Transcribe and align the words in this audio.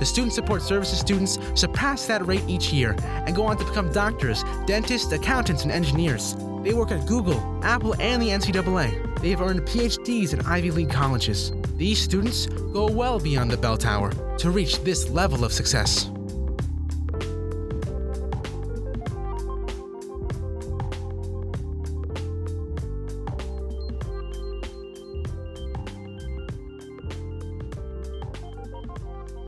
The 0.00 0.06
Student 0.06 0.32
Support 0.32 0.62
Services 0.62 0.98
students 0.98 1.38
surpass 1.54 2.06
that 2.06 2.26
rate 2.26 2.42
each 2.48 2.72
year 2.72 2.96
and 3.02 3.36
go 3.36 3.44
on 3.44 3.58
to 3.58 3.64
become 3.66 3.92
doctors, 3.92 4.42
dentists, 4.66 5.12
accountants, 5.12 5.62
and 5.62 5.70
engineers. 5.70 6.36
They 6.62 6.72
work 6.72 6.90
at 6.90 7.06
Google, 7.06 7.38
Apple, 7.62 7.94
and 8.00 8.20
the 8.22 8.30
NCAA. 8.30 9.20
They 9.20 9.28
have 9.28 9.42
earned 9.42 9.60
PhDs 9.62 10.32
in 10.32 10.40
Ivy 10.40 10.70
League 10.70 10.90
colleges. 10.90 11.52
These 11.76 12.00
students 12.00 12.46
go 12.46 12.90
well 12.90 13.20
beyond 13.20 13.50
the 13.50 13.58
bell 13.58 13.76
tower 13.76 14.10
to 14.38 14.50
reach 14.50 14.82
this 14.84 15.10
level 15.10 15.44
of 15.44 15.52
success. 15.52 16.10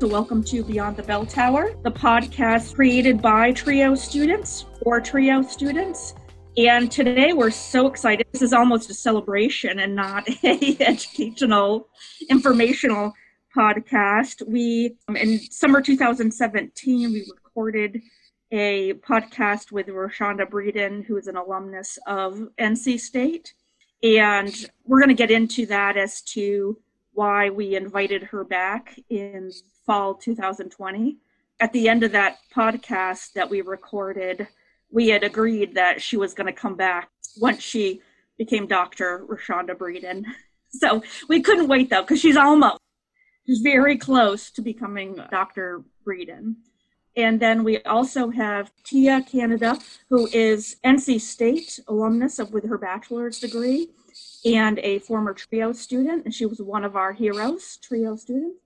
So, 0.02 0.08
welcome 0.08 0.42
to 0.42 0.64
Beyond 0.64 0.96
the 0.96 1.04
Bell 1.04 1.24
Tower, 1.24 1.74
the 1.84 1.90
podcast 1.92 2.74
created 2.74 3.22
by 3.22 3.52
TRIO 3.52 3.94
students 3.94 4.64
for 4.82 5.00
TRIO 5.00 5.42
students. 5.42 6.16
And 6.56 6.90
today 6.90 7.32
we're 7.32 7.52
so 7.52 7.86
excited. 7.86 8.26
This 8.32 8.42
is 8.42 8.52
almost 8.52 8.90
a 8.90 8.94
celebration 8.94 9.78
and 9.78 9.94
not 9.94 10.28
a 10.42 10.76
educational, 10.80 11.88
informational 12.28 13.12
podcast. 13.56 14.44
We, 14.44 14.96
um, 15.06 15.14
in 15.14 15.38
summer 15.38 15.80
2017, 15.80 17.12
we 17.12 17.24
recorded 17.32 18.00
a 18.50 18.94
podcast 18.94 19.70
with 19.70 19.86
Roshaunda 19.86 20.50
Breeden, 20.50 21.04
who 21.04 21.16
is 21.16 21.28
an 21.28 21.36
alumnus 21.36 21.96
of 22.08 22.48
NC 22.58 22.98
State. 22.98 23.54
And 24.02 24.52
we're 24.84 24.98
going 24.98 25.10
to 25.10 25.14
get 25.14 25.30
into 25.30 25.64
that 25.66 25.96
as 25.96 26.22
to 26.22 26.76
why 27.12 27.50
we 27.50 27.76
invited 27.76 28.24
her 28.24 28.42
back 28.42 28.98
in 29.08 29.52
fall 29.86 30.14
2020. 30.14 31.16
At 31.60 31.72
the 31.72 31.88
end 31.88 32.02
of 32.02 32.12
that 32.12 32.38
podcast 32.54 33.32
that 33.34 33.48
we 33.48 33.60
recorded, 33.60 34.48
we 34.90 35.08
had 35.08 35.24
agreed 35.24 35.74
that 35.74 36.02
she 36.02 36.16
was 36.16 36.34
going 36.34 36.46
to 36.46 36.52
come 36.52 36.76
back 36.76 37.08
once 37.40 37.62
she 37.62 38.00
became 38.38 38.66
Dr. 38.66 39.24
Roshaunda 39.28 39.74
Breeden. 39.74 40.24
So 40.74 41.02
we 41.28 41.42
couldn't 41.42 41.68
wait 41.68 41.90
though, 41.90 42.00
because 42.00 42.18
she's 42.18 42.34
almost, 42.34 42.78
she's 43.46 43.60
very 43.60 43.98
close 43.98 44.50
to 44.52 44.62
becoming 44.62 45.20
Dr. 45.30 45.84
Breeden. 46.02 46.54
And 47.14 47.38
then 47.38 47.62
we 47.62 47.82
also 47.82 48.30
have 48.30 48.72
Tia 48.82 49.20
Canada, 49.30 49.78
who 50.08 50.28
is 50.28 50.76
NC 50.82 51.20
State 51.20 51.78
alumnus 51.88 52.38
of, 52.38 52.54
with 52.54 52.66
her 52.66 52.78
bachelor's 52.78 53.38
degree 53.38 53.88
and 54.46 54.78
a 54.78 55.00
former 55.00 55.34
TRIO 55.34 55.74
student. 55.74 56.24
And 56.24 56.34
she 56.34 56.46
was 56.46 56.62
one 56.62 56.84
of 56.84 56.96
our 56.96 57.12
heroes, 57.12 57.76
TRIO 57.82 58.16
students 58.16 58.61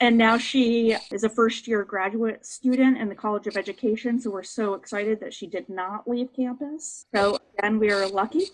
and 0.00 0.16
now 0.16 0.38
she 0.38 0.96
is 1.10 1.24
a 1.24 1.28
first 1.28 1.66
year 1.66 1.84
graduate 1.84 2.44
student 2.44 2.98
in 2.98 3.08
the 3.08 3.14
College 3.14 3.46
of 3.46 3.56
Education. 3.56 4.20
So 4.20 4.30
we're 4.30 4.42
so 4.42 4.74
excited 4.74 5.20
that 5.20 5.32
she 5.32 5.46
did 5.46 5.68
not 5.68 6.08
leave 6.08 6.32
campus. 6.34 7.06
So 7.14 7.38
again, 7.58 7.78
we 7.78 7.90
are 7.90 8.06
lucky. 8.08 8.44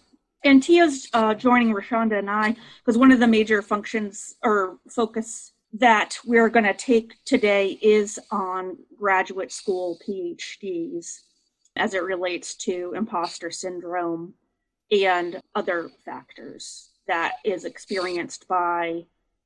And 0.44 0.62
Tia's 0.62 1.08
uh, 1.12 1.34
joining 1.34 1.72
Roshaunda 1.72 2.18
and 2.18 2.30
I 2.30 2.56
because 2.84 2.98
one 2.98 3.12
of 3.12 3.20
the 3.20 3.26
major 3.26 3.62
functions 3.62 4.34
or 4.42 4.78
focus 4.90 5.52
that 5.74 6.18
we're 6.26 6.48
going 6.48 6.66
to 6.66 6.74
take 6.74 7.14
today 7.24 7.78
is 7.80 8.18
on 8.30 8.76
graduate 8.98 9.52
school 9.52 9.98
PhDs 10.06 11.20
as 11.76 11.94
it 11.94 12.02
relates 12.02 12.54
to 12.56 12.92
imposter 12.94 13.50
syndrome 13.50 14.34
and 14.90 15.40
other 15.54 15.90
factors 16.04 16.90
that 17.06 17.36
is 17.44 17.64
experienced 17.64 18.46
by 18.46 19.04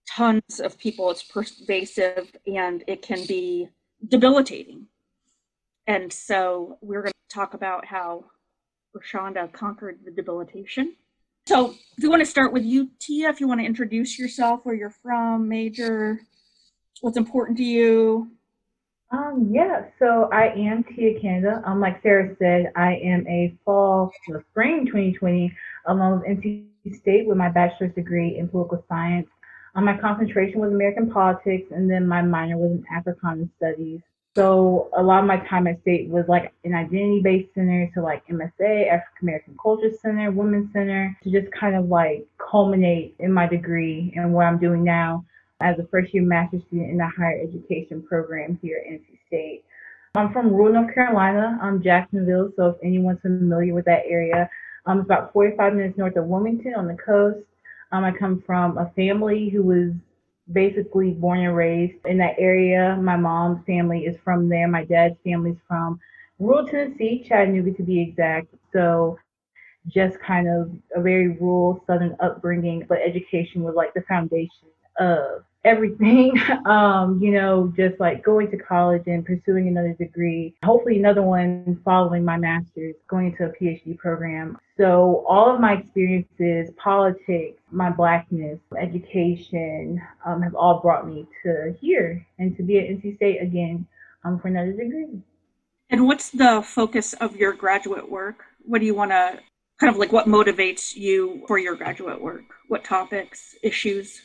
tons 0.08 0.60
of 0.60 0.78
people. 0.78 1.10
It's 1.10 1.22
pervasive 1.22 2.30
and 2.46 2.84
it 2.86 3.02
can 3.02 3.24
be 3.26 3.68
debilitating. 4.08 4.86
And 5.86 6.12
so 6.12 6.78
we're 6.80 7.02
going 7.02 7.12
to 7.12 7.34
talk 7.34 7.54
about 7.54 7.84
how 7.84 8.24
Roshaunda 8.96 9.52
conquered 9.52 10.00
the 10.04 10.10
debilitation. 10.10 10.94
So 11.46 11.74
if 11.96 12.02
you 12.02 12.10
want 12.10 12.20
to 12.20 12.26
start 12.26 12.52
with 12.52 12.64
you, 12.64 12.90
Tia, 12.98 13.28
if 13.28 13.40
you 13.40 13.46
want 13.46 13.60
to 13.60 13.66
introduce 13.66 14.18
yourself, 14.18 14.60
where 14.64 14.74
you're 14.74 14.90
from, 14.90 15.48
major, 15.48 16.20
what's 17.02 17.16
important 17.16 17.56
to 17.58 17.64
you. 17.64 18.30
Um, 19.12 19.50
yeah, 19.52 19.84
so 20.00 20.28
I 20.32 20.48
am 20.48 20.82
Tia 20.82 21.20
Canada. 21.20 21.62
Um, 21.64 21.80
like 21.80 22.02
Sarah 22.02 22.34
said, 22.40 22.72
I 22.74 22.94
am 22.94 23.24
a 23.28 23.56
fall, 23.64 24.10
spring 24.50 24.86
2020 24.86 25.54
alum 25.86 26.14
of 26.14 26.22
NC 26.22 26.66
State 27.00 27.28
with 27.28 27.36
my 27.36 27.48
bachelor's 27.48 27.94
degree 27.94 28.38
in 28.38 28.48
political 28.48 28.84
science 28.88 29.28
my 29.84 29.96
concentration 29.96 30.60
was 30.60 30.72
American 30.72 31.10
politics, 31.10 31.70
and 31.70 31.90
then 31.90 32.06
my 32.06 32.22
minor 32.22 32.56
was 32.56 32.72
in 32.72 32.84
Africana 32.94 33.48
studies. 33.56 34.00
So 34.36 34.90
a 34.94 35.02
lot 35.02 35.20
of 35.20 35.26
my 35.26 35.38
time 35.48 35.66
at 35.66 35.80
state 35.80 36.10
was 36.10 36.26
like 36.28 36.52
an 36.64 36.74
identity-based 36.74 37.54
center 37.54 37.90
to 37.94 38.02
like 38.02 38.26
MSA, 38.28 38.86
African 38.86 39.22
American 39.22 39.56
Culture 39.62 39.90
Center, 40.02 40.30
Women's 40.30 40.72
Center, 40.74 41.16
to 41.22 41.30
just 41.30 41.50
kind 41.52 41.74
of 41.74 41.86
like 41.86 42.26
culminate 42.38 43.14
in 43.18 43.32
my 43.32 43.46
degree 43.46 44.12
and 44.14 44.34
what 44.34 44.44
I'm 44.44 44.58
doing 44.58 44.84
now 44.84 45.24
as 45.60 45.78
a 45.78 45.86
first-year 45.86 46.22
master's 46.22 46.62
student 46.68 46.90
in 46.90 46.98
the 46.98 47.08
higher 47.08 47.40
education 47.42 48.02
program 48.02 48.58
here 48.60 48.82
at 48.84 48.92
NC 48.92 49.18
State. 49.26 49.64
I'm 50.14 50.32
from 50.32 50.52
rural 50.52 50.74
North 50.74 50.94
Carolina, 50.94 51.58
I'm 51.62 51.82
Jacksonville, 51.82 52.52
so 52.56 52.66
if 52.68 52.76
anyone's 52.82 53.20
familiar 53.20 53.72
with 53.72 53.86
that 53.86 54.02
area, 54.06 54.50
um, 54.84 54.98
it's 55.00 55.06
about 55.06 55.32
45 55.32 55.74
minutes 55.74 55.98
north 55.98 56.16
of 56.16 56.26
Wilmington 56.26 56.74
on 56.74 56.86
the 56.86 56.94
coast. 56.94 57.40
Um, 57.92 58.04
I 58.04 58.12
come 58.12 58.42
from 58.44 58.78
a 58.78 58.90
family 58.96 59.48
who 59.48 59.62
was 59.62 59.92
basically 60.52 61.12
born 61.12 61.40
and 61.40 61.56
raised 61.56 62.04
in 62.04 62.18
that 62.18 62.34
area. 62.38 62.96
My 63.00 63.16
mom's 63.16 63.64
family 63.66 64.06
is 64.06 64.16
from 64.22 64.48
there. 64.48 64.68
My 64.68 64.84
dad's 64.84 65.16
family's 65.24 65.58
from 65.66 65.98
rural 66.38 66.66
Tennessee, 66.66 67.24
Chattanooga 67.26 67.72
to 67.72 67.82
be 67.82 68.00
exact. 68.00 68.48
So 68.72 69.18
just 69.88 70.18
kind 70.20 70.48
of 70.48 70.70
a 70.94 71.00
very 71.00 71.28
rural 71.28 71.82
southern 71.86 72.16
upbringing, 72.20 72.84
but 72.88 72.98
education 72.98 73.62
was 73.62 73.74
like 73.74 73.94
the 73.94 74.02
foundation 74.02 74.68
of 74.98 75.44
everything. 75.66 76.40
Um, 76.66 77.20
you 77.22 77.30
know, 77.30 77.72
just 77.76 78.00
like 78.00 78.24
going 78.24 78.50
to 78.50 78.56
college 78.56 79.04
and 79.06 79.24
pursuing 79.24 79.68
another 79.68 79.92
degree, 79.92 80.54
hopefully 80.64 80.98
another 80.98 81.22
one 81.22 81.80
following 81.84 82.24
my 82.24 82.36
master's, 82.36 82.96
going 83.08 83.26
into 83.26 83.44
a 83.44 83.50
PhD 83.50 83.96
program. 83.96 84.58
So 84.76 85.24
all 85.28 85.54
of 85.54 85.60
my 85.60 85.74
experiences, 85.74 86.74
politics, 86.76 87.60
my 87.70 87.90
blackness, 87.90 88.58
education, 88.80 90.02
um, 90.24 90.42
have 90.42 90.54
all 90.54 90.80
brought 90.80 91.06
me 91.06 91.26
to 91.42 91.76
here 91.80 92.26
and 92.38 92.56
to 92.56 92.62
be 92.62 92.78
at 92.78 92.86
NC 92.86 93.16
State 93.16 93.40
again 93.40 93.86
um, 94.24 94.40
for 94.40 94.48
another 94.48 94.72
degree. 94.72 95.20
And 95.90 96.06
what's 96.06 96.30
the 96.30 96.62
focus 96.66 97.12
of 97.14 97.36
your 97.36 97.52
graduate 97.52 98.10
work? 98.10 98.44
What 98.64 98.80
do 98.80 98.86
you 98.86 98.94
want 98.94 99.12
to 99.12 99.38
kind 99.78 99.92
of 99.92 99.98
like 99.98 100.12
what 100.12 100.26
motivates 100.26 100.94
you 100.96 101.44
for 101.46 101.58
your 101.58 101.76
graduate 101.76 102.20
work? 102.20 102.44
What 102.68 102.82
topics, 102.84 103.54
issues? 103.62 104.20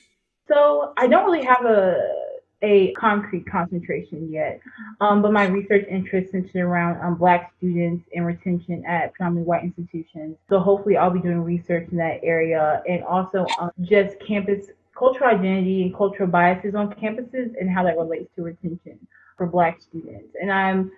So 0.51 0.93
I 0.97 1.07
don't 1.07 1.25
really 1.25 1.45
have 1.45 1.65
a 1.65 2.15
a 2.63 2.91
concrete 2.93 3.47
concentration 3.49 4.31
yet, 4.31 4.61
um, 4.99 5.23
but 5.23 5.33
my 5.33 5.47
research 5.47 5.83
interest 5.89 6.31
centered 6.31 6.63
around 6.63 7.01
um, 7.03 7.15
Black 7.15 7.51
students 7.57 8.07
and 8.13 8.23
retention 8.23 8.83
at 8.85 9.13
predominantly 9.13 9.47
white 9.47 9.63
institutions. 9.63 10.37
So 10.47 10.59
hopefully, 10.59 10.95
I'll 10.95 11.09
be 11.09 11.19
doing 11.19 11.43
research 11.43 11.89
in 11.91 11.97
that 11.97 12.19
area 12.21 12.83
and 12.87 13.03
also 13.03 13.47
um, 13.59 13.71
just 13.81 14.19
campus 14.19 14.67
cultural 14.95 15.31
identity 15.31 15.81
and 15.81 15.95
cultural 15.95 16.29
biases 16.29 16.75
on 16.75 16.93
campuses 16.93 17.53
and 17.59 17.67
how 17.67 17.83
that 17.83 17.97
relates 17.97 18.29
to 18.35 18.43
retention 18.43 18.99
for 19.37 19.47
Black 19.47 19.81
students. 19.81 20.35
And 20.39 20.51
I'm 20.51 20.91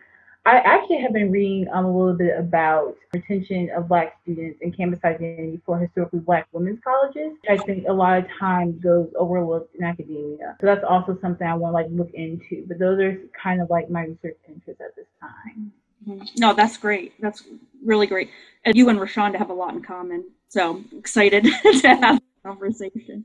I 0.45 0.57
actually 0.57 1.01
have 1.01 1.13
been 1.13 1.31
reading 1.31 1.67
um, 1.73 1.85
a 1.85 1.97
little 1.97 2.15
bit 2.15 2.37
about 2.37 2.97
retention 3.13 3.69
of 3.75 3.87
Black 3.87 4.19
students 4.23 4.59
and 4.61 4.75
campus 4.75 4.99
identity 5.05 5.61
for 5.65 5.79
historically 5.79 6.19
Black 6.19 6.47
women's 6.51 6.79
colleges. 6.83 7.37
I 7.49 7.55
think 7.55 7.85
a 7.87 7.93
lot 7.93 8.17
of 8.17 8.25
times 8.39 8.81
goes 8.83 9.09
overlooked 9.17 9.73
in 9.75 9.85
academia. 9.85 10.57
So 10.59 10.65
that's 10.67 10.83
also 10.83 11.17
something 11.21 11.47
I 11.47 11.53
want 11.53 11.71
to 11.71 11.75
like 11.75 11.87
look 11.91 12.13
into. 12.13 12.65
But 12.67 12.77
those 12.77 12.99
are 12.99 13.17
kind 13.41 13.61
of 13.61 13.69
like 13.69 13.89
my 13.89 14.01
research 14.01 14.37
interests 14.49 14.81
at 14.81 14.93
this 14.97 15.05
time. 15.21 15.71
Mm-hmm. 16.05 16.25
No, 16.37 16.53
that's 16.53 16.75
great. 16.75 17.13
That's 17.21 17.43
really 17.81 18.07
great. 18.07 18.29
And 18.65 18.75
you 18.75 18.89
and 18.89 18.99
Roshaunda 18.99 19.37
have 19.37 19.49
a 19.49 19.53
lot 19.53 19.73
in 19.73 19.81
common. 19.81 20.25
So 20.49 20.83
excited 20.91 21.43
to 21.63 21.87
have 21.87 22.17
a 22.17 22.47
conversation. 22.47 23.23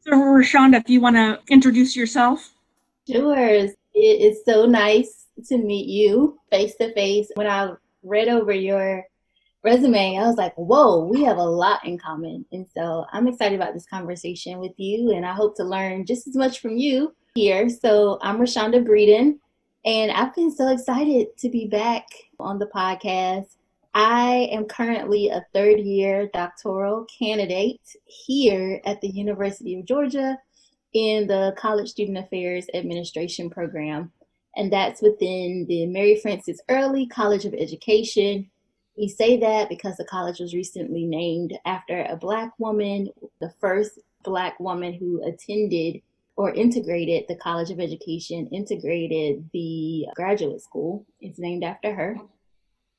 So 0.00 0.12
Roshaunda, 0.12 0.80
if 0.80 0.88
you 0.88 1.02
want 1.02 1.16
to 1.16 1.40
introduce 1.48 1.94
yourself. 1.94 2.54
Sure. 3.06 3.68
It 3.94 4.20
is 4.20 4.44
so 4.44 4.66
nice 4.66 5.26
to 5.46 5.56
meet 5.56 5.86
you 5.86 6.38
face 6.50 6.74
to 6.76 6.92
face. 6.94 7.30
When 7.34 7.46
I 7.46 7.72
read 8.02 8.28
over 8.28 8.52
your 8.52 9.04
resume, 9.62 10.18
I 10.18 10.26
was 10.26 10.36
like, 10.36 10.54
whoa, 10.56 11.04
we 11.04 11.22
have 11.24 11.38
a 11.38 11.44
lot 11.44 11.84
in 11.86 11.98
common. 11.98 12.44
And 12.52 12.66
so 12.76 13.06
I'm 13.12 13.28
excited 13.28 13.54
about 13.58 13.72
this 13.72 13.86
conversation 13.86 14.58
with 14.58 14.72
you, 14.76 15.12
and 15.12 15.24
I 15.24 15.32
hope 15.32 15.56
to 15.56 15.64
learn 15.64 16.06
just 16.06 16.26
as 16.26 16.36
much 16.36 16.60
from 16.60 16.76
you 16.76 17.14
here. 17.34 17.68
So 17.68 18.18
I'm 18.20 18.38
Roshaunda 18.38 18.84
Breeden, 18.84 19.38
and 19.84 20.12
I've 20.12 20.34
been 20.34 20.54
so 20.54 20.68
excited 20.68 21.28
to 21.38 21.48
be 21.48 21.66
back 21.66 22.06
on 22.38 22.58
the 22.58 22.66
podcast. 22.66 23.56
I 23.94 24.48
am 24.50 24.64
currently 24.64 25.28
a 25.28 25.46
third 25.54 25.78
year 25.78 26.28
doctoral 26.32 27.06
candidate 27.16 27.80
here 28.06 28.80
at 28.84 29.00
the 29.00 29.08
University 29.08 29.78
of 29.78 29.86
Georgia 29.86 30.36
in 30.94 31.26
the 31.26 31.54
College 31.58 31.90
Student 31.90 32.18
Affairs 32.18 32.66
Administration 32.72 33.50
program. 33.50 34.12
And 34.56 34.72
that's 34.72 35.02
within 35.02 35.66
the 35.68 35.86
Mary 35.86 36.16
Frances 36.20 36.62
Early 36.68 37.06
College 37.06 37.44
of 37.44 37.54
Education. 37.54 38.48
We 38.96 39.08
say 39.08 39.36
that 39.38 39.68
because 39.68 39.96
the 39.96 40.04
college 40.04 40.38
was 40.38 40.54
recently 40.54 41.04
named 41.04 41.58
after 41.66 42.04
a 42.04 42.16
Black 42.16 42.52
woman, 42.58 43.08
the 43.40 43.52
first 43.60 43.98
Black 44.22 44.58
woman 44.60 44.94
who 44.94 45.22
attended 45.26 46.00
or 46.36 46.52
integrated 46.52 47.24
the 47.28 47.36
College 47.36 47.70
of 47.70 47.80
Education, 47.80 48.48
integrated 48.52 49.48
the 49.52 50.06
graduate 50.14 50.62
school. 50.62 51.04
It's 51.20 51.38
named 51.38 51.64
after 51.64 51.92
her. 51.92 52.16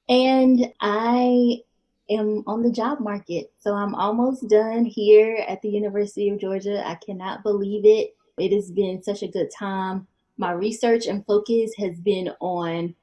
And 0.07 0.71
I 0.81 1.61
am 2.09 2.43
on 2.47 2.61
the 2.61 2.71
job 2.71 2.99
market. 2.99 3.51
So 3.59 3.73
I'm 3.73 3.95
almost 3.95 4.47
done 4.49 4.85
here 4.85 5.43
at 5.47 5.61
the 5.61 5.69
University 5.69 6.29
of 6.29 6.39
Georgia. 6.39 6.85
I 6.85 6.95
cannot 6.95 7.43
believe 7.43 7.85
it. 7.85 8.15
It 8.37 8.53
has 8.53 8.71
been 8.71 9.01
such 9.01 9.23
a 9.23 9.27
good 9.27 9.49
time. 9.57 10.07
My 10.37 10.51
research 10.51 11.07
and 11.07 11.25
focus 11.25 11.71
has 11.77 11.99
been 11.99 12.31
on 12.41 12.95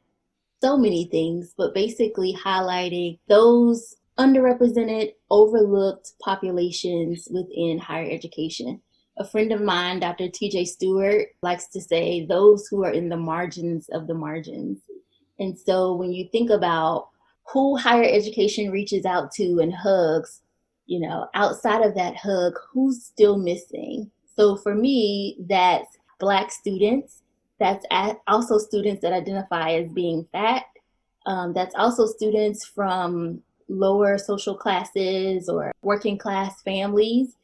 so 0.60 0.76
many 0.76 1.06
things, 1.06 1.54
but 1.56 1.74
basically 1.74 2.34
highlighting 2.34 3.18
those 3.28 3.96
underrepresented, 4.18 5.14
overlooked 5.30 6.12
populations 6.20 7.26
within 7.30 7.78
higher 7.78 8.08
education. 8.10 8.80
A 9.18 9.24
friend 9.24 9.52
of 9.52 9.60
mine, 9.60 10.00
Dr. 10.00 10.28
TJ 10.28 10.66
Stewart, 10.66 11.28
likes 11.42 11.66
to 11.68 11.80
say 11.80 12.24
those 12.24 12.66
who 12.68 12.84
are 12.84 12.92
in 12.92 13.08
the 13.08 13.16
margins 13.16 13.88
of 13.90 14.06
the 14.06 14.14
margins. 14.14 14.78
And 15.38 15.58
so 15.58 15.94
when 15.94 16.12
you 16.12 16.28
think 16.30 16.50
about 16.50 17.08
who 17.50 17.76
higher 17.76 18.04
education 18.04 18.70
reaches 18.70 19.04
out 19.04 19.32
to 19.32 19.58
and 19.60 19.74
hugs, 19.74 20.42
you 20.86 21.00
know, 21.00 21.26
outside 21.34 21.82
of 21.82 21.94
that 21.94 22.16
hug, 22.16 22.54
who's 22.72 23.04
still 23.04 23.36
missing? 23.36 24.10
So 24.36 24.56
for 24.56 24.74
me, 24.74 25.36
that's 25.48 25.98
Black 26.18 26.50
students. 26.50 27.22
That's 27.58 27.84
also 28.26 28.58
students 28.58 29.02
that 29.02 29.12
identify 29.12 29.72
as 29.72 29.90
being 29.90 30.26
fat. 30.32 30.64
Um, 31.26 31.52
that's 31.52 31.74
also 31.74 32.06
students 32.06 32.64
from 32.64 33.42
lower 33.68 34.18
social 34.18 34.56
classes 34.56 35.48
or 35.48 35.72
working 35.82 36.18
class 36.18 36.62
families. 36.62 37.36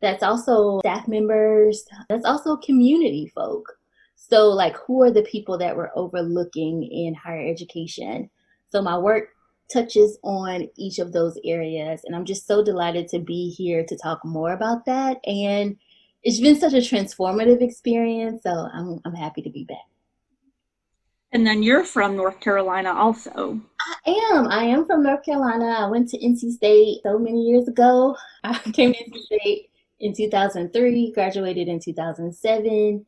That's 0.00 0.22
also 0.22 0.80
staff 0.80 1.08
members. 1.08 1.84
That's 2.08 2.24
also 2.24 2.56
community 2.56 3.32
folk. 3.34 3.78
So, 4.16 4.48
like, 4.48 4.76
who 4.76 5.02
are 5.02 5.10
the 5.10 5.22
people 5.22 5.58
that 5.58 5.76
we're 5.76 5.90
overlooking 5.94 6.82
in 6.82 7.14
higher 7.14 7.46
education? 7.46 8.30
So, 8.70 8.82
my 8.82 8.98
work 8.98 9.33
touches 9.74 10.18
on 10.22 10.68
each 10.76 10.98
of 10.98 11.12
those 11.12 11.38
areas, 11.44 12.02
and 12.04 12.16
I'm 12.16 12.24
just 12.24 12.46
so 12.46 12.64
delighted 12.64 13.08
to 13.08 13.18
be 13.18 13.50
here 13.50 13.84
to 13.84 13.96
talk 13.96 14.24
more 14.24 14.52
about 14.52 14.86
that. 14.86 15.18
And 15.26 15.76
it's 16.22 16.40
been 16.40 16.58
such 16.58 16.72
a 16.72 16.76
transformative 16.76 17.60
experience, 17.60 18.42
so 18.44 18.50
I'm, 18.50 19.00
I'm 19.04 19.14
happy 19.14 19.42
to 19.42 19.50
be 19.50 19.64
back. 19.64 19.76
And 21.32 21.46
then 21.46 21.62
you're 21.62 21.84
from 21.84 22.16
North 22.16 22.40
Carolina 22.40 22.92
also. 22.94 23.60
I 24.06 24.30
am. 24.32 24.46
I 24.48 24.64
am 24.64 24.86
from 24.86 25.02
North 25.02 25.24
Carolina. 25.24 25.66
I 25.66 25.86
went 25.88 26.08
to 26.10 26.18
NC 26.18 26.52
State 26.52 27.00
so 27.02 27.18
many 27.18 27.42
years 27.42 27.66
ago. 27.66 28.16
I 28.44 28.56
came 28.72 28.94
to 28.94 29.04
NC 29.04 29.22
State 29.24 29.70
in 29.98 30.14
2003, 30.14 31.12
graduated 31.12 31.68
in 31.68 31.80
2007 31.80 33.04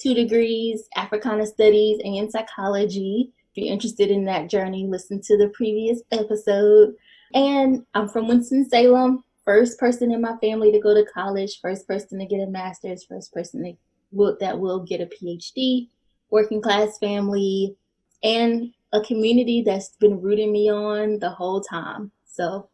two 0.00 0.14
degrees, 0.14 0.88
Africana 0.96 1.46
Studies, 1.46 2.00
and 2.02 2.30
psychology. 2.30 3.32
If 3.54 3.64
you're 3.64 3.72
interested 3.72 4.10
in 4.10 4.24
that 4.26 4.48
journey, 4.48 4.86
listen 4.86 5.20
to 5.22 5.36
the 5.36 5.48
previous 5.48 6.00
episode. 6.12 6.94
And 7.34 7.84
I'm 7.94 8.08
from 8.08 8.28
Winston-Salem, 8.28 9.24
first 9.44 9.78
person 9.78 10.12
in 10.12 10.20
my 10.20 10.36
family 10.40 10.70
to 10.70 10.78
go 10.78 10.94
to 10.94 11.04
college, 11.12 11.58
first 11.60 11.86
person 11.86 12.20
to 12.20 12.26
get 12.26 12.40
a 12.40 12.46
master's, 12.46 13.04
first 13.04 13.32
person 13.32 13.64
to, 13.64 13.72
will, 14.12 14.36
that 14.40 14.58
will 14.58 14.80
get 14.80 15.00
a 15.00 15.06
PhD, 15.06 15.88
working 16.30 16.62
class 16.62 16.98
family, 16.98 17.76
and 18.22 18.72
a 18.92 19.00
community 19.00 19.62
that's 19.62 19.96
been 20.00 20.20
rooting 20.20 20.52
me 20.52 20.70
on 20.70 21.18
the 21.18 21.30
whole 21.30 21.60
time. 21.60 22.12
So 22.24 22.68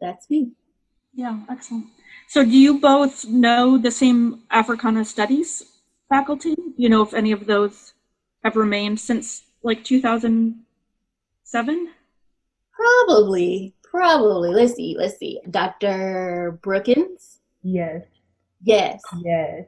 that's 0.00 0.30
me. 0.30 0.52
Yeah, 1.14 1.40
excellent. 1.50 1.86
So, 2.28 2.44
do 2.44 2.50
you 2.50 2.78
both 2.78 3.26
know 3.26 3.76
the 3.76 3.90
same 3.90 4.42
Africana 4.50 5.04
studies 5.04 5.64
faculty? 6.08 6.54
You 6.76 6.88
know 6.88 7.02
if 7.02 7.12
any 7.12 7.32
of 7.32 7.46
those 7.46 7.94
have 8.44 8.56
remained 8.56 9.00
since 9.00 9.42
like 9.62 9.84
2007? 9.84 11.90
Probably, 12.72 13.74
probably. 13.82 14.50
Let's 14.50 14.74
see, 14.74 14.96
let's 14.98 15.18
see. 15.18 15.40
Dr. 15.50 16.58
Brookins? 16.62 17.40
Yes. 17.62 18.04
Yes. 18.62 19.02
Yes. 19.22 19.66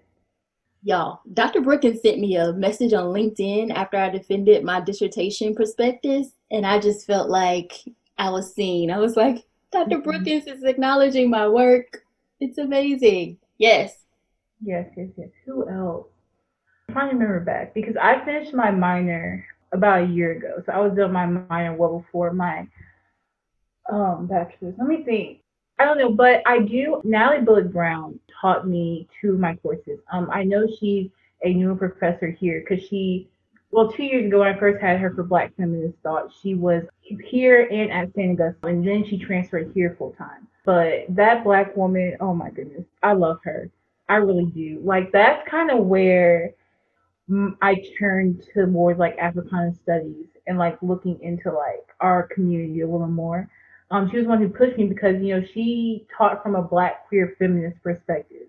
Y'all, 0.82 1.20
Dr. 1.34 1.60
Brookins 1.60 2.00
sent 2.00 2.20
me 2.20 2.36
a 2.36 2.54
message 2.54 2.94
on 2.94 3.12
LinkedIn 3.12 3.70
after 3.74 3.98
I 3.98 4.08
defended 4.08 4.64
my 4.64 4.80
dissertation 4.80 5.54
prospectus, 5.54 6.28
and 6.50 6.66
I 6.66 6.78
just 6.78 7.06
felt 7.06 7.28
like 7.28 7.74
I 8.16 8.30
was 8.30 8.54
seen. 8.54 8.90
I 8.90 8.98
was 8.98 9.16
like, 9.16 9.44
Dr. 9.72 9.96
Mm-hmm. 9.96 10.02
Brookins 10.02 10.46
is 10.46 10.64
acknowledging 10.64 11.28
my 11.28 11.46
work. 11.48 12.02
It's 12.40 12.56
amazing. 12.56 13.36
Yes. 13.58 13.98
Yes, 14.62 14.88
yes, 14.96 15.08
yes. 15.16 15.28
Who 15.44 15.68
else? 15.68 16.06
I'm 16.88 16.94
trying 16.94 17.10
to 17.10 17.16
remember 17.16 17.40
back 17.40 17.74
because 17.74 17.96
I 18.00 18.24
finished 18.24 18.54
my 18.54 18.70
minor 18.70 19.44
about 19.72 20.02
a 20.02 20.06
year 20.06 20.32
ago. 20.32 20.62
So 20.66 20.72
I 20.72 20.78
was 20.78 20.94
doing 20.94 21.12
my 21.12 21.26
minor 21.26 21.74
well 21.74 22.00
before 22.00 22.32
my 22.32 22.66
um 23.90 24.26
bachelor's. 24.26 24.74
Let 24.78 24.88
me 24.88 25.02
think. 25.04 25.40
I 25.78 25.84
don't 25.84 25.98
know, 25.98 26.12
but 26.12 26.42
I 26.46 26.58
do. 26.58 27.00
Natalie 27.04 27.42
Bullock 27.42 27.72
Brown 27.72 28.20
taught 28.40 28.68
me 28.68 29.08
two 29.20 29.32
of 29.32 29.40
my 29.40 29.56
courses. 29.56 29.98
Um, 30.12 30.28
I 30.30 30.44
know 30.44 30.66
she's 30.78 31.08
a 31.42 31.54
new 31.54 31.74
professor 31.74 32.30
here 32.30 32.60
because 32.60 32.84
she, 32.86 33.28
well, 33.70 33.90
two 33.90 34.02
years 34.02 34.26
ago 34.26 34.40
when 34.40 34.54
I 34.54 34.58
first 34.58 34.78
had 34.82 35.00
her 35.00 35.10
for 35.14 35.22
Black 35.22 35.56
Feminist 35.56 35.96
Thought, 36.02 36.32
she 36.42 36.54
was 36.54 36.82
here 37.02 37.66
and 37.70 37.90
at 37.90 38.12
St. 38.14 38.38
Augustine, 38.38 38.70
and 38.70 38.86
then 38.86 39.06
she 39.08 39.18
transferred 39.18 39.72
here 39.74 39.96
full 39.98 40.12
time. 40.12 40.46
But 40.66 41.06
that 41.08 41.44
Black 41.44 41.74
woman, 41.74 42.16
oh 42.20 42.34
my 42.34 42.50
goodness, 42.50 42.84
I 43.02 43.14
love 43.14 43.38
her. 43.44 43.70
I 44.10 44.16
really 44.16 44.46
do. 44.46 44.80
Like 44.84 45.12
that's 45.12 45.48
kind 45.48 45.70
of 45.70 45.86
where 45.86 46.52
I 47.62 47.84
turned 47.98 48.44
to 48.54 48.66
more 48.66 48.94
like 48.94 49.16
Africana 49.18 49.74
studies 49.82 50.26
and 50.46 50.58
like 50.58 50.78
looking 50.82 51.18
into 51.22 51.52
like 51.52 51.86
our 52.00 52.24
community 52.24 52.80
a 52.80 52.88
little 52.88 53.06
more. 53.06 53.48
Um, 53.90 54.10
she 54.10 54.18
was 54.18 54.26
one 54.26 54.38
who 54.38 54.48
pushed 54.48 54.78
me 54.78 54.86
because 54.86 55.20
you 55.22 55.36
know 55.36 55.46
she 55.54 56.06
taught 56.16 56.42
from 56.42 56.54
a 56.54 56.62
Black 56.62 57.06
queer 57.08 57.34
feminist 57.38 57.82
perspective, 57.82 58.46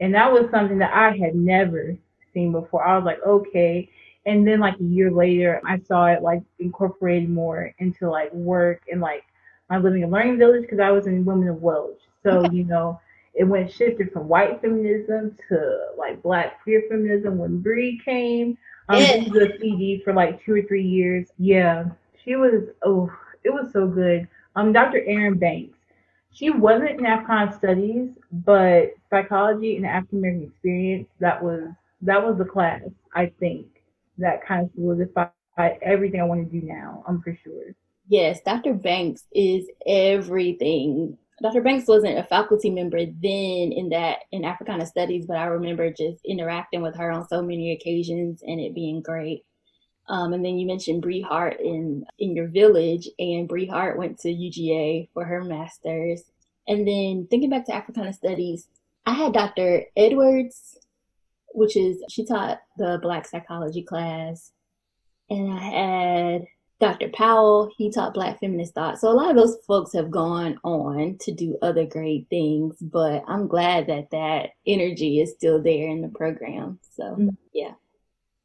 and 0.00 0.14
that 0.14 0.30
was 0.32 0.50
something 0.50 0.78
that 0.78 0.92
I 0.94 1.16
had 1.16 1.34
never 1.34 1.96
seen 2.32 2.52
before. 2.52 2.84
I 2.86 2.96
was 2.96 3.04
like, 3.04 3.20
okay. 3.26 3.88
And 4.26 4.46
then 4.46 4.60
like 4.60 4.78
a 4.80 4.84
year 4.84 5.10
later, 5.10 5.60
I 5.66 5.78
saw 5.78 6.06
it 6.06 6.22
like 6.22 6.42
incorporated 6.58 7.28
more 7.28 7.74
into 7.78 8.10
like 8.10 8.32
work 8.32 8.82
and 8.90 9.00
like 9.00 9.24
my 9.68 9.78
living 9.78 10.02
and 10.02 10.12
learning 10.12 10.38
village 10.38 10.62
because 10.62 10.80
I 10.80 10.90
was 10.90 11.06
in 11.06 11.24
Women 11.24 11.48
of 11.48 11.62
Welch. 11.62 12.00
So 12.22 12.44
you 12.50 12.64
know, 12.64 13.00
it 13.34 13.44
went 13.44 13.70
shifted 13.70 14.12
from 14.12 14.28
white 14.28 14.60
feminism 14.60 15.36
to 15.48 15.86
like 15.98 16.22
black 16.22 16.62
queer 16.62 16.84
feminism 16.88 17.38
when 17.38 17.60
Bree 17.60 18.00
came. 18.04 18.56
Um, 18.88 19.00
yeah. 19.00 19.22
she 19.22 19.30
was 19.30 19.42
a 19.42 19.58
CD 19.58 20.02
for 20.04 20.12
like 20.12 20.44
two 20.44 20.54
or 20.54 20.62
three 20.62 20.84
years. 20.84 21.28
Yeah, 21.38 21.86
she 22.22 22.36
was. 22.36 22.64
Oh, 22.84 23.10
it 23.42 23.50
was 23.52 23.72
so 23.72 23.86
good. 23.86 24.28
Um, 24.56 24.72
Dr. 24.72 25.02
Erin 25.04 25.38
Banks. 25.38 25.78
She 26.32 26.50
wasn't 26.50 26.98
in 26.98 27.06
Africana 27.06 27.56
studies, 27.56 28.10
but 28.32 28.94
psychology 29.08 29.76
and 29.76 29.86
African 29.86 30.18
American 30.18 30.48
experience. 30.48 31.08
That 31.20 31.42
was 31.42 31.64
that 32.02 32.24
was 32.24 32.38
the 32.38 32.44
class. 32.44 32.82
I 33.14 33.32
think 33.40 33.66
that 34.18 34.46
kind 34.46 34.64
of 34.64 34.70
solidified 34.74 35.30
everything 35.58 36.20
I 36.20 36.24
want 36.24 36.50
to 36.50 36.60
do 36.60 36.64
now. 36.64 37.04
I'm 37.06 37.20
for 37.20 37.36
sure. 37.42 37.74
Yes, 38.06 38.40
Dr. 38.44 38.74
Banks 38.74 39.24
is 39.32 39.66
everything 39.86 41.16
Dr. 41.42 41.62
Banks 41.62 41.88
wasn't 41.88 42.18
a 42.18 42.24
faculty 42.24 42.70
member 42.70 43.04
then 43.04 43.72
in 43.72 43.88
that 43.90 44.20
in 44.32 44.44
Africana 44.44 44.86
Studies, 44.86 45.26
but 45.26 45.36
I 45.36 45.46
remember 45.46 45.90
just 45.90 46.24
interacting 46.24 46.80
with 46.80 46.96
her 46.96 47.10
on 47.10 47.26
so 47.28 47.42
many 47.42 47.72
occasions 47.72 48.42
and 48.46 48.60
it 48.60 48.74
being 48.74 49.02
great. 49.02 49.44
Um, 50.08 50.32
and 50.32 50.44
then 50.44 50.58
you 50.58 50.66
mentioned 50.66 51.02
Bree 51.02 51.22
Hart 51.22 51.60
in 51.60 52.04
in 52.18 52.36
your 52.36 52.48
village, 52.48 53.08
and 53.18 53.48
Bree 53.48 53.66
Hart 53.66 53.98
went 53.98 54.18
to 54.20 54.28
UGA 54.28 55.08
for 55.12 55.24
her 55.24 55.42
master's. 55.42 56.22
And 56.68 56.86
then 56.86 57.26
thinking 57.30 57.50
back 57.50 57.66
to 57.66 57.74
Africana 57.74 58.12
Studies, 58.12 58.68
I 59.06 59.12
had 59.12 59.32
Dr. 59.32 59.84
Edwards 59.96 60.78
which 61.54 61.76
is 61.76 62.02
she 62.10 62.26
taught 62.26 62.60
the 62.76 62.98
Black 63.00 63.26
psychology 63.26 63.82
class, 63.82 64.50
and 65.30 65.52
I 65.52 65.58
had 65.58 66.44
Dr. 66.80 67.08
Powell, 67.10 67.70
he 67.76 67.90
taught 67.90 68.14
Black 68.14 68.40
feminist 68.40 68.74
thought. 68.74 68.98
So 68.98 69.08
a 69.08 69.14
lot 69.14 69.30
of 69.30 69.36
those 69.36 69.56
folks 69.66 69.92
have 69.92 70.10
gone 70.10 70.58
on 70.64 71.16
to 71.20 71.32
do 71.32 71.56
other 71.62 71.86
great 71.86 72.26
things, 72.28 72.76
but 72.80 73.22
I'm 73.28 73.46
glad 73.46 73.86
that 73.86 74.10
that 74.10 74.50
energy 74.66 75.20
is 75.20 75.32
still 75.32 75.62
there 75.62 75.88
in 75.88 76.02
the 76.02 76.08
program. 76.08 76.80
So, 76.96 77.04
mm-hmm. 77.04 77.28
yeah. 77.52 77.72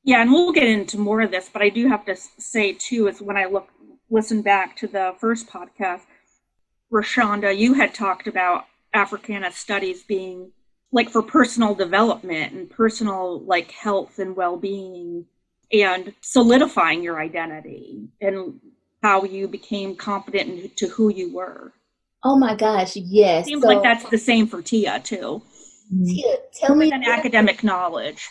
Yeah, 0.03 0.21
and 0.21 0.31
we'll 0.31 0.53
get 0.53 0.67
into 0.67 0.97
more 0.97 1.21
of 1.21 1.31
this, 1.31 1.49
but 1.51 1.61
I 1.61 1.69
do 1.69 1.87
have 1.87 2.05
to 2.05 2.15
say 2.15 2.73
too 2.73 3.07
is 3.07 3.21
when 3.21 3.37
I 3.37 3.45
look 3.45 3.67
listen 4.09 4.41
back 4.41 4.75
to 4.77 4.87
the 4.87 5.13
first 5.19 5.47
podcast, 5.47 6.01
Roshaunda, 6.91 7.55
you 7.55 7.73
had 7.73 7.93
talked 7.93 8.27
about 8.27 8.65
Africana 8.93 9.51
studies 9.51 10.03
being 10.03 10.51
like 10.91 11.09
for 11.09 11.21
personal 11.21 11.75
development 11.75 12.53
and 12.53 12.69
personal 12.69 13.41
like 13.41 13.71
health 13.71 14.17
and 14.17 14.35
well-being 14.35 15.25
and 15.71 16.13
solidifying 16.21 17.03
your 17.03 17.19
identity 17.19 18.09
and 18.21 18.59
how 19.01 19.23
you 19.23 19.47
became 19.47 19.95
confident 19.95 20.75
to 20.77 20.87
who 20.87 21.09
you 21.09 21.33
were. 21.33 21.73
Oh 22.23 22.37
my 22.37 22.55
gosh, 22.55 22.95
yes. 22.95 23.45
Seems 23.45 23.61
so, 23.61 23.67
like 23.67 23.83
that's 23.83 24.09
the 24.09 24.17
same 24.17 24.47
for 24.47 24.61
Tia 24.61 24.99
too. 24.99 25.41
Tia, 26.05 26.37
tell 26.53 26.75
me 26.75 26.91
an 26.91 27.03
academic 27.03 27.63
knowledge. 27.63 28.27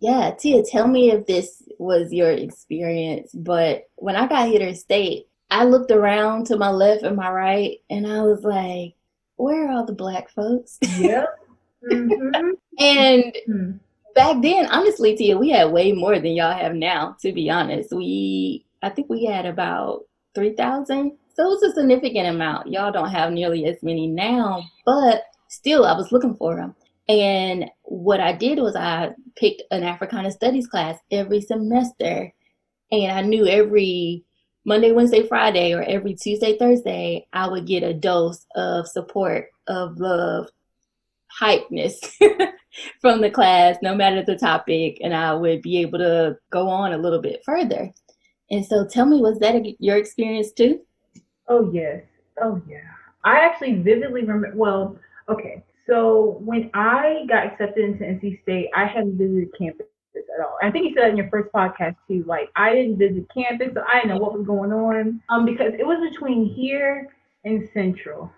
Yeah, 0.00 0.32
Tia, 0.32 0.62
tell 0.64 0.86
me 0.86 1.10
if 1.10 1.26
this 1.26 1.62
was 1.78 2.12
your 2.12 2.30
experience. 2.30 3.30
But 3.32 3.88
when 3.96 4.16
I 4.16 4.26
got 4.26 4.48
here 4.48 4.58
to 4.58 4.74
state, 4.74 5.28
I 5.50 5.64
looked 5.64 5.90
around 5.90 6.46
to 6.46 6.56
my 6.56 6.70
left 6.70 7.02
and 7.02 7.16
my 7.16 7.30
right, 7.30 7.78
and 7.88 8.06
I 8.06 8.22
was 8.22 8.42
like, 8.42 8.94
"Where 9.36 9.68
are 9.68 9.72
all 9.72 9.86
the 9.86 9.92
black 9.92 10.30
folks?" 10.30 10.78
Yep. 10.98 11.28
Mm-hmm. 11.82 12.50
and 12.78 13.24
mm-hmm. 13.48 13.72
Back 14.14 14.42
then, 14.42 14.66
honestly, 14.66 15.16
Tia, 15.16 15.38
we 15.38 15.50
had 15.50 15.72
way 15.72 15.92
more 15.92 16.18
than 16.18 16.32
y'all 16.32 16.56
have 16.56 16.74
now. 16.74 17.16
To 17.22 17.32
be 17.32 17.50
honest, 17.50 17.92
we 17.92 18.64
I 18.82 18.90
think 18.90 19.08
we 19.08 19.24
had 19.24 19.46
about 19.46 20.04
three 20.34 20.54
thousand. 20.54 21.18
So 21.34 21.44
it 21.44 21.48
was 21.48 21.62
a 21.62 21.72
significant 21.72 22.28
amount. 22.28 22.70
Y'all 22.70 22.92
don't 22.92 23.10
have 23.10 23.32
nearly 23.32 23.64
as 23.66 23.82
many 23.82 24.06
now, 24.06 24.64
but 24.84 25.22
still, 25.48 25.84
I 25.86 25.96
was 25.96 26.12
looking 26.12 26.34
for 26.34 26.56
them. 26.56 26.74
And 27.08 27.70
what 27.82 28.20
I 28.20 28.32
did 28.32 28.58
was 28.58 28.76
I 28.76 29.10
picked 29.36 29.62
an 29.70 29.82
Africana 29.82 30.30
Studies 30.30 30.66
class 30.66 30.98
every 31.10 31.40
semester, 31.40 32.32
and 32.90 33.12
I 33.12 33.22
knew 33.22 33.46
every 33.46 34.24
Monday, 34.64 34.92
Wednesday, 34.92 35.26
Friday, 35.26 35.72
or 35.72 35.82
every 35.82 36.14
Tuesday, 36.14 36.56
Thursday, 36.56 37.26
I 37.32 37.48
would 37.48 37.66
get 37.66 37.82
a 37.82 37.92
dose 37.92 38.46
of 38.54 38.86
support, 38.86 39.46
of 39.66 39.98
love, 39.98 40.48
hypeness 41.40 41.96
from 43.00 43.20
the 43.20 43.30
class, 43.30 43.76
no 43.82 43.94
matter 43.94 44.22
the 44.22 44.36
topic, 44.36 44.98
and 45.02 45.14
I 45.14 45.34
would 45.34 45.62
be 45.62 45.78
able 45.78 45.98
to 45.98 46.36
go 46.50 46.68
on 46.68 46.92
a 46.92 46.98
little 46.98 47.20
bit 47.20 47.42
further. 47.44 47.92
And 48.50 48.64
so, 48.64 48.86
tell 48.86 49.06
me, 49.06 49.20
was 49.20 49.38
that 49.38 49.62
your 49.80 49.96
experience 49.96 50.52
too? 50.52 50.80
Oh, 51.48 51.70
yes. 51.72 52.02
Oh, 52.40 52.60
yeah. 52.68 52.80
I 53.24 53.38
actually 53.40 53.76
vividly 53.76 54.22
remember, 54.22 54.52
well, 54.54 54.98
okay. 55.28 55.62
So, 55.88 56.38
when 56.44 56.70
I 56.74 57.24
got 57.28 57.46
accepted 57.46 57.84
into 57.84 58.04
NC 58.04 58.42
State, 58.42 58.68
I 58.74 58.86
hadn't 58.86 59.16
visited 59.16 59.48
campus 59.56 59.86
at 60.14 60.44
all. 60.44 60.56
I 60.62 60.70
think 60.70 60.86
you 60.86 60.94
said 60.94 61.04
that 61.04 61.10
in 61.10 61.16
your 61.16 61.30
first 61.30 61.52
podcast 61.52 61.96
too. 62.08 62.24
Like, 62.26 62.50
I 62.56 62.74
didn't 62.74 62.98
visit 62.98 63.26
campus, 63.34 63.70
so 63.74 63.82
I 63.88 64.00
didn't 64.00 64.10
know 64.10 64.22
what 64.22 64.36
was 64.36 64.46
going 64.46 64.72
on. 64.72 65.20
Um, 65.30 65.44
because 65.44 65.72
it 65.78 65.86
was 65.86 65.98
between 66.10 66.46
here 66.46 67.08
and 67.44 67.68
Central. 67.72 68.30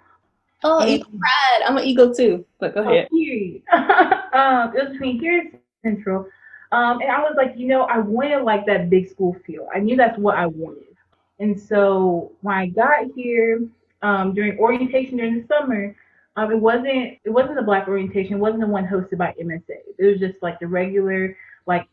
Oh, 0.65 0.81
and, 0.81 0.91
Eagle 0.91 1.11
Pride. 1.19 1.63
I'm 1.67 1.77
an 1.77 1.85
Eagle 1.85 2.15
too. 2.15 2.45
But 2.59 2.75
go 2.75 2.81
oh, 2.81 2.91
ahead. 2.91 3.09
um, 3.13 4.77
it 4.77 4.83
was 4.83 4.93
between 4.93 5.21
here 5.21 5.41
and 5.41 5.61
Central. 5.83 6.27
Um, 6.73 7.01
and 7.01 7.11
I 7.11 7.21
was 7.21 7.35
like, 7.37 7.53
you 7.57 7.69
know, 7.69 7.83
I 7.83 7.99
wanted 7.99 8.43
like 8.43 8.67
that 8.67 8.91
big 8.91 9.09
school 9.09 9.37
feel. 9.47 9.69
I 9.73 9.79
knew 9.79 9.95
that's 9.97 10.19
what 10.19 10.37
I 10.37 10.47
wanted. 10.47 10.97
And 11.39 11.61
so 11.61 12.33
when 12.41 12.57
I 12.57 12.67
got 12.67 13.07
here 13.15 13.63
um, 14.03 14.35
during 14.35 14.59
orientation 14.59 15.19
during 15.19 15.41
the 15.41 15.47
summer, 15.47 15.95
um, 16.37 16.51
it 16.51 16.59
wasn't 16.59 17.19
it 17.23 17.31
wasn't 17.31 17.57
the 17.57 17.63
black 17.63 17.87
orientation. 17.87 18.35
It 18.35 18.41
wasn't 18.41 18.63
the 18.63 18.67
one 18.67 18.87
hosted 18.87 19.19
by 19.19 19.35
MSA. 19.41 19.63
It 19.99 20.05
was 20.05 20.19
just 20.19 20.43
like 20.43 20.59
the 20.59 20.67
regular 20.67 21.37
like 21.67 21.87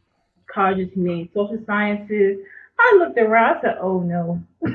colleges, 0.48 0.92
humanities, 0.94 1.30
social 1.34 1.60
sciences. 1.66 2.40
I 2.80 2.96
looked 2.98 3.20
around. 3.20 3.58
I 3.58 3.62
said, 3.62 3.78
"Oh 3.80 4.00
no, 4.00 4.42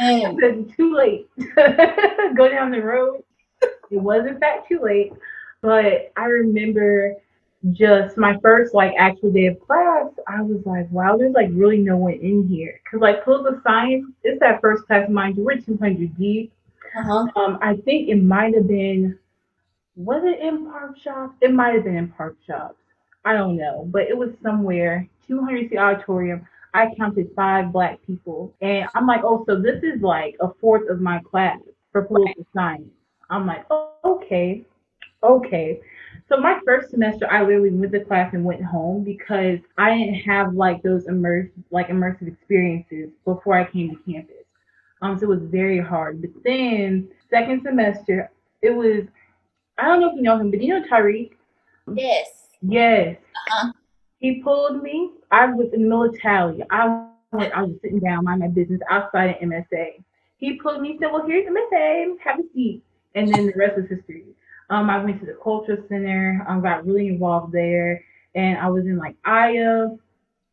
I 0.00 0.34
said, 0.40 0.72
too 0.76 0.96
late. 0.96 1.28
Go 2.36 2.48
down 2.48 2.72
the 2.72 2.82
road." 2.82 3.22
It 3.90 3.98
was 3.98 4.26
in 4.26 4.38
fact 4.38 4.68
too 4.68 4.80
late, 4.82 5.12
but 5.62 6.12
I 6.16 6.24
remember 6.26 7.14
just 7.72 8.16
my 8.16 8.38
first 8.42 8.74
like 8.74 8.92
actual 8.98 9.32
day 9.32 9.46
of 9.46 9.60
class. 9.60 10.06
I 10.28 10.42
was 10.42 10.64
like, 10.64 10.90
"Wow, 10.90 11.16
there's 11.16 11.34
like 11.34 11.48
really 11.52 11.78
no 11.78 11.96
one 11.96 12.14
in 12.14 12.46
here." 12.48 12.80
Cause 12.90 13.00
like 13.00 13.24
political 13.24 13.60
science, 13.62 14.06
it's 14.22 14.40
that 14.40 14.60
first 14.60 14.86
class, 14.86 15.08
mind 15.08 15.36
you, 15.36 15.44
we're 15.44 15.58
200 15.60 16.16
deep. 16.16 16.52
Uh-huh. 16.98 17.26
Um, 17.36 17.58
I 17.62 17.76
think 17.84 18.08
it 18.08 18.22
might 18.22 18.54
have 18.54 18.68
been. 18.68 19.18
Was 19.96 20.22
it 20.24 20.40
in 20.46 20.66
Park 20.66 20.98
Shops? 20.98 21.36
It 21.40 21.52
might 21.54 21.74
have 21.74 21.84
been 21.84 21.96
in 21.96 22.08
Park 22.08 22.36
Shops. 22.46 22.76
I 23.24 23.32
don't 23.32 23.56
know, 23.56 23.88
but 23.90 24.02
it 24.02 24.16
was 24.16 24.30
somewhere 24.42 25.08
200 25.26 25.70
seat 25.70 25.78
auditorium. 25.78 26.46
I 26.74 26.94
counted 26.98 27.30
five 27.34 27.72
black 27.72 27.98
people, 28.06 28.54
and 28.60 28.86
I'm 28.94 29.06
like, 29.06 29.22
oh, 29.24 29.44
so 29.46 29.60
this 29.60 29.82
is 29.82 30.02
like 30.02 30.36
a 30.40 30.48
fourth 30.60 30.88
of 30.90 31.00
my 31.00 31.20
class 31.20 31.58
for 31.90 32.02
political 32.02 32.46
science. 32.54 32.90
I'm 33.30 33.46
like, 33.46 33.66
oh, 33.70 33.92
okay, 34.04 34.64
okay. 35.22 35.80
So 36.28 36.38
my 36.38 36.58
first 36.64 36.90
semester, 36.90 37.30
I 37.30 37.42
literally 37.42 37.70
went 37.70 37.92
to 37.92 38.04
class 38.04 38.34
and 38.34 38.44
went 38.44 38.64
home 38.64 39.04
because 39.04 39.58
I 39.78 39.96
didn't 39.96 40.22
have 40.22 40.54
like 40.54 40.82
those 40.82 41.06
immersive, 41.06 41.52
like 41.70 41.88
immersive 41.88 42.28
experiences 42.28 43.10
before 43.24 43.54
I 43.54 43.70
came 43.70 43.90
to 43.90 44.12
campus. 44.12 44.34
Um, 45.02 45.18
so 45.18 45.24
it 45.24 45.28
was 45.40 45.42
very 45.42 45.80
hard. 45.80 46.20
But 46.20 46.30
then 46.44 47.08
second 47.30 47.62
semester, 47.64 48.30
it 48.62 48.70
was, 48.70 49.04
I 49.78 49.86
don't 49.86 50.00
know 50.00 50.10
if 50.10 50.16
you 50.16 50.22
know 50.22 50.38
him, 50.38 50.50
but 50.50 50.60
you 50.62 50.68
know 50.68 50.86
Tariq? 50.86 51.30
Yes. 51.94 52.48
Yes. 52.62 53.16
Uh-huh. 53.34 53.72
He 54.18 54.42
pulled 54.42 54.82
me. 54.82 55.10
I 55.30 55.46
was 55.46 55.68
in 55.72 55.82
the 55.82 55.88
military. 55.88 56.62
I 56.70 57.06
went, 57.32 57.52
I 57.52 57.62
was 57.62 57.76
sitting 57.82 58.00
down, 58.00 58.24
mind 58.24 58.40
my 58.40 58.48
business 58.48 58.80
outside 58.90 59.30
of 59.30 59.36
MSA. 59.36 60.02
He 60.38 60.54
pulled 60.54 60.80
me, 60.80 60.98
said, 61.00 61.12
Well, 61.12 61.26
here's 61.26 61.46
MSA, 61.46 62.16
have 62.24 62.40
a 62.40 62.42
seat. 62.54 62.82
And 63.16 63.32
then 63.32 63.46
the 63.46 63.52
rest 63.56 63.76
was 63.76 63.88
history. 63.88 64.24
Um, 64.70 64.90
I 64.90 65.02
went 65.02 65.20
to 65.20 65.26
the 65.26 65.38
culture 65.42 65.84
center, 65.88 66.44
um, 66.48 66.60
got 66.60 66.86
really 66.86 67.08
involved 67.08 67.52
there, 67.52 68.04
and 68.34 68.58
I 68.58 68.68
was 68.68 68.84
in 68.84 68.98
like 68.98 69.16
Aya 69.24 69.88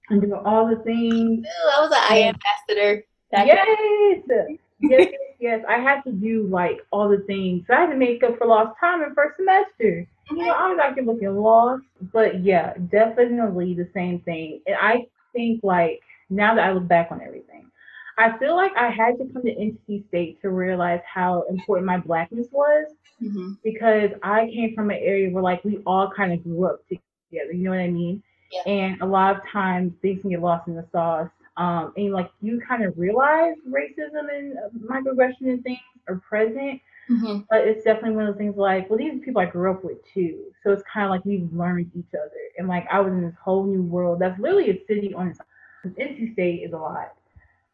and 0.10 0.22
doing 0.22 0.34
all 0.34 0.68
the 0.68 0.82
things. 0.84 1.46
Ooh, 1.46 1.70
I 1.78 1.82
was 1.82 1.92
an 1.92 2.12
Aya 2.12 2.34
ambassador. 2.34 3.04
Yes. 3.32 4.48
yes, 4.80 5.08
yes. 5.40 5.66
I 5.68 5.80
had 5.80 6.02
to 6.04 6.12
do 6.12 6.48
like 6.48 6.86
all 6.92 7.10
the 7.10 7.24
things. 7.26 7.64
So 7.68 7.74
I 7.74 7.82
had 7.82 7.90
to 7.90 7.96
make 7.96 8.24
up 8.24 8.38
for 8.38 8.46
lost 8.46 8.80
time 8.80 9.02
in 9.02 9.14
first 9.16 9.38
semester 9.38 10.08
you 10.32 10.38
know, 10.38 10.52
I 10.52 10.70
was 10.70 10.80
actually 10.82 11.06
looking 11.06 11.36
lost, 11.36 11.84
but 12.12 12.44
yeah, 12.44 12.74
definitely 12.92 13.74
the 13.74 13.90
same 13.94 14.20
thing. 14.20 14.62
And 14.66 14.76
I 14.80 15.08
think 15.34 15.64
like 15.64 16.02
now 16.30 16.56
that 16.56 16.64
I 16.64 16.72
look 16.72 16.88
back 16.88 17.10
on 17.12 17.22
everything, 17.22 17.70
I 18.18 18.38
feel 18.38 18.56
like 18.56 18.76
I 18.76 18.90
had 18.90 19.18
to 19.18 19.26
come 19.34 19.44
to 19.44 19.56
NC 19.56 20.08
State 20.08 20.42
to 20.42 20.50
realize 20.50 21.02
how 21.12 21.46
important 21.50 21.88
my 21.88 21.98
blackness 21.98 22.48
was 22.52 22.88
mm-hmm. 23.22 23.54
because 23.64 24.12
I 24.22 24.48
came 24.54 24.76
from 24.76 24.92
an 24.92 25.00
area 25.02 25.30
where 25.30 25.44
like 25.44 25.64
we 25.64 25.78
all 25.86 26.10
kind 26.10 26.34
of 26.34 26.44
grew 26.44 26.66
up 26.66 26.82
together. 26.88 27.52
You 27.52 27.64
know 27.64 27.72
what 27.72 27.80
I 27.80 27.90
mean? 27.90 28.22
Yeah. 28.52 28.62
And 28.68 29.02
a 29.02 29.06
lot 29.06 29.36
of 29.36 29.42
times 29.52 29.94
things 30.02 30.22
can 30.22 30.30
get 30.30 30.42
lost 30.42 30.68
in 30.68 30.76
the 30.76 30.86
sauce. 30.92 31.30
Um, 31.58 31.94
and 31.98 32.14
like 32.14 32.32
you 32.42 32.62
kind 32.68 32.84
of 32.84 32.98
realize 32.98 33.56
racism 33.68 34.28
and 34.32 34.58
microaggression 34.88 35.50
and 35.50 35.64
things 35.64 35.80
are 36.08 36.16
present 36.28 36.82
Mm-hmm. 37.10 37.40
But 37.50 37.68
it's 37.68 37.84
definitely 37.84 38.16
one 38.16 38.28
of 38.28 38.34
those 38.34 38.40
things 38.40 38.56
like, 38.56 38.90
well, 38.90 38.98
these 38.98 39.22
people 39.24 39.42
I 39.42 39.46
grew 39.46 39.72
up 39.72 39.84
with 39.84 39.98
too. 40.14 40.46
So 40.64 40.72
it's 40.72 40.84
kind 40.92 41.06
of 41.06 41.12
like 41.12 41.26
we've 41.26 41.52
learned 41.54 41.92
each 41.96 42.14
other. 42.14 42.32
And 42.58 42.68
like 42.68 42.88
I 42.92 43.00
was 43.02 43.12
in 43.12 43.22
this 43.22 43.36
whole 43.44 43.66
new 43.66 43.82
world 43.82 44.20
that's 44.20 44.40
literally 44.40 44.70
a 44.70 44.86
city 44.88 45.14
on 45.14 45.30
its 45.30 45.40
own. 45.40 45.92
NC 46.00 46.34
State 46.34 46.64
is 46.64 46.74
a 46.74 46.78
lot. 46.78 47.14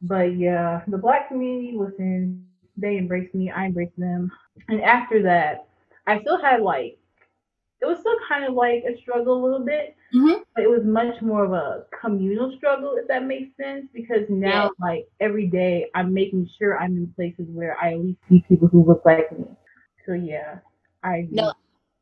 But 0.01 0.37
yeah, 0.37 0.81
the 0.87 0.97
black 0.97 1.27
community, 1.27 1.75
listen, 1.77 2.45
they 2.77 2.97
embraced 2.97 3.35
me, 3.35 3.51
I 3.51 3.65
embraced 3.65 3.97
them. 3.97 4.31
And 4.67 4.81
after 4.81 5.21
that, 5.23 5.67
I 6.07 6.21
still 6.21 6.41
had 6.41 6.61
like 6.61 6.97
it 7.81 7.85
was 7.85 7.99
still 7.99 8.17
kind 8.27 8.43
of 8.43 8.53
like 8.53 8.83
a 8.83 8.97
struggle 9.01 9.41
a 9.41 9.43
little 9.43 9.65
bit, 9.65 9.95
mm-hmm. 10.13 10.41
but 10.53 10.63
it 10.63 10.69
was 10.69 10.83
much 10.83 11.21
more 11.21 11.45
of 11.45 11.53
a 11.53 11.85
communal 12.01 12.53
struggle, 12.57 12.95
if 12.97 13.07
that 13.07 13.25
makes 13.25 13.55
sense. 13.55 13.85
Because 13.93 14.23
now, 14.29 14.65
yeah. 14.65 14.69
like 14.85 15.07
every 15.21 15.47
day, 15.47 15.87
I'm 15.95 16.13
making 16.13 16.49
sure 16.57 16.77
I'm 16.77 16.97
in 16.97 17.13
places 17.15 17.45
where 17.49 17.77
I 17.81 17.93
at 17.93 17.99
least 17.99 18.19
see 18.27 18.43
people 18.49 18.67
who 18.67 18.83
look 18.85 19.03
like 19.05 19.31
me. 19.37 19.45
So 20.05 20.13
yeah, 20.13 20.59
I 21.03 21.27
no, 21.31 21.53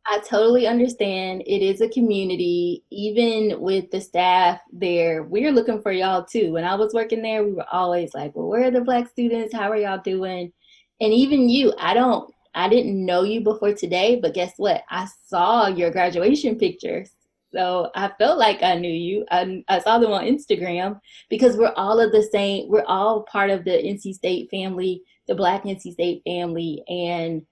I 0.10 0.20
totally 0.20 0.68
understand. 0.68 1.44
It 1.46 1.62
is 1.62 1.82
a 1.82 1.90
community. 1.90 2.84
Even 2.92 3.60
with 3.60 3.92
the 3.92 4.00
staff 4.00 4.62
there, 4.72 5.24
we're 5.24 5.52
looking 5.52 5.82
for 5.82 5.92
y'all 5.92 6.24
too. 6.24 6.54
When 6.54 6.64
I 6.64 6.76
was 6.76 6.94
working 6.94 7.22
there, 7.22 7.44
we 7.44 7.52
were 7.54 7.68
always 7.72 8.14
like, 8.14 8.36
"Well, 8.36 8.48
where 8.48 8.64
are 8.66 8.72
the 8.72 8.82
black 8.82 9.10
students? 9.10 9.54
How 9.54 9.70
are 9.72 9.78
y'all 9.78 10.00
doing?" 10.02 10.54
And 11.02 11.14
even 11.14 11.50
you, 11.50 11.74
I 11.78 11.94
don't 11.94 12.34
I 12.56 12.70
didn't 12.70 13.06
know 13.06 13.24
you 13.24 13.42
before 13.42 13.74
today, 13.74 14.20
but 14.22 14.34
guess 14.34 14.54
what? 14.58 14.84
I 14.90 15.08
saw 15.28 15.68
your 15.68 15.92
graduation 15.92 16.58
pictures 16.58 17.12
So 17.54 17.92
I 17.96 18.10
felt 18.20 18.38
like 18.40 18.64
I 18.64 18.76
knew 18.76 18.92
you. 18.92 19.26
I, 19.32 19.64
I 19.70 19.80
saw 19.80 20.00
them 20.00 20.12
on 20.12 20.26
Instagram 20.26 21.00
because 21.30 21.58
we're 21.58 21.74
all 21.78 22.00
of 22.00 22.12
the 22.12 22.24
same. 22.24 22.70
We're 22.70 22.86
all 22.88 23.24
part 23.24 23.50
of 23.52 23.64
the 23.66 23.72
NC 23.72 24.14
State 24.16 24.50
family, 24.52 25.02
the 25.28 25.36
Black 25.36 25.64
NC 25.66 25.94
State 25.94 26.24
family. 26.26 26.84
And 26.88 27.46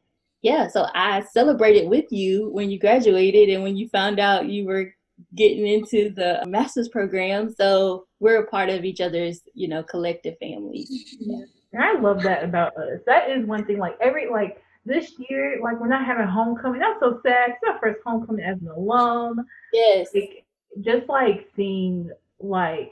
yeah, 0.46 0.68
so 0.68 0.86
I 0.94 1.24
celebrated 1.32 1.90
with 1.90 2.12
you 2.12 2.52
when 2.52 2.70
you 2.70 2.80
graduated 2.80 3.50
and 3.50 3.64
when 3.64 3.76
you 3.76 3.90
found 3.90 4.20
out 4.20 4.48
you 4.48 4.68
were 4.68 4.94
getting 5.34 5.66
into 5.66 6.12
the 6.12 6.44
master's 6.46 6.88
program. 6.88 7.52
So 7.52 8.06
we're 8.20 8.44
a 8.44 8.48
part 8.48 8.70
of 8.70 8.86
each 8.86 9.02
other's, 9.02 9.42
you 9.56 9.68
know, 9.68 9.82
collective 9.82 10.36
family. 10.40 10.86
Yeah. 11.20 11.46
I 11.80 12.00
love 12.00 12.22
that 12.22 12.44
about 12.44 12.78
us. 12.78 13.00
That 13.08 13.32
is 13.32 13.48
one 13.48 13.66
thing. 13.66 13.80
Like 13.80 13.98
every 14.00 14.30
like 14.30 14.62
this 14.86 15.14
year, 15.18 15.58
like 15.64 15.80
we're 15.80 15.88
not 15.88 16.06
having 16.06 16.28
homecoming. 16.28 16.80
That's 16.80 17.00
so 17.00 17.20
sad. 17.26 17.50
It's 17.50 17.60
our 17.68 17.80
first 17.80 18.02
homecoming 18.06 18.46
as 18.46 18.62
an 18.62 18.68
alum. 18.68 19.48
Yes. 19.74 20.10
Like, 20.14 20.46
just 20.82 21.10
like 21.10 21.50
seeing 21.56 22.12
like 22.40 22.92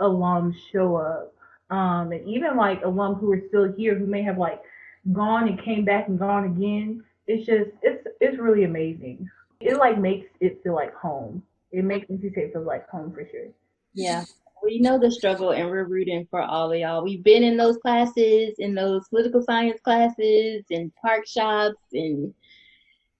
alums 0.00 0.56
show 0.72 0.96
up. 0.96 1.32
Um, 1.70 2.10
and 2.10 2.28
even 2.28 2.56
like 2.56 2.82
alum 2.84 3.14
who 3.14 3.30
are 3.30 3.42
still 3.46 3.72
here 3.72 3.96
who 3.96 4.06
may 4.06 4.24
have 4.24 4.36
like 4.36 4.60
gone 5.12 5.48
and 5.48 5.62
came 5.62 5.84
back 5.84 6.08
and 6.08 6.18
gone 6.18 6.44
again. 6.44 7.02
It's 7.26 7.46
just 7.46 7.70
it's 7.82 8.06
it's 8.20 8.38
really 8.38 8.64
amazing. 8.64 9.28
It 9.60 9.76
like 9.78 9.98
makes 9.98 10.28
it 10.40 10.60
feel 10.62 10.74
like 10.74 10.94
home. 10.94 11.42
It 11.72 11.84
makes 11.84 12.08
NC 12.08 12.32
State 12.32 12.52
feel 12.52 12.62
like 12.62 12.88
home 12.88 13.12
for 13.12 13.26
sure. 13.30 13.48
Yeah 13.94 14.24
we 14.66 14.80
know 14.80 14.98
the 14.98 15.10
struggle 15.10 15.50
and 15.50 15.68
we're 15.70 15.84
rooting 15.84 16.26
for 16.30 16.42
all 16.42 16.72
of 16.72 16.78
y'all. 16.78 17.02
We've 17.02 17.22
been 17.22 17.42
in 17.42 17.56
those 17.56 17.76
classes, 17.78 18.54
in 18.58 18.74
those 18.74 19.08
political 19.08 19.42
science 19.42 19.80
classes, 19.82 20.64
and 20.70 20.92
park 20.96 21.26
shops, 21.26 21.78
and 21.92 22.34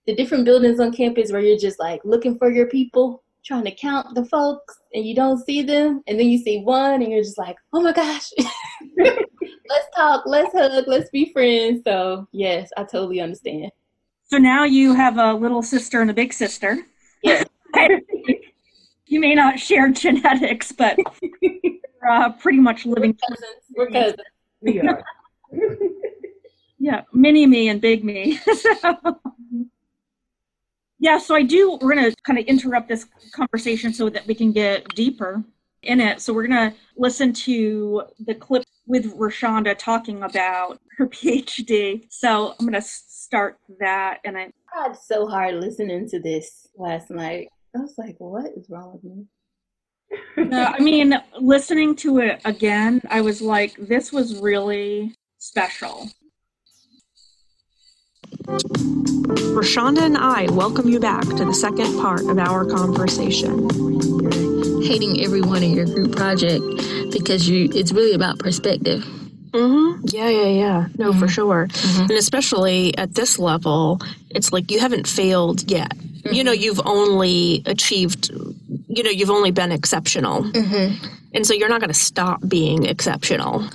the 0.05 0.15
different 0.15 0.45
buildings 0.45 0.79
on 0.79 0.91
campus 0.91 1.31
where 1.31 1.41
you're 1.41 1.57
just 1.57 1.79
like 1.79 2.01
looking 2.03 2.37
for 2.37 2.51
your 2.51 2.67
people, 2.67 3.23
trying 3.45 3.63
to 3.63 3.75
count 3.75 4.13
the 4.13 4.25
folks, 4.25 4.77
and 4.93 5.05
you 5.05 5.15
don't 5.15 5.43
see 5.45 5.61
them, 5.61 6.03
and 6.07 6.19
then 6.19 6.27
you 6.27 6.37
see 6.37 6.61
one, 6.61 7.01
and 7.01 7.11
you're 7.11 7.23
just 7.23 7.37
like, 7.37 7.55
oh 7.73 7.81
my 7.81 7.93
gosh, 7.93 8.29
let's 9.69 9.87
talk, 9.95 10.23
let's 10.25 10.53
hug, 10.53 10.85
let's 10.87 11.09
be 11.09 11.31
friends. 11.31 11.81
So, 11.85 12.27
yes, 12.31 12.69
I 12.77 12.83
totally 12.83 13.21
understand. 13.21 13.71
So 14.25 14.37
now 14.37 14.65
you 14.65 14.93
have 14.93 15.17
a 15.17 15.33
little 15.33 15.61
sister 15.61 16.01
and 16.01 16.09
a 16.09 16.13
big 16.13 16.33
sister. 16.33 16.79
Yes. 17.23 17.45
you 19.05 19.19
may 19.19 19.33
not 19.35 19.59
share 19.59 19.89
genetics, 19.89 20.71
but 20.71 20.97
uh, 22.09 22.31
pretty 22.33 22.59
much 22.59 22.85
living. 22.85 23.17
We're 23.27 23.35
cousins. 23.35 23.63
We're 23.75 23.89
cousins. 23.89 24.21
We 24.61 24.81
are. 24.81 25.03
yeah, 26.79 27.01
mini 27.13 27.45
me 27.45 27.69
and 27.69 27.79
big 27.79 28.03
me. 28.03 28.37
so, 28.81 29.21
yeah, 30.99 31.17
so 31.17 31.35
I 31.35 31.43
do. 31.43 31.77
We're 31.81 31.95
gonna 31.95 32.13
kind 32.25 32.39
of 32.39 32.45
interrupt 32.45 32.89
this 32.89 33.05
conversation 33.31 33.93
so 33.93 34.09
that 34.09 34.27
we 34.27 34.35
can 34.35 34.51
get 34.51 34.87
deeper 34.95 35.43
in 35.83 36.01
it. 36.01 36.21
So 36.21 36.33
we're 36.33 36.47
gonna 36.47 36.75
listen 36.97 37.33
to 37.33 38.03
the 38.19 38.35
clip 38.35 38.63
with 38.87 39.15
Roshaunda 39.17 39.77
talking 39.77 40.23
about 40.23 40.79
her 40.97 41.07
PhD. 41.07 42.05
So 42.09 42.55
I'm 42.59 42.65
gonna 42.65 42.81
start 42.81 43.57
that, 43.79 44.19
and 44.25 44.37
I 44.37 44.51
tried 44.73 44.97
so 44.97 45.27
hard 45.27 45.55
listening 45.55 46.09
to 46.09 46.19
this 46.19 46.67
last 46.75 47.11
night. 47.11 47.49
I 47.75 47.79
was 47.79 47.95
like, 47.97 48.15
what 48.17 48.51
is 48.55 48.69
wrong 48.69 48.93
with 48.93 49.03
me? 49.03 49.25
no, 50.49 50.63
I 50.63 50.79
mean, 50.79 51.13
listening 51.39 51.95
to 51.97 52.19
it 52.19 52.41
again, 52.45 53.01
I 53.09 53.21
was 53.21 53.41
like, 53.41 53.75
this 53.77 54.11
was 54.11 54.39
really 54.39 55.13
special. 55.37 56.09
Roshaunda 59.53 60.03
and 60.03 60.17
I 60.17 60.49
welcome 60.51 60.87
you 60.87 60.99
back 60.99 61.23
to 61.23 61.45
the 61.45 61.53
second 61.53 61.99
part 61.99 62.21
of 62.21 62.39
our 62.39 62.65
conversation. 62.65 64.46
Hating 64.87 65.23
everyone 65.23 65.63
in 65.63 65.73
your 65.73 65.85
group 65.85 66.15
project 66.15 66.63
because 67.11 67.47
you 67.49 67.69
it's 67.73 67.91
really 67.91 68.13
about 68.13 68.39
perspective. 68.39 69.03
Mm-hmm. 69.51 70.05
Yeah, 70.05 70.29
yeah, 70.29 70.47
yeah. 70.47 70.87
No, 70.97 71.11
mm-hmm. 71.11 71.19
for 71.19 71.27
sure. 71.27 71.67
Mm-hmm. 71.67 72.01
And 72.01 72.11
especially 72.11 72.97
at 72.97 73.15
this 73.15 73.39
level, 73.39 73.99
it's 74.29 74.53
like 74.53 74.71
you 74.71 74.79
haven't 74.79 75.07
failed 75.07 75.69
yet. 75.69 75.89
Mm-hmm. 75.89 76.33
You 76.33 76.43
know, 76.43 76.51
you've 76.51 76.81
only 76.85 77.63
achieved, 77.65 78.29
you 78.87 79.03
know, 79.03 79.09
you've 79.09 79.29
only 79.29 79.51
been 79.51 79.71
exceptional. 79.71 80.43
And 81.37 81.45
so 81.45 81.53
you're 81.53 81.69
not 81.69 81.81
going 81.81 81.93
to 81.93 81.93
stop 81.93 82.41
being 82.47 82.87
exceptional. 82.87 83.69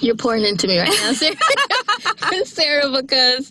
You're 0.00 0.14
pouring 0.14 0.44
into 0.44 0.68
me 0.68 0.78
right 0.78 0.88
now, 0.88 1.12
Sarah. 1.12 1.34
Sarah, 2.44 2.90
because 2.92 3.50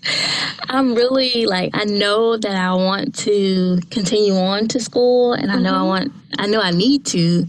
I'm 0.69 0.95
really 0.95 1.45
like, 1.45 1.71
I 1.73 1.83
know 1.83 2.37
that 2.37 2.55
I 2.55 2.73
want 2.73 3.13
to 3.19 3.81
continue 3.91 4.35
on 4.35 4.69
to 4.69 4.79
school 4.79 5.33
and 5.33 5.51
I 5.51 5.59
know 5.59 5.71
I 5.71 5.73
mm-hmm. 5.73 5.87
want, 5.87 6.13
I 6.39 6.47
know 6.47 6.61
I 6.61 6.71
need 6.71 7.05
to 7.07 7.45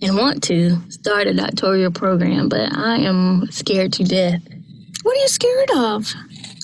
and 0.00 0.16
want 0.16 0.44
to 0.44 0.78
start 0.92 1.26
a 1.26 1.34
doctoral 1.34 1.90
program, 1.90 2.48
but 2.48 2.72
I 2.72 2.98
am 2.98 3.48
scared 3.50 3.92
to 3.94 4.04
death. 4.04 4.40
What 5.02 5.16
are 5.16 5.20
you 5.20 5.28
scared 5.28 5.70
of? 5.72 6.14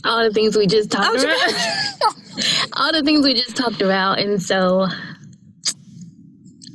All 0.05 0.23
the 0.23 0.33
things 0.33 0.57
we 0.57 0.69
just 0.69 0.93
talked 0.93 1.19
about. 1.19 1.35
All 2.75 2.93
the 2.93 3.03
things 3.05 3.27
we 3.27 3.35
just 3.35 3.57
talked 3.57 3.83
about. 3.83 4.21
And 4.21 4.41
so 4.41 4.87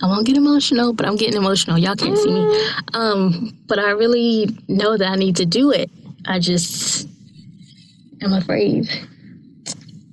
I 0.02 0.08
won't 0.08 0.26
get 0.26 0.38
emotional, 0.38 0.94
but 0.94 1.06
I'm 1.06 1.16
getting 1.16 1.36
emotional. 1.36 1.78
Y'all 1.78 1.96
can't 1.96 2.18
see 2.18 2.32
me. 2.32 2.70
Um, 2.94 3.58
but 3.68 3.80
I 3.80 3.92
really 3.92 4.48
know 4.68 4.98
that 4.98 5.10
I 5.10 5.16
need 5.16 5.36
to 5.38 5.46
do 5.46 5.72
it. 5.72 5.90
I 6.26 6.40
just 6.40 7.08
am 8.22 8.34
afraid. 8.34 8.90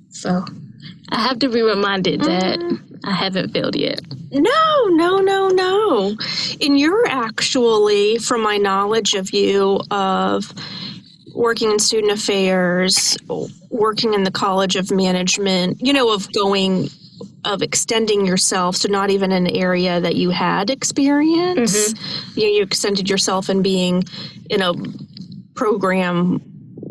So 0.09 0.43
I 1.09 1.21
have 1.21 1.39
to 1.39 1.49
be 1.49 1.61
reminded 1.61 2.21
that 2.21 2.59
I 3.03 3.11
haven't 3.11 3.53
failed 3.53 3.75
yet. 3.75 4.01
No, 4.31 4.85
no, 4.87 5.19
no, 5.19 5.47
no. 5.47 6.17
And 6.59 6.77
you're 6.77 7.07
actually, 7.07 8.17
from 8.17 8.41
my 8.41 8.57
knowledge 8.57 9.13
of 9.13 9.31
you, 9.31 9.79
of 9.89 10.53
working 11.33 11.71
in 11.71 11.79
student 11.79 12.11
affairs, 12.11 13.17
working 13.69 14.13
in 14.13 14.23
the 14.23 14.31
College 14.31 14.75
of 14.75 14.91
Management, 14.91 15.79
you 15.79 15.93
know, 15.93 16.11
of 16.13 16.31
going, 16.33 16.89
of 17.45 17.61
extending 17.61 18.25
yourself, 18.25 18.75
so 18.75 18.89
not 18.89 19.09
even 19.09 19.31
an 19.31 19.47
area 19.47 19.99
that 19.99 20.15
you 20.15 20.29
had 20.29 20.69
experience. 20.69 21.93
Mm-hmm. 21.93 22.39
You, 22.39 22.47
you 22.47 22.63
extended 22.63 23.09
yourself 23.09 23.49
in 23.49 23.61
being 23.61 24.03
in 24.49 24.61
a 24.61 24.73
program 25.55 26.39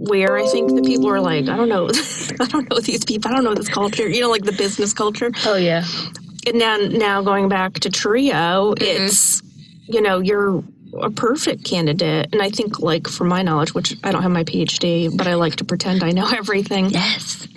where 0.08 0.36
I 0.36 0.46
think 0.46 0.74
the 0.74 0.82
people 0.82 1.08
are 1.08 1.20
like, 1.20 1.48
I 1.48 1.56
don't 1.56 1.68
know, 1.68 1.88
I 2.40 2.46
don't 2.46 2.70
know 2.70 2.80
these 2.80 3.04
people, 3.04 3.30
I 3.30 3.34
don't 3.34 3.44
know 3.44 3.54
this 3.54 3.68
culture, 3.68 4.08
you 4.08 4.20
know, 4.20 4.30
like 4.30 4.44
the 4.44 4.52
business 4.52 4.92
culture. 4.92 5.30
Oh 5.44 5.56
yeah. 5.56 5.84
And 6.46 6.58
now, 6.58 6.76
now 6.76 7.22
going 7.22 7.48
back 7.48 7.74
to 7.80 7.90
Trio, 7.90 8.74
mm-hmm. 8.74 8.84
it's 8.84 9.42
you 9.88 10.00
know 10.00 10.20
you're 10.20 10.62
a 11.00 11.10
perfect 11.10 11.64
candidate, 11.64 12.28
and 12.32 12.40
I 12.40 12.50
think 12.50 12.80
like 12.80 13.08
from 13.08 13.28
my 13.28 13.42
knowledge, 13.42 13.74
which 13.74 13.96
I 14.04 14.12
don't 14.12 14.22
have 14.22 14.30
my 14.30 14.44
PhD, 14.44 15.14
but 15.16 15.26
I 15.26 15.34
like 15.34 15.56
to 15.56 15.64
pretend 15.64 16.02
I 16.02 16.10
know 16.10 16.28
everything. 16.32 16.90
Yes, 16.90 17.48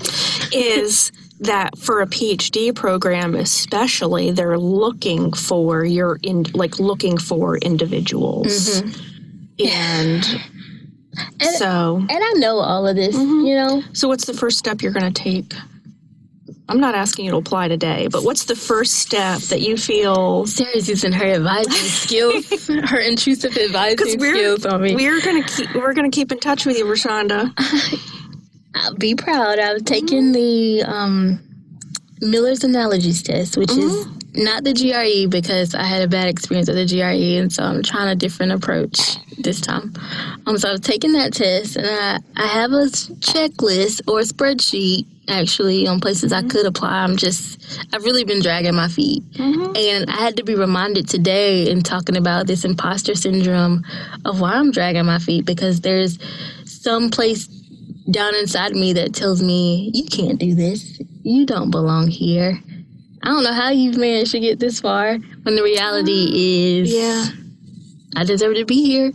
is 0.54 1.12
that 1.41 1.78
for 1.78 2.02
a 2.02 2.08
PhD 2.08 2.75
program, 2.75 3.36
especially, 3.36 4.32
they're 4.32 4.58
looking 4.58 5.34
for 5.34 5.86
your 5.86 6.19
in 6.23 6.45
like 6.54 6.80
looking 6.80 7.17
for 7.17 7.58
individuals, 7.58 8.82
mm-hmm. 8.82 9.67
and 9.67 10.41
and, 11.41 11.56
so, 11.56 11.97
and 11.97 12.12
I 12.12 12.34
know 12.38 12.58
all 12.58 12.88
of 12.88 12.95
this, 12.95 13.15
mm-hmm. 13.15 13.45
you 13.45 13.56
know. 13.56 13.84
So, 13.93 14.08
what's 14.08 14.25
the 14.25 14.34
first 14.34 14.58
step 14.58 14.82
you're 14.82 14.91
going 14.91 15.12
to 15.12 15.23
take? 15.23 15.54
I'm 16.69 16.80
not 16.80 16.93
asking 16.93 17.25
you 17.25 17.32
to 17.32 17.38
apply 17.38 17.67
today, 17.67 18.08
but 18.12 18.23
what's 18.23 18.45
the 18.45 18.56
first 18.56 18.93
step 18.93 19.39
that 19.41 19.62
you 19.62 19.75
feel? 19.75 20.45
Sarah's 20.45 20.88
using 20.88 21.12
her 21.12 21.25
advising 21.25 21.71
skills, 21.73 22.67
her 22.67 22.99
intrusive 22.99 23.58
advising 23.58 24.19
skills 24.19 24.67
on 24.67 24.84
me. 24.84 24.95
We're 24.95 25.19
gonna 25.19 25.43
keep 25.43 25.73
we're 25.73 25.93
gonna 25.93 26.12
keep 26.12 26.32
in 26.32 26.39
touch 26.39 26.67
with 26.67 26.78
you, 26.78 26.86
Roshaunda. 26.86 27.52
I'll 28.80 28.96
be 28.96 29.15
proud. 29.15 29.60
I've 29.60 29.84
taken 29.86 30.32
mm-hmm. 30.32 30.32
the 30.34 30.84
um, 30.84 31.39
Miller's 32.22 32.63
Analogies 32.63 33.22
test, 33.22 33.58
which 33.58 33.70
mm-hmm. 33.70 33.82
is 33.82 34.08
not 34.44 34.63
the 34.63 34.74
GRE 34.74 35.30
because 35.30 35.76
I 35.76 35.84
had 35.84 36.02
a 36.02 36.08
bad 36.08 36.28
experience 36.28 36.70
with 36.70 36.78
the 36.78 36.86
GRE, 36.86 37.39
and 37.39 37.52
so 37.52 37.63
I'm 37.63 37.84
trying 37.84 38.10
a 38.10 38.15
different 38.15 38.52
approach 38.52 39.18
this 39.38 39.60
time. 39.60 39.94
Um, 40.46 40.58
so 40.58 40.72
I've 40.72 40.82
taken 40.82 41.12
that 41.13 41.34
test, 41.34 41.76
and 41.76 41.88
I, 41.88 42.20
I 42.38 42.48
have 42.48 42.72
a 42.72 42.86
checklist 42.86 44.02
or 44.08 44.20
a 44.20 44.24
spreadsheet 44.24 45.06
actually 45.28 45.88
on 45.88 46.00
places 46.00 46.32
mm-hmm. 46.32 46.48
I 46.48 46.50
could 46.50 46.65
apply. 46.65 47.04
I'm 47.04 47.18
just, 47.18 47.80
I've 47.94 48.04
really 48.04 48.24
been 48.24 48.42
dragging 48.42 48.76
my 48.76 48.88
feet. 48.88 49.24
Mm-hmm. 49.34 49.76
And 49.76 50.10
I 50.10 50.24
had 50.24 50.38
to 50.38 50.44
be 50.44 50.56
reminded 50.56 51.08
today 51.08 51.70
in 51.70 51.84
talking 51.84 52.18
about 52.18 52.48
this 52.48 52.65
imposter 52.65 53.13
syndrome 53.13 53.84
of 54.26 54.42
why 54.42 54.54
I'm 54.54 54.72
dragging 54.72 55.06
my 55.06 55.20
feet 55.20 55.46
because 55.46 55.82
there's 55.82 56.18
some 56.65 57.12
place 57.12 57.48
down 58.12 58.36
inside 58.36 58.74
me 58.74 58.93
that 58.93 59.13
tells 59.13 59.41
me, 59.41 59.91
you 59.93 60.06
can't 60.06 60.39
do 60.39 60.56
this. 60.56 61.00
You 61.24 61.45
don't 61.45 61.72
belong 61.72 62.08
here. 62.08 62.60
I 63.22 63.28
don't 63.28 63.43
know 63.43 63.54
how 63.54 63.69
you've 63.69 63.98
managed 63.98 64.32
to 64.32 64.39
get 64.39 64.60
this 64.60 64.80
far 64.80 65.17
when 65.43 65.56
the 65.56 65.63
reality 65.63 66.28
mm, 66.28 66.82
is, 66.82 66.93
yeah, 66.93 67.26
I 68.15 68.24
deserve 68.24 68.56
to 68.56 68.65
be 68.65 68.86
here. 68.86 69.12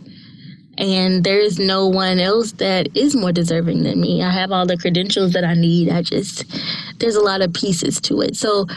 And 0.77 1.23
there 1.23 1.39
is 1.39 1.57
no 1.57 1.87
one 1.87 2.19
else 2.19 2.51
that 2.53 2.95
is 2.95 3.15
more 3.15 3.31
deserving 3.31 3.83
than 3.83 4.01
me. 4.01 4.21
I 4.21 4.29
have 4.29 4.51
all 4.51 4.65
the 4.65 4.77
credentials 4.77 5.31
that 5.33 5.45
I 5.45 5.53
need. 5.53 5.89
I 5.89 6.01
just, 6.01 6.43
there's 6.99 7.15
a 7.15 7.21
lot 7.21 7.41
of 7.41 7.53
pieces 7.53 8.01
to 8.01 8.21
it. 8.21 8.35
So 8.35 8.67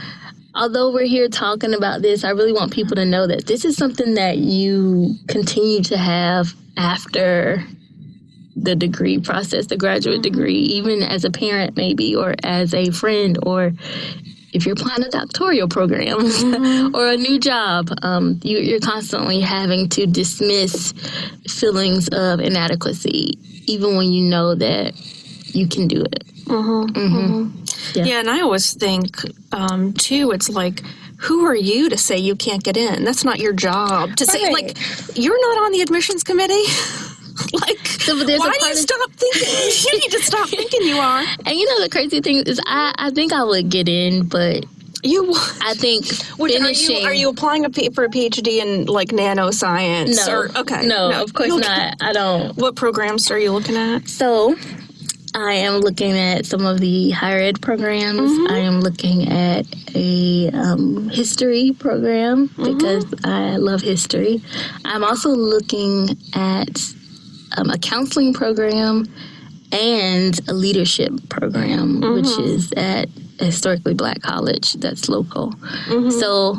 although 0.55 0.93
we're 0.93 1.07
here 1.07 1.29
talking 1.29 1.75
about 1.75 2.03
this, 2.03 2.23
I 2.23 2.31
really 2.31 2.53
want 2.53 2.73
people 2.73 2.95
to 2.97 3.05
know 3.05 3.27
that 3.27 3.47
this 3.47 3.65
is 3.65 3.77
something 3.77 4.15
that 4.15 4.39
you 4.39 5.17
continue 5.27 5.83
to 5.83 5.99
have 5.99 6.55
after 6.77 7.65
the 8.63 8.75
degree 8.75 9.19
process, 9.19 9.67
the 9.67 9.77
graduate 9.77 10.23
degree, 10.23 10.59
even 10.59 11.03
as 11.03 11.25
a 11.25 11.31
parent, 11.31 11.77
maybe, 11.77 12.15
or 12.15 12.35
as 12.43 12.75
a 12.75 12.91
friend, 12.91 13.39
or 13.43 13.73
if 14.53 14.65
you're 14.65 14.73
applying 14.73 15.05
a 15.05 15.11
doctoral 15.11 15.69
program 15.69 16.19
mm-hmm. 16.19 16.95
or 16.95 17.09
a 17.09 17.17
new 17.17 17.39
job, 17.39 17.91
um, 18.03 18.41
you, 18.43 18.77
are 18.77 18.81
constantly 18.81 19.41
having 19.41 19.89
to 19.91 20.07
dismiss 20.07 20.93
feelings 21.49 22.09
of 22.09 22.41
inadequacy, 22.41 23.39
even 23.67 23.97
when 23.97 24.11
you 24.11 24.25
know 24.25 24.55
that 24.55 24.95
you 25.55 25.69
can 25.69 25.87
do 25.87 26.03
it. 26.03 26.27
Mm-hmm. 26.45 26.99
Mm-hmm. 26.99 27.99
Yeah. 27.99 28.05
yeah. 28.05 28.21
and 28.21 28.31
I 28.31 28.41
always 28.41 28.73
think, 28.73 29.17
um, 29.53 29.93
too, 29.93 30.31
it's 30.33 30.49
like, 30.49 30.83
who 31.19 31.45
are 31.45 31.57
you 31.57 31.91
to 31.91 31.99
say 31.99 32.17
you 32.17 32.37
can't 32.37 32.63
get 32.63 32.77
in? 32.77 33.05
That's 33.05 33.25
not 33.25 33.41
your 33.41 33.53
job 33.53 34.17
to 34.17 34.25
say, 34.25 34.51
like, 34.53 34.77
you're 35.17 35.41
not 35.41 35.65
on 35.65 35.73
the 35.73 35.83
admissions 35.83 36.23
committee. 36.23 36.63
like, 37.53 37.87
so, 37.87 38.17
why 38.17 38.57
do 38.61 38.67
you 38.67 38.75
stop 38.77 39.11
thinking? 39.13 39.93
you 39.93 39.99
need 40.01 40.11
to 40.13 40.23
stop 40.23 40.49
thinking 40.49 40.83
you 40.83 40.97
are. 40.97 41.25
And 41.47 41.57
you 41.57 41.67
know 41.67 41.83
the 41.83 41.89
crazy 41.91 42.21
thing 42.21 42.43
is, 42.47 42.61
I 42.67 42.95
I 42.97 43.11
think 43.11 43.33
I 43.33 43.45
would 43.45 43.69
get 43.69 43.89
in, 43.89 44.27
but 44.27 44.65
you, 45.03 45.33
I 45.61 45.75
think 45.75 46.07
Which, 46.39 46.53
finishing. 46.53 46.97
Are 46.97 47.01
you, 47.01 47.07
are 47.07 47.15
you 47.15 47.29
applying 47.31 47.65
a 47.65 47.71
P, 47.71 47.91
for 47.91 48.05
a 48.05 48.09
PhD 48.09 48.59
in 48.59 48.87
like 48.87 49.09
nanoscience? 49.09 50.17
No, 50.27 50.33
or, 50.33 50.59
okay, 50.59 50.87
no, 50.87 51.11
no, 51.11 51.23
of 51.23 51.35
course 51.35 51.49
You'll, 51.49 51.61
not. 51.61 51.97
I 52.01 52.13
don't. 52.13 52.57
What 52.57 52.77
programs 52.77 53.31
are 53.31 53.39
you 53.39 53.53
looking 53.53 53.77
at? 53.77 54.09
So, 54.09 54.57
I 55.35 55.53
am 55.53 55.81
looking 55.81 56.17
at 56.17 56.47
some 56.47 56.67
of 56.67 56.81
the 56.81 57.11
higher 57.11 57.39
ed 57.39 57.61
programs. 57.61 58.31
Mm-hmm. 58.31 58.53
I 58.53 58.59
am 58.59 58.81
looking 58.81 59.29
at 59.29 59.67
a 59.95 60.51
um, 60.51 61.09
history 61.11 61.73
program 61.79 62.49
mm-hmm. 62.49 62.77
because 62.77 63.07
I 63.25 63.57
love 63.57 63.83
history. 63.83 64.43
I'm 64.85 65.05
also 65.05 65.31
looking 65.31 66.11
at 66.35 66.95
um, 67.59 67.71
a 67.71 67.79
counseling 67.79 68.33
program 68.33 69.07
and 69.73 70.41
a 70.49 70.55
leadership 70.55 71.13
program, 71.29 72.01
mm-hmm. 72.01 72.15
which 72.15 72.47
is 72.47 72.73
at 72.73 73.09
a 73.41 73.47
historically 73.47 73.95
black 73.95 74.23
college 74.23 74.75
that's 74.75 75.09
local. 75.09 75.53
Mm-hmm. 75.53 76.11
So 76.11 76.57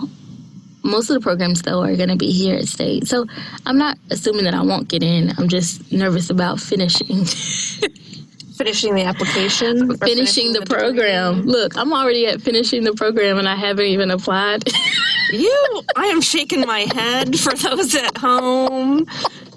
most 0.83 1.09
of 1.09 1.15
the 1.15 1.19
programs 1.19 1.61
though 1.61 1.81
are 1.81 1.95
going 1.95 2.09
to 2.09 2.15
be 2.15 2.31
here 2.31 2.55
at 2.55 2.67
state. 2.67 3.07
So 3.07 3.25
I'm 3.65 3.77
not 3.77 3.97
assuming 4.11 4.45
that 4.45 4.53
I 4.53 4.61
won't 4.61 4.87
get 4.87 5.03
in. 5.03 5.31
I'm 5.37 5.47
just 5.47 5.91
nervous 5.91 6.29
about 6.29 6.59
finishing. 6.59 7.25
finishing 8.57 8.93
the 8.93 9.03
application, 9.03 9.87
finishing, 9.87 9.97
finishing, 9.97 10.53
the, 10.53 10.59
the 10.59 10.65
program. 10.65 11.37
Degree. 11.37 11.51
Look, 11.51 11.77
I'm 11.77 11.93
already 11.93 12.27
at 12.27 12.41
finishing 12.41 12.83
the 12.83 12.93
program 12.93 13.37
and 13.37 13.47
I 13.47 13.55
haven't 13.55 13.85
even 13.85 14.11
applied. 14.11 14.63
you, 15.31 15.81
I 15.95 16.05
am 16.07 16.21
shaking 16.21 16.61
my 16.61 16.81
head 16.93 17.39
for 17.39 17.53
those 17.53 17.95
at 17.95 18.17
home 18.17 19.05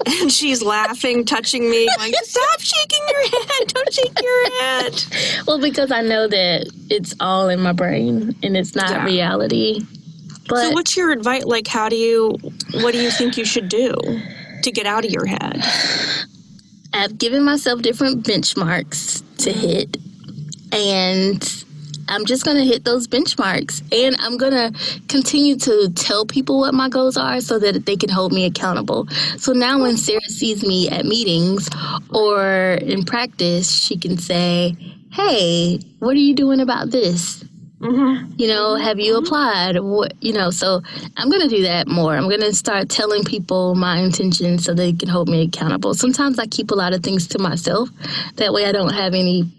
and 0.07 0.33
she's 0.33 0.63
laughing, 0.63 1.25
touching 1.25 1.69
me, 1.71 1.89
going, 1.99 2.13
"Stop 2.23 2.61
shaking 2.61 3.01
your 3.09 3.23
head! 3.23 3.69
Don't 3.69 3.93
shake 3.93 4.23
your 4.23 4.61
head." 4.61 5.05
Well, 5.47 5.61
because 5.61 5.91
I 5.91 6.03
know 6.03 6.29
that 6.29 6.71
it's 6.91 7.15
all 7.21 7.49
in 7.49 7.61
my 7.61 7.73
brain 7.73 8.35
and 8.43 8.57
it's 8.57 8.75
not 8.75 8.91
yeah. 8.91 9.05
reality. 9.05 9.81
But 10.49 10.69
so, 10.69 10.71
what's 10.73 10.97
your 10.97 11.11
advice? 11.11 11.45
Like, 11.45 11.67
how 11.67 11.89
do 11.89 11.97
you? 11.97 12.37
What 12.75 12.93
do 12.93 13.01
you 13.01 13.11
think 13.11 13.37
you 13.37 13.45
should 13.45 13.69
do 13.69 13.95
to 14.63 14.71
get 14.71 14.87
out 14.87 15.05
of 15.05 15.11
your 15.11 15.27
head? 15.27 15.63
I've 16.95 17.17
given 17.19 17.43
myself 17.45 17.83
different 17.83 18.25
benchmarks 18.25 19.23
to 19.39 19.51
mm-hmm. 19.51 19.61
hit, 19.61 19.97
and 20.73 21.65
I'm 22.09 22.25
just 22.25 22.45
going 22.45 22.57
to 22.57 22.65
hit 22.65 22.85
those 22.85 23.07
benchmarks 23.07 23.83
and 23.93 24.17
I'm 24.21 24.37
going 24.37 24.53
to 24.53 24.79
continue 25.09 25.57
to 25.57 25.91
tell 25.95 26.27
people 26.27 26.61
what 26.61 26.75
my 26.75 26.89
goals 26.89 27.17
are 27.17 27.41
so 27.41 27.59
that 27.59 27.87
they 27.87 27.97
can 27.97 28.11
hold 28.11 28.33
me 28.33 28.45
accountable. 28.45 29.09
So 29.39 29.53
now 29.53 29.81
when 29.81 29.97
Sarah 29.97 30.21
sees 30.23 30.65
me 30.65 30.89
at 30.89 31.05
meetings 31.05 31.69
or 32.11 32.75
in 32.83 33.05
practice, 33.05 33.71
she 33.71 33.97
can 33.97 34.19
say, 34.19 34.77
Hey, 35.13 35.79
what 35.99 36.13
are 36.13 36.21
you 36.21 36.35
doing 36.35 36.61
about 36.61 36.91
this? 36.91 37.45
Mm-hmm. 37.83 38.35
You 38.39 38.47
know, 38.47 38.77
have 38.77 39.01
you 39.01 39.17
applied? 39.17 39.79
What, 39.81 40.15
you 40.23 40.33
know, 40.33 40.51
so 40.51 40.81
I'm 41.17 41.29
going 41.29 41.43
to 41.43 41.49
do 41.49 41.63
that 41.65 41.89
more. 41.89 42.17
I'm 42.17 42.29
going 42.29 42.41
to 42.41 42.55
start 42.55 42.89
telling 42.89 43.25
people 43.25 43.75
my 43.75 43.99
intentions 43.99 44.65
so 44.65 44.73
they 44.73 44.93
can 44.93 45.09
hold 45.09 45.29
me 45.29 45.43
accountable. 45.43 45.93
Sometimes 45.93 46.39
I 46.39 46.47
keep 46.47 46.71
a 46.71 46.77
lot 46.77 46.95
of 46.95 47.03
things 47.03 47.27
to 47.29 47.41
myself. 47.41 47.89
That 48.37 48.53
way 48.53 48.67
I 48.67 48.73
don't 48.73 48.95
have 48.95 49.15
any 49.15 49.51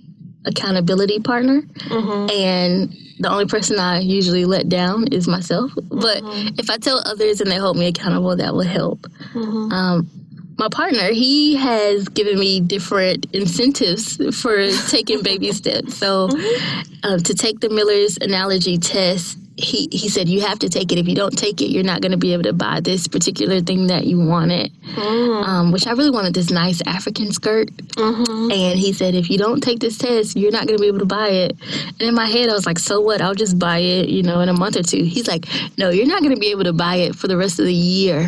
accountability 0.45 1.19
partner, 1.19 1.61
mm-hmm. 1.61 2.29
and 2.31 2.95
the 3.19 3.29
only 3.29 3.45
person 3.45 3.79
I 3.79 3.99
usually 3.99 4.45
let 4.45 4.69
down 4.69 5.07
is 5.07 5.27
myself. 5.27 5.71
But 5.75 6.23
mm-hmm. 6.23 6.59
if 6.59 6.69
I 6.69 6.77
tell 6.77 7.01
others 7.05 7.41
and 7.41 7.49
they 7.49 7.57
hold 7.57 7.77
me 7.77 7.87
accountable, 7.87 8.35
that 8.35 8.53
will 8.53 8.61
help. 8.61 9.01
Mm-hmm. 9.33 9.71
Um, 9.71 10.09
my 10.57 10.69
partner, 10.69 11.11
he 11.11 11.55
has 11.55 12.07
given 12.09 12.39
me 12.39 12.59
different 12.59 13.25
incentives 13.33 14.17
for 14.39 14.69
taking 14.89 15.21
baby 15.21 15.51
steps. 15.51 15.97
So, 15.97 16.27
mm-hmm. 16.27 16.99
uh, 17.03 17.17
to 17.17 17.33
take 17.33 17.59
the 17.59 17.69
Miller's 17.69 18.17
analogy 18.17 18.77
test, 18.77 19.37
he, 19.55 19.87
he 19.91 20.09
said 20.09 20.27
you 20.27 20.41
have 20.41 20.59
to 20.59 20.69
take 20.69 20.91
it. 20.91 20.97
If 20.97 21.07
you 21.07 21.15
don't 21.15 21.37
take 21.37 21.61
it 21.61 21.69
you're 21.69 21.83
not 21.83 22.01
going 22.01 22.11
to 22.11 22.17
be 22.17 22.33
able 22.33 22.43
to 22.43 22.53
buy 22.53 22.79
this 22.79 23.07
particular 23.07 23.61
thing 23.61 23.87
that 23.87 24.05
you 24.05 24.19
wanted. 24.19 24.71
Mm. 24.83 25.43
um, 25.45 25.71
which 25.71 25.87
i 25.87 25.91
really 25.91 26.11
wanted 26.11 26.33
this 26.33 26.51
nice 26.51 26.81
african 26.85 27.31
skirt. 27.31 27.67
Mm-hmm. 27.67 28.51
and 28.51 28.79
he 28.79 28.93
said 28.93 29.15
if 29.15 29.29
you 29.29 29.37
don't 29.37 29.61
take 29.61 29.79
this 29.79 29.97
test 29.97 30.35
you're 30.35 30.51
not 30.51 30.67
going 30.67 30.77
to 30.77 30.81
be 30.81 30.87
able 30.87 30.99
to 30.99 31.05
buy 31.05 31.29
it. 31.29 31.57
And 31.99 32.01
in 32.01 32.15
my 32.15 32.27
head 32.27 32.49
i 32.49 32.53
was 32.53 32.65
like 32.65 32.79
so 32.79 32.99
what? 33.01 33.21
I'll 33.21 33.35
just 33.35 33.59
buy 33.59 33.79
it 33.79 34.09
you 34.09 34.23
know 34.23 34.39
in 34.41 34.49
a 34.49 34.53
month 34.53 34.75
or 34.75 34.83
two. 34.83 35.03
He's 35.03 35.27
like 35.27 35.47
no 35.77 35.89
you're 35.89 36.07
not 36.07 36.21
going 36.21 36.33
to 36.33 36.39
be 36.39 36.51
able 36.51 36.63
to 36.65 36.73
buy 36.73 36.95
it 36.95 37.15
for 37.15 37.27
the 37.27 37.37
rest 37.37 37.59
of 37.59 37.65
the 37.65 37.73
year. 37.73 38.19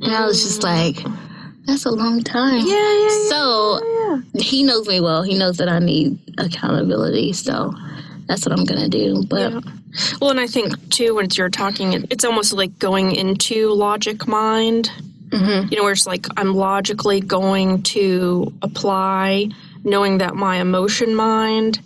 And 0.00 0.12
mm. 0.12 0.14
i 0.14 0.24
was 0.24 0.42
just 0.42 0.62
like 0.62 0.96
that's 1.66 1.84
a 1.84 1.90
long 1.90 2.22
time. 2.22 2.66
Yeah, 2.66 2.74
yeah, 2.74 3.02
yeah 3.02 3.28
so 3.28 3.80
yeah, 3.84 4.22
yeah. 4.32 4.42
he 4.42 4.62
knows 4.62 4.88
me 4.88 5.02
well. 5.02 5.22
He 5.22 5.38
knows 5.38 5.58
that 5.58 5.68
i 5.68 5.78
need 5.78 6.18
accountability. 6.38 7.34
So 7.34 7.74
that's 8.28 8.46
what 8.46 8.56
i'm 8.56 8.64
going 8.64 8.80
to 8.80 8.88
do 8.88 9.24
but 9.28 9.52
yeah 9.52 9.60
well, 10.20 10.30
and 10.30 10.40
I 10.40 10.46
think 10.46 10.90
too, 10.90 11.14
when 11.14 11.28
you're 11.32 11.48
talking, 11.48 12.06
it's 12.10 12.24
almost 12.24 12.52
like 12.52 12.78
going 12.78 13.14
into 13.14 13.72
logic 13.72 14.26
mind. 14.26 14.90
Mm-hmm. 15.28 15.68
You 15.70 15.76
know, 15.76 15.82
where 15.84 15.92
it's 15.92 16.06
like 16.06 16.26
I'm 16.36 16.54
logically 16.54 17.20
going 17.20 17.82
to 17.84 18.52
apply, 18.62 19.48
knowing 19.84 20.18
that 20.18 20.34
my 20.34 20.56
emotion 20.56 21.14
mind 21.14 21.80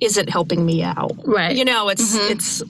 isn't 0.00 0.28
helping 0.28 0.64
me 0.66 0.82
out. 0.82 1.12
Right. 1.24 1.56
You 1.56 1.64
know, 1.64 1.88
it's 1.88 2.16
mm-hmm. 2.16 2.32
it's 2.32 2.62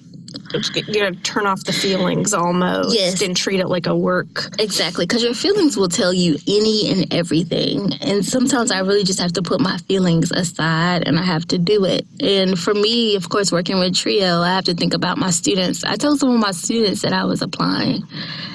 you 0.52 0.94
gotta 0.94 1.14
turn 1.22 1.46
off 1.46 1.64
the 1.64 1.72
feelings 1.72 2.32
almost 2.32 2.94
yes. 2.94 3.20
and 3.22 3.36
treat 3.36 3.60
it 3.60 3.68
like 3.68 3.86
a 3.86 3.96
work 3.96 4.46
exactly 4.58 5.04
because 5.04 5.22
your 5.22 5.34
feelings 5.34 5.76
will 5.76 5.88
tell 5.88 6.12
you 6.12 6.36
any 6.46 6.90
and 6.90 7.12
everything 7.12 7.92
and 8.00 8.24
sometimes 8.24 8.70
i 8.70 8.78
really 8.78 9.04
just 9.04 9.20
have 9.20 9.32
to 9.32 9.42
put 9.42 9.60
my 9.60 9.76
feelings 9.78 10.30
aside 10.32 11.06
and 11.06 11.18
i 11.18 11.22
have 11.22 11.46
to 11.46 11.58
do 11.58 11.84
it 11.84 12.06
and 12.20 12.58
for 12.58 12.74
me 12.74 13.16
of 13.16 13.28
course 13.28 13.52
working 13.52 13.78
with 13.78 13.94
trio 13.94 14.40
i 14.40 14.54
have 14.54 14.64
to 14.64 14.74
think 14.74 14.94
about 14.94 15.18
my 15.18 15.30
students 15.30 15.84
i 15.84 15.96
told 15.96 16.18
some 16.18 16.30
of 16.30 16.40
my 16.40 16.52
students 16.52 17.02
that 17.02 17.12
i 17.12 17.24
was 17.24 17.42
applying 17.42 18.02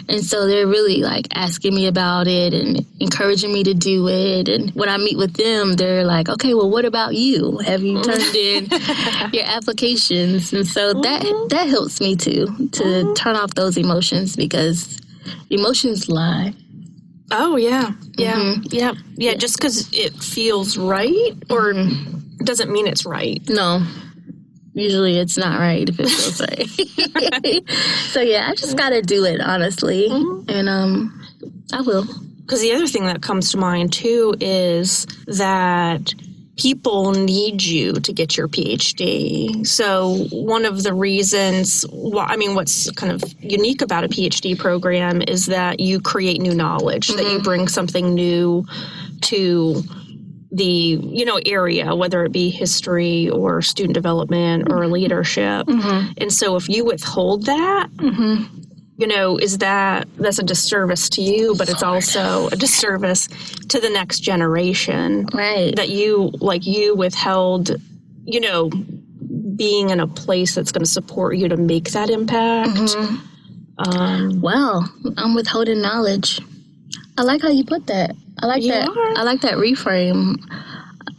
and 0.10 0.24
so 0.24 0.48
they're 0.48 0.68
really 0.68 1.02
like 1.02 1.28
asking 1.34 1.74
me 1.74 1.88
about 1.88 2.28
it 2.28 2.54
and 2.54 2.86
encouraging 3.00 3.54
me 3.54 3.64
to 3.64 3.74
do 3.74 4.08
it. 4.08 4.50
And 4.50 4.72
when 4.72 4.90
I 4.90 4.98
meet 4.98 5.18
with 5.18 5.34
them, 5.34 5.74
they're 5.74 6.04
like, 6.04 6.30
okay, 6.30 6.54
well, 6.54 6.70
what 6.70 6.86
about 6.86 7.16
you? 7.16 7.58
Have 7.60 7.84
you 7.84 8.02
turned 8.04 8.36
in 8.36 8.68
your 9.32 9.46
applications? 9.46 10.52
And 10.54 10.68
so 10.68 10.94
that 10.94 11.22
mm-hmm. 11.22 11.48
that 11.50 11.68
helps 11.70 11.83
me 12.02 12.16
too 12.16 12.46
to 12.72 12.84
mm-hmm. 12.84 13.14
turn 13.14 13.36
off 13.36 13.54
those 13.56 13.78
emotions 13.78 14.36
because 14.36 15.00
emotions 15.50 16.10
lie. 16.10 16.54
Oh 17.32 17.56
yeah, 17.56 17.92
yeah, 18.18 18.36
mm-hmm. 18.36 18.62
yeah, 18.72 18.94
yeah. 19.16 19.34
Just 19.36 19.58
because 19.58 19.90
it 19.94 20.14
feels 20.14 20.78
right 20.78 21.32
or 21.50 21.74
mm-hmm. 21.74 22.44
doesn't 22.44 22.72
mean 22.72 22.88
it's 22.88 23.06
right. 23.06 23.42
No, 23.50 23.86
usually 24.74 25.18
it's 25.18 25.38
not 25.38 25.60
right 25.60 25.88
if 25.88 26.00
it 26.00 26.10
feels 26.10 26.42
right. 26.42 27.70
so 28.12 28.22
yeah, 28.22 28.50
I 28.50 28.56
just 28.56 28.78
gotta 28.78 29.02
do 29.02 29.26
it 29.26 29.42
honestly, 29.42 30.10
mm-hmm. 30.10 30.50
and 30.50 30.70
um, 30.70 31.28
I 31.72 31.82
will. 31.82 32.06
Because 32.42 32.62
the 32.62 32.74
other 32.74 32.88
thing 32.88 33.06
that 33.06 33.22
comes 33.22 33.52
to 33.52 33.58
mind 33.58 33.94
too 33.94 34.36
is 34.42 35.06
that 35.28 36.14
people 36.58 37.12
need 37.14 37.64
you 37.64 37.94
to 37.94 38.14
get 38.14 38.38
your 38.38 38.48
PhD. 38.48 39.66
So 39.66 40.28
one 40.32 40.66
of 40.66 40.84
the 40.84 40.94
reasons, 40.94 41.86
well, 41.92 42.26
I 42.28 42.36
mean, 42.36 42.54
what's 42.54 42.92
kind 42.92 43.12
of 43.12 43.24
unique 43.40 43.82
about 43.82 44.04
a 44.04 44.08
PhD 44.08 44.58
program 44.58 45.22
is 45.24 45.48
that 45.48 45.80
you 45.80 46.00
create 46.00 46.42
new 46.42 46.54
knowledge, 46.54 47.08
mm-hmm. 47.08 47.18
that 47.18 47.24
you 47.24 47.38
mm-hmm. 47.38 47.44
bring 47.44 47.68
something 47.68 48.14
new 48.14 48.66
to 49.22 49.84
the 50.52 50.64
you 50.64 51.26
know 51.26 51.40
area 51.48 51.96
whether 51.96 52.24
it 52.24 52.32
be 52.32 52.52
history 52.52 53.28
or 53.30 53.60
student 53.62 53.96
development 53.96 54.72
or 54.72 54.82
mm-hmm. 54.82 54.92
leadership 54.92 55.66
mm-hmm. 55.66 56.12
and 56.18 56.32
so 56.32 56.56
if 56.56 56.70
you 56.70 56.86
withhold 56.86 57.48
that 57.48 57.88
mm-hmm. 57.96 58.44
You 58.98 59.08
know 59.08 59.38
is 59.38 59.58
that 59.60 60.08
that's 60.18 60.40
a 60.40 60.44
disservice 60.44 61.10
to 61.10 61.22
you 61.22 61.56
but 61.58 61.68
it's 61.70 61.82
also 61.84 62.48
a 62.50 62.56
disservice 62.56 63.28
to 63.70 63.80
the 63.80 63.90
next 63.90 64.20
generation 64.20 65.26
right 65.34 65.76
that 65.76 65.90
you 65.90 66.32
like 66.40 66.66
you 66.66 66.96
withheld 66.96 67.72
you 68.26 68.40
know 68.40 68.70
being 69.56 69.90
in 69.90 70.00
a 70.00 70.08
place 70.08 70.56
that's 70.56 70.72
going 70.72 70.84
to 70.84 70.90
support 70.90 71.38
you 71.38 71.48
to 71.48 71.56
make 71.58 71.92
that 71.92 72.10
impact. 72.10 72.72
Mhm. 72.72 73.20
Um, 73.78 74.42
Well, 74.42 74.92
I'm 75.18 75.36
withholding 75.36 75.80
knowledge. 75.82 76.40
I 77.18 77.22
like 77.24 77.42
how 77.44 77.50
you 77.50 77.64
put 77.64 77.86
that. 77.88 78.16
I 78.40 78.48
like 78.48 78.64
You 78.64 78.72
that. 78.72 78.88
are. 78.90 79.18
I 79.18 79.22
like 79.24 79.42
that 79.42 79.54
reframe, 79.56 80.38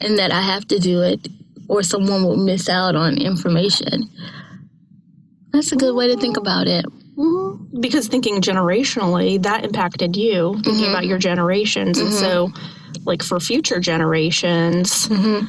and 0.00 0.18
that 0.18 0.32
I 0.32 0.40
have 0.42 0.66
to 0.68 0.80
do 0.80 1.00
it, 1.02 1.28
or 1.68 1.82
someone 1.84 2.24
will 2.24 2.37
miss 2.37 2.68
out 2.68 2.96
on 2.96 3.18
information. 3.18 4.10
That's 5.52 5.70
a 5.70 5.76
good 5.76 5.94
way 5.94 6.08
to 6.08 6.16
think 6.20 6.37
about 6.37 6.66
it. 6.66 6.84
Mhm. 7.16 7.81
Because 7.81 8.09
thinking 8.09 8.40
generationally, 8.40 9.42
that 9.42 9.64
impacted 9.64 10.16
you, 10.16 10.55
thinking 10.64 10.87
Mhm. 10.87 10.90
about 10.90 11.07
your 11.07 11.18
generations. 11.18 11.98
And 11.98 12.09
Mhm. 12.11 12.20
so, 12.20 12.50
like 13.05 13.22
for 13.22 13.40
future 13.40 13.81
generations, 13.81 15.07
hmm 15.07 15.40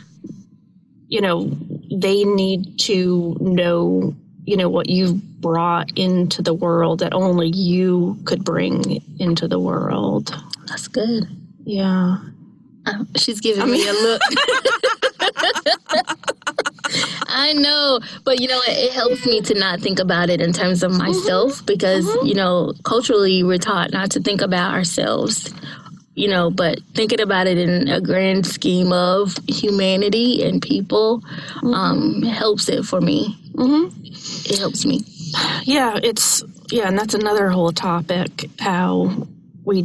you 1.08 1.22
know, 1.22 1.52
they 1.92 2.24
need 2.24 2.80
to 2.80 3.38
know, 3.40 4.14
you 4.46 4.58
know, 4.58 4.68
what 4.68 4.90
you've 4.90 5.14
brought 5.40 5.92
into 5.96 6.42
the 6.42 6.54
world 6.54 7.00
that 7.00 7.14
only 7.14 7.48
you 7.50 8.18
could 8.26 8.44
bring 8.44 9.00
into 9.20 9.48
the 9.48 9.60
world. 9.60 10.36
That's 10.68 10.88
good. 10.88 11.28
Yeah. 11.64 12.18
Uh, 12.88 13.04
She's 13.18 13.40
giving 13.40 13.62
I 13.64 13.66
me 13.68 13.88
a 13.88 13.94
look. 13.94 14.22
I 17.36 17.52
know, 17.54 18.00
but 18.24 18.40
you 18.40 18.48
know, 18.48 18.62
it, 18.66 18.78
it 18.90 18.94
helps 18.94 19.26
me 19.26 19.42
to 19.42 19.54
not 19.54 19.82
think 19.82 20.00
about 20.00 20.30
it 20.30 20.40
in 20.40 20.54
terms 20.54 20.84
of 20.84 20.92
myself 20.94 21.66
because, 21.66 22.06
you 22.24 22.34
know, 22.34 22.74
culturally 22.84 23.44
we're 23.44 23.58
taught 23.58 23.92
not 23.92 24.10
to 24.12 24.22
think 24.22 24.42
about 24.42 24.74
ourselves, 24.74 25.54
you 26.16 26.30
know, 26.30 26.50
but 26.50 26.80
thinking 26.94 27.20
about 27.20 27.46
it 27.46 27.58
in 27.58 27.90
a 27.90 28.00
grand 28.00 28.46
scheme 28.46 28.94
of 28.94 29.38
humanity 29.48 30.44
and 30.44 30.62
people 30.62 31.22
um, 31.64 32.22
helps 32.24 32.70
it 32.70 32.86
for 32.86 33.02
me. 33.02 33.36
hmm 33.56 33.88
It 34.50 34.58
helps 34.58 34.86
me. 34.86 35.02
Yeah, 35.64 36.00
it's 36.02 36.42
yeah, 36.72 36.88
and 36.88 36.98
that's 36.98 37.14
another 37.14 37.50
whole 37.50 37.74
topic 37.74 38.50
how 38.60 39.28
we 39.66 39.84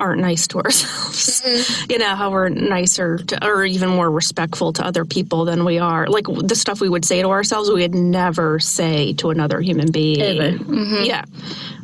aren't 0.00 0.20
nice 0.20 0.46
to 0.48 0.58
ourselves. 0.58 1.42
You 1.90 1.98
know, 1.98 2.14
how 2.14 2.30
we're 2.30 2.48
nicer 2.48 3.18
to, 3.18 3.46
or 3.46 3.64
even 3.64 3.88
more 3.90 4.10
respectful 4.10 4.72
to 4.74 4.84
other 4.86 5.04
people 5.04 5.44
than 5.44 5.64
we 5.64 5.78
are. 5.78 6.06
Like 6.06 6.26
the 6.26 6.54
stuff 6.54 6.80
we 6.80 6.88
would 6.88 7.04
say 7.04 7.20
to 7.22 7.28
ourselves, 7.28 7.68
we 7.68 7.82
would 7.82 7.94
never 7.94 8.58
say 8.60 9.12
to 9.14 9.30
another 9.30 9.60
human 9.60 9.90
being. 9.90 10.58
Mhm. 10.58 11.06
Yeah. 11.06 11.24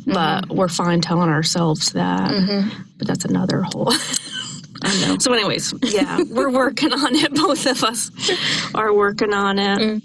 But 0.05 0.49
we're 0.49 0.69
fine 0.69 1.01
telling 1.01 1.29
ourselves 1.29 1.91
that. 1.91 2.31
Mhm. 2.31 2.71
But 2.97 3.07
that's 3.07 3.25
another 3.25 3.61
whole. 3.63 3.91
I 4.83 5.05
know. 5.07 5.17
so, 5.19 5.33
anyways, 5.33 5.73
yeah, 5.83 6.19
we're 6.29 6.49
working 6.51 6.93
on 6.93 7.15
it. 7.15 7.33
Both 7.33 7.65
of 7.65 7.83
us 7.83 8.11
are 8.75 8.93
working 8.93 9.33
on 9.33 9.59
it. 9.59 9.79
Mm. 9.79 10.01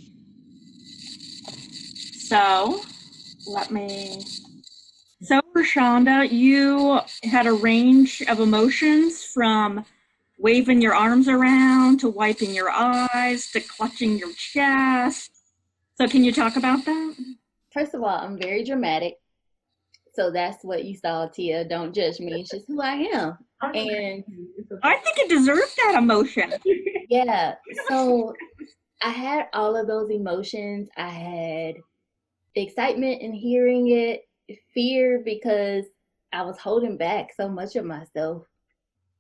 So, 2.29 2.81
let 3.47 3.71
me. 3.71 4.25
So, 5.23 5.41
Roshaunda, 5.57 6.31
you 6.31 7.01
had 7.23 7.47
a 7.47 7.53
range 7.53 8.23
of 8.29 8.41
emotions 8.41 9.23
from 9.23 9.85
waving 10.37 10.83
your 10.83 10.95
arms 10.95 11.29
around 11.29 12.01
to 12.01 12.09
wiping 12.09 12.53
your 12.53 12.71
eyes 12.71 13.51
to 13.53 13.61
clutching 13.61 14.19
your 14.19 14.33
chest. 14.33 15.31
So, 15.95 16.09
can 16.09 16.25
you 16.25 16.33
talk 16.33 16.57
about 16.57 16.85
that? 16.85 17.15
First 17.73 17.95
of 17.95 18.03
all, 18.03 18.09
I'm 18.09 18.37
very 18.37 18.65
dramatic. 18.65 19.15
So 20.15 20.31
that's 20.31 20.63
what 20.63 20.85
you 20.85 20.97
saw, 20.97 21.29
Tia. 21.29 21.65
Don't 21.65 21.95
judge 21.95 22.21
me. 22.21 22.41
It's 22.41 22.51
just 22.51 22.67
who 22.67 22.83
I 22.83 22.95
am. 23.15 23.39
And 23.63 24.25
I 24.83 24.97
think 24.97 25.19
it 25.19 25.29
deserves 25.29 25.75
that 25.77 25.95
emotion. 25.97 26.53
yeah, 27.09 27.55
so 27.89 28.35
I 29.03 29.11
had 29.11 29.47
all 29.55 29.77
of 29.77 29.87
those 29.87 30.11
emotions. 30.11 30.89
I 30.97 31.09
had 31.09 31.77
excitement 32.55 33.23
in 33.23 33.33
hearing 33.33 33.89
it, 33.89 34.23
fear 34.75 35.23
because 35.25 35.85
I 36.33 36.43
was 36.43 36.59
holding 36.59 36.97
back 36.97 37.31
so 37.37 37.49
much 37.49 37.77
of 37.77 37.85
myself 37.85 38.45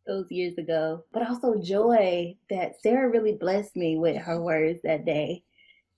those 0.06 0.30
years 0.30 0.56
ago, 0.58 1.04
but 1.12 1.28
also 1.28 1.61
joy 1.61 2.37
that 2.50 2.80
Sarah 2.80 3.11
really 3.11 3.35
blessed 3.35 3.76
me 3.76 3.96
with 3.96 4.16
her 4.16 4.40
words 4.42 4.80
that 4.82 5.04
day. 5.04 5.42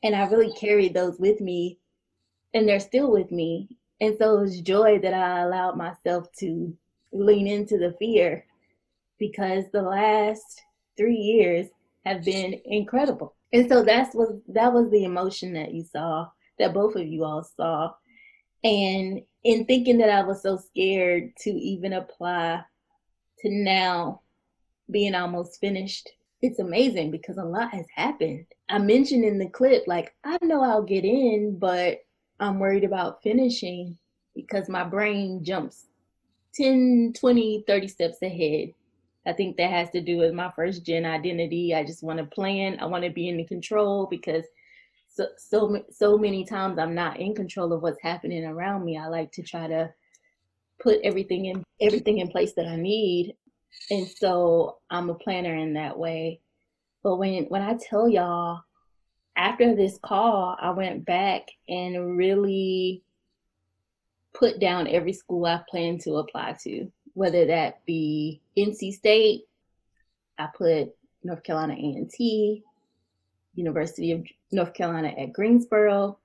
And 0.02 0.14
I 0.14 0.26
really 0.26 0.52
carried 0.52 0.92
those 0.92 1.18
with 1.18 1.40
me, 1.40 1.78
and 2.52 2.68
they're 2.68 2.80
still 2.80 3.10
with 3.10 3.30
me. 3.30 3.68
And 4.00 4.16
so 4.18 4.36
it 4.36 4.40
was 4.42 4.60
joy 4.60 4.98
that 4.98 5.14
I 5.14 5.40
allowed 5.40 5.76
myself 5.76 6.26
to 6.40 6.76
lean 7.12 7.46
into 7.46 7.78
the 7.78 7.94
fear 7.98 8.44
because 9.18 9.64
the 9.72 9.82
last 9.82 10.62
three 10.96 11.16
years 11.16 11.68
have 12.04 12.22
been 12.24 12.60
incredible. 12.66 13.34
And 13.52 13.68
so 13.68 13.82
that's 13.82 14.14
what 14.14 14.30
that 14.48 14.72
was 14.72 14.90
the 14.90 15.04
emotion 15.04 15.54
that 15.54 15.72
you 15.72 15.84
saw, 15.84 16.28
that 16.58 16.74
both 16.74 16.96
of 16.96 17.06
you 17.06 17.24
all 17.24 17.48
saw. 17.56 17.92
And 18.64 19.20
in 19.44 19.66
thinking 19.66 19.98
that 19.98 20.08
I 20.08 20.22
was 20.22 20.42
so 20.42 20.56
scared 20.56 21.36
to 21.40 21.50
even 21.50 21.92
apply 21.92 22.64
to 23.40 23.50
now 23.50 24.22
being 24.90 25.14
almost 25.14 25.60
finished, 25.60 26.08
it's 26.40 26.58
amazing 26.58 27.10
because 27.10 27.36
a 27.36 27.44
lot 27.44 27.70
has 27.70 27.86
happened. 27.94 28.46
I 28.70 28.78
mentioned 28.78 29.24
in 29.24 29.38
the 29.38 29.48
clip, 29.48 29.84
like, 29.86 30.14
I 30.24 30.38
know 30.42 30.62
I'll 30.62 30.82
get 30.82 31.04
in, 31.04 31.58
but 31.58 31.98
I'm 32.40 32.58
worried 32.58 32.84
about 32.84 33.22
finishing 33.22 33.98
because 34.34 34.68
my 34.68 34.82
brain 34.82 35.44
jumps 35.44 35.86
10, 36.54 37.12
20, 37.18 37.64
30 37.66 37.88
steps 37.88 38.22
ahead. 38.22 38.72
I 39.26 39.32
think 39.32 39.56
that 39.56 39.70
has 39.70 39.90
to 39.90 40.00
do 40.00 40.18
with 40.18 40.34
my 40.34 40.50
first 40.54 40.84
gen 40.84 41.04
identity. 41.04 41.74
I 41.74 41.84
just 41.84 42.02
want 42.02 42.18
to 42.18 42.26
plan. 42.26 42.78
I 42.80 42.86
want 42.86 43.04
to 43.04 43.10
be 43.10 43.28
in 43.28 43.36
the 43.36 43.44
control 43.44 44.06
because 44.10 44.44
so 45.14 45.28
so 45.36 45.84
so 45.90 46.18
many 46.18 46.44
times 46.44 46.78
I'm 46.78 46.94
not 46.94 47.20
in 47.20 47.34
control 47.34 47.72
of 47.72 47.82
what's 47.82 48.02
happening 48.02 48.44
around 48.44 48.84
me. 48.84 48.98
I 48.98 49.06
like 49.06 49.30
to 49.32 49.42
try 49.42 49.68
to 49.68 49.92
put 50.80 50.98
everything 51.04 51.46
in 51.46 51.64
everything 51.80 52.18
in 52.18 52.28
place 52.28 52.52
that 52.54 52.66
I 52.66 52.76
need, 52.76 53.34
and 53.90 54.06
so 54.08 54.78
I'm 54.90 55.10
a 55.10 55.14
planner 55.14 55.54
in 55.54 55.74
that 55.74 55.98
way. 55.98 56.40
But 57.02 57.16
when 57.16 57.44
when 57.44 57.62
I 57.62 57.78
tell 57.80 58.08
y'all, 58.08 58.62
after 59.36 59.76
this 59.76 59.98
call, 60.02 60.56
I 60.60 60.70
went 60.70 61.04
back 61.04 61.48
and 61.68 62.16
really 62.16 63.02
put 64.32 64.58
down 64.58 64.88
every 64.88 65.12
school 65.12 65.46
I 65.46 65.62
plan 65.70 65.98
to 65.98 66.16
apply 66.16 66.56
to, 66.64 66.90
whether 67.12 67.46
that 67.46 67.84
be 67.86 68.40
NC 68.58 68.94
State, 68.94 69.42
I 70.38 70.48
put 70.52 70.88
North 71.22 71.44
Carolina 71.44 71.74
A&T, 71.74 72.64
University 73.54 74.12
of 74.12 74.26
North 74.52 74.74
Carolina 74.74 75.14
at 75.18 75.32
Greensboro, 75.32 76.18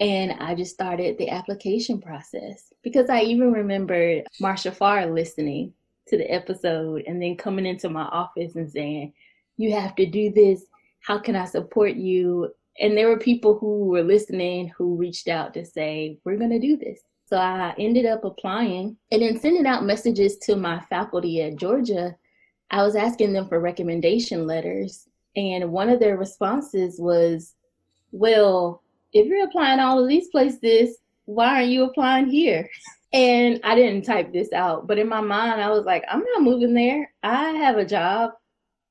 and 0.00 0.32
I 0.32 0.54
just 0.54 0.74
started 0.74 1.18
the 1.18 1.30
application 1.30 2.00
process 2.00 2.72
because 2.82 3.08
I 3.08 3.22
even 3.22 3.52
remember 3.52 4.22
Marsha 4.40 4.74
Farr 4.74 5.06
listening 5.06 5.74
to 6.08 6.16
the 6.16 6.30
episode 6.30 7.04
and 7.06 7.22
then 7.22 7.36
coming 7.36 7.66
into 7.66 7.88
my 7.88 8.04
office 8.04 8.56
and 8.56 8.70
saying, 8.70 9.12
"You 9.56 9.72
have 9.72 9.94
to 9.96 10.06
do 10.06 10.30
this. 10.30 10.66
How 11.00 11.18
can 11.18 11.36
I 11.36 11.44
support 11.44 11.94
you?" 11.94 12.52
And 12.80 12.96
there 12.96 13.08
were 13.08 13.18
people 13.18 13.58
who 13.58 13.84
were 13.84 14.02
listening 14.02 14.68
who 14.76 14.96
reached 14.96 15.28
out 15.28 15.54
to 15.54 15.64
say, 15.64 16.18
"We're 16.24 16.38
going 16.38 16.50
to 16.50 16.58
do 16.58 16.76
this." 16.76 17.02
So 17.26 17.36
I 17.36 17.74
ended 17.78 18.04
up 18.04 18.24
applying 18.24 18.96
and 19.10 19.22
then 19.22 19.38
sending 19.38 19.66
out 19.66 19.84
messages 19.84 20.36
to 20.38 20.56
my 20.56 20.80
faculty 20.90 21.42
at 21.42 21.56
Georgia. 21.56 22.16
I 22.70 22.82
was 22.82 22.96
asking 22.96 23.32
them 23.32 23.48
for 23.48 23.60
recommendation 23.60 24.46
letters. 24.46 25.08
And 25.36 25.72
one 25.72 25.88
of 25.88 26.00
their 26.00 26.16
responses 26.16 27.00
was, 27.00 27.54
Well, 28.10 28.82
if 29.12 29.26
you're 29.26 29.44
applying 29.44 29.80
all 29.80 30.02
of 30.02 30.08
these 30.08 30.28
places, 30.28 30.98
why 31.24 31.56
aren't 31.56 31.70
you 31.70 31.84
applying 31.84 32.28
here? 32.28 32.68
And 33.14 33.60
I 33.62 33.74
didn't 33.74 34.06
type 34.06 34.32
this 34.32 34.54
out, 34.54 34.86
but 34.86 34.98
in 34.98 35.06
my 35.06 35.20
mind, 35.20 35.60
I 35.60 35.68
was 35.68 35.84
like, 35.84 36.02
I'm 36.08 36.24
not 36.32 36.42
moving 36.42 36.72
there. 36.72 37.12
I 37.22 37.50
have 37.50 37.76
a 37.76 37.84
job. 37.84 38.30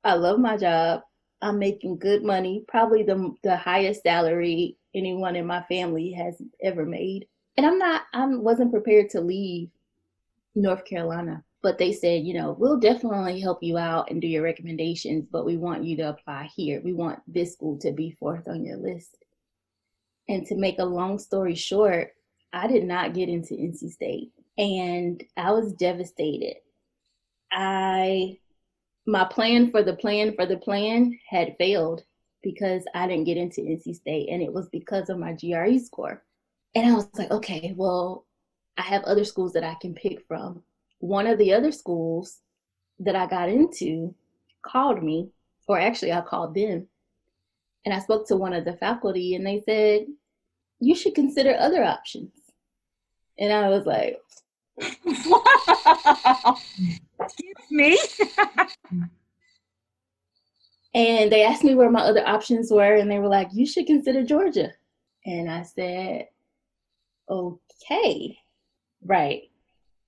I 0.03 0.13
love 0.13 0.37
my 0.39 0.57
job. 0.57 1.01
I'm 1.41 1.57
making 1.57 1.97
good 1.97 2.23
money, 2.23 2.63
probably 2.67 3.01
the, 3.01 3.33
the 3.41 3.57
highest 3.57 4.03
salary 4.03 4.77
anyone 4.93 5.35
in 5.35 5.47
my 5.47 5.63
family 5.63 6.11
has 6.11 6.39
ever 6.61 6.85
made 6.85 7.25
and 7.57 7.65
I'm 7.65 7.77
not 7.77 8.03
I 8.13 8.25
wasn't 8.25 8.71
prepared 8.71 9.09
to 9.11 9.21
leave 9.21 9.69
North 10.55 10.85
Carolina. 10.85 11.43
But 11.63 11.77
they 11.77 11.93
said, 11.93 12.23
you 12.23 12.33
know, 12.33 12.55
we'll 12.57 12.79
definitely 12.79 13.39
help 13.39 13.61
you 13.61 13.77
out 13.77 14.09
and 14.09 14.19
do 14.19 14.27
your 14.27 14.43
recommendations, 14.43 15.27
but 15.31 15.45
we 15.45 15.57
want 15.57 15.83
you 15.83 15.95
to 15.97 16.09
apply 16.09 16.49
here. 16.55 16.81
We 16.83 16.93
want 16.93 17.19
this 17.27 17.53
school 17.53 17.77
to 17.79 17.91
be 17.91 18.17
fourth 18.19 18.47
on 18.47 18.65
your 18.65 18.77
list. 18.77 19.17
And 20.27 20.45
to 20.47 20.55
make 20.55 20.79
a 20.79 20.85
long 20.85 21.19
story 21.19 21.55
short, 21.55 22.13
I 22.53 22.67
did 22.67 22.83
not 22.83 23.13
get 23.13 23.29
into 23.29 23.53
NC 23.53 23.91
State 23.91 24.31
and 24.57 25.23
I 25.37 25.51
was 25.51 25.73
devastated. 25.73 26.55
I 27.51 28.37
my 29.05 29.25
plan 29.25 29.71
for 29.71 29.83
the 29.83 29.95
plan 29.95 30.35
for 30.35 30.45
the 30.45 30.57
plan 30.57 31.17
had 31.27 31.55
failed 31.57 32.03
because 32.43 32.83
I 32.93 33.07
didn't 33.07 33.25
get 33.25 33.37
into 33.37 33.61
NC 33.61 33.95
State 33.95 34.29
and 34.29 34.41
it 34.41 34.53
was 34.53 34.69
because 34.69 35.09
of 35.09 35.17
my 35.17 35.33
GRE 35.33 35.77
score. 35.79 36.23
And 36.75 36.89
I 36.89 36.93
was 36.93 37.09
like, 37.17 37.31
okay, 37.31 37.73
well, 37.75 38.25
I 38.77 38.83
have 38.83 39.03
other 39.03 39.25
schools 39.25 39.53
that 39.53 39.63
I 39.63 39.75
can 39.75 39.93
pick 39.93 40.25
from. 40.27 40.63
One 41.01 41.27
of 41.27 41.37
the 41.37 41.53
other 41.53 41.71
schools 41.71 42.37
that 42.99 43.15
I 43.15 43.25
got 43.25 43.49
into 43.49 44.13
called 44.61 45.03
me, 45.03 45.31
or 45.67 45.79
actually, 45.79 46.13
I 46.13 46.21
called 46.21 46.53
them, 46.53 46.87
And 47.85 47.93
I 47.93 47.99
spoke 47.99 48.27
to 48.27 48.37
one 48.37 48.53
of 48.53 48.65
the 48.65 48.77
faculty 48.77 49.35
and 49.35 49.45
they 49.45 49.61
said, 49.65 50.05
you 50.79 50.95
should 50.95 51.15
consider 51.15 51.55
other 51.57 51.83
options. 51.83 52.31
And 53.39 53.51
I 53.51 53.69
was 53.69 53.85
like. 53.85 54.19
Excuse 57.19 57.69
me. 57.69 57.97
and 60.93 61.31
they 61.31 61.43
asked 61.43 61.63
me 61.63 61.75
where 61.75 61.89
my 61.89 62.01
other 62.01 62.27
options 62.27 62.71
were, 62.71 62.95
and 62.95 63.09
they 63.09 63.19
were 63.19 63.27
like, 63.27 63.49
you 63.53 63.65
should 63.65 63.85
consider 63.85 64.23
Georgia. 64.23 64.71
And 65.25 65.49
I 65.51 65.63
said, 65.63 66.29
okay, 67.29 68.37
right. 69.03 69.50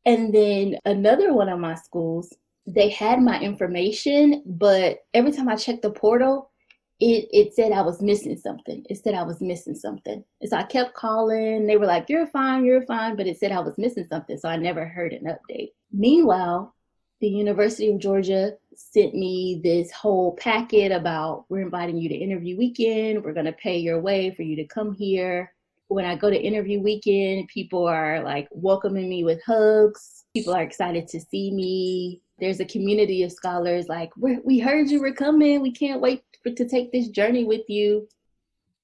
And 0.05 0.33
then 0.33 0.77
another 0.85 1.33
one 1.33 1.49
of 1.49 1.59
my 1.59 1.75
schools, 1.75 2.33
they 2.65 2.89
had 2.89 3.21
my 3.21 3.39
information, 3.39 4.43
but 4.45 4.99
every 5.13 5.31
time 5.31 5.49
I 5.49 5.55
checked 5.55 5.81
the 5.81 5.91
portal, 5.91 6.51
it, 6.99 7.27
it 7.31 7.53
said 7.53 7.71
I 7.71 7.81
was 7.81 8.01
missing 8.01 8.37
something. 8.37 8.85
It 8.89 9.03
said 9.03 9.13
I 9.13 9.23
was 9.23 9.41
missing 9.41 9.75
something. 9.75 10.23
And 10.41 10.49
so 10.49 10.57
I 10.57 10.63
kept 10.63 10.93
calling. 10.93 11.65
They 11.65 11.77
were 11.77 11.85
like, 11.85 12.09
You're 12.09 12.27
fine, 12.27 12.65
you're 12.65 12.85
fine. 12.85 13.15
But 13.15 13.27
it 13.27 13.39
said 13.39 13.51
I 13.51 13.59
was 13.59 13.77
missing 13.77 14.07
something. 14.09 14.37
So 14.37 14.47
I 14.47 14.55
never 14.57 14.85
heard 14.85 15.11
an 15.11 15.25
update. 15.25 15.71
Meanwhile, 15.91 16.73
the 17.19 17.29
University 17.29 17.89
of 17.89 17.99
Georgia 17.99 18.53
sent 18.75 19.15
me 19.15 19.61
this 19.63 19.91
whole 19.91 20.35
packet 20.35 20.91
about 20.91 21.45
we're 21.49 21.61
inviting 21.61 21.97
you 21.97 22.09
to 22.09 22.15
interview 22.15 22.57
weekend. 22.57 23.23
We're 23.23 23.33
going 23.33 23.45
to 23.45 23.53
pay 23.53 23.77
your 23.77 23.99
way 23.99 24.31
for 24.31 24.43
you 24.43 24.55
to 24.57 24.65
come 24.65 24.93
here. 24.93 25.52
When 25.93 26.05
I 26.05 26.15
go 26.15 26.29
to 26.29 26.41
interview 26.41 26.81
weekend, 26.81 27.47
people 27.47 27.85
are 27.85 28.23
like 28.23 28.47
welcoming 28.51 29.07
me 29.07 29.23
with 29.23 29.43
hugs. 29.45 30.25
People 30.33 30.53
are 30.53 30.63
excited 30.63 31.07
to 31.09 31.19
see 31.19 31.51
me. 31.51 32.21
There's 32.39 32.59
a 32.59 32.65
community 32.65 33.23
of 33.23 33.31
scholars 33.31 33.87
like, 33.87 34.11
we 34.17 34.59
heard 34.59 34.89
you 34.89 34.99
were 34.99 35.13
coming. 35.13 35.61
We 35.61 35.71
can't 35.71 36.01
wait 36.01 36.23
for, 36.41 36.49
to 36.49 36.67
take 36.67 36.91
this 36.91 37.09
journey 37.09 37.43
with 37.43 37.69
you. 37.69 38.07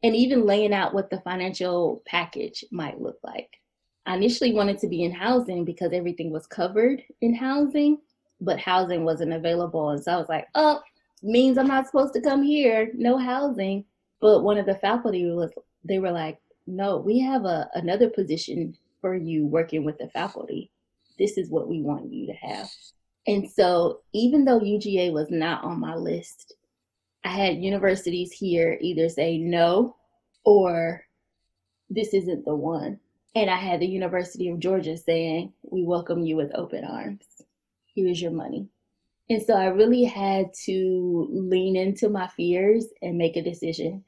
And 0.04 0.16
even 0.16 0.46
laying 0.46 0.74
out 0.74 0.94
what 0.94 1.10
the 1.10 1.20
financial 1.22 2.02
package 2.06 2.64
might 2.72 3.02
look 3.02 3.18
like. 3.24 3.50
I 4.06 4.16
initially 4.16 4.54
wanted 4.54 4.80
to 4.80 4.88
be 4.88 5.04
in 5.04 5.12
housing 5.12 5.66
because 5.66 5.92
everything 5.92 6.32
was 6.32 6.48
covered 6.48 7.04
in 7.22 7.36
housing 7.36 7.98
but 8.42 8.60
housing 8.60 9.04
wasn't 9.04 9.34
available. 9.34 9.90
And 9.90 10.04
so 10.04 10.14
I 10.14 10.18
was 10.18 10.30
like, 10.30 10.48
oh, 10.56 10.80
means 11.22 11.58
I'm 11.58 11.68
not 11.68 11.88
supposed 11.88 12.14
to 12.14 12.22
come 12.22 12.44
here, 12.44 12.92
no 12.94 13.18
housing. 13.18 13.86
But 14.22 14.44
one 14.44 14.58
of 14.58 14.66
the 14.66 14.76
faculty 14.76 15.30
was, 15.32 15.52
they 15.84 16.00
were 16.00 16.12
like, 16.12 16.40
no, 16.70 16.98
we 16.98 17.20
have 17.20 17.46
a, 17.46 17.70
another 17.74 18.10
position 18.10 18.76
for 19.02 19.16
you 19.16 19.46
working 19.46 19.84
with 19.84 19.98
the 19.98 20.10
faculty. 20.10 20.72
This 21.18 21.38
is 21.38 21.50
what 21.50 21.68
we 21.68 21.82
want 21.82 22.12
you 22.12 22.28
to 22.28 22.34
have. 22.34 22.70
And 23.28 23.50
so 23.50 24.00
even 24.14 24.46
though 24.46 24.60
UGA 24.60 25.12
was 25.12 25.30
not 25.30 25.64
on 25.64 25.80
my 25.80 25.96
list, 25.96 26.56
I 27.24 27.30
had 27.30 27.58
universities 27.64 28.32
here 28.32 28.78
either 28.80 29.10
say 29.10 29.38
no 29.38 29.96
or 30.46 31.04
this 31.90 32.14
isn't 32.14 32.46
the 32.46 32.56
one. 32.56 33.00
And 33.36 33.50
I 33.50 33.58
had 33.58 33.80
the 33.80 33.88
University 33.88 34.50
of 34.50 34.60
Georgia 34.60 34.98
saying, 34.98 35.54
we 35.64 35.84
welcome 35.84 36.24
you 36.24 36.36
with 36.36 36.52
open 36.56 36.84
arms 36.84 37.26
here's 38.00 38.22
your 38.22 38.32
money. 38.32 38.68
And 39.30 39.42
so 39.44 39.54
I 39.54 39.68
really 39.68 40.04
had 40.04 40.54
to 40.66 41.28
lean 41.32 41.76
into 41.76 42.10
my 42.10 42.28
fears 42.28 42.86
and 43.02 43.18
make 43.18 43.38
a 43.38 43.44
decision. 43.44 44.04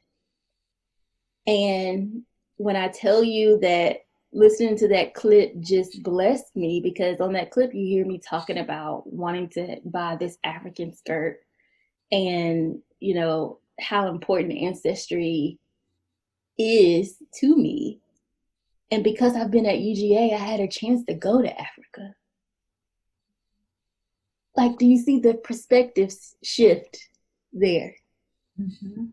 And 1.46 2.24
when 2.62 2.76
I 2.76 2.88
tell 2.88 3.24
you 3.24 3.60
that 3.60 3.98
listening 4.34 4.78
to 4.78 4.88
that 4.90 5.14
clip 5.14 5.60
just 5.60 6.02
blessed 6.04 6.56
me 6.56 6.80
because 6.82 7.20
on 7.20 7.34
that 7.34 7.52
clip 7.52 7.74
you 7.74 7.86
hear 7.86 8.06
me 8.06 8.18
talking 8.18 8.60
about 8.60 9.12
wanting 9.12 9.50
to 9.50 9.78
buy 9.84 10.16
this 10.16 10.38
African 10.44 10.94
skirt 10.94 11.42
and 12.12 12.80
you 13.00 13.14
know 13.16 13.60
how 13.80 14.08
important 14.08 14.54
ancestry 14.54 15.60
is 16.58 17.16
to 17.36 17.56
me. 17.58 18.00
And 18.92 19.04
because 19.04 19.36
I've 19.36 19.52
been 19.52 19.66
at 19.66 19.80
UGA, 19.80 20.34
I 20.34 20.38
had 20.38 20.60
a 20.60 20.68
chance 20.68 21.04
to 21.06 21.14
go 21.14 21.42
to 21.42 21.60
Africa 21.60 22.14
like 24.56 24.78
do 24.78 24.86
you 24.86 24.98
see 24.98 25.20
the 25.20 25.34
perspective 25.36 26.14
shift 26.44 27.10
there 27.54 27.96
mm-hmm. 28.60 29.06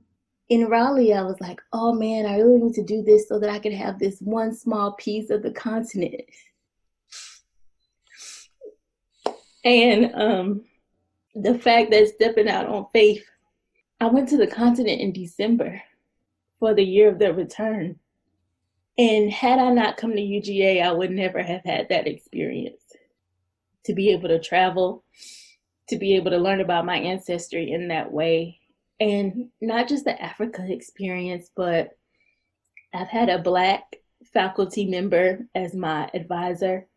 In 0.48 0.66
raleigh 0.66 1.12
i 1.12 1.22
was 1.22 1.40
like 1.40 1.60
oh 1.72 1.92
man 1.92 2.26
i 2.26 2.36
really 2.36 2.58
need 2.58 2.74
to 2.74 2.84
do 2.84 3.02
this 3.02 3.28
so 3.28 3.38
that 3.38 3.50
i 3.50 3.58
can 3.58 3.72
have 3.72 3.98
this 3.98 4.20
one 4.20 4.54
small 4.54 4.92
piece 4.92 5.30
of 5.30 5.42
the 5.42 5.52
continent 5.52 6.22
and 9.64 10.14
um, 10.14 10.64
the 11.34 11.58
fact 11.58 11.90
that 11.90 12.08
stepping 12.08 12.48
out 12.48 12.66
on 12.66 12.86
faith 12.92 13.24
i 14.00 14.06
went 14.06 14.28
to 14.28 14.36
the 14.36 14.46
continent 14.46 15.00
in 15.00 15.12
december 15.12 15.80
for 16.58 16.74
the 16.74 16.84
year 16.84 17.08
of 17.08 17.18
the 17.18 17.32
return 17.32 17.98
and 18.96 19.30
had 19.30 19.58
i 19.58 19.70
not 19.70 19.96
come 19.96 20.12
to 20.12 20.22
uga 20.22 20.82
i 20.82 20.92
would 20.92 21.10
never 21.10 21.42
have 21.42 21.62
had 21.64 21.88
that 21.88 22.06
experience 22.06 22.82
to 23.88 23.94
be 23.94 24.10
able 24.10 24.28
to 24.28 24.38
travel, 24.38 25.02
to 25.88 25.96
be 25.96 26.14
able 26.14 26.30
to 26.30 26.36
learn 26.36 26.60
about 26.60 26.84
my 26.84 26.98
ancestry 26.98 27.72
in 27.72 27.88
that 27.88 28.12
way. 28.12 28.57
And 29.00 29.50
not 29.60 29.88
just 29.88 30.04
the 30.04 30.20
Africa 30.20 30.64
experience, 30.68 31.50
but 31.54 31.90
I've 32.92 33.08
had 33.08 33.28
a 33.28 33.38
Black 33.38 33.84
faculty 34.32 34.86
member 34.86 35.46
as 35.54 35.74
my 35.74 36.10
advisor 36.14 36.88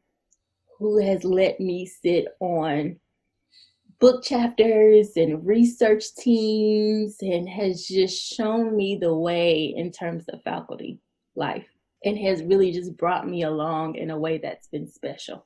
who 0.80 1.00
has 1.00 1.24
let 1.24 1.60
me 1.60 1.86
sit 1.86 2.28
on 2.40 3.00
book 4.00 4.24
chapters 4.24 5.12
and 5.16 5.46
research 5.46 6.04
teams 6.18 7.18
and 7.22 7.48
has 7.48 7.86
just 7.86 8.20
shown 8.20 8.76
me 8.76 8.98
the 9.00 9.14
way 9.14 9.66
in 9.78 9.92
terms 9.92 10.26
of 10.30 10.42
faculty 10.42 11.00
life 11.36 11.68
and 12.04 12.18
has 12.18 12.44
really 12.44 12.72
just 12.72 12.98
brought 12.98 13.28
me 13.28 13.44
along 13.44 13.96
in 13.96 14.10
a 14.10 14.18
way 14.18 14.40
that's 14.40 14.68
been 14.68 14.88
special. 14.88 15.46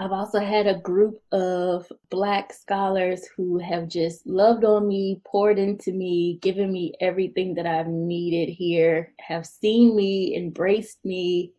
I've 0.00 0.12
also 0.12 0.38
had 0.38 0.68
a 0.68 0.78
group 0.78 1.20
of 1.32 1.90
Black 2.08 2.52
scholars 2.52 3.26
who 3.36 3.58
have 3.58 3.88
just 3.88 4.24
loved 4.28 4.64
on 4.64 4.86
me, 4.86 5.20
poured 5.26 5.58
into 5.58 5.90
me, 5.92 6.38
given 6.40 6.70
me 6.70 6.94
everything 7.00 7.54
that 7.54 7.66
I've 7.66 7.88
needed 7.88 8.52
here, 8.52 9.12
have 9.18 9.44
seen 9.44 9.96
me, 9.96 10.36
embraced 10.36 11.04
me. 11.04 11.52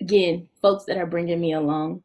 Again, 0.00 0.48
folks 0.60 0.86
that 0.86 0.96
are 0.96 1.06
bringing 1.06 1.40
me 1.40 1.52
along. 1.52 2.02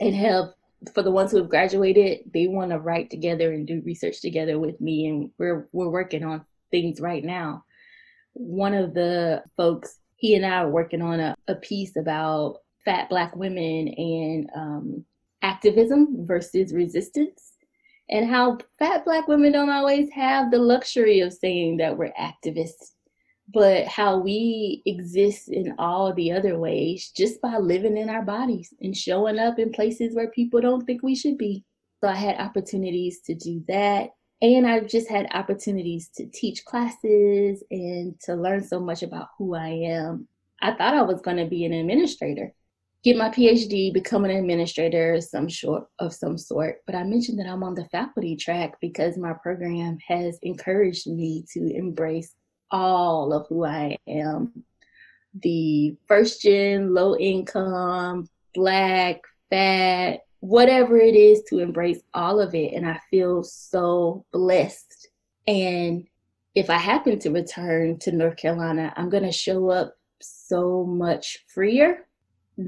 And 0.00 0.14
have, 0.14 0.54
for 0.94 1.02
the 1.02 1.10
ones 1.10 1.30
who 1.30 1.36
have 1.36 1.50
graduated, 1.50 2.20
they 2.32 2.46
want 2.46 2.70
to 2.70 2.78
write 2.78 3.10
together 3.10 3.52
and 3.52 3.66
do 3.66 3.82
research 3.84 4.22
together 4.22 4.58
with 4.58 4.80
me. 4.80 5.08
And 5.08 5.30
we're, 5.36 5.68
we're 5.72 5.90
working 5.90 6.24
on 6.24 6.46
things 6.70 7.02
right 7.02 7.22
now. 7.22 7.64
One 8.32 8.72
of 8.72 8.94
the 8.94 9.44
folks, 9.58 9.98
he 10.16 10.36
and 10.36 10.46
I 10.46 10.62
are 10.62 10.70
working 10.70 11.02
on 11.02 11.20
a, 11.20 11.36
a 11.48 11.56
piece 11.56 11.96
about 11.96 12.60
fat 12.84 13.08
black 13.08 13.34
women 13.36 13.88
and 13.88 14.50
um, 14.54 15.04
activism 15.42 16.26
versus 16.26 16.72
resistance 16.72 17.52
and 18.10 18.28
how 18.28 18.58
fat 18.78 19.04
black 19.04 19.28
women 19.28 19.52
don't 19.52 19.70
always 19.70 20.10
have 20.10 20.50
the 20.50 20.58
luxury 20.58 21.20
of 21.20 21.32
saying 21.32 21.76
that 21.78 21.96
we're 21.96 22.12
activists 22.12 22.92
but 23.52 23.86
how 23.86 24.18
we 24.18 24.82
exist 24.86 25.48
in 25.48 25.74
all 25.78 26.12
the 26.14 26.32
other 26.32 26.58
ways 26.58 27.12
just 27.14 27.40
by 27.40 27.58
living 27.58 27.96
in 27.96 28.08
our 28.08 28.22
bodies 28.22 28.72
and 28.80 28.96
showing 28.96 29.38
up 29.38 29.58
in 29.58 29.72
places 29.72 30.14
where 30.14 30.30
people 30.30 30.60
don't 30.60 30.84
think 30.86 31.02
we 31.02 31.14
should 31.14 31.36
be. 31.36 31.64
So 32.00 32.08
i 32.08 32.14
had 32.14 32.38
opportunities 32.38 33.20
to 33.22 33.34
do 33.34 33.62
that 33.68 34.10
and 34.40 34.66
i've 34.66 34.88
just 34.88 35.08
had 35.08 35.28
opportunities 35.34 36.08
to 36.16 36.26
teach 36.26 36.64
classes 36.64 37.62
and 37.70 38.18
to 38.20 38.34
learn 38.34 38.64
so 38.64 38.80
much 38.80 39.02
about 39.02 39.28
who 39.38 39.54
i 39.54 39.68
am. 39.68 40.26
I 40.60 40.72
thought 40.72 40.94
i 40.94 41.02
was 41.02 41.20
going 41.20 41.36
to 41.36 41.46
be 41.46 41.64
an 41.64 41.72
administrator 41.72 42.52
get 43.02 43.16
my 43.16 43.28
PhD, 43.28 43.92
become 43.92 44.24
an 44.24 44.30
administrator 44.30 45.20
some 45.20 45.50
sort 45.50 45.84
of 45.98 46.14
some 46.14 46.38
sort. 46.38 46.76
But 46.86 46.94
I 46.94 47.02
mentioned 47.04 47.38
that 47.40 47.48
I'm 47.48 47.62
on 47.62 47.74
the 47.74 47.84
faculty 47.86 48.36
track 48.36 48.74
because 48.80 49.16
my 49.18 49.32
program 49.32 49.98
has 50.06 50.38
encouraged 50.42 51.06
me 51.06 51.44
to 51.52 51.74
embrace 51.74 52.34
all 52.70 53.32
of 53.32 53.46
who 53.48 53.64
I 53.64 53.96
am. 54.08 54.64
The 55.42 55.96
first 56.06 56.42
gen, 56.42 56.94
low 56.94 57.16
income, 57.16 58.28
black, 58.54 59.20
fat, 59.50 60.20
whatever 60.40 60.96
it 60.96 61.14
is 61.14 61.42
to 61.48 61.58
embrace 61.58 62.00
all 62.14 62.40
of 62.40 62.54
it. 62.54 62.74
And 62.74 62.88
I 62.88 63.00
feel 63.10 63.42
so 63.42 64.24
blessed. 64.32 65.08
And 65.46 66.06
if 66.54 66.70
I 66.70 66.76
happen 66.76 67.18
to 67.20 67.30
return 67.30 67.98
to 68.00 68.12
North 68.12 68.36
Carolina, 68.36 68.92
I'm 68.96 69.08
going 69.08 69.22
to 69.24 69.32
show 69.32 69.70
up 69.70 69.94
so 70.20 70.84
much 70.84 71.38
freer 71.48 72.06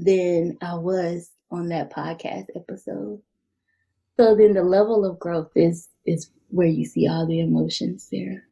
than 0.03 0.57
I 0.61 0.75
was 0.75 1.31
on 1.51 1.69
that 1.69 1.91
podcast 1.91 2.47
episode. 2.55 3.21
So 4.17 4.35
then 4.35 4.53
the 4.53 4.63
level 4.63 5.05
of 5.05 5.19
growth 5.19 5.51
is 5.55 5.89
is 6.05 6.29
where 6.49 6.67
you 6.67 6.85
see 6.85 7.07
all 7.07 7.25
the 7.25 7.39
emotions 7.39 8.07
there. 8.11 8.43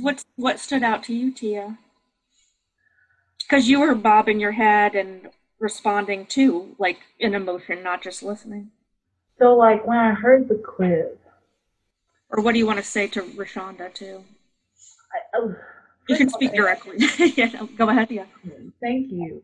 What 0.00 0.24
what 0.36 0.60
stood 0.60 0.82
out 0.82 1.02
to 1.04 1.14
you, 1.14 1.32
Tia? 1.32 1.78
Because 3.38 3.68
you 3.68 3.80
were 3.80 3.94
bobbing 3.94 4.38
your 4.38 4.52
head 4.52 4.94
and 4.94 5.28
responding 5.58 6.26
to 6.26 6.74
like 6.78 6.98
an 7.20 7.34
emotion, 7.34 7.82
not 7.82 8.02
just 8.02 8.22
listening. 8.22 8.70
So 9.38 9.54
like 9.54 9.86
when 9.86 9.98
I 9.98 10.12
heard 10.12 10.48
the 10.48 10.56
clip. 10.56 11.18
Or 12.30 12.42
what 12.42 12.52
do 12.52 12.58
you 12.58 12.66
want 12.66 12.78
to 12.78 12.84
say 12.84 13.08
to 13.08 13.22
Roshaunda 13.22 13.92
too? 13.92 14.22
I, 15.12 15.38
oh, 15.38 15.54
You 16.08 16.16
can 16.16 16.28
first 16.28 16.28
of 16.28 16.34
all, 16.34 16.38
speak 16.38 16.54
directly. 16.54 16.96
yeah, 17.36 17.66
go 17.76 17.88
ahead. 17.88 18.10
Yeah. 18.10 18.26
Thank 18.80 19.10
you. 19.10 19.42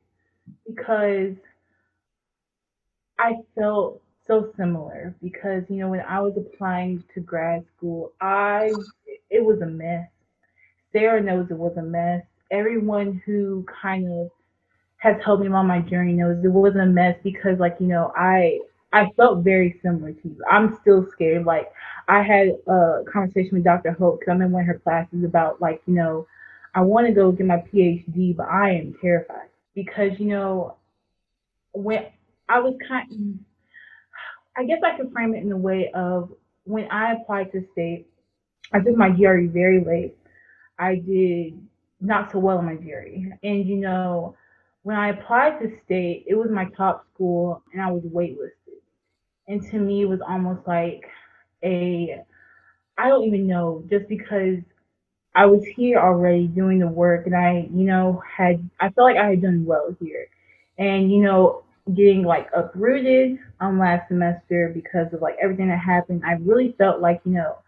Because 0.69 1.37
I 3.19 3.35
felt 3.55 4.03
so 4.27 4.53
similar 4.57 5.15
because 5.23 5.65
you 5.69 5.77
know 5.77 5.89
when 5.91 6.01
I 6.01 6.21
was 6.21 6.37
applying 6.37 7.05
to 7.15 7.21
grad 7.21 7.65
school, 7.77 8.13
I 8.21 8.73
it 9.31 9.45
was 9.45 9.61
a 9.63 9.67
mess. 9.67 10.09
Sarah 10.93 11.23
knows 11.23 11.51
it 11.51 11.59
was 11.59 11.77
a 11.77 11.83
mess. 11.83 12.25
Everyone 12.51 13.23
who 13.25 13.65
kind 13.83 14.11
of 14.13 14.31
has 14.99 15.17
helped 15.25 15.43
me 15.45 15.49
on 15.49 15.67
my 15.67 15.81
journey 15.81 16.13
knows 16.13 16.45
it 16.45 16.49
was 16.49 16.75
a 16.77 16.87
mess 16.87 17.17
because 17.23 17.59
like 17.59 17.77
you 17.81 17.87
know 17.87 18.13
I 18.17 18.61
I 18.93 19.11
felt 19.17 19.45
very 19.45 19.79
similar 19.83 20.13
to 20.13 20.29
you. 20.29 20.43
I'm 20.51 20.77
still 20.81 21.07
scared. 21.13 21.45
Like 21.47 21.73
I 22.09 22.23
had 22.23 22.49
a 22.67 23.03
conversation 23.13 23.55
with 23.55 23.65
Dr. 23.65 23.93
Hope 23.93 24.21
because 24.21 24.33
I'm 24.33 24.43
in 24.43 24.53
one 24.53 24.63
of 24.63 24.69
her 24.69 24.79
classes 24.81 25.25
about 25.25 25.61
like 25.61 25.83
you 25.87 25.95
know 25.95 26.27
I 26.75 26.81
want 26.83 27.07
to 27.07 27.13
go 27.13 27.33
get 27.33 27.47
my 27.47 27.65
PhD, 27.73 28.37
but 28.37 28.49
I 28.49 28.73
am 28.73 28.95
terrified 29.01 29.49
because 29.77 30.19
you 30.19 30.27
know 30.27 30.77
when 31.73 32.07
I 32.49 32.59
was 32.59 32.75
kind 32.89 33.39
I 34.57 34.65
guess 34.65 34.81
I 34.83 34.97
could 34.97 35.13
frame 35.13 35.35
it 35.35 35.43
in 35.43 35.51
the 35.51 35.57
way 35.57 35.91
of 35.95 36.33
when 36.65 36.91
I 36.91 37.13
applied 37.13 37.53
to 37.53 37.65
state, 37.73 38.09
I 38.73 38.81
took 38.81 38.97
my 38.97 39.11
GRE 39.11 39.47
very 39.53 39.85
late. 39.85 40.17
I 40.79 40.97
did 40.97 41.61
not 42.01 42.33
so 42.33 42.39
well 42.39 42.59
in 42.59 42.65
my 42.65 42.75
GRE. 42.75 43.37
And 43.45 43.67
you 43.67 43.77
know, 43.77 44.35
when 44.83 44.97
I 44.97 45.11
applied 45.11 45.61
to 45.61 45.71
state, 45.85 46.25
it 46.27 46.35
was 46.35 46.49
my 46.51 46.65
top 46.77 47.07
school 47.15 47.63
and 47.73 47.83
I 47.83 47.91
was 47.93 48.03
waitlisted. 48.03 48.81
And 49.47 49.63
to 49.71 49.79
me 49.79 50.03
it 50.03 50.09
was 50.09 50.21
almost 50.27 50.67
like 50.67 51.03
a 51.63 52.23
I 52.99 53.09
don't 53.09 53.25
even 53.25 53.47
know, 53.47 53.85
just 53.91 54.09
because 54.09 54.59
I 55.37 55.45
was 55.45 55.65
here 55.67 55.99
already 55.99 56.47
doing 56.47 56.79
the 56.79 56.89
work 56.89 57.27
and 57.27 57.37
I, 57.37 57.69
you 57.71 57.85
know, 57.85 58.23
had 58.27 58.69
I 58.81 58.89
felt 58.89 59.05
like 59.05 59.19
I 59.19 59.31
had 59.31 59.43
done 59.43 59.67
well 59.67 59.95
here. 60.01 60.29
And, 60.79 61.13
you 61.13 61.23
know, 61.23 61.63
getting 61.95 62.23
like 62.23 62.49
uprooted 62.57 63.39
on 63.61 63.79
last 63.79 64.09
semester 64.09 64.73
because 64.75 65.13
of 65.13 65.21
like 65.21 65.37
everything 65.41 65.69
that 65.69 65.79
happened, 65.79 66.23
I 66.27 66.33
really 66.41 66.75
felt 66.79 67.03
like, 67.03 67.21
you 67.27 67.33
know, 67.33 67.59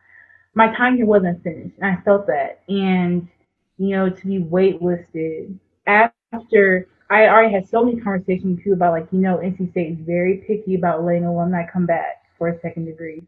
my 0.55 0.75
time 0.75 0.97
here 0.97 1.07
wasn't 1.07 1.43
finished. 1.43 1.77
And 1.79 1.87
I 1.87 2.01
felt 2.03 2.27
that. 2.29 2.62
And, 2.69 3.29
you 3.77 3.91
know, 3.91 4.09
to 4.09 4.27
be 4.27 4.41
waitlisted 4.41 5.55
after 5.87 6.89
I 7.11 7.29
already 7.29 7.53
had 7.53 7.69
so 7.69 7.85
many 7.85 8.01
conversations 8.01 8.57
with 8.57 8.64
too 8.64 8.73
about 8.73 8.93
like, 8.93 9.09
you 9.12 9.19
know, 9.19 9.37
NC 9.39 9.71
State 9.73 9.93
is 9.93 9.99
very 10.07 10.45
picky 10.47 10.75
about 10.75 11.05
letting 11.05 11.27
alumni 11.27 11.66
come 11.71 11.87
back 11.87 12.23
for 12.39 12.49
a 12.49 12.61
second 12.61 12.87
degree. 12.87 13.23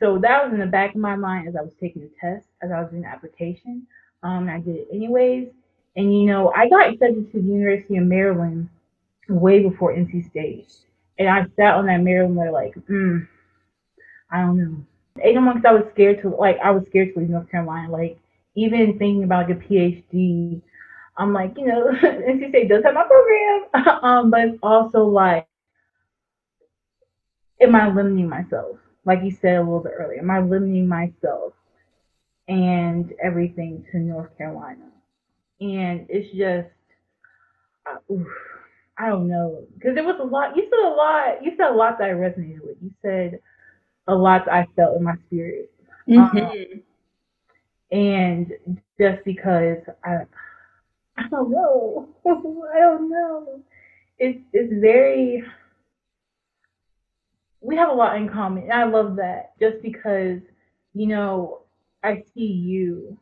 So 0.00 0.18
that 0.18 0.44
was 0.44 0.52
in 0.54 0.60
the 0.60 0.66
back 0.66 0.94
of 0.94 1.00
my 1.00 1.14
mind 1.14 1.46
as 1.48 1.56
I 1.56 1.60
was 1.60 1.74
taking 1.78 2.02
the 2.02 2.10
test, 2.20 2.46
as 2.62 2.70
I 2.72 2.80
was 2.80 2.90
doing 2.90 3.02
the 3.02 3.08
application. 3.08 3.86
Um, 4.22 4.48
I 4.48 4.58
did 4.58 4.76
it 4.76 4.88
anyways. 4.92 5.48
And 5.96 6.14
you 6.14 6.26
know, 6.26 6.52
I 6.56 6.68
got 6.68 6.90
accepted 6.90 7.30
to 7.32 7.40
the 7.40 7.46
University 7.46 7.96
of 7.98 8.04
Maryland 8.04 8.68
way 9.28 9.62
before 9.62 9.94
NC 9.94 10.30
State. 10.30 10.72
And 11.18 11.28
I 11.28 11.44
sat 11.56 11.74
on 11.74 11.86
that 11.86 12.00
Maryland 12.00 12.36
letter 12.36 12.50
like, 12.50 12.74
mm, 12.88 13.28
I 14.30 14.40
don't 14.40 14.58
know. 14.58 14.76
Eight 15.22 15.38
months 15.38 15.66
I 15.68 15.72
was 15.72 15.84
scared 15.92 16.22
to 16.22 16.30
like 16.30 16.58
I 16.64 16.70
was 16.70 16.84
scared 16.88 17.12
to 17.12 17.20
leave 17.20 17.28
North 17.28 17.50
Carolina. 17.50 17.90
Like 17.90 18.18
even 18.54 18.98
thinking 18.98 19.24
about 19.24 19.48
like 19.48 19.58
a 19.58 19.60
PhD, 19.60 20.62
I'm 21.18 21.34
like, 21.34 21.54
you 21.58 21.66
know, 21.66 21.88
NC 22.02 22.48
State 22.48 22.68
does 22.70 22.84
have 22.84 22.94
my 22.94 23.04
program. 23.04 24.02
um, 24.02 24.30
but 24.30 24.40
it's 24.40 24.58
also 24.62 25.04
like, 25.04 25.46
am 27.60 27.74
I 27.74 27.92
limiting 27.92 28.28
myself? 28.28 28.78
Like 29.04 29.22
you 29.22 29.30
said 29.30 29.56
a 29.56 29.62
little 29.62 29.80
bit 29.80 29.92
earlier, 29.98 30.20
am 30.20 30.30
I 30.30 30.40
limiting 30.40 30.86
myself 30.86 31.54
and 32.48 33.12
everything 33.22 33.84
to 33.92 33.98
North 33.98 34.36
Carolina? 34.36 34.90
And 35.60 36.06
it's 36.08 36.30
just, 36.36 36.68
uh, 37.86 38.12
oof, 38.12 38.26
I 38.98 39.08
don't 39.08 39.28
know, 39.28 39.64
because 39.74 39.94
there 39.94 40.04
was 40.04 40.18
a 40.20 40.24
lot. 40.24 40.56
You 40.56 40.64
said 40.68 40.78
a 40.86 40.94
lot. 40.94 41.44
You 41.44 41.52
said 41.56 41.70
a 41.70 41.74
lot 41.74 41.98
that 41.98 42.10
I 42.10 42.12
resonated 42.12 42.62
with. 42.62 42.76
You 42.82 42.92
said 43.02 43.40
a 44.08 44.14
lot 44.14 44.44
that 44.46 44.54
I 44.54 44.66
felt 44.76 44.96
in 44.96 45.04
my 45.04 45.14
spirit. 45.26 45.70
Um, 46.18 46.82
and 47.92 48.52
just 49.00 49.24
because 49.24 49.78
I, 50.04 50.18
I 51.16 51.28
don't 51.28 51.50
know, 51.50 52.08
I 52.26 52.78
don't 52.80 53.10
know. 53.10 53.60
It's 54.18 54.40
it's 54.52 54.72
very. 54.80 55.44
We 57.70 57.76
have 57.76 57.90
a 57.90 57.94
lot 57.94 58.16
in 58.16 58.28
common, 58.28 58.64
and 58.64 58.72
I 58.72 58.82
love 58.82 59.14
that. 59.14 59.52
Just 59.60 59.80
because, 59.80 60.40
you 60.92 61.06
know, 61.06 61.60
I 62.02 62.24
see 62.34 62.46
you, 62.46 63.16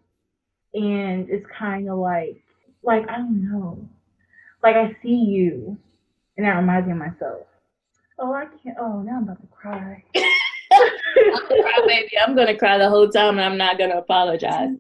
and 0.73 1.29
it's 1.29 1.45
kind 1.55 1.91
of 1.91 1.99
like, 1.99 2.43
like 2.83 3.07
I 3.11 3.19
don't 3.19 3.45
know, 3.45 3.87
like 4.63 4.75
I 4.75 4.97
see 5.03 5.17
you, 5.17 5.77
and 6.39 6.47
that 6.47 6.57
reminds 6.57 6.87
me 6.87 6.93
of 6.93 6.99
myself. 6.99 7.47
Oh, 8.19 8.33
I 8.33 8.47
can't. 8.47 8.79
Oh, 8.81 9.03
now 9.03 9.19
I'm 9.19 9.25
about 9.25 9.39
to 9.43 9.47
cry. 9.49 10.03
I'm 10.17 11.47
gonna 11.47 11.63
cry, 11.63 11.83
baby. 11.87 12.19
I'm 12.19 12.35
gonna 12.35 12.57
cry 12.57 12.79
the 12.79 12.89
whole 12.89 13.11
time, 13.11 13.37
and 13.37 13.43
I'm 13.43 13.59
not 13.59 13.77
gonna 13.77 13.99
apologize. 13.99 14.71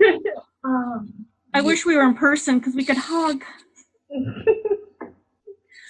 um, 0.64 1.26
I 1.52 1.60
wish 1.60 1.84
we 1.84 1.94
were 1.94 2.04
in 2.04 2.14
person 2.14 2.58
because 2.58 2.74
we 2.74 2.86
could 2.86 2.96
hug. 2.96 3.44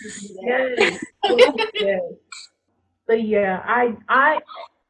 yes, 0.00 1.00
yes, 1.30 1.56
yes. 1.78 2.00
But 3.11 3.24
yeah, 3.24 3.61
I, 3.66 3.96
I, 4.08 4.38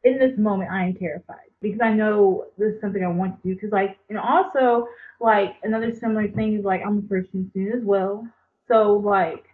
in 0.04 0.18
this 0.18 0.36
moment, 0.38 0.70
I 0.70 0.84
am 0.84 0.94
terrified 0.94 1.48
because 1.62 1.80
I 1.80 1.94
know 1.94 2.44
this 2.58 2.74
is 2.74 2.80
something 2.82 3.02
I 3.02 3.08
want 3.08 3.40
to 3.40 3.48
do. 3.48 3.54
Because 3.54 3.72
like, 3.72 3.96
and 4.10 4.18
also 4.18 4.88
like 5.22 5.56
another 5.62 5.94
similar 5.94 6.28
thing 6.28 6.58
is 6.58 6.62
like 6.62 6.82
I'm 6.86 6.98
a 6.98 7.08
freshman 7.08 7.48
student 7.48 7.76
as 7.76 7.82
well. 7.82 8.28
So 8.68 8.92
like, 8.92 9.46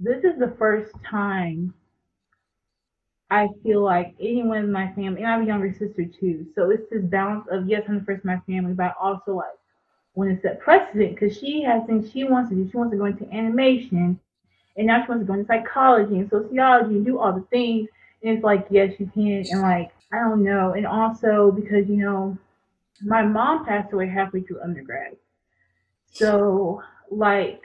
this 0.00 0.24
is 0.24 0.40
the 0.40 0.56
first 0.58 0.90
time 1.08 1.72
I 3.30 3.46
feel 3.62 3.84
like 3.84 4.16
anyone 4.20 4.58
in 4.58 4.72
my 4.72 4.88
family, 4.94 5.22
and 5.22 5.28
I 5.28 5.30
have 5.30 5.42
a 5.42 5.46
younger 5.46 5.72
sister 5.72 6.04
too. 6.04 6.48
So 6.56 6.70
it's 6.72 6.90
this 6.90 7.04
balance 7.04 7.46
of 7.48 7.68
yes, 7.68 7.84
I'm 7.88 8.00
the 8.00 8.04
first 8.04 8.24
in 8.24 8.30
my 8.32 8.40
family, 8.52 8.74
but 8.74 8.96
also 9.00 9.36
like 9.36 9.54
when 10.14 10.30
it's 10.30 10.42
set 10.42 10.58
precedent 10.58 11.14
because 11.14 11.38
she 11.38 11.62
has 11.62 11.86
things 11.86 12.10
she 12.10 12.24
wants 12.24 12.50
to 12.50 12.56
do. 12.56 12.68
She 12.68 12.76
wants 12.76 12.90
to 12.92 12.98
go 12.98 13.04
into 13.04 13.32
animation, 13.32 14.18
and 14.76 14.86
now 14.86 15.02
she 15.02 15.08
wants 15.08 15.22
to 15.22 15.26
go 15.26 15.34
into 15.34 15.46
psychology 15.46 16.18
and 16.18 16.30
sociology 16.30 16.96
and 16.96 17.06
do 17.06 17.18
all 17.18 17.32
the 17.32 17.46
things. 17.50 17.88
And 18.22 18.32
it's 18.32 18.44
like 18.44 18.66
yes, 18.70 18.94
you 18.98 19.10
can, 19.12 19.44
and 19.50 19.62
like 19.62 19.92
I 20.12 20.18
don't 20.20 20.42
know. 20.42 20.72
And 20.72 20.86
also 20.86 21.50
because 21.50 21.88
you 21.88 21.96
know, 21.96 22.38
my 23.02 23.22
mom 23.22 23.66
passed 23.66 23.92
away 23.92 24.08
halfway 24.08 24.40
through 24.40 24.62
undergrad, 24.62 25.16
so 26.12 26.82
like 27.10 27.62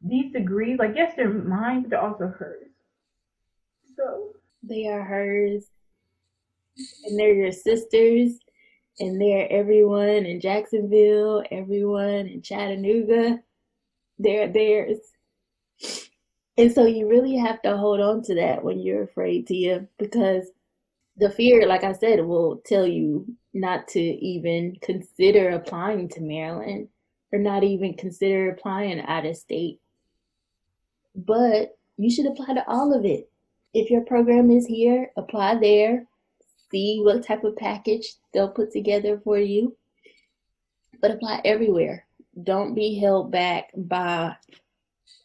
these 0.00 0.32
degrees, 0.32 0.78
like 0.78 0.92
yes, 0.96 1.14
they're 1.16 1.28
mine, 1.28 1.82
but 1.82 1.90
they're 1.90 2.00
also 2.00 2.26
hers. 2.28 2.68
So 3.96 4.34
They 4.62 4.86
are 4.88 5.02
hers, 5.02 5.66
and 7.04 7.18
they're 7.18 7.34
your 7.34 7.52
sisters, 7.52 8.38
and 8.98 9.20
they're 9.20 9.50
everyone 9.50 10.26
in 10.26 10.40
Jacksonville, 10.40 11.44
everyone 11.50 12.26
in 12.26 12.42
Chattanooga. 12.42 13.40
They're 14.18 14.48
theirs. 14.48 14.98
And 16.58 16.70
so 16.72 16.84
you 16.84 17.08
really 17.08 17.36
have 17.36 17.62
to 17.62 17.76
hold 17.76 18.00
on 18.00 18.22
to 18.24 18.34
that 18.34 18.62
when 18.62 18.78
you're 18.78 19.04
afraid, 19.04 19.46
Tia, 19.46 19.86
because 19.98 20.50
the 21.16 21.30
fear, 21.30 21.66
like 21.66 21.84
I 21.84 21.92
said, 21.92 22.24
will 22.24 22.62
tell 22.66 22.86
you 22.86 23.26
not 23.54 23.88
to 23.88 24.00
even 24.00 24.76
consider 24.82 25.50
applying 25.50 26.08
to 26.10 26.20
Maryland 26.20 26.88
or 27.32 27.38
not 27.38 27.64
even 27.64 27.94
consider 27.94 28.50
applying 28.50 29.00
out 29.00 29.26
of 29.26 29.36
state. 29.36 29.80
But 31.14 31.76
you 31.96 32.10
should 32.10 32.26
apply 32.26 32.54
to 32.54 32.68
all 32.68 32.94
of 32.94 33.04
it. 33.04 33.30
If 33.74 33.90
your 33.90 34.02
program 34.02 34.50
is 34.50 34.66
here, 34.66 35.10
apply 35.16 35.56
there. 35.56 36.06
See 36.70 37.00
what 37.02 37.24
type 37.24 37.44
of 37.44 37.56
package 37.56 38.14
they'll 38.32 38.50
put 38.50 38.72
together 38.72 39.20
for 39.24 39.38
you. 39.38 39.76
But 41.00 41.10
apply 41.10 41.40
everywhere. 41.44 42.06
Don't 42.42 42.74
be 42.74 42.98
held 42.98 43.30
back 43.30 43.70
by 43.76 44.36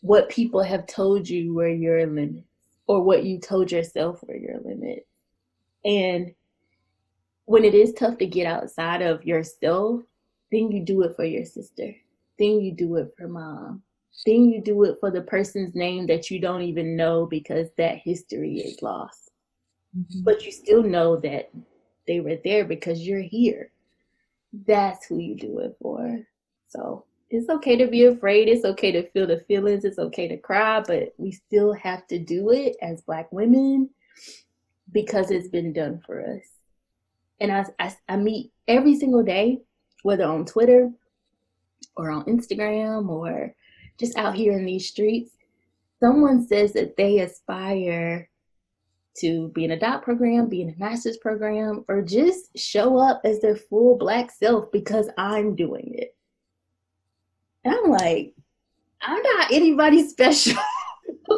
what 0.01 0.29
people 0.29 0.61
have 0.63 0.87
told 0.87 1.27
you 1.27 1.53
were 1.53 1.69
your 1.69 2.05
limits 2.05 2.47
or 2.87 3.01
what 3.01 3.23
you 3.23 3.39
told 3.39 3.71
yourself 3.71 4.23
were 4.27 4.35
your 4.35 4.59
limits. 4.63 5.07
And 5.83 6.33
when 7.45 7.63
it 7.63 7.73
is 7.73 7.93
tough 7.93 8.17
to 8.17 8.25
get 8.25 8.47
outside 8.47 9.01
of 9.01 9.25
yourself, 9.25 10.01
then 10.51 10.71
you 10.71 10.83
do 10.83 11.03
it 11.03 11.15
for 11.15 11.25
your 11.25 11.45
sister. 11.45 11.95
Then 12.39 12.61
you 12.61 12.73
do 12.73 12.95
it 12.97 13.13
for 13.17 13.27
mom. 13.27 13.83
Then 14.25 14.49
you 14.49 14.61
do 14.61 14.83
it 14.83 14.97
for 14.99 15.11
the 15.11 15.21
person's 15.21 15.75
name 15.75 16.07
that 16.07 16.31
you 16.31 16.39
don't 16.39 16.61
even 16.61 16.95
know 16.95 17.25
because 17.25 17.67
that 17.77 17.97
history 17.97 18.59
is 18.59 18.81
lost. 18.81 19.31
Mm-hmm. 19.97 20.23
But 20.23 20.45
you 20.45 20.51
still 20.51 20.83
know 20.83 21.17
that 21.17 21.51
they 22.07 22.19
were 22.19 22.37
there 22.43 22.65
because 22.65 23.05
you're 23.05 23.21
here. 23.21 23.71
That's 24.65 25.05
who 25.05 25.19
you 25.19 25.35
do 25.35 25.59
it 25.59 25.75
for. 25.81 26.21
So 26.69 27.05
it's 27.29 27.49
okay 27.49 27.75
to 27.75 27.87
be 27.87 28.05
afraid. 28.05 28.47
It's 28.47 28.65
okay 28.65 28.91
to 28.93 29.09
feel 29.11 29.27
the 29.27 29.39
feelings. 29.47 29.83
It's 29.83 29.99
okay 29.99 30.27
to 30.27 30.37
cry, 30.37 30.81
but 30.81 31.13
we 31.17 31.31
still 31.31 31.73
have 31.73 32.07
to 32.07 32.19
do 32.19 32.51
it 32.51 32.75
as 32.81 33.01
Black 33.01 33.31
women 33.31 33.89
because 34.91 35.31
it's 35.31 35.49
been 35.49 35.73
done 35.73 36.01
for 36.05 36.21
us. 36.21 36.43
And 37.39 37.51
I, 37.51 37.65
I, 37.79 37.95
I 38.07 38.17
meet 38.17 38.51
every 38.67 38.95
single 38.97 39.23
day 39.23 39.59
whether 40.03 40.23
on 40.23 40.45
Twitter 40.45 40.89
or 41.97 42.11
on 42.11 42.23
Instagram 42.25 43.09
or 43.09 43.53
just 43.99 44.17
out 44.17 44.35
here 44.35 44.53
in 44.53 44.65
these 44.65 44.87
streets, 44.87 45.31
someone 45.99 46.47
says 46.47 46.73
that 46.73 46.95
they 46.95 47.19
aspire 47.19 48.29
to 49.17 49.49
be 49.49 49.65
in 49.65 49.71
a 49.71 49.79
dot 49.79 50.03
program, 50.03 50.47
be 50.47 50.61
in 50.61 50.69
a 50.69 50.75
master's 50.77 51.17
program, 51.17 51.83
or 51.87 52.01
just 52.01 52.57
show 52.57 52.97
up 52.97 53.19
as 53.25 53.41
their 53.41 53.55
full 53.55 53.97
black 53.97 54.31
self 54.31 54.71
because 54.71 55.09
I'm 55.17 55.55
doing 55.55 55.91
it. 55.95 56.15
And 57.67 57.75
I'm 57.75 57.91
like, 57.91 58.33
I'm 59.01 59.21
not 59.21 59.51
anybody 59.51 60.07
special. 60.07 60.57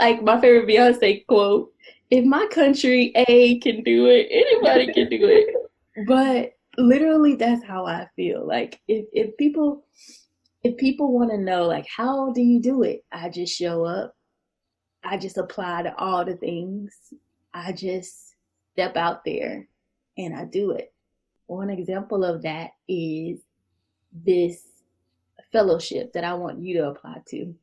like 0.00 0.22
my 0.22 0.40
favorite 0.40 0.66
Beyonce 0.66 1.24
quote 1.26 1.72
if 2.10 2.24
my 2.24 2.46
country 2.50 3.12
A 3.14 3.60
can 3.60 3.84
do 3.84 4.06
it, 4.06 4.26
anybody 4.30 4.92
can 4.92 5.08
do 5.08 5.28
it. 5.28 5.54
But 6.08 6.54
literally 6.76 7.36
that's 7.36 7.64
how 7.64 7.86
I 7.86 8.08
feel. 8.16 8.44
Like 8.44 8.80
if, 8.88 9.06
if 9.12 9.36
people 9.36 9.84
if 10.64 10.76
people 10.78 11.12
want 11.12 11.30
to 11.30 11.38
know 11.38 11.66
like 11.66 11.86
how 11.86 12.32
do 12.32 12.42
you 12.42 12.60
do 12.60 12.82
it? 12.82 13.04
I 13.12 13.28
just 13.28 13.56
show 13.56 13.84
up. 13.84 14.16
I 15.04 15.16
just 15.16 15.38
apply 15.38 15.84
to 15.84 15.96
all 15.96 16.24
the 16.24 16.34
things. 16.34 16.92
I 17.54 17.70
just 17.70 18.34
step 18.72 18.96
out 18.96 19.24
there 19.24 19.68
and 20.18 20.34
I 20.34 20.44
do 20.46 20.72
it. 20.72 20.92
One 21.46 21.70
example 21.70 22.24
of 22.24 22.42
that 22.42 22.70
is 22.88 23.42
this 24.12 24.62
fellowship 25.52 26.12
that 26.12 26.24
I 26.24 26.34
want 26.34 26.62
you 26.62 26.78
to 26.78 26.88
apply 26.88 27.22
to. 27.28 27.54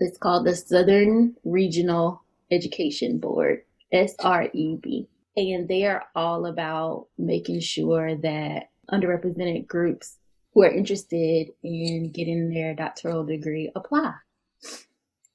It's 0.00 0.18
called 0.18 0.46
the 0.46 0.56
Southern 0.56 1.36
Regional 1.44 2.22
Education 2.50 3.18
Board, 3.18 3.62
SREB. 3.92 5.06
And 5.36 5.68
they 5.68 5.86
are 5.86 6.04
all 6.14 6.46
about 6.46 7.08
making 7.18 7.60
sure 7.60 8.16
that 8.16 8.70
underrepresented 8.90 9.66
groups 9.66 10.18
who 10.52 10.62
are 10.62 10.70
interested 10.70 11.48
in 11.62 12.10
getting 12.12 12.50
their 12.50 12.74
doctoral 12.74 13.24
degree 13.24 13.70
apply 13.74 14.14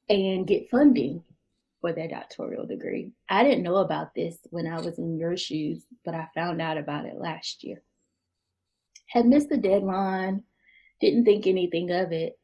and 0.08 0.48
get 0.48 0.70
funding 0.70 1.24
for 1.82 1.94
their 1.94 2.08
doctoral 2.08 2.66
degree. 2.66 3.12
I 3.30 3.44
didn't 3.44 3.64
know 3.64 3.78
about 3.78 4.16
this 4.16 4.38
when 4.50 4.68
I 4.68 4.80
was 4.80 4.98
in 4.98 5.18
your 5.18 5.38
shoes, 5.38 5.84
but 6.04 6.14
I 6.14 6.28
found 6.34 6.62
out 6.62 6.78
about 6.78 7.06
it 7.06 7.16
last 7.18 7.64
year. 7.64 7.82
Had 9.10 9.26
missed 9.26 9.50
the 9.50 9.58
deadline, 9.58 10.44
didn't 11.02 11.26
think 11.26 11.48
anything 11.48 11.92
of 11.92 12.12
it, 12.12 12.38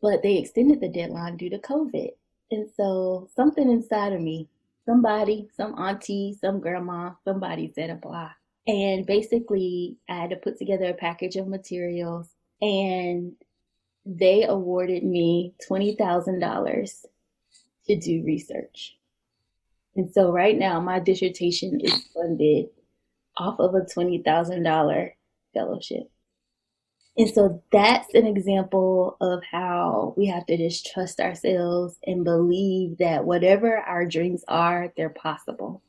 but 0.00 0.22
they 0.22 0.38
extended 0.38 0.80
the 0.80 0.88
deadline 0.88 1.36
due 1.36 1.50
to 1.50 1.58
COVID. 1.58 2.10
And 2.50 2.68
so 2.76 3.28
something 3.34 3.70
inside 3.70 4.12
of 4.12 4.20
me, 4.20 4.48
somebody, 4.84 5.48
some 5.56 5.78
auntie, 5.78 6.36
some 6.40 6.60
grandma, 6.60 7.12
somebody 7.24 7.72
said 7.74 7.90
apply. 7.90 8.30
And 8.66 9.06
basically, 9.06 9.96
I 10.08 10.16
had 10.16 10.30
to 10.30 10.36
put 10.36 10.58
together 10.58 10.86
a 10.86 10.94
package 10.94 11.36
of 11.36 11.48
materials, 11.48 12.28
and 12.60 13.32
they 14.04 14.44
awarded 14.44 15.04
me 15.04 15.54
$20,000 15.68 17.04
to 17.86 17.96
do 17.96 18.22
research. 18.24 18.96
And 19.96 20.10
so, 20.12 20.30
right 20.30 20.56
now, 20.56 20.80
my 20.80 21.00
dissertation 21.00 21.80
is 21.80 22.08
funded 22.14 22.66
off 23.36 23.58
of 23.58 23.74
a 23.74 23.80
$20,000 23.80 25.12
fellowship. 25.54 26.10
And 27.16 27.28
so 27.28 27.62
that's 27.70 28.14
an 28.14 28.26
example 28.26 29.18
of 29.20 29.42
how 29.44 30.14
we 30.16 30.26
have 30.26 30.46
to 30.46 30.56
just 30.56 30.90
trust 30.92 31.20
ourselves 31.20 31.98
and 32.06 32.24
believe 32.24 32.98
that 32.98 33.24
whatever 33.24 33.76
our 33.76 34.06
dreams 34.06 34.42
are, 34.48 34.92
they're 34.96 35.10
possible. 35.10 35.82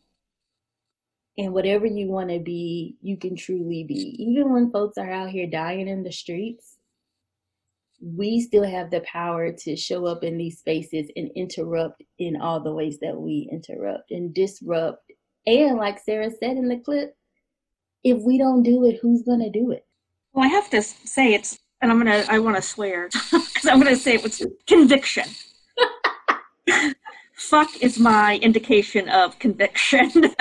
And 1.38 1.54
whatever 1.54 1.86
you 1.86 2.10
want 2.10 2.30
to 2.30 2.40
be, 2.40 2.98
you 3.02 3.18
can 3.18 3.36
truly 3.36 3.86
be. 3.86 4.16
Even 4.20 4.52
when 4.52 4.72
folks 4.72 4.98
are 4.98 5.10
out 5.10 5.30
here 5.30 5.48
dying 5.48 5.88
in 5.88 6.04
the 6.04 6.12
streets, 6.12 6.78
we 8.02 8.42
still 8.42 8.66
have 8.66 8.92
the 8.92 9.00
power 9.02 9.52
to 9.52 9.76
show 9.78 10.06
up 10.06 10.24
in 10.24 10.38
these 10.38 10.60
spaces 10.60 11.10
and 11.16 11.32
interrupt 11.36 12.04
in 12.20 12.40
all 12.40 12.60
the 12.60 12.74
ways 12.74 13.00
that 13.00 13.16
we 13.16 13.48
interrupt 13.50 14.12
and 14.12 14.34
disrupt. 14.34 15.10
And 15.48 15.78
like 15.78 16.00
Sarah 16.04 16.30
said 16.30 16.58
in 16.58 16.68
the 16.68 16.78
clip, 16.78 17.16
if 18.04 18.22
we 18.22 18.38
don't 18.38 18.64
do 18.64 18.86
it, 18.86 19.00
who's 19.02 19.24
going 19.24 19.40
to 19.40 19.50
do 19.50 19.72
it? 19.72 19.86
Well, 20.34 20.46
I 20.46 20.50
have 20.50 20.70
to 20.72 20.82
say 20.82 21.34
it's, 21.34 21.60
and 21.82 21.92
I'm 21.92 21.98
gonna, 21.98 22.26
I 22.28 22.40
want 22.40 22.56
to 22.56 22.62
swear 22.62 23.10
because 23.32 23.68
I'm 23.68 23.80
gonna 23.80 23.96
say 23.96 24.16
it 24.16 24.24
was 24.24 24.46
conviction. 24.68 25.26
Fuck 27.36 27.82
is 27.82 28.00
my 28.00 28.38
indication 28.38 29.10
of 29.10 29.38
conviction. 29.38 30.12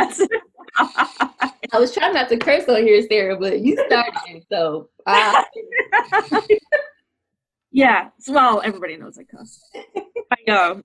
I 0.78 1.78
was 1.78 1.92
trying 1.92 2.14
not 2.14 2.28
to 2.30 2.38
curse 2.38 2.68
on 2.68 2.82
here, 2.82 3.02
Sarah, 3.08 3.36
but 3.36 3.60
you 3.60 3.76
started, 3.86 4.44
so. 4.50 4.88
Uh. 5.04 5.42
yeah, 7.70 8.08
well, 8.28 8.62
everybody 8.64 8.96
knows 8.96 9.18
I 9.18 9.24
cuss. 9.24 9.60
I, 10.30 10.50
uh, 10.50 10.80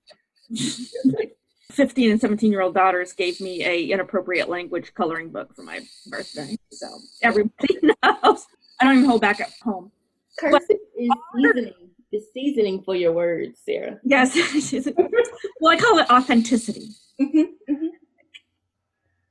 15 1.72 2.12
and 2.12 2.20
17 2.20 2.50
year 2.50 2.62
old 2.62 2.74
daughters 2.74 3.12
gave 3.12 3.40
me 3.40 3.64
a 3.64 3.84
inappropriate 3.90 4.48
language 4.48 4.94
coloring 4.94 5.30
book 5.30 5.54
for 5.54 5.62
my 5.62 5.80
birthday, 6.06 6.56
so 6.70 6.86
everybody 7.22 7.78
knows. 7.82 8.46
I 8.80 8.84
don't 8.84 8.98
even 8.98 9.08
hold 9.08 9.20
back 9.20 9.40
at 9.40 9.52
home. 9.62 9.92
Cursive 10.38 10.76
is 10.96 11.10
seasoning. 11.36 11.74
Is 12.10 12.24
seasoning 12.32 12.82
for 12.82 12.96
your 12.96 13.12
words, 13.12 13.60
Sarah. 13.66 13.98
Yes. 14.02 14.34
well, 15.60 15.72
I 15.72 15.76
call 15.76 15.98
it 15.98 16.10
authenticity. 16.10 16.88
Mm-hmm, 17.20 17.38
mm-hmm. 17.38 17.86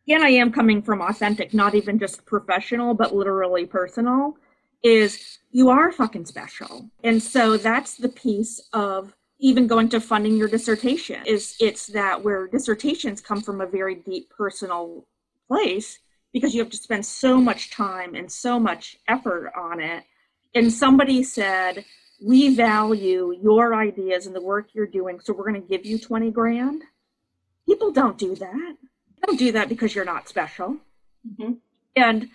And 0.10 0.24
I 0.24 0.30
am 0.30 0.52
coming 0.52 0.84
from 0.84 1.02
authentic, 1.02 1.56
not 1.56 1.74
even 1.74 1.98
just 1.98 2.26
professional, 2.26 2.94
but 2.94 3.16
literally 3.16 3.66
personal. 3.66 4.38
Is 4.84 5.40
you 5.50 5.70
are 5.70 5.92
fucking 5.92 6.26
special. 6.26 6.92
And 7.04 7.22
so 7.24 7.58
that's 7.58 7.96
the 7.96 8.10
piece 8.10 8.62
of 8.74 9.16
even 9.40 9.68
going 9.68 9.90
to 9.90 10.00
funding 10.00 10.36
your 10.36 10.48
dissertation 10.48 11.22
is 11.26 11.56
it's 11.60 11.88
that 11.88 12.24
where 12.24 12.48
dissertations 12.48 13.22
come 13.22 13.42
from 13.42 13.62
a 13.62 13.68
very 13.68 13.96
deep 13.96 14.30
personal 14.30 15.06
place 15.48 16.00
because 16.34 16.54
you 16.54 16.62
have 16.62 16.72
to 16.72 16.78
spend 16.78 17.06
so 17.06 17.40
much 17.40 17.72
time 17.72 18.16
and 18.16 18.32
so 18.32 18.60
much 18.60 18.98
effort 19.08 19.52
on 19.56 19.80
it. 19.80 20.04
And 20.56 20.72
somebody 20.72 21.24
said, 21.24 21.86
We 22.22 22.56
value 22.56 23.34
your 23.42 23.76
ideas 23.76 24.26
and 24.26 24.36
the 24.36 24.42
work 24.42 24.70
you're 24.74 24.88
doing, 24.88 25.20
so 25.20 25.34
we're 25.34 25.50
going 25.50 25.62
to 25.62 25.68
give 25.68 25.86
you 25.86 26.00
20 26.00 26.32
grand. 26.32 26.84
People 27.66 27.92
don't 27.92 28.18
do 28.18 28.36
that. 28.36 28.78
don't 29.26 29.38
do 29.38 29.52
that 29.52 29.70
because 29.70 29.94
you're 29.94 30.06
not 30.06 30.30
special. 30.30 30.78
Mm-hmm. 31.28 31.54
And 31.96 32.30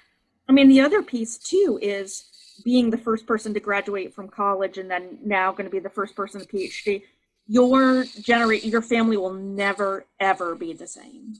I 0.48 0.52
mean, 0.52 0.68
the 0.68 0.80
other 0.80 1.02
piece 1.02 1.38
too 1.38 1.78
is 1.82 2.24
being 2.64 2.90
the 2.90 2.98
first 2.98 3.26
person 3.26 3.54
to 3.54 3.60
graduate 3.60 4.14
from 4.14 4.28
college 4.28 4.78
and 4.78 4.90
then 4.90 5.18
now 5.24 5.52
going 5.52 5.64
to 5.64 5.70
be 5.70 5.78
the 5.78 5.90
first 5.90 6.14
person 6.14 6.40
to 6.40 6.46
PhD. 6.46 7.02
Your 7.46 8.04
generate 8.04 8.64
your 8.64 8.82
family 8.82 9.16
will 9.16 9.34
never 9.34 10.06
ever 10.20 10.54
be 10.54 10.72
the 10.72 10.86
same 10.86 11.34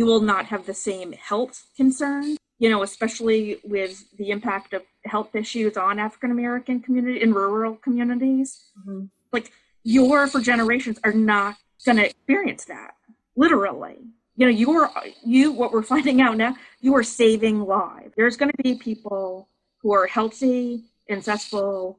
you 0.00 0.06
will 0.06 0.20
not 0.20 0.46
have 0.46 0.64
the 0.64 0.72
same 0.74 1.12
health 1.12 1.66
concerns 1.76 2.38
you 2.58 2.70
know 2.70 2.82
especially 2.82 3.58
with 3.64 4.04
the 4.16 4.30
impact 4.30 4.72
of 4.72 4.82
health 5.04 5.34
issues 5.34 5.76
on 5.76 5.98
african 5.98 6.30
american 6.30 6.80
community 6.80 7.20
in 7.20 7.34
rural 7.34 7.76
communities 7.76 8.70
mm-hmm. 8.78 9.04
like 9.32 9.52
your 9.82 10.26
for 10.26 10.40
generations 10.40 10.98
are 11.04 11.12
not 11.12 11.56
going 11.84 11.98
to 11.98 12.06
experience 12.06 12.64
that 12.64 12.94
literally 13.36 13.98
you 14.36 14.46
know 14.46 14.52
you're 14.52 14.90
you 15.22 15.52
what 15.52 15.70
we're 15.70 15.82
finding 15.82 16.22
out 16.22 16.36
now 16.36 16.56
you 16.80 16.94
are 16.94 17.02
saving 17.02 17.60
lives 17.60 18.12
there's 18.16 18.38
going 18.38 18.50
to 18.50 18.62
be 18.62 18.74
people 18.74 19.48
who 19.82 19.92
are 19.92 20.06
healthy 20.06 20.84
and 21.08 21.24
successful 21.24 21.98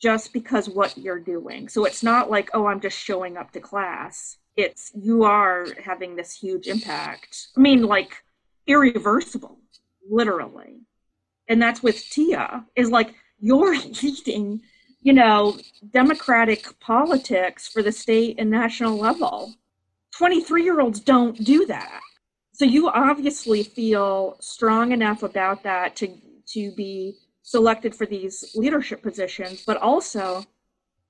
just 0.00 0.32
because 0.32 0.68
what 0.68 0.96
you're 0.98 1.20
doing 1.20 1.68
so 1.68 1.84
it's 1.84 2.02
not 2.02 2.30
like 2.30 2.50
oh 2.54 2.66
i'm 2.66 2.80
just 2.80 2.98
showing 2.98 3.36
up 3.36 3.50
to 3.52 3.60
class 3.60 4.38
it's 4.56 4.92
you 4.94 5.24
are 5.24 5.66
having 5.82 6.16
this 6.16 6.34
huge 6.34 6.66
impact. 6.66 7.48
I 7.56 7.60
mean, 7.60 7.82
like 7.82 8.22
irreversible, 8.66 9.58
literally. 10.08 10.80
And 11.48 11.60
that's 11.60 11.82
with 11.82 12.02
Tia, 12.10 12.64
is 12.76 12.90
like 12.90 13.14
you're 13.38 13.76
leading, 14.02 14.62
you 15.00 15.12
know, 15.12 15.58
democratic 15.90 16.78
politics 16.80 17.68
for 17.68 17.82
the 17.82 17.92
state 17.92 18.36
and 18.38 18.50
national 18.50 18.98
level. 18.98 19.54
23 20.16 20.64
year 20.64 20.80
olds 20.80 21.00
don't 21.00 21.42
do 21.42 21.64
that. 21.66 22.00
So 22.52 22.66
you 22.66 22.88
obviously 22.88 23.62
feel 23.62 24.36
strong 24.40 24.92
enough 24.92 25.22
about 25.22 25.62
that 25.62 25.96
to 25.96 26.08
to 26.52 26.72
be 26.72 27.16
selected 27.42 27.94
for 27.94 28.06
these 28.06 28.52
leadership 28.54 29.02
positions, 29.02 29.64
but 29.66 29.76
also 29.76 30.44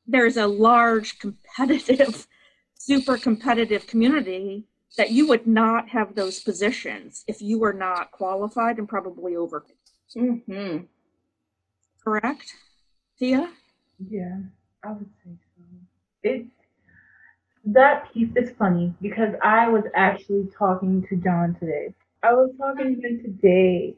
there's 0.06 0.36
a 0.36 0.46
large 0.46 1.18
competitive 1.18 2.26
super 2.78 3.16
competitive 3.16 3.86
community 3.86 4.64
that 4.96 5.10
you 5.10 5.26
would 5.28 5.46
not 5.46 5.88
have 5.88 6.14
those 6.14 6.40
positions 6.40 7.24
if 7.26 7.40
you 7.40 7.58
were 7.58 7.72
not 7.72 8.10
qualified 8.10 8.78
and 8.78 8.88
probably 8.88 9.36
over. 9.36 9.64
Mm-hmm. 10.16 10.84
Correct, 12.02 12.54
Tia? 13.18 13.50
Yeah, 14.10 14.38
I 14.84 14.92
would 14.92 15.08
say 15.24 15.30
so. 15.56 15.62
It's 16.24 16.48
that 17.64 18.12
piece 18.12 18.30
is 18.34 18.50
funny 18.58 18.92
because 19.00 19.34
I 19.42 19.68
was 19.68 19.84
actually 19.94 20.48
talking 20.58 21.06
to 21.08 21.16
John 21.16 21.56
today, 21.60 21.94
I 22.24 22.32
was 22.34 22.50
talking 22.56 23.00
to 23.00 23.08
him 23.08 23.20
today, 23.22 23.96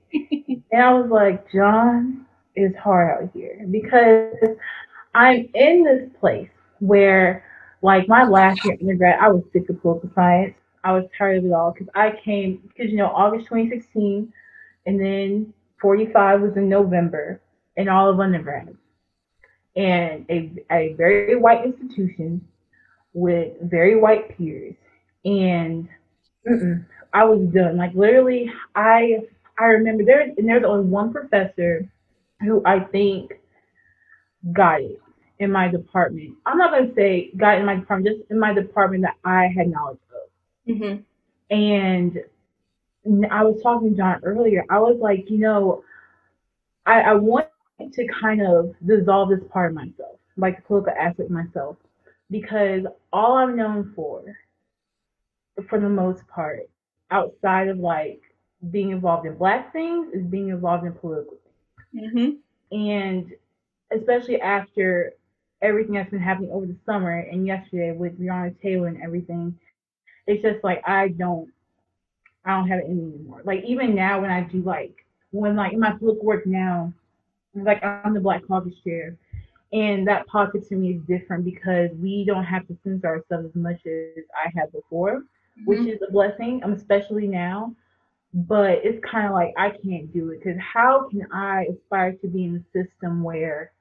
and 0.73 0.83
I 0.83 0.95
was 0.95 1.11
like, 1.11 1.51
John, 1.53 2.25
it's 2.55 2.77
hard 2.79 3.25
out 3.25 3.31
here 3.35 3.67
because 3.71 4.35
I'm 5.15 5.47
in 5.55 5.85
this 5.85 6.09
place 6.21 6.49
where, 6.79 7.45
like, 7.83 8.09
my 8.09 8.25
last 8.25 8.65
year 8.65 8.79
undergrad, 8.81 9.19
I 9.21 9.29
was 9.29 9.43
sick 9.53 9.69
of 9.69 9.83
political 9.83 10.11
science. 10.15 10.55
I 10.85 10.93
was 10.93 11.05
tired 11.19 11.39
of 11.39 11.45
it 11.45 11.53
all 11.53 11.73
because 11.73 11.89
I 11.95 12.19
came 12.25 12.63
because 12.69 12.91
you 12.91 12.97
know 12.97 13.09
August 13.09 13.47
2016, 13.49 14.33
and 14.87 15.01
then 15.01 15.53
45 15.81 16.41
was 16.41 16.57
in 16.57 16.69
November, 16.69 17.43
and 17.77 17.91
all 17.91 18.09
of 18.09 18.21
undergrad, 18.21 18.75
and 19.77 20.25
a 20.31 20.51
a 20.71 20.95
very 20.95 21.37
white 21.37 21.65
institution 21.65 22.47
with 23.13 23.53
very 23.63 23.97
white 23.97 24.37
peers, 24.37 24.75
and 25.27 25.89
mm-mm, 26.49 26.85
I 27.13 27.25
was 27.25 27.49
done. 27.53 27.77
Like 27.77 27.95
literally, 27.95 28.51
I 28.75 29.21
I 29.59 29.65
remember 29.67 30.05
there 30.05 30.23
and 30.23 30.49
there's 30.49 30.65
only 30.65 30.87
one 30.87 31.13
professor 31.13 31.89
who 32.41 32.63
I 32.65 32.81
think 32.81 33.33
got 34.53 34.81
it 34.81 35.01
in 35.39 35.51
my 35.51 35.69
department. 35.69 36.37
I'm 36.47 36.59
not 36.59 36.73
gonna 36.73 36.95
say 36.95 37.31
got 37.37 37.57
it 37.57 37.61
in 37.61 37.67
my 37.67 37.77
department, 37.77 38.17
just 38.17 38.31
in 38.31 38.39
my 38.39 38.53
department 38.53 39.03
that 39.03 39.17
I 39.25 39.49
had 39.57 39.69
knowledge 39.69 39.99
of. 40.13 40.75
Mm-hmm. 40.75 41.55
And 41.55 42.19
I 43.31 43.45
was 43.45 43.61
talking 43.63 43.91
to 43.91 43.97
John 43.97 44.21
earlier. 44.23 44.65
I 44.71 44.79
was 44.79 44.99
like, 45.01 45.29
you 45.29 45.39
know, 45.39 45.85
I, 46.87 47.01
I 47.01 47.15
want 47.15 47.49
to 47.81 48.07
kind 48.21 48.41
of 48.47 48.75
dissolve 48.87 49.31
this 49.31 49.41
part 49.53 49.71
of 49.71 49.75
myself, 49.75 50.19
like 50.37 50.57
the 50.57 50.63
political 50.63 50.95
aspect 50.99 51.29
of 51.29 51.31
myself, 51.31 51.77
because 52.31 52.85
all 53.13 53.37
I'm 53.37 53.57
known 53.57 53.93
for, 53.95 54.23
for 55.69 55.79
the 55.79 55.89
most 55.89 56.27
part, 56.29 56.69
outside 57.11 57.69
of 57.69 57.79
like 57.79 58.21
being 58.71 58.91
involved 58.91 59.27
in 59.27 59.37
black 59.37 59.73
things, 59.73 60.13
is 60.13 60.25
being 60.25 60.49
involved 60.49 60.85
in 60.85 60.93
political 60.93 61.37
things. 61.93 62.13
Mm-hmm. 62.15 62.77
And 62.77 63.33
especially 63.93 64.41
after 64.41 65.13
everything 65.63 65.95
that's 65.95 66.11
been 66.11 66.21
happening 66.21 66.51
over 66.51 66.67
the 66.67 66.77
summer 66.85 67.19
and 67.19 67.47
yesterday 67.47 67.93
with 67.93 68.19
Breonna 68.21 68.61
Taylor 68.61 68.89
and 68.89 69.03
everything, 69.03 69.59
it's 70.27 70.43
just 70.43 70.63
like 70.65 70.83
I 70.87 71.09
don't 71.09 71.51
I 72.45 72.53
don't 72.53 72.69
have 72.69 72.81
it 72.81 72.87
in 72.87 72.97
me 72.97 73.15
anymore. 73.15 73.43
Like 73.45 73.65
even 73.65 73.95
now 73.95 74.21
when 74.21 74.31
I 74.31 74.43
do 74.43 74.63
like 74.63 75.05
when 75.31 75.57
like 75.57 75.73
in 75.73 75.81
my 75.81 75.93
political 75.93 76.25
work 76.25 76.47
now, 76.47 76.93
like 77.55 77.83
I'm 77.83 78.15
the 78.15 78.21
Black 78.21 78.47
Caucus 78.47 78.75
chair, 78.85 79.17
and 79.73 80.07
that 80.07 80.27
politics 80.27 80.69
to 80.69 80.77
me 80.77 80.93
is 80.95 81.03
different 81.03 81.45
because 81.45 81.91
we 82.01 82.25
don't 82.25 82.45
have 82.45 82.67
to 82.69 82.77
censor 82.85 83.07
ourselves 83.07 83.47
as 83.47 83.55
much 83.55 83.81
as 83.87 84.25
I 84.35 84.51
had 84.55 84.73
before, 84.73 85.23
mm-hmm. 85.59 85.65
which 85.65 85.81
is 85.81 86.01
a 86.07 86.11
blessing, 86.11 86.61
um, 86.65 86.73
especially 86.73 87.27
now. 87.27 87.75
But 88.33 88.81
it's 88.83 89.03
kind 89.05 89.27
of 89.27 89.33
like 89.33 89.55
I 89.57 89.71
can't 89.71 90.13
do 90.13 90.31
it 90.31 90.43
because 90.43 90.61
how 90.61 91.09
can 91.09 91.27
I 91.33 91.67
aspire 91.73 92.15
to 92.15 92.27
be 92.27 92.45
in 92.45 92.57
a 92.57 92.79
system 92.79 93.23
where 93.23 93.73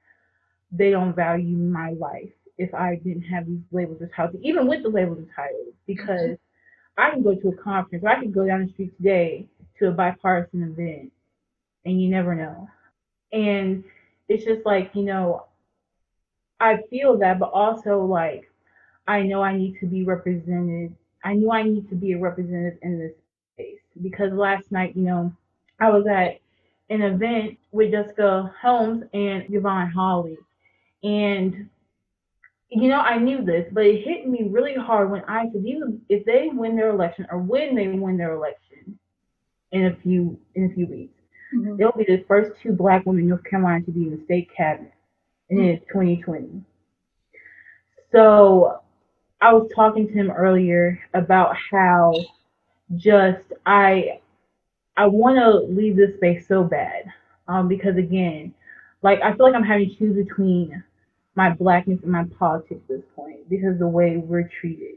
they 0.70 0.90
don't 0.90 1.14
value 1.14 1.56
my 1.56 1.90
life 1.90 2.30
if 2.56 2.72
I 2.72 3.00
didn't 3.02 3.22
have 3.22 3.46
these 3.46 3.62
labels 3.72 4.00
or 4.00 4.08
titles, 4.14 4.40
even 4.44 4.68
with 4.68 4.84
the 4.84 4.90
labels 4.90 5.18
and 5.18 5.28
titles? 5.34 5.74
Because 5.86 6.20
mm-hmm. 6.20 7.02
I 7.02 7.10
can 7.10 7.22
go 7.22 7.34
to 7.34 7.48
a 7.48 7.56
conference 7.56 8.04
or 8.04 8.10
I 8.10 8.20
could 8.20 8.32
go 8.32 8.46
down 8.46 8.66
the 8.66 8.72
street 8.72 8.96
today 8.96 9.46
to 9.78 9.88
a 9.88 9.92
bipartisan 9.92 10.62
event 10.62 11.10
and 11.84 12.00
you 12.00 12.08
never 12.08 12.34
know. 12.34 12.68
And 13.32 13.84
it's 14.28 14.44
just 14.44 14.64
like, 14.64 14.90
you 14.94 15.02
know, 15.02 15.46
I 16.60 16.78
feel 16.90 17.18
that, 17.18 17.38
but 17.38 17.50
also 17.50 18.04
like 18.04 18.50
I 19.06 19.22
know 19.22 19.42
I 19.42 19.56
need 19.56 19.78
to 19.80 19.86
be 19.86 20.04
represented. 20.04 20.94
I 21.24 21.34
knew 21.34 21.50
I 21.50 21.62
need 21.62 21.88
to 21.88 21.94
be 21.94 22.12
a 22.12 22.18
representative 22.18 22.78
in 22.82 22.98
this 22.98 23.12
space 23.54 23.80
because 24.02 24.32
last 24.32 24.70
night, 24.70 24.94
you 24.96 25.02
know, 25.02 25.32
I 25.80 25.90
was 25.90 26.06
at 26.06 26.40
an 26.90 27.02
event 27.02 27.58
with 27.72 27.90
Jessica 27.90 28.52
Holmes 28.60 29.04
and 29.12 29.44
Yvonne 29.48 29.90
Holley. 29.90 30.38
And 31.02 31.68
you 32.70 32.88
know, 32.88 32.98
I 32.98 33.18
knew 33.18 33.44
this, 33.44 33.66
but 33.72 33.86
it 33.86 34.04
hit 34.04 34.26
me 34.26 34.48
really 34.50 34.74
hard 34.74 35.10
when 35.10 35.22
I 35.28 35.44
said, 35.52 35.64
even 35.64 36.00
if 36.08 36.24
they 36.24 36.50
win 36.52 36.76
their 36.76 36.90
election 36.90 37.26
or 37.30 37.38
when 37.38 37.74
they 37.74 37.86
win 37.88 38.16
their 38.16 38.32
election 38.32 38.98
in 39.70 39.86
a 39.86 39.96
few 40.02 40.38
in 40.54 40.70
a 40.70 40.74
few 40.74 40.86
weeks, 40.86 41.20
mm-hmm. 41.54 41.76
they'll 41.76 41.92
be 41.92 42.04
the 42.04 42.24
first 42.26 42.50
two 42.62 42.72
black 42.72 43.06
women 43.06 43.22
in 43.22 43.28
North 43.28 43.44
Carolina 43.44 43.84
to 43.84 43.92
be 43.92 44.02
in 44.02 44.16
the 44.16 44.24
state 44.24 44.50
cabinet 44.56 44.92
and 45.50 45.60
it's 45.60 45.84
2020. 45.88 46.62
So 48.12 48.80
I 49.44 49.52
was 49.52 49.70
talking 49.74 50.06
to 50.08 50.12
him 50.14 50.30
earlier 50.30 50.98
about 51.12 51.54
how 51.70 52.14
just 52.96 53.52
I 53.66 54.20
I 54.96 55.06
want 55.06 55.36
to 55.36 55.70
leave 55.70 55.96
this 55.96 56.16
space 56.16 56.48
so 56.48 56.64
bad 56.64 57.04
um, 57.46 57.68
because 57.68 57.98
again, 57.98 58.54
like 59.02 59.20
I 59.20 59.34
feel 59.34 59.44
like 59.46 59.54
I'm 59.54 59.62
having 59.62 59.90
to 59.90 59.96
choose 59.96 60.16
between 60.16 60.82
my 61.34 61.50
blackness 61.50 62.00
and 62.02 62.10
my 62.12 62.24
politics 62.38 62.80
at 62.80 62.88
this 62.88 63.04
point 63.14 63.50
because 63.50 63.78
the 63.78 63.86
way 63.86 64.16
we're 64.16 64.48
treated 64.48 64.96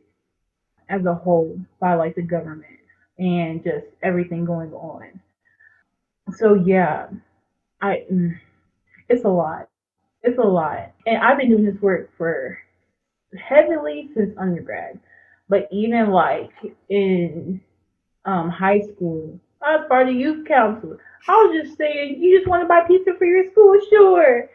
as 0.87 1.05
a 1.05 1.13
whole 1.13 1.59
by 1.81 1.95
like 1.95 2.15
the 2.15 2.21
government 2.21 2.79
and 3.19 3.61
just 3.65 3.87
everything 4.01 4.45
going 4.45 4.71
on. 4.71 5.19
So 6.37 6.53
yeah, 6.53 7.07
I 7.81 8.05
mm, 8.09 8.39
it's 9.09 9.25
a 9.25 9.29
lot. 9.29 9.67
It's 10.23 10.39
a 10.39 10.41
lot. 10.41 10.93
And 11.05 11.17
I've 11.17 11.37
been 11.37 11.49
doing 11.49 11.65
this 11.65 11.81
work 11.81 12.11
for 12.17 12.57
heavily 13.35 14.09
since 14.15 14.35
undergrad. 14.37 14.99
But 15.49 15.67
even 15.71 16.09
like 16.09 16.51
in 16.89 17.61
um, 18.25 18.49
high 18.49 18.81
school, 18.81 19.39
I 19.61 19.77
was 19.77 19.85
part 19.87 20.09
of 20.09 20.15
youth 20.15 20.47
council. 20.47 20.97
I 21.27 21.31
was 21.31 21.63
just 21.63 21.77
saying, 21.77 22.21
you 22.21 22.37
just 22.37 22.49
want 22.49 22.63
to 22.63 22.67
buy 22.67 22.81
pizza 22.87 23.11
for 23.17 23.25
your 23.25 23.49
school, 23.51 23.75
sure. 23.89 24.49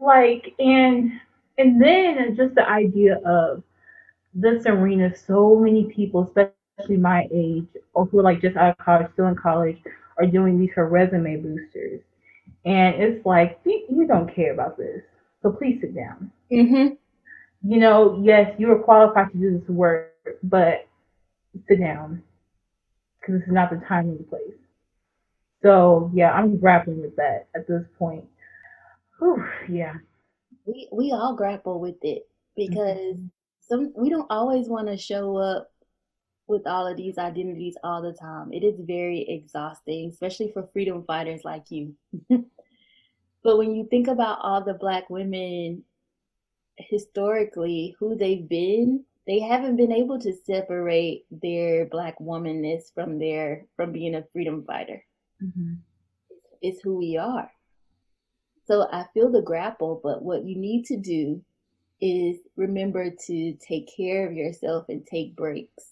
Like, 0.00 0.54
and 0.58 1.12
and 1.58 1.82
then 1.82 2.36
just 2.36 2.54
the 2.54 2.68
idea 2.68 3.18
of 3.24 3.62
this 4.34 4.66
arena, 4.66 5.14
so 5.16 5.56
many 5.56 5.84
people, 5.84 6.24
especially 6.24 6.96
my 6.98 7.26
age, 7.32 7.66
or 7.94 8.04
who 8.06 8.20
are 8.20 8.22
like 8.22 8.42
just 8.42 8.56
out 8.56 8.78
of 8.78 8.84
college, 8.84 9.08
still 9.14 9.28
in 9.28 9.36
college, 9.36 9.78
are 10.18 10.26
doing 10.26 10.58
these 10.58 10.70
for 10.74 10.88
resume 10.88 11.36
boosters. 11.36 12.02
And 12.64 12.96
it's 12.96 13.24
like, 13.24 13.58
you 13.64 14.06
don't 14.06 14.32
care 14.34 14.52
about 14.52 14.76
this. 14.76 15.02
So 15.42 15.50
please 15.52 15.78
sit 15.80 15.94
down. 15.94 16.30
Mm-hmm. 16.52 16.94
You 17.66 17.78
know, 17.78 18.20
yes, 18.22 18.54
you 18.58 18.70
are 18.70 18.78
qualified 18.78 19.32
to 19.32 19.38
do 19.38 19.58
this 19.58 19.68
work, 19.68 20.12
but 20.42 20.86
sit 21.68 21.80
down 21.80 22.22
because 23.18 23.40
this 23.40 23.48
is 23.48 23.52
not 23.52 23.70
the 23.70 23.84
time 23.86 24.08
and 24.08 24.20
the 24.20 24.24
place. 24.24 24.54
So 25.62 26.10
yeah, 26.14 26.32
I'm 26.32 26.58
grappling 26.58 27.00
with 27.00 27.16
that 27.16 27.48
at 27.56 27.66
this 27.66 27.82
point. 27.98 28.24
Whew, 29.18 29.44
yeah. 29.68 29.94
We 30.64 30.88
we 30.92 31.10
all 31.10 31.34
grapple 31.34 31.80
with 31.80 31.96
it 32.02 32.28
because 32.56 33.16
mm-hmm. 33.16 33.26
some 33.60 33.92
we 33.96 34.10
don't 34.10 34.30
always 34.30 34.68
want 34.68 34.86
to 34.86 34.96
show 34.96 35.36
up 35.36 35.72
with 36.46 36.68
all 36.68 36.86
of 36.86 36.96
these 36.96 37.18
identities 37.18 37.76
all 37.82 38.00
the 38.00 38.12
time. 38.12 38.52
It 38.52 38.62
is 38.62 38.78
very 38.78 39.28
exhausting, 39.28 40.10
especially 40.10 40.52
for 40.52 40.68
freedom 40.72 41.02
fighters 41.04 41.40
like 41.44 41.64
you. 41.70 41.94
But 43.46 43.58
when 43.58 43.76
you 43.76 43.86
think 43.88 44.08
about 44.08 44.40
all 44.42 44.64
the 44.64 44.74
black 44.74 45.08
women 45.08 45.84
historically, 46.78 47.94
who 47.98 48.16
they've 48.16 48.48
been, 48.48 49.04
they 49.26 49.40
haven't 49.40 49.76
been 49.76 49.92
able 49.92 50.20
to 50.20 50.32
separate 50.44 51.24
their 51.30 51.86
black 51.86 52.18
womanness 52.18 52.94
from 52.94 53.18
their 53.18 53.66
from 53.76 53.92
being 53.92 54.14
a 54.14 54.24
freedom 54.32 54.64
fighter. 54.64 55.04
Mm-hmm. 55.42 55.74
It's 56.62 56.80
who 56.80 56.96
we 56.96 57.16
are. 57.16 57.50
So 58.66 58.88
I 58.90 59.06
feel 59.14 59.30
the 59.30 59.42
grapple, 59.42 60.00
but 60.02 60.22
what 60.22 60.44
you 60.44 60.56
need 60.56 60.84
to 60.86 60.96
do 60.96 61.42
is 62.00 62.36
remember 62.56 63.10
to 63.26 63.52
take 63.54 63.90
care 63.96 64.28
of 64.28 64.34
yourself 64.34 64.86
and 64.88 65.06
take 65.06 65.36
breaks. 65.36 65.84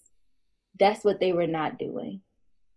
That's 0.79 1.03
what 1.03 1.19
they 1.19 1.33
were 1.33 1.47
not 1.47 1.79
doing. 1.79 2.21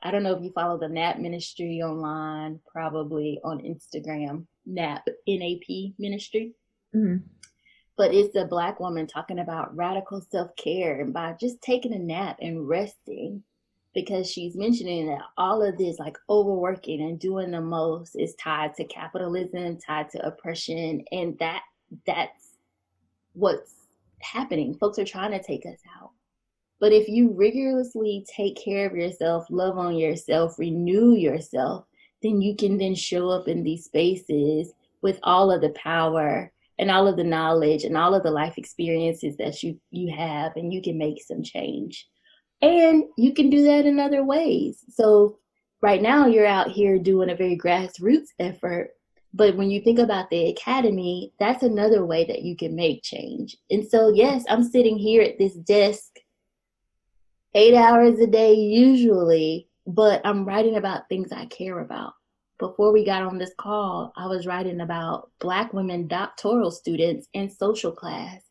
I 0.02 0.12
don't 0.12 0.22
know 0.22 0.36
if 0.36 0.42
you 0.42 0.52
follow 0.52 0.78
the 0.78 0.88
NAP 0.88 1.18
ministry 1.18 1.82
online, 1.82 2.60
probably 2.70 3.40
on 3.42 3.58
Instagram. 3.58 4.46
NAP, 4.64 5.08
NAP 5.26 5.94
ministry. 5.98 6.54
Mm-hmm. 6.94 7.26
But 7.98 8.14
it's 8.14 8.36
a 8.36 8.44
black 8.44 8.78
woman 8.78 9.08
talking 9.08 9.40
about 9.40 9.76
radical 9.76 10.20
self 10.20 10.54
care 10.56 11.00
and 11.00 11.12
by 11.12 11.34
just 11.38 11.60
taking 11.60 11.92
a 11.92 11.98
nap 11.98 12.38
and 12.40 12.66
resting 12.66 13.42
because 13.92 14.30
she's 14.30 14.54
mentioning 14.54 15.08
that 15.08 15.22
all 15.36 15.60
of 15.62 15.76
this, 15.76 15.98
like 15.98 16.16
overworking 16.30 17.00
and 17.02 17.18
doing 17.18 17.50
the 17.50 17.60
most, 17.60 18.14
is 18.14 18.36
tied 18.36 18.74
to 18.76 18.84
capitalism, 18.84 19.78
tied 19.78 20.08
to 20.10 20.24
oppression, 20.24 21.04
and 21.10 21.36
that 21.40 21.62
that's 22.06 22.58
what's 23.32 23.74
happening. 24.20 24.74
Folks 24.74 25.00
are 25.00 25.04
trying 25.04 25.32
to 25.32 25.42
take 25.42 25.66
us 25.66 25.80
out. 26.00 26.12
But 26.78 26.92
if 26.92 27.08
you 27.08 27.32
rigorously 27.32 28.24
take 28.32 28.56
care 28.56 28.86
of 28.86 28.94
yourself, 28.94 29.46
love 29.50 29.76
on 29.76 29.96
yourself, 29.96 30.56
renew 30.56 31.16
yourself, 31.16 31.84
then 32.22 32.40
you 32.40 32.54
can 32.54 32.78
then 32.78 32.94
show 32.94 33.28
up 33.28 33.48
in 33.48 33.64
these 33.64 33.86
spaces 33.86 34.72
with 35.02 35.18
all 35.24 35.50
of 35.50 35.60
the 35.60 35.70
power 35.70 36.52
and 36.78 36.90
all 36.90 37.06
of 37.06 37.16
the 37.16 37.24
knowledge 37.24 37.84
and 37.84 37.96
all 37.96 38.14
of 38.14 38.22
the 38.22 38.30
life 38.30 38.56
experiences 38.56 39.36
that 39.36 39.62
you 39.62 39.78
you 39.90 40.14
have 40.14 40.52
and 40.56 40.72
you 40.72 40.82
can 40.82 40.98
make 40.98 41.22
some 41.22 41.42
change. 41.42 42.08
And 42.60 43.04
you 43.16 43.34
can 43.34 43.50
do 43.50 43.62
that 43.64 43.86
in 43.86 44.00
other 44.00 44.24
ways. 44.24 44.84
So 44.88 45.38
right 45.80 46.02
now 46.02 46.26
you're 46.26 46.46
out 46.46 46.70
here 46.70 46.98
doing 46.98 47.30
a 47.30 47.36
very 47.36 47.56
grassroots 47.56 48.28
effort 48.38 48.90
but 49.34 49.56
when 49.56 49.70
you 49.70 49.80
think 49.80 49.98
about 49.98 50.30
the 50.30 50.48
academy 50.48 51.32
that's 51.38 51.62
another 51.62 52.04
way 52.04 52.24
that 52.24 52.42
you 52.42 52.56
can 52.56 52.74
make 52.74 53.02
change. 53.02 53.56
And 53.70 53.86
so 53.86 54.08
yes 54.08 54.44
i'm 54.48 54.64
sitting 54.64 54.98
here 54.98 55.22
at 55.22 55.38
this 55.38 55.54
desk 55.54 56.18
eight 57.54 57.74
hours 57.74 58.18
a 58.20 58.26
day 58.26 58.54
usually 58.54 59.68
but 59.86 60.20
i'm 60.24 60.44
writing 60.44 60.76
about 60.76 61.08
things 61.08 61.32
i 61.32 61.46
care 61.46 61.80
about 61.80 62.12
before 62.58 62.92
we 62.92 63.04
got 63.04 63.22
on 63.22 63.38
this 63.38 63.52
call 63.58 64.12
i 64.16 64.26
was 64.26 64.46
writing 64.46 64.80
about 64.80 65.30
black 65.38 65.72
women 65.72 66.06
doctoral 66.06 66.70
students 66.70 67.28
in 67.32 67.48
social 67.48 67.92
class 67.92 68.42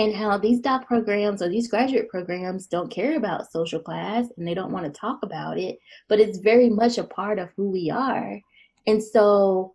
and 0.00 0.14
how 0.14 0.38
these 0.38 0.60
doc 0.60 0.86
programs 0.86 1.42
or 1.42 1.50
these 1.50 1.68
graduate 1.68 2.08
programs 2.08 2.66
don't 2.66 2.90
care 2.90 3.18
about 3.18 3.52
social 3.52 3.80
class 3.80 4.26
and 4.38 4.48
they 4.48 4.54
don't 4.54 4.72
want 4.72 4.86
to 4.86 4.98
talk 4.98 5.18
about 5.22 5.58
it, 5.58 5.78
but 6.08 6.18
it's 6.18 6.38
very 6.38 6.70
much 6.70 6.96
a 6.96 7.04
part 7.04 7.38
of 7.38 7.50
who 7.54 7.68
we 7.68 7.90
are. 7.90 8.40
And 8.86 9.04
so 9.04 9.74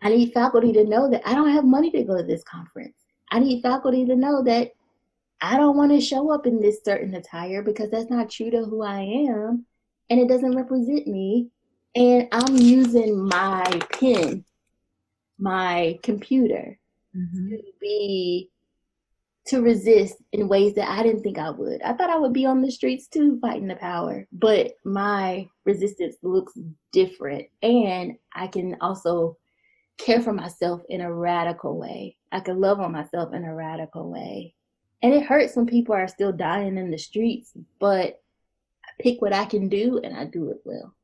I 0.00 0.08
need 0.08 0.32
faculty 0.32 0.72
to 0.72 0.84
know 0.84 1.10
that 1.10 1.20
I 1.28 1.34
don't 1.34 1.52
have 1.52 1.66
money 1.66 1.90
to 1.90 2.02
go 2.02 2.16
to 2.16 2.22
this 2.22 2.42
conference. 2.44 2.96
I 3.30 3.40
need 3.40 3.60
faculty 3.60 4.06
to 4.06 4.16
know 4.16 4.42
that 4.44 4.72
I 5.42 5.58
don't 5.58 5.76
want 5.76 5.92
to 5.92 6.00
show 6.00 6.32
up 6.32 6.46
in 6.46 6.62
this 6.62 6.82
certain 6.82 7.14
attire 7.14 7.62
because 7.62 7.90
that's 7.90 8.08
not 8.08 8.30
true 8.30 8.50
to 8.50 8.64
who 8.64 8.82
I 8.82 9.00
am 9.00 9.66
and 10.08 10.18
it 10.18 10.28
doesn't 10.28 10.56
represent 10.56 11.06
me. 11.06 11.48
And 11.94 12.28
I'm 12.32 12.56
using 12.56 13.28
my 13.28 13.64
pen, 13.92 14.44
my 15.38 15.98
computer 16.02 16.78
mm-hmm. 17.14 17.50
to 17.50 17.62
be 17.80 18.50
to 19.44 19.60
resist 19.60 20.14
in 20.32 20.48
ways 20.48 20.74
that 20.74 20.88
I 20.88 21.02
didn't 21.02 21.22
think 21.22 21.38
I 21.38 21.50
would. 21.50 21.82
I 21.82 21.94
thought 21.94 22.10
I 22.10 22.18
would 22.18 22.32
be 22.32 22.46
on 22.46 22.62
the 22.62 22.70
streets 22.70 23.08
too 23.08 23.38
fighting 23.40 23.66
the 23.66 23.74
power, 23.74 24.26
but 24.32 24.74
my 24.84 25.48
resistance 25.64 26.16
looks 26.22 26.52
different. 26.92 27.48
And 27.60 28.16
I 28.32 28.46
can 28.46 28.76
also 28.80 29.36
care 29.98 30.20
for 30.20 30.32
myself 30.32 30.82
in 30.88 31.00
a 31.00 31.12
radical 31.12 31.76
way. 31.76 32.16
I 32.30 32.40
can 32.40 32.60
love 32.60 32.80
on 32.80 32.92
myself 32.92 33.34
in 33.34 33.44
a 33.44 33.54
radical 33.54 34.10
way. 34.10 34.54
And 35.02 35.12
it 35.12 35.24
hurts 35.24 35.56
when 35.56 35.66
people 35.66 35.94
are 35.94 36.08
still 36.08 36.32
dying 36.32 36.78
in 36.78 36.90
the 36.90 36.98
streets, 36.98 37.52
but 37.80 38.22
I 38.84 39.02
pick 39.02 39.20
what 39.20 39.32
I 39.32 39.44
can 39.44 39.68
do 39.68 40.00
and 40.04 40.16
I 40.16 40.24
do 40.24 40.50
it 40.50 40.58
well. 40.64 40.94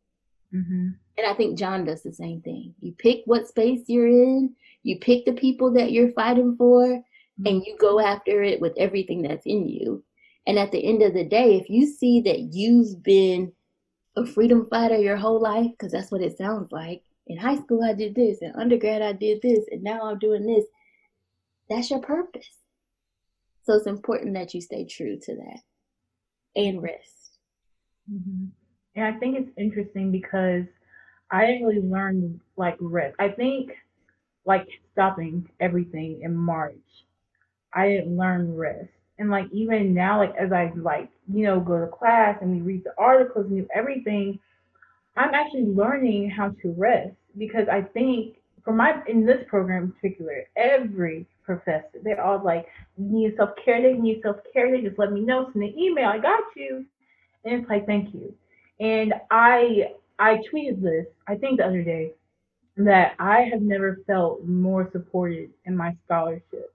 Mm-hmm. 0.55 0.89
And 1.19 1.27
I 1.27 1.35
think 1.35 1.59
John 1.59 1.85
does 1.85 2.03
the 2.03 2.13
same 2.13 2.41
thing. 2.41 2.75
You 2.81 2.93
pick 2.93 3.23
what 3.25 3.49
space 3.49 3.83
you're 3.87 4.09
in, 4.09 4.55
you 4.83 4.99
pick 5.01 5.25
the 5.25 5.33
people 5.33 5.73
that 5.75 5.93
you're 5.93 6.13
fighting 6.13 6.57
for, 6.57 7.03
and 7.47 7.63
you 7.65 7.77
go 7.79 8.01
after 8.01 8.43
it 8.43 8.61
with 8.61 8.73
everything 8.79 9.23
that's 9.23 9.47
in 9.47 9.69
you. 9.69 10.03
And 10.47 10.59
at 10.59 10.73
the 10.73 10.85
end 10.85 11.03
of 11.03 11.15
the 11.15 11.25
day, 11.25 11.57
if 11.57 11.69
you 11.69 11.87
see 11.87 12.21
that 12.23 12.55
you've 12.55 13.03
been 13.03 13.53
a 14.17 14.27
freedom 14.27 14.67
fighter 14.69 14.97
your 14.97 15.17
whole 15.17 15.41
life, 15.41 15.71
because 15.71 15.93
that's 15.93 16.11
what 16.11 16.23
it 16.23 16.37
sounds 16.37 16.73
like. 16.73 17.03
In 17.27 17.37
high 17.37 17.57
school, 17.57 17.85
I 17.85 17.93
did 17.93 18.15
this, 18.15 18.39
in 18.41 18.53
undergrad, 18.57 19.03
I 19.03 19.13
did 19.13 19.43
this, 19.43 19.65
and 19.71 19.83
now 19.83 20.03
I'm 20.03 20.19
doing 20.19 20.47
this. 20.47 20.65
That's 21.69 21.91
your 21.91 22.01
purpose. 22.01 22.49
So 23.65 23.75
it's 23.75 23.87
important 23.87 24.35
that 24.35 24.55
you 24.55 24.61
stay 24.61 24.87
true 24.87 25.19
to 25.21 25.35
that 25.37 25.61
and 26.57 26.83
rest. 26.83 27.39
Mm-hmm. 28.11 28.47
And 28.99 29.15
I 29.15 29.19
think 29.19 29.39
it's 29.39 29.51
interesting 29.59 30.13
because 30.13 30.65
I 31.31 31.47
didn't 31.47 31.67
really 31.67 31.83
learn 31.83 32.41
like 32.57 32.77
rest. 32.81 33.17
I 33.21 33.29
think 33.29 33.71
like 34.47 34.67
stopping 34.93 35.49
everything 35.61 36.21
in 36.23 36.35
March 36.37 36.75
I 37.75 37.89
didn't 37.89 38.17
learn 38.17 38.57
rest. 38.57 38.89
And 39.19 39.31
like 39.31 39.47
even 39.53 39.95
now, 39.95 40.19
like 40.19 40.35
as 40.41 40.53
I 40.53 40.73
like, 40.77 41.11
you 41.33 41.45
know, 41.45 41.61
go 41.61 41.79
to 41.81 41.87
class 41.89 42.39
and 42.41 42.53
we 42.53 42.61
read 42.63 42.85
the 42.85 42.95
articles 42.99 43.47
and 43.47 43.59
do 43.59 43.69
everything, 43.75 44.39
I'm 45.17 45.35
actually 45.35 45.67
learning 45.67 46.31
how 46.31 46.51
to 46.63 46.75
rest 46.77 47.17
because 47.37 47.69
I 47.71 47.83
think 47.83 48.37
for 48.65 48.73
my 48.73 49.03
in 49.09 49.27
this 49.27 49.45
program 49.49 49.85
in 49.85 49.93
particular, 49.93 50.45
every 50.57 51.27
professor, 51.45 51.99
they're 52.05 52.23
all 52.23 52.43
like, 52.45 52.67
you 52.97 53.07
need 53.07 53.35
self 53.37 53.51
care 53.65 53.81
you 53.81 54.01
need 54.03 54.21
self 54.23 54.37
care 54.53 54.71
day, 54.75 54.83
just 54.83 54.99
let 54.99 55.13
me 55.13 55.21
know, 55.23 55.51
send 55.53 55.65
an 55.65 55.79
email, 55.79 56.09
I 56.09 56.19
got 56.19 56.45
you. 56.57 56.85
And 57.45 57.61
it's 57.61 57.71
like, 57.71 57.87
thank 57.87 58.15
you. 58.15 58.35
And 58.81 59.15
I 59.31 59.93
I 60.19 60.41
tweeted 60.53 60.83
this, 60.83 61.07
I 61.27 61.37
think 61.37 61.59
the 61.59 61.67
other 61.67 61.83
day, 61.83 62.13
that 62.77 63.15
I 63.19 63.43
have 63.43 63.63
never 63.63 64.01
felt 64.07 64.45
more 64.45 64.89
supported 64.93 65.51
in 65.65 65.77
my 65.77 65.97
scholarship 66.05 66.73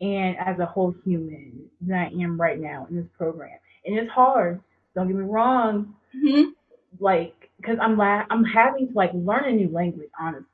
and 0.00 0.36
as 0.38 0.58
a 0.58 0.66
whole 0.66 0.94
human 1.04 1.52
than 1.80 1.98
I 1.98 2.06
am 2.22 2.40
right 2.40 2.58
now 2.58 2.86
in 2.90 2.96
this 2.96 3.06
program. 3.16 3.58
And 3.84 3.98
it's 3.98 4.10
hard. 4.10 4.60
Don't 4.94 5.08
get 5.08 5.16
me 5.16 5.24
wrong. 5.24 5.94
Mm-hmm. 6.16 6.50
Like, 6.98 7.50
cause 7.64 7.76
I'm 7.80 7.96
la- 7.96 8.24
I'm 8.30 8.44
having 8.44 8.88
to 8.88 8.94
like 8.94 9.12
learn 9.14 9.44
a 9.44 9.52
new 9.52 9.68
language, 9.68 10.10
honestly. 10.18 10.46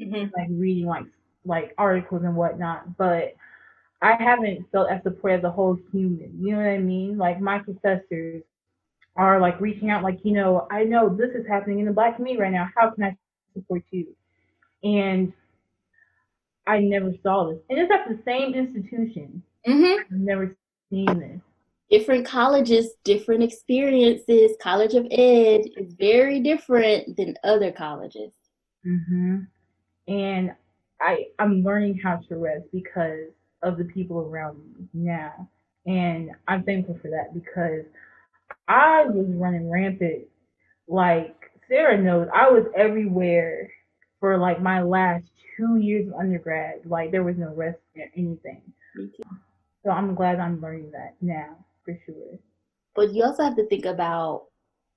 Mm-hmm. 0.00 0.30
Like 0.36 0.48
reading 0.50 0.86
like 0.86 1.06
like 1.44 1.74
articles 1.78 2.22
and 2.24 2.36
whatnot, 2.36 2.96
but 2.96 3.34
I 4.02 4.14
haven't 4.14 4.70
felt 4.70 4.90
as 4.90 5.02
supported 5.02 5.38
as 5.38 5.44
a 5.44 5.50
whole 5.50 5.78
human. 5.90 6.38
You 6.40 6.52
know 6.52 6.58
what 6.58 6.68
I 6.68 6.78
mean? 6.78 7.18
Like 7.18 7.40
my 7.40 7.58
professors 7.58 8.42
are 9.18 9.40
like 9.40 9.60
reaching 9.60 9.90
out, 9.90 10.02
like 10.02 10.20
you 10.22 10.32
know, 10.32 10.66
I 10.70 10.84
know 10.84 11.08
this 11.14 11.30
is 11.30 11.46
happening 11.46 11.80
in 11.80 11.86
the 11.86 11.92
black 11.92 12.16
community 12.16 12.40
right 12.40 12.52
now. 12.52 12.68
How 12.74 12.90
can 12.90 13.04
I 13.04 13.16
support 13.52 13.82
you? 13.90 14.06
And 14.82 15.32
I 16.66 16.78
never 16.78 17.12
saw 17.22 17.50
this. 17.50 17.58
And 17.68 17.78
it's 17.78 17.92
at 17.92 18.08
the 18.08 18.20
same 18.24 18.54
institution. 18.54 19.42
Mm-hmm. 19.66 20.14
I've 20.14 20.20
never 20.20 20.56
seen 20.88 21.06
this. 21.18 21.40
Different 21.90 22.26
colleges, 22.26 22.92
different 23.02 23.42
experiences. 23.42 24.52
College 24.62 24.94
of 24.94 25.06
Ed 25.10 25.62
is 25.76 25.94
very 25.94 26.40
different 26.40 27.16
than 27.16 27.34
other 27.42 27.72
colleges. 27.72 28.30
Mm-hmm. 28.86 29.38
And 30.06 30.54
I 31.00 31.26
I'm 31.40 31.62
learning 31.64 31.98
how 31.98 32.16
to 32.28 32.36
rest 32.36 32.66
because 32.72 33.30
of 33.62 33.78
the 33.78 33.84
people 33.84 34.20
around 34.20 34.58
me 34.58 34.86
now. 34.94 35.48
And 35.86 36.30
I'm 36.46 36.62
thankful 36.62 36.98
for 37.02 37.08
that 37.08 37.34
because 37.34 37.84
I 38.68 39.06
was 39.06 39.26
running 39.28 39.70
rampant. 39.70 40.26
Like 40.86 41.34
Sarah 41.68 42.00
knows, 42.00 42.28
I 42.34 42.50
was 42.50 42.64
everywhere 42.76 43.70
for 44.20 44.38
like 44.38 44.60
my 44.62 44.82
last 44.82 45.24
two 45.56 45.76
years 45.76 46.08
of 46.08 46.14
undergrad. 46.14 46.80
Like 46.84 47.10
there 47.10 47.24
was 47.24 47.36
no 47.36 47.52
rest 47.54 47.78
or 47.96 48.04
anything. 48.16 48.62
So 49.84 49.90
I'm 49.90 50.14
glad 50.14 50.40
I'm 50.40 50.60
learning 50.60 50.90
that 50.92 51.14
now 51.20 51.56
for 51.84 51.98
sure. 52.04 52.38
But 52.94 53.12
you 53.12 53.24
also 53.24 53.44
have 53.44 53.56
to 53.56 53.66
think 53.66 53.84
about 53.84 54.46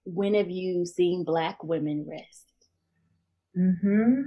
when 0.05 0.33
have 0.33 0.49
you 0.49 0.85
seen 0.85 1.23
black 1.23 1.63
women 1.63 2.05
rest? 2.09 2.45
Mm-hmm. 3.57 4.21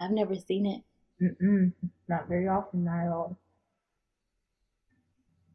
I've 0.00 0.10
never 0.10 0.34
seen 0.34 0.66
it. 0.66 0.82
Mm-mm. 1.22 1.72
Not 2.08 2.28
very 2.28 2.48
often, 2.48 2.84
not 2.84 3.06
at 3.06 3.12
all. 3.12 3.38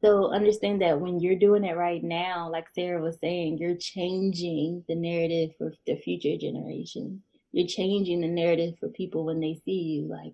So 0.02 0.32
understand 0.32 0.82
that 0.82 1.00
when 1.00 1.20
you're 1.20 1.36
doing 1.36 1.66
it 1.66 1.76
right 1.76 2.04
now, 2.04 2.50
like 2.50 2.70
Sarah 2.74 3.02
was 3.02 3.18
saying, 3.20 3.58
you're 3.58 3.76
changing 3.76 4.86
the 4.88 4.96
narrative 4.96 5.52
for 5.58 5.74
the 5.86 5.96
future 5.98 6.38
generation. 6.38 7.22
you're 7.52 7.68
changing 7.68 8.22
the 8.22 8.28
narrative 8.28 8.76
for 8.80 8.90
people 8.90 9.26
when 9.26 9.40
they 9.40 9.60
see 9.66 9.72
you 9.72 10.08
like 10.08 10.34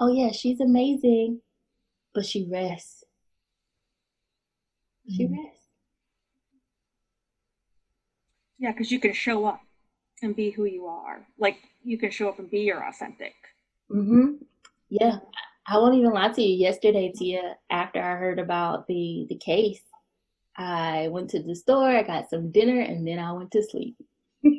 oh 0.00 0.12
yeah 0.12 0.32
she's 0.32 0.60
amazing 0.60 1.40
but 2.14 2.26
she 2.26 2.46
rests. 2.50 3.04
She 5.08 5.24
mm-hmm. 5.24 5.34
rests. 5.34 5.66
Yeah 8.58 8.72
because 8.72 8.92
you 8.92 9.00
can 9.00 9.12
show 9.14 9.46
up 9.46 9.60
and 10.22 10.36
be 10.36 10.50
who 10.50 10.64
you 10.64 10.86
are. 10.86 11.26
Like 11.38 11.58
you 11.82 11.98
can 11.98 12.10
show 12.10 12.28
up 12.28 12.38
and 12.38 12.50
be 12.50 12.60
your 12.60 12.86
authentic. 12.86 13.34
Mm-hmm. 13.90 14.44
Yeah 14.90 15.18
i 15.66 15.78
won't 15.78 15.94
even 15.94 16.12
lie 16.12 16.28
to 16.28 16.42
you 16.42 16.56
yesterday 16.56 17.12
tia 17.14 17.56
after 17.70 18.00
i 18.02 18.16
heard 18.16 18.38
about 18.38 18.86
the 18.86 19.26
the 19.28 19.36
case 19.36 19.82
i 20.56 21.08
went 21.08 21.30
to 21.30 21.42
the 21.42 21.54
store 21.54 21.88
i 21.88 22.02
got 22.02 22.28
some 22.28 22.50
dinner 22.50 22.80
and 22.80 23.06
then 23.06 23.18
i 23.18 23.32
went 23.32 23.50
to 23.50 23.62
sleep 23.62 23.96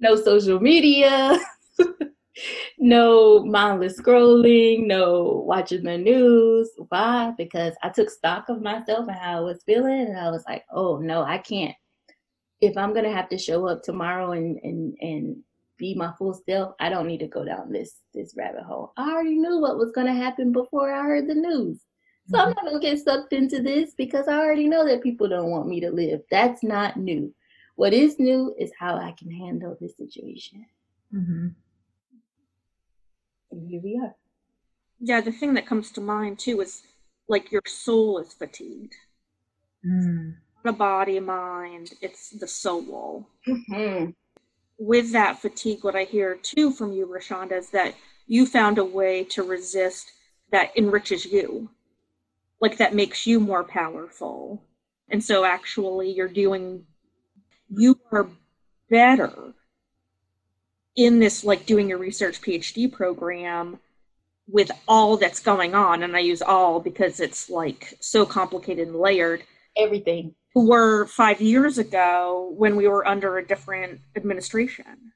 no 0.00 0.16
social 0.16 0.60
media, 0.60 1.38
no 2.78 3.44
mindless 3.44 4.00
scrolling, 4.00 4.86
no 4.86 5.42
watching 5.46 5.82
the 5.82 5.98
news. 5.98 6.70
Why? 6.88 7.32
Because 7.36 7.74
I 7.82 7.88
took 7.90 8.10
stock 8.10 8.48
of 8.48 8.62
myself 8.62 9.08
and 9.08 9.16
how 9.16 9.38
I 9.38 9.40
was 9.40 9.62
feeling, 9.64 10.06
and 10.08 10.18
I 10.18 10.30
was 10.30 10.44
like, 10.46 10.64
oh 10.72 10.98
no, 10.98 11.22
I 11.22 11.38
can't. 11.38 11.74
If 12.60 12.76
I'm 12.76 12.94
gonna 12.94 13.12
have 13.12 13.28
to 13.30 13.38
show 13.38 13.66
up 13.68 13.82
tomorrow 13.82 14.32
and 14.32 14.58
and 14.62 14.96
and 15.00 15.36
be 15.78 15.94
my 15.94 16.12
full 16.18 16.34
self, 16.46 16.74
I 16.80 16.88
don't 16.88 17.06
need 17.06 17.20
to 17.20 17.28
go 17.28 17.44
down 17.44 17.72
this 17.72 18.00
this 18.12 18.34
rabbit 18.36 18.64
hole. 18.64 18.92
I 18.96 19.10
already 19.10 19.36
knew 19.36 19.60
what 19.60 19.78
was 19.78 19.92
gonna 19.92 20.14
happen 20.14 20.52
before 20.52 20.92
I 20.92 21.02
heard 21.02 21.28
the 21.28 21.34
news. 21.34 21.80
So 22.28 22.38
I'm 22.38 22.48
mm-hmm. 22.48 22.64
not 22.64 22.72
gonna 22.72 22.80
get 22.80 22.98
sucked 22.98 23.32
into 23.32 23.62
this 23.62 23.94
because 23.94 24.28
I 24.28 24.38
already 24.38 24.68
know 24.68 24.86
that 24.86 25.02
people 25.02 25.28
don't 25.28 25.50
want 25.50 25.68
me 25.68 25.80
to 25.80 25.90
live. 25.90 26.20
That's 26.30 26.62
not 26.62 26.96
new. 26.96 27.34
What 27.76 27.94
is 27.94 28.18
new 28.18 28.54
is 28.58 28.72
how 28.78 28.96
I 28.96 29.14
can 29.18 29.30
handle 29.30 29.76
this 29.80 29.96
situation. 29.96 30.66
Mm-hmm. 31.14 31.48
And 33.50 33.68
here 33.68 33.80
we 33.82 34.00
are. 34.02 34.14
Yeah, 35.00 35.20
the 35.20 35.32
thing 35.32 35.54
that 35.54 35.66
comes 35.66 35.90
to 35.92 36.00
mind 36.00 36.38
too 36.38 36.60
is 36.60 36.82
like 37.28 37.52
your 37.52 37.62
soul 37.66 38.18
is 38.18 38.34
fatigued. 38.34 38.94
Mm. 39.86 40.34
the 40.64 40.72
body, 40.72 41.20
mind, 41.20 41.92
it's 42.02 42.30
the 42.30 42.48
soul. 42.48 43.28
Mm-hmm. 43.46 44.10
With 44.78 45.12
that 45.12 45.40
fatigue, 45.40 45.82
what 45.82 45.96
I 45.96 46.04
hear 46.04 46.36
too 46.36 46.70
from 46.70 46.92
you, 46.92 47.06
Roshaunda, 47.06 47.58
is 47.58 47.70
that 47.70 47.94
you 48.26 48.46
found 48.46 48.78
a 48.78 48.84
way 48.84 49.24
to 49.24 49.42
resist 49.42 50.12
that 50.52 50.76
enriches 50.76 51.24
you, 51.24 51.70
like 52.60 52.78
that 52.78 52.94
makes 52.94 53.26
you 53.26 53.40
more 53.40 53.64
powerful. 53.64 54.62
And 55.10 55.22
so 55.22 55.44
actually, 55.44 56.10
you're 56.12 56.28
doing, 56.28 56.84
you 57.68 57.98
are 58.12 58.28
better 58.90 59.54
in 60.96 61.18
this, 61.18 61.44
like 61.44 61.66
doing 61.66 61.88
your 61.88 61.98
research 61.98 62.40
PhD 62.40 62.90
program 62.90 63.78
with 64.46 64.70
all 64.86 65.16
that's 65.16 65.40
going 65.40 65.74
on. 65.74 66.02
And 66.02 66.16
I 66.16 66.20
use 66.20 66.42
all 66.42 66.80
because 66.80 67.20
it's 67.20 67.50
like 67.50 67.94
so 68.00 68.24
complicated 68.24 68.88
and 68.88 68.96
layered. 68.96 69.42
Everything. 69.76 70.34
Were 70.54 71.06
five 71.06 71.40
years 71.40 71.78
ago 71.78 72.52
when 72.56 72.74
we 72.74 72.88
were 72.88 73.06
under 73.06 73.38
a 73.38 73.46
different 73.46 74.00
administration. 74.16 75.12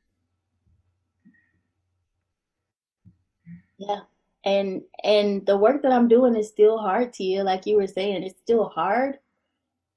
Yeah. 3.79 4.01
And 4.45 4.83
and 5.05 5.45
the 5.47 5.57
work 5.57 5.83
that 5.83 5.93
I'm 5.93 6.09
doing 6.09 6.37
is 6.37 6.49
still 6.49 6.79
hard 6.79 7.13
to 7.15 7.25
you, 7.25 7.43
like 7.43 7.67
you 7.67 7.77
were 7.77 7.87
saying, 7.87 8.23
it's 8.23 8.41
still 8.41 8.69
hard. 8.69 9.19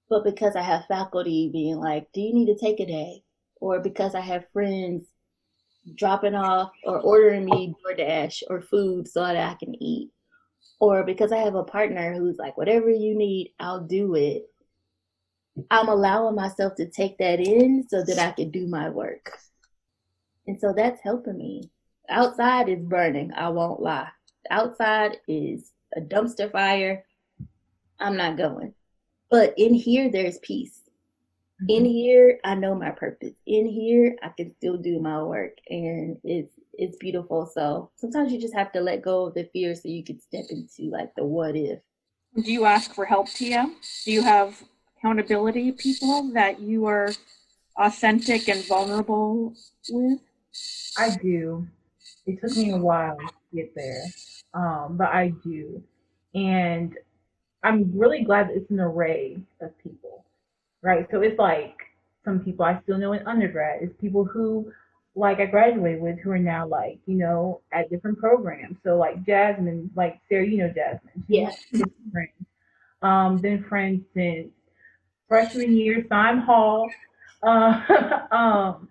But 0.09 0.23
because 0.23 0.55
I 0.55 0.61
have 0.61 0.86
faculty 0.86 1.49
being 1.51 1.77
like, 1.77 2.11
Do 2.11 2.21
you 2.21 2.33
need 2.33 2.47
to 2.47 2.57
take 2.57 2.79
a 2.79 2.86
day? 2.86 3.23
Or 3.59 3.79
because 3.79 4.15
I 4.15 4.21
have 4.21 4.49
friends 4.53 5.07
dropping 5.93 6.36
off 6.36 6.71
or 6.83 6.99
ordering 7.01 7.45
me 7.45 7.75
DoorDash 7.86 8.43
or 8.49 8.61
food 8.61 9.07
so 9.07 9.21
that 9.21 9.38
I 9.38 9.53
can 9.55 9.75
eat. 9.81 10.11
Or 10.79 11.03
because 11.03 11.31
I 11.31 11.38
have 11.38 11.55
a 11.55 11.63
partner 11.63 12.13
who's 12.13 12.38
like, 12.38 12.57
whatever 12.57 12.89
you 12.89 13.15
need, 13.15 13.53
I'll 13.59 13.81
do 13.81 14.15
it. 14.15 14.49
I'm 15.72 15.89
allowing 15.89 16.36
myself 16.36 16.76
to 16.76 16.89
take 16.89 17.18
that 17.20 17.39
in 17.39 17.86
so 17.89 18.03
that 18.03 18.20
I 18.20 18.32
can 18.32 18.51
do 18.51 18.68
my 18.68 18.89
work. 18.89 19.32
And 20.47 20.60
so 20.60 20.74
that's 20.76 21.01
helping 21.01 21.38
me. 21.38 21.72
Outside 22.10 22.70
is 22.70 22.84
burning, 22.84 23.34
I 23.34 23.49
won't 23.49 23.82
lie. 23.82 24.10
Outside 24.49 25.18
is 25.28 25.72
a 25.95 26.01
dumpster 26.01 26.51
fire. 26.51 27.06
I'm 27.99 28.18
not 28.18 28.38
going. 28.38 28.74
But 29.30 29.53
in 29.58 29.74
here, 29.74 30.10
there's 30.12 30.39
peace. 30.39 30.82
In 31.68 31.84
Mm-hmm. 31.84 31.86
here, 31.86 32.39
I 32.43 32.56
know 32.56 32.76
my 32.76 32.91
purpose. 32.91 33.34
In 33.47 33.66
here, 33.68 34.18
I 34.24 34.30
can 34.30 34.53
still 34.56 34.78
do 34.78 34.99
my 34.99 35.24
work, 35.24 35.58
and 35.70 36.18
it's 36.24 36.53
it's 36.74 36.97
beautiful. 36.97 37.45
So 37.53 37.91
sometimes 37.95 38.32
you 38.34 38.39
just 38.41 38.56
have 38.56 38.72
to 38.74 38.82
let 38.82 39.01
go 39.03 39.28
of 39.28 39.36
the 39.36 39.45
fear 39.53 39.76
so 39.76 39.88
you 39.89 40.03
can 40.03 40.20
step 40.20 40.45
into 40.49 40.89
like 40.91 41.14
the 41.16 41.26
what 41.26 41.56
if. 41.56 41.80
Do 42.36 42.51
you 42.51 42.66
ask 42.66 42.93
for 42.93 43.06
help, 43.06 43.30
Tia? 43.30 43.72
Do 44.06 44.12
you 44.12 44.22
have 44.24 44.62
accountability 45.06 45.72
people 45.72 46.32
that 46.34 46.60
you 46.60 46.86
are 46.88 47.12
authentic 47.78 48.47
and 48.47 48.66
vulnerable 48.66 49.53
with? 49.89 50.20
I 50.97 51.10
do. 51.22 51.68
It 52.26 52.41
took 52.41 52.58
me 52.58 52.72
a 52.72 52.78
while 52.78 53.18
to 53.18 53.56
get 53.56 53.76
there, 53.76 54.03
um, 54.56 54.97
but 54.97 55.10
I 55.10 55.34
do. 55.43 55.84
And 56.34 56.95
I'm 57.64 57.91
really 57.97 58.24
glad 58.24 58.49
that 58.49 58.56
it's 58.56 58.72
an 58.72 58.80
array 58.80 59.38
of 59.62 59.78
people, 59.84 60.26
right? 60.82 61.08
So 61.12 61.22
it's 61.22 61.38
like 61.38 61.76
some 62.24 62.39
people 62.39 62.66
I 62.66 62.82
still 62.84 62.97
know 62.97 63.14
in 63.14 63.26
undergrad. 63.28 63.84
It's 63.84 63.93
people 64.01 64.26
who, 64.26 64.72
like, 65.16 65.39
I 65.39 65.45
graduated 65.45 66.01
with 66.01 66.20
who 66.20 66.32
are 66.32 66.39
now, 66.39 66.68
like, 66.68 66.97
you 67.06 67.16
know, 67.16 67.62
at 67.72 67.89
different 67.91 68.18
programs. 68.18 68.78
So, 68.84 68.97
like, 68.97 69.24
Jasmine, 69.24 69.91
like, 69.95 70.20
Sarah, 70.30 70.47
you 70.47 70.58
know 70.58 70.70
Jasmine. 70.70 71.24
She's 71.28 71.38
Yeah. 71.38 71.51
my 71.74 71.86
friend. 72.12 72.30
Um, 73.01 73.38
been 73.38 73.64
friends 73.66 74.01
since 74.16 74.49
freshman 75.28 75.76
year, 75.76 76.05
Syme 76.09 76.39
Hall. 76.41 76.89
Uh, 77.43 77.82
um, 78.32 78.88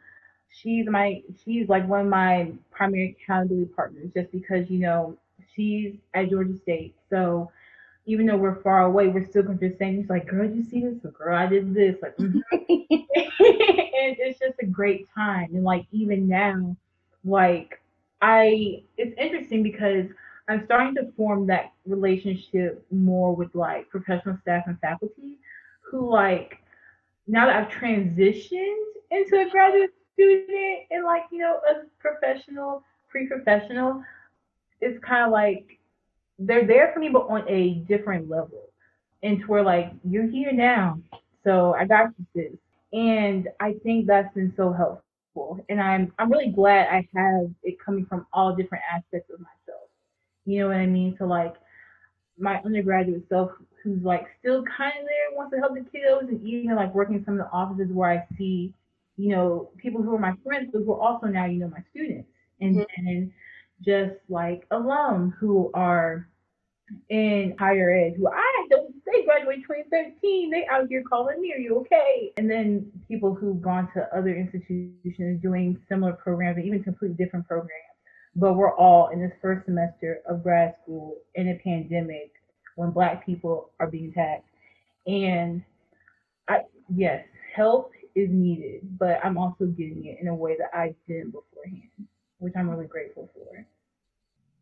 she's 0.51 0.87
my 0.89 1.22
she's 1.45 1.68
like 1.68 1.87
one 1.89 2.01
of 2.03 2.07
my 2.09 2.53
primary 2.70 3.16
accountability 3.20 3.66
partners 3.74 4.11
just 4.14 4.30
because 4.32 4.70
you 4.70 4.78
know 4.78 5.16
she's 5.55 5.95
at 6.14 6.30
Georgia 6.30 6.57
State. 6.57 6.95
So 7.11 7.51
even 8.07 8.26
though 8.26 8.37
we're 8.37 8.61
far 8.62 8.82
away, 8.85 9.09
we're 9.09 9.26
still 9.26 9.43
going 9.43 9.59
to 9.59 9.76
saying, 9.78 10.03
She's 10.03 10.11
like, 10.11 10.26
girl, 10.28 10.49
you 10.49 10.62
see 10.62 10.80
this? 10.80 11.05
Or, 11.05 11.11
girl, 11.11 11.37
I 11.37 11.47
did 11.47 11.72
this. 11.74 11.97
Like, 12.03 12.16
mhm. 12.18 12.41
and 12.53 14.16
it's 14.18 14.39
just 14.39 14.55
a 14.61 14.66
great 14.66 15.09
time. 15.14 15.51
And 15.55 15.64
like 15.64 15.87
even 15.93 16.28
now, 16.28 16.76
like 17.24 17.80
I, 18.20 18.82
it's 18.97 19.14
interesting 19.18 19.62
because 19.62 20.07
I'm 20.49 20.64
starting 20.66 20.95
to 20.97 21.11
form 21.16 21.47
that 21.47 21.72
relationship 21.87 22.85
more 22.91 23.35
with 23.35 23.55
like 23.55 23.89
professional 23.89 24.39
staff 24.43 24.64
and 24.66 24.78
faculty, 24.80 25.39
who 25.91 26.11
like 26.11 26.59
now 27.26 27.47
that 27.47 27.57
I've 27.57 27.72
transitioned 27.72 28.85
into 29.11 29.41
a 29.41 29.51
graduate 29.51 29.91
student 30.14 30.80
and 30.91 31.05
like 31.05 31.24
you 31.30 31.39
know 31.39 31.61
a 31.68 31.87
professional, 32.01 32.82
pre-professional, 33.09 34.03
it's 34.80 35.03
kind 35.05 35.24
of 35.24 35.32
like 35.32 35.78
they're 36.39 36.66
there 36.66 36.91
for 36.93 37.01
me, 37.01 37.09
but 37.09 37.28
on 37.28 37.49
a 37.49 37.74
different 37.87 38.28
level. 38.28 38.70
And 39.22 39.41
to 39.41 39.47
where 39.47 39.62
like 39.62 39.93
you're 40.05 40.28
here 40.28 40.53
now, 40.53 40.99
so 41.45 41.74
I 41.74 41.87
got 41.87 42.11
you 42.18 42.26
sis. 42.35 42.59
And 42.93 43.49
I 43.61 43.74
think 43.82 44.07
that's 44.07 44.32
been 44.35 44.53
so 44.57 44.72
helpful. 44.72 45.64
And 45.68 45.80
I'm 45.80 46.12
I'm 46.18 46.30
really 46.30 46.51
glad 46.51 46.89
I 46.89 47.09
have 47.16 47.51
it 47.62 47.76
coming 47.85 48.07
from 48.07 48.26
all 48.32 48.55
different 48.55 48.85
aspects 48.93 49.30
of 49.32 49.41
myself. 49.41 49.89
You 50.45 50.61
know 50.61 50.68
what 50.68 50.76
I 50.76 50.87
mean? 50.87 51.16
So 51.18 51.24
like 51.24 51.55
my 52.39 52.61
undergraduate 52.64 53.24
self 53.28 53.51
who's 53.82 54.03
like 54.03 54.26
still 54.41 54.62
kind 54.64 54.93
of 54.99 55.05
there, 55.05 55.37
wants 55.37 55.55
to 55.55 55.61
help 55.61 55.74
the 55.74 55.80
kiddos, 55.80 56.28
and 56.28 56.43
even 56.47 56.74
like 56.76 56.95
working 56.95 57.16
in 57.16 57.24
some 57.24 57.35
of 57.35 57.47
the 57.47 57.53
offices 57.53 57.93
where 57.93 58.11
I 58.11 58.26
see, 58.37 58.72
you 59.16 59.30
know, 59.30 59.70
people 59.76 60.03
who 60.03 60.14
are 60.14 60.18
my 60.18 60.35
friends, 60.45 60.70
but 60.72 60.80
who 60.80 60.93
are 60.95 61.01
also 61.01 61.26
now, 61.26 61.47
you 61.47 61.59
know, 61.61 61.68
my 61.68 61.82
students. 61.91 62.28
And 62.61 62.76
Mhm. 62.76 62.87
then 62.97 63.32
just 63.85 64.14
like 64.28 64.66
alum 64.70 65.35
who 65.39 65.70
are 65.74 66.28
in 67.09 67.55
higher 67.59 67.91
ed 67.91 68.14
who 68.16 68.28
I 68.28 68.66
don't 68.70 68.95
they 69.07 69.24
graduated 69.24 69.64
2013. 69.64 70.51
They 70.51 70.66
out 70.66 70.89
here 70.89 71.03
calling 71.03 71.41
me, 71.41 71.53
are 71.53 71.59
you 71.59 71.78
okay? 71.80 72.32
And 72.37 72.51
then 72.51 72.91
people 73.09 73.35
who've 73.35 73.61
gone 73.61 73.89
to 73.95 74.09
other 74.16 74.35
institutions 74.35 75.41
doing 75.43 75.78
similar 75.89 76.12
programs 76.12 76.57
and 76.59 76.66
even 76.66 76.82
completely 76.82 77.16
different 77.22 77.47
programs. 77.47 77.93
But 78.37 78.55
we're 78.55 78.74
all 78.74 79.09
in 79.09 79.20
this 79.20 79.32
first 79.41 79.66
semester 79.66 80.20
of 80.28 80.43
grad 80.43 80.74
school 80.82 81.18
in 81.35 81.49
a 81.49 81.59
pandemic 81.62 82.32
when 82.76 82.91
black 82.91 83.24
people 83.24 83.70
are 83.78 83.87
being 83.87 84.12
taxed. 84.12 84.49
And 85.07 85.62
I 86.49 86.62
yes, 86.95 87.24
help 87.55 87.93
is 88.14 88.28
needed, 88.30 88.99
but 88.99 89.20
I'm 89.24 89.39
also 89.39 89.66
getting 89.66 90.07
it 90.07 90.18
in 90.20 90.28
a 90.28 90.35
way 90.35 90.57
that 90.59 90.76
I 90.76 90.95
didn't 91.07 91.32
beforehand, 91.32 92.09
which 92.39 92.55
I'm 92.57 92.68
really 92.68 92.87
grateful 92.87 93.30
for. 93.35 93.66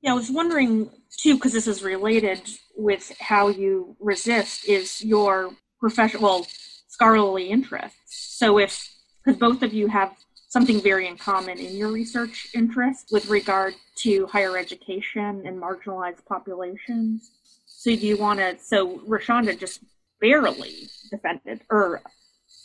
Yeah, 0.00 0.12
I 0.12 0.14
was 0.14 0.30
wondering 0.30 0.90
too, 1.16 1.34
because 1.34 1.52
this 1.52 1.66
is 1.66 1.82
related 1.82 2.40
with 2.76 3.12
how 3.20 3.48
you 3.48 3.96
resist, 4.00 4.68
is 4.68 5.02
your 5.02 5.50
professional, 5.78 6.22
well, 6.22 6.46
scholarly 6.88 7.50
interests. 7.50 8.36
So 8.36 8.58
if, 8.58 8.90
because 9.24 9.38
both 9.38 9.62
of 9.62 9.72
you 9.72 9.86
have 9.88 10.12
something 10.52 10.82
very 10.82 11.08
in 11.08 11.16
common 11.16 11.58
in 11.58 11.74
your 11.74 11.90
research 11.90 12.48
interest 12.54 13.08
with 13.10 13.30
regard 13.30 13.72
to 13.96 14.26
higher 14.26 14.58
education 14.58 15.42
and 15.46 15.58
marginalized 15.58 16.22
populations. 16.28 17.30
So 17.64 17.96
do 17.96 18.06
you 18.06 18.18
want 18.18 18.38
to, 18.38 18.58
so 18.62 18.98
Roshaunda 18.98 19.58
just 19.58 19.82
barely 20.20 20.90
defended 21.10 21.62
or 21.70 22.02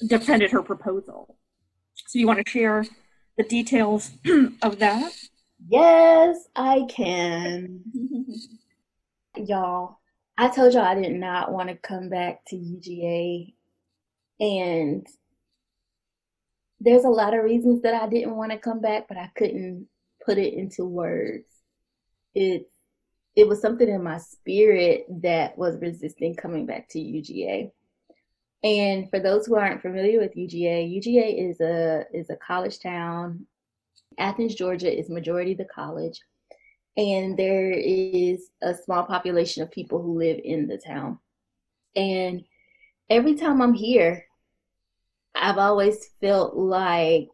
defended 0.06 0.52
her 0.52 0.62
proposal. 0.62 1.38
So 2.08 2.20
you 2.20 2.28
want 2.28 2.46
to 2.46 2.52
share 2.52 2.86
the 3.38 3.44
details 3.44 4.12
of 4.62 4.80
that? 4.80 5.14
Yes, 5.70 6.40
I 6.58 6.82
can. 6.90 7.84
y'all, 9.38 10.00
I 10.38 10.50
told 10.50 10.74
y'all 10.74 10.84
I 10.84 10.96
did 10.96 11.14
not 11.14 11.54
want 11.54 11.70
to 11.70 11.76
come 11.76 12.10
back 12.10 12.44
to 12.48 12.58
UGA. 12.58 13.54
And 14.42 15.08
there's 16.80 17.06
a 17.06 17.10
lot 17.10 17.34
of 17.34 17.44
reasons 17.44 17.82
that 17.82 17.94
I 17.94 18.08
didn't 18.08 18.36
want 18.36 18.52
to 18.52 18.58
come 18.58 18.82
back, 18.82 19.08
but 19.08 19.18
I 19.18 19.30
couldn't 19.36 19.88
put 20.26 20.38
it 20.38 20.54
into 20.54 20.86
words. 20.86 21.48
It 22.36 22.70
it 23.36 23.48
was 23.48 23.62
something 23.62 23.88
in 23.88 24.04
my 24.04 24.18
spirit 24.18 25.06
that 25.22 25.56
was 25.58 25.78
resisting 25.80 26.36
coming 26.36 26.66
back 26.66 26.90
to 26.90 27.00
UGA. 27.00 27.72
And 28.64 29.10
for 29.12 29.20
those 29.20 29.46
who 29.46 29.56
aren't 29.56 29.84
familiar 29.84 30.20
with 30.20 30.36
UGA, 30.36 30.92
UGA 30.98 31.50
is 31.50 31.62
a 31.62 32.06
is 32.14 32.30
a 32.30 32.36
college 32.36 32.80
town. 32.80 33.46
Athens, 34.18 34.56
Georgia 34.56 34.92
is 34.92 35.10
majority 35.10 35.54
the 35.54 35.66
college, 35.66 36.20
and 36.96 37.38
there 37.38 37.72
is 37.72 38.50
a 38.64 38.74
small 38.74 39.04
population 39.04 39.62
of 39.62 39.72
people 39.72 40.02
who 40.02 40.18
live 40.18 40.40
in 40.44 40.68
the 40.68 40.78
town. 40.78 41.20
And 41.96 42.44
every 43.10 43.36
time 43.36 43.62
I'm 43.62 43.74
here, 43.74 44.27
I've 45.40 45.58
always 45.58 46.10
felt 46.20 46.56
like 46.56 47.30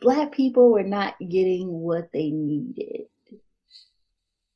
black 0.00 0.32
people 0.32 0.70
were 0.70 0.84
not 0.84 1.16
getting 1.18 1.68
what 1.68 2.10
they 2.12 2.30
needed. 2.30 3.06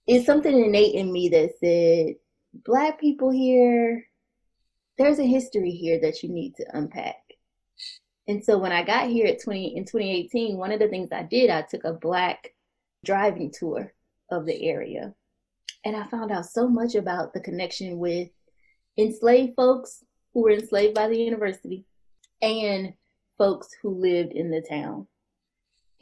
It's 0.07 0.27
something 0.27 0.57
innate 0.57 0.95
in 0.95 1.13
me 1.13 1.29
that 1.31 1.59
said, 1.61 2.17
black 2.65 3.01
people 3.01 3.31
here, 3.31 4.07
there's 4.99 5.19
a 5.19 5.27
history 5.27 5.71
here 5.71 6.01
that 6.01 6.23
you 6.23 6.29
need 6.29 6.57
to 6.57 6.77
unpack. 6.77 7.17
And 8.29 8.45
so 8.45 8.59
when 8.59 8.73
I 8.73 8.83
got 8.83 9.09
here 9.09 9.27
at 9.27 9.43
20 9.43 9.77
in 9.77 9.85
2018, 9.85 10.57
one 10.57 10.73
of 10.73 10.79
the 10.79 10.89
things 10.89 11.09
I 11.13 11.25
did, 11.25 11.51
I 11.51 11.63
took 11.63 11.85
a 11.85 11.93
black 11.93 12.55
driving 13.05 13.51
tour 13.51 13.93
of 14.31 14.47
the 14.47 14.69
area. 14.69 15.15
And 15.85 15.97
I 15.97 16.07
found 16.07 16.31
out 16.31 16.47
so 16.47 16.69
much 16.69 16.95
about 16.95 17.35
the 17.35 17.41
connection 17.41 17.99
with 17.99 18.29
enslaved 18.97 19.55
folks 19.57 20.05
who 20.33 20.43
were 20.43 20.53
enslaved 20.53 20.95
by 20.95 21.09
the 21.09 21.19
university 21.19 21.85
and 22.43 22.93
folks 23.39 23.69
who 23.81 23.91
lived 23.91 24.33
in 24.33 24.51
the 24.51 24.61
town. 24.61 25.07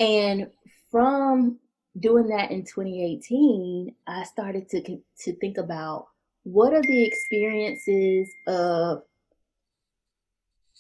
And 0.00 0.50
from 0.90 1.58
doing 1.98 2.28
that 2.28 2.50
in 2.50 2.64
2018, 2.64 3.94
I 4.06 4.24
started 4.24 4.68
to 4.70 5.00
to 5.24 5.36
think 5.36 5.58
about 5.58 6.08
what 6.42 6.72
are 6.72 6.82
the 6.82 7.02
experiences 7.02 8.28
of 8.48 9.02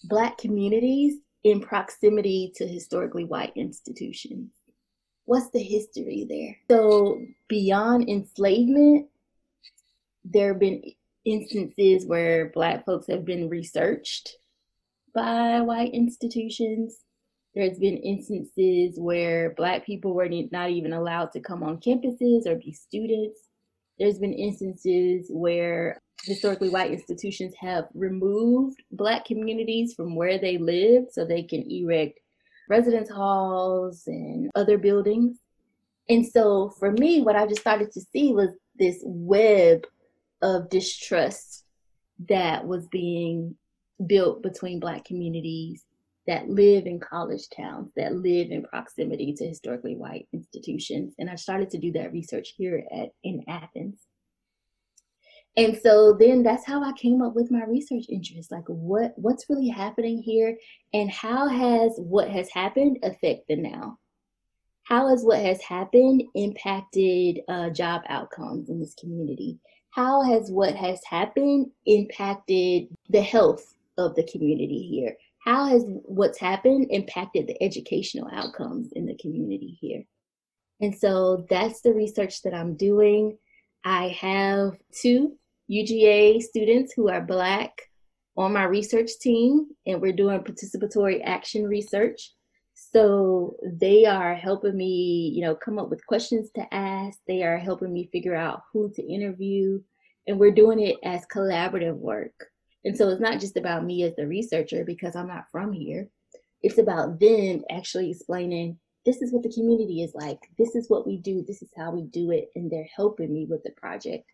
black 0.04 0.38
communities 0.38 1.16
in 1.44 1.60
proximity 1.60 2.52
to 2.56 2.66
historically 2.66 3.24
white 3.24 3.52
institutions. 3.54 4.50
What's 5.26 5.50
the 5.50 5.62
history 5.62 6.26
there? 6.28 6.56
So, 6.70 7.22
beyond 7.48 8.08
enslavement, 8.08 9.08
there 10.24 10.48
have 10.48 10.60
been 10.60 10.82
instances 11.24 12.06
where 12.06 12.50
Black 12.50 12.84
folks 12.84 13.06
have 13.08 13.24
been 13.24 13.48
researched 13.48 14.36
by 15.14 15.60
white 15.60 15.92
institutions. 15.92 16.98
There's 17.54 17.78
been 17.78 17.96
instances 17.98 18.98
where 18.98 19.54
Black 19.56 19.84
people 19.84 20.14
were 20.14 20.28
not 20.52 20.70
even 20.70 20.92
allowed 20.92 21.32
to 21.32 21.40
come 21.40 21.62
on 21.62 21.78
campuses 21.78 22.46
or 22.46 22.56
be 22.56 22.72
students. 22.72 23.40
There's 23.98 24.18
been 24.18 24.32
instances 24.32 25.26
where 25.30 26.00
historically 26.24 26.68
white 26.68 26.92
institutions 26.92 27.54
have 27.58 27.84
removed 27.94 28.82
black 28.92 29.24
communities 29.24 29.94
from 29.94 30.14
where 30.14 30.38
they 30.38 30.58
live 30.58 31.04
so 31.10 31.24
they 31.24 31.42
can 31.42 31.70
erect 31.70 32.20
residence 32.68 33.10
halls 33.10 34.04
and 34.06 34.50
other 34.54 34.78
buildings. 34.78 35.38
And 36.08 36.26
so 36.26 36.70
for 36.78 36.92
me, 36.92 37.20
what 37.22 37.36
I 37.36 37.46
just 37.46 37.60
started 37.60 37.92
to 37.92 38.00
see 38.00 38.32
was 38.32 38.50
this 38.76 39.00
web 39.04 39.86
of 40.42 40.68
distrust 40.70 41.64
that 42.28 42.66
was 42.66 42.86
being 42.88 43.56
built 44.06 44.42
between 44.42 44.80
black 44.80 45.04
communities 45.04 45.84
that 46.26 46.48
live 46.48 46.86
in 46.86 47.00
college 47.00 47.48
towns, 47.54 47.90
that 47.96 48.14
live 48.14 48.50
in 48.50 48.62
proximity 48.62 49.34
to 49.34 49.46
historically 49.46 49.96
white 49.96 50.28
institutions. 50.32 51.14
And 51.18 51.28
I 51.30 51.34
started 51.34 51.70
to 51.70 51.78
do 51.78 51.92
that 51.92 52.12
research 52.12 52.54
here 52.56 52.84
at 52.92 53.08
in 53.24 53.42
Athens. 53.48 54.06
And 55.56 55.76
so 55.76 56.16
then 56.18 56.42
that's 56.42 56.64
how 56.64 56.84
I 56.84 56.92
came 56.92 57.22
up 57.22 57.34
with 57.34 57.50
my 57.50 57.64
research 57.64 58.04
interest. 58.08 58.52
Like 58.52 58.64
what 58.68 59.12
what's 59.16 59.46
really 59.48 59.68
happening 59.68 60.22
here 60.22 60.56
and 60.94 61.10
how 61.10 61.48
has 61.48 61.94
what 61.96 62.30
has 62.30 62.48
happened 62.50 62.98
affected 63.02 63.58
now? 63.58 63.98
How 64.84 65.08
has 65.08 65.24
what 65.24 65.40
has 65.40 65.60
happened 65.62 66.22
impacted 66.34 67.40
uh, 67.48 67.70
job 67.70 68.02
outcomes 68.08 68.70
in 68.70 68.78
this 68.78 68.94
community? 68.94 69.58
How 69.90 70.22
has 70.22 70.50
what 70.50 70.76
has 70.76 71.00
happened 71.04 71.72
impacted 71.86 72.88
the 73.08 73.20
health 73.20 73.74
of 74.06 74.14
the 74.14 74.28
community 74.30 74.82
here? 74.82 75.16
How 75.44 75.66
has 75.66 75.84
what's 75.86 76.38
happened 76.38 76.88
impacted 76.90 77.46
the 77.46 77.62
educational 77.62 78.28
outcomes 78.32 78.92
in 78.92 79.06
the 79.06 79.16
community 79.16 79.78
here? 79.80 80.02
And 80.80 80.94
so 80.96 81.46
that's 81.48 81.80
the 81.82 81.92
research 81.92 82.42
that 82.42 82.54
I'm 82.54 82.76
doing. 82.76 83.36
I 83.84 84.08
have 84.20 84.72
two 84.94 85.36
UGA 85.70 86.42
students 86.42 86.92
who 86.94 87.08
are 87.08 87.20
Black 87.20 87.72
on 88.36 88.52
my 88.52 88.64
research 88.64 89.10
team, 89.20 89.66
and 89.86 90.00
we're 90.00 90.12
doing 90.12 90.40
participatory 90.40 91.20
action 91.24 91.64
research. 91.64 92.32
So 92.74 93.56
they 93.62 94.06
are 94.06 94.34
helping 94.34 94.76
me, 94.76 95.32
you 95.34 95.42
know, 95.42 95.54
come 95.54 95.78
up 95.78 95.90
with 95.90 96.06
questions 96.06 96.50
to 96.56 96.74
ask. 96.74 97.18
They 97.28 97.42
are 97.42 97.58
helping 97.58 97.92
me 97.92 98.08
figure 98.10 98.34
out 98.34 98.62
who 98.72 98.90
to 98.94 99.02
interview, 99.02 99.80
and 100.26 100.38
we're 100.38 100.50
doing 100.50 100.80
it 100.80 100.96
as 101.04 101.26
collaborative 101.32 101.96
work. 101.96 102.49
And 102.84 102.96
so 102.96 103.08
it's 103.08 103.20
not 103.20 103.40
just 103.40 103.56
about 103.56 103.84
me 103.84 104.04
as 104.04 104.14
the 104.16 104.26
researcher 104.26 104.84
because 104.84 105.14
I'm 105.16 105.28
not 105.28 105.50
from 105.50 105.72
here. 105.72 106.08
It's 106.62 106.78
about 106.78 107.20
them 107.20 107.62
actually 107.70 108.10
explaining 108.10 108.78
this 109.06 109.22
is 109.22 109.32
what 109.32 109.42
the 109.42 109.52
community 109.52 110.02
is 110.02 110.14
like. 110.14 110.38
This 110.58 110.74
is 110.74 110.88
what 110.88 111.06
we 111.06 111.16
do. 111.16 111.42
This 111.46 111.62
is 111.62 111.70
how 111.76 111.90
we 111.90 112.02
do 112.02 112.30
it. 112.30 112.50
And 112.54 112.70
they're 112.70 112.88
helping 112.94 113.32
me 113.32 113.46
with 113.48 113.62
the 113.62 113.70
project. 113.70 114.24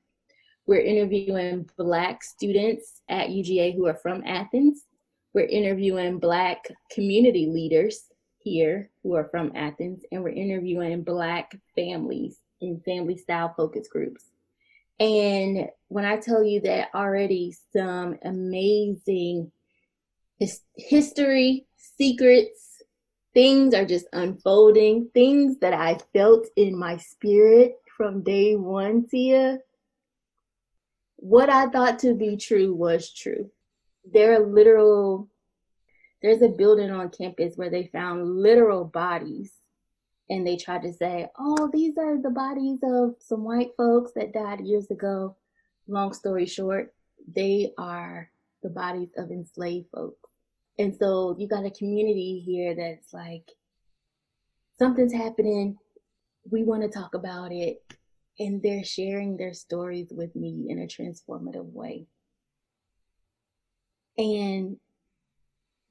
We're 0.66 0.80
interviewing 0.80 1.68
Black 1.76 2.24
students 2.24 3.00
at 3.08 3.28
UGA 3.28 3.76
who 3.76 3.86
are 3.86 3.98
from 4.02 4.24
Athens. 4.26 4.84
We're 5.34 5.46
interviewing 5.46 6.18
Black 6.18 6.68
community 6.90 7.46
leaders 7.46 8.06
here 8.38 8.90
who 9.02 9.14
are 9.14 9.28
from 9.30 9.52
Athens. 9.54 10.02
And 10.10 10.24
we're 10.24 10.30
interviewing 10.30 11.02
Black 11.02 11.56
families 11.76 12.38
in 12.60 12.80
family 12.80 13.16
style 13.16 13.54
focus 13.56 13.86
groups. 13.86 14.24
And 14.98 15.68
when 15.88 16.04
I 16.04 16.16
tell 16.16 16.42
you 16.42 16.60
that 16.62 16.88
already 16.94 17.54
some 17.72 18.18
amazing 18.22 19.52
his- 20.38 20.62
history, 20.74 21.66
secrets, 21.76 22.82
things 23.34 23.74
are 23.74 23.84
just 23.84 24.06
unfolding, 24.12 25.10
things 25.12 25.58
that 25.58 25.74
I 25.74 25.98
felt 26.12 26.46
in 26.56 26.78
my 26.78 26.96
spirit 26.96 27.76
from 27.96 28.22
day 28.22 28.56
one, 28.56 29.06
Tia. 29.06 29.58
What 31.16 31.50
I 31.50 31.68
thought 31.68 31.98
to 32.00 32.14
be 32.14 32.36
true 32.36 32.74
was 32.74 33.12
true. 33.12 33.50
There 34.10 34.34
are 34.34 34.46
literal, 34.46 35.28
there's 36.22 36.42
a 36.42 36.48
building 36.48 36.90
on 36.90 37.10
campus 37.10 37.56
where 37.56 37.70
they 37.70 37.88
found 37.88 38.36
literal 38.36 38.84
bodies 38.84 39.52
and 40.28 40.46
they 40.46 40.56
tried 40.56 40.82
to 40.82 40.92
say, 40.92 41.28
oh, 41.38 41.70
these 41.72 41.96
are 41.98 42.20
the 42.20 42.30
bodies 42.30 42.78
of 42.82 43.14
some 43.20 43.44
white 43.44 43.70
folks 43.76 44.12
that 44.16 44.32
died 44.32 44.60
years 44.60 44.90
ago. 44.90 45.36
Long 45.88 46.12
story 46.12 46.46
short, 46.46 46.94
they 47.34 47.72
are 47.78 48.30
the 48.62 48.68
bodies 48.68 49.10
of 49.16 49.30
enslaved 49.30 49.86
folks. 49.94 50.30
And 50.78 50.94
so 50.94 51.36
you 51.38 51.48
got 51.48 51.64
a 51.64 51.70
community 51.70 52.42
here 52.44 52.74
that's 52.74 53.12
like, 53.12 53.50
something's 54.78 55.12
happening. 55.12 55.78
We 56.50 56.64
want 56.64 56.82
to 56.82 56.88
talk 56.88 57.14
about 57.14 57.52
it. 57.52 57.82
And 58.38 58.62
they're 58.62 58.84
sharing 58.84 59.36
their 59.36 59.54
stories 59.54 60.08
with 60.10 60.36
me 60.36 60.66
in 60.68 60.80
a 60.80 60.86
transformative 60.86 61.72
way. 61.72 62.06
And 64.18 64.76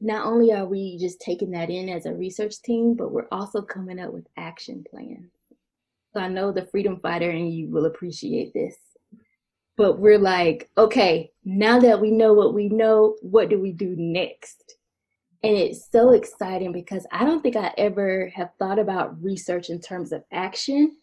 not 0.02 0.26
only 0.26 0.52
are 0.52 0.66
we 0.66 0.98
just 0.98 1.22
taking 1.22 1.52
that 1.52 1.70
in 1.70 1.90
as 1.90 2.06
a 2.06 2.14
research 2.14 2.62
team, 2.62 2.96
but 2.96 3.12
we're 3.12 3.28
also 3.32 3.62
coming 3.62 4.00
up 4.00 4.12
with 4.12 4.28
action 4.38 4.84
plans. 4.90 5.32
So 6.14 6.20
I 6.20 6.28
know 6.28 6.52
the 6.52 6.66
freedom 6.66 7.00
fighter 7.00 7.30
and 7.30 7.54
you 7.54 7.70
will 7.70 7.86
appreciate 7.86 8.54
this. 8.54 8.76
But 9.78 10.00
we're 10.00 10.20
like, 10.20 10.70
okay, 10.78 11.32
now 11.44 11.80
that 11.80 12.00
we 12.00 12.12
know 12.12 12.34
what 12.34 12.54
we 12.54 12.70
know, 12.70 13.18
what 13.22 13.50
do 13.50 13.60
we 13.60 13.74
do 13.74 13.96
next? 13.98 14.76
And 15.44 15.56
it's 15.56 15.92
so 15.92 16.12
exciting 16.14 16.72
because 16.72 17.06
I 17.12 17.26
don't 17.26 17.42
think 17.42 17.56
I 17.56 17.74
ever 17.78 18.32
have 18.34 18.52
thought 18.58 18.80
about 18.80 19.22
research 19.22 19.70
in 19.70 19.80
terms 19.80 20.12
of 20.12 20.24
action, 20.32 20.96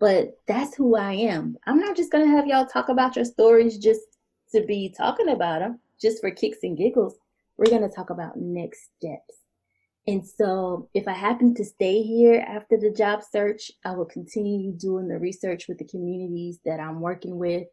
but 0.00 0.38
that's 0.46 0.74
who 0.74 0.96
I 0.96 1.12
am. 1.12 1.56
I'm 1.66 1.78
not 1.78 1.96
just 1.96 2.10
going 2.10 2.24
to 2.24 2.36
have 2.36 2.46
y'all 2.46 2.66
talk 2.66 2.88
about 2.88 3.16
your 3.16 3.24
stories 3.24 3.78
just 3.78 4.02
to 4.52 4.62
be 4.62 4.92
talking 4.96 5.28
about 5.28 5.60
them, 5.60 5.78
just 6.00 6.20
for 6.20 6.30
kicks 6.30 6.58
and 6.64 6.76
giggles 6.76 7.14
we're 7.58 7.70
going 7.70 7.88
to 7.88 7.94
talk 7.94 8.10
about 8.10 8.38
next 8.38 8.88
steps. 8.96 9.34
And 10.06 10.26
so, 10.26 10.88
if 10.94 11.06
I 11.06 11.12
happen 11.12 11.54
to 11.56 11.64
stay 11.64 12.02
here 12.02 12.42
after 12.48 12.78
the 12.78 12.90
job 12.90 13.20
search, 13.30 13.70
I 13.84 13.92
will 13.92 14.06
continue 14.06 14.72
doing 14.72 15.06
the 15.06 15.18
research 15.18 15.68
with 15.68 15.76
the 15.76 15.84
communities 15.84 16.60
that 16.64 16.80
I'm 16.80 17.00
working 17.00 17.36
with. 17.36 17.66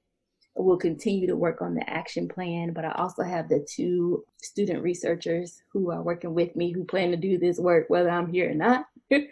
I 0.58 0.62
will 0.62 0.78
continue 0.78 1.28
to 1.28 1.38
work 1.38 1.62
on 1.62 1.76
the 1.76 1.90
action 1.90 2.28
plan, 2.28 2.74
but 2.74 2.84
I 2.84 2.92
also 2.92 3.24
have 3.24 3.48
the 3.48 3.66
two 3.70 4.26
student 4.42 4.84
researchers 4.84 5.62
who 5.72 5.92
are 5.92 6.02
working 6.02 6.34
with 6.34 6.56
me 6.58 6.74
who 6.74 6.84
plan 6.84 7.12
to 7.12 7.18
do 7.18 7.38
this 7.38 7.58
work 7.58 7.86
whether 7.90 8.10
I'm 8.10 8.32
here 8.32 8.52
or 8.52 8.56
not. 8.56 8.86
and 9.12 9.26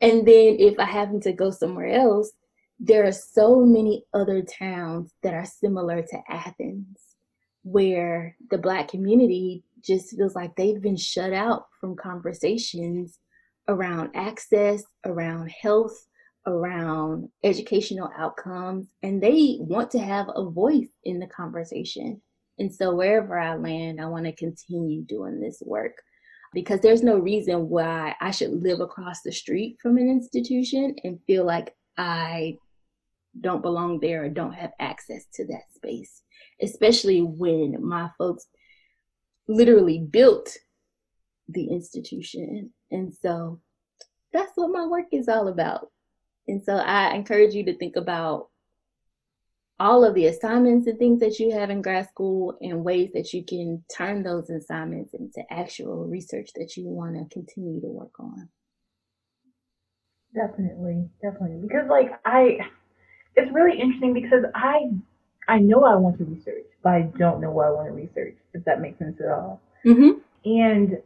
then, 0.00 0.24
if 0.26 0.76
I 0.78 0.86
happen 0.86 1.20
to 1.20 1.32
go 1.32 1.52
somewhere 1.52 1.92
else, 1.92 2.32
there 2.80 3.06
are 3.06 3.12
so 3.12 3.60
many 3.60 4.06
other 4.12 4.42
towns 4.42 5.12
that 5.22 5.34
are 5.34 5.44
similar 5.44 6.02
to 6.02 6.18
Athens 6.28 6.98
where 7.62 8.36
the 8.50 8.58
Black 8.58 8.88
community 8.88 9.62
just 9.84 10.16
feels 10.16 10.34
like 10.34 10.54
they've 10.56 10.80
been 10.80 10.96
shut 10.96 11.32
out 11.32 11.66
from 11.80 11.96
conversations 11.96 13.18
around 13.68 14.10
access, 14.14 14.82
around 15.04 15.50
health, 15.50 15.96
around 16.46 17.28
educational 17.44 18.10
outcomes, 18.16 18.88
and 19.02 19.22
they 19.22 19.58
want 19.60 19.90
to 19.90 19.98
have 19.98 20.28
a 20.34 20.50
voice 20.50 20.90
in 21.04 21.18
the 21.18 21.26
conversation. 21.26 22.20
And 22.58 22.74
so, 22.74 22.94
wherever 22.94 23.38
I 23.38 23.54
land, 23.56 24.00
I 24.00 24.06
want 24.06 24.26
to 24.26 24.32
continue 24.32 25.02
doing 25.02 25.40
this 25.40 25.62
work 25.64 25.92
because 26.52 26.80
there's 26.80 27.02
no 27.02 27.16
reason 27.18 27.68
why 27.68 28.14
I 28.20 28.30
should 28.30 28.50
live 28.62 28.80
across 28.80 29.22
the 29.22 29.32
street 29.32 29.76
from 29.80 29.96
an 29.98 30.08
institution 30.08 30.96
and 31.04 31.20
feel 31.26 31.44
like 31.44 31.74
I 31.96 32.58
don't 33.40 33.62
belong 33.62 34.00
there 34.00 34.24
or 34.24 34.28
don't 34.28 34.52
have 34.52 34.72
access 34.80 35.26
to 35.34 35.46
that 35.46 35.72
space, 35.74 36.22
especially 36.60 37.22
when 37.22 37.76
my 37.80 38.10
folks 38.18 38.46
literally 39.50 39.98
built 39.98 40.56
the 41.48 41.66
institution. 41.66 42.70
And 42.90 43.12
so 43.12 43.60
that's 44.32 44.52
what 44.54 44.70
my 44.70 44.86
work 44.86 45.06
is 45.12 45.28
all 45.28 45.48
about. 45.48 45.90
And 46.48 46.62
so 46.62 46.76
I 46.76 47.14
encourage 47.14 47.54
you 47.54 47.64
to 47.64 47.76
think 47.76 47.96
about 47.96 48.48
all 49.78 50.04
of 50.04 50.14
the 50.14 50.26
assignments 50.26 50.86
and 50.86 50.98
things 50.98 51.20
that 51.20 51.38
you 51.38 51.52
have 51.52 51.70
in 51.70 51.82
grad 51.82 52.08
school 52.08 52.56
and 52.60 52.84
ways 52.84 53.10
that 53.14 53.32
you 53.32 53.44
can 53.44 53.82
turn 53.94 54.22
those 54.22 54.50
assignments 54.50 55.14
into 55.14 55.42
actual 55.50 56.06
research 56.06 56.50
that 56.54 56.76
you 56.76 56.84
want 56.86 57.14
to 57.14 57.34
continue 57.34 57.80
to 57.80 57.86
work 57.86 58.12
on. 58.20 58.48
Definitely, 60.34 61.08
definitely. 61.22 61.58
Because 61.60 61.88
like 61.88 62.10
I 62.24 62.58
it's 63.36 63.52
really 63.52 63.80
interesting 63.80 64.12
because 64.12 64.44
I 64.54 64.90
I 65.50 65.58
know 65.58 65.84
I 65.84 65.96
want 65.96 66.18
to 66.18 66.24
research, 66.24 66.66
but 66.82 66.90
I 66.90 67.02
don't 67.18 67.40
know 67.40 67.50
what 67.50 67.66
I 67.66 67.70
want 67.70 67.88
to 67.88 67.92
research, 67.92 68.36
if 68.54 68.64
that 68.64 68.80
makes 68.80 68.98
sense 68.98 69.20
at 69.20 69.30
all. 69.30 69.60
Mm-hmm. 69.84 70.10
And 70.44 70.98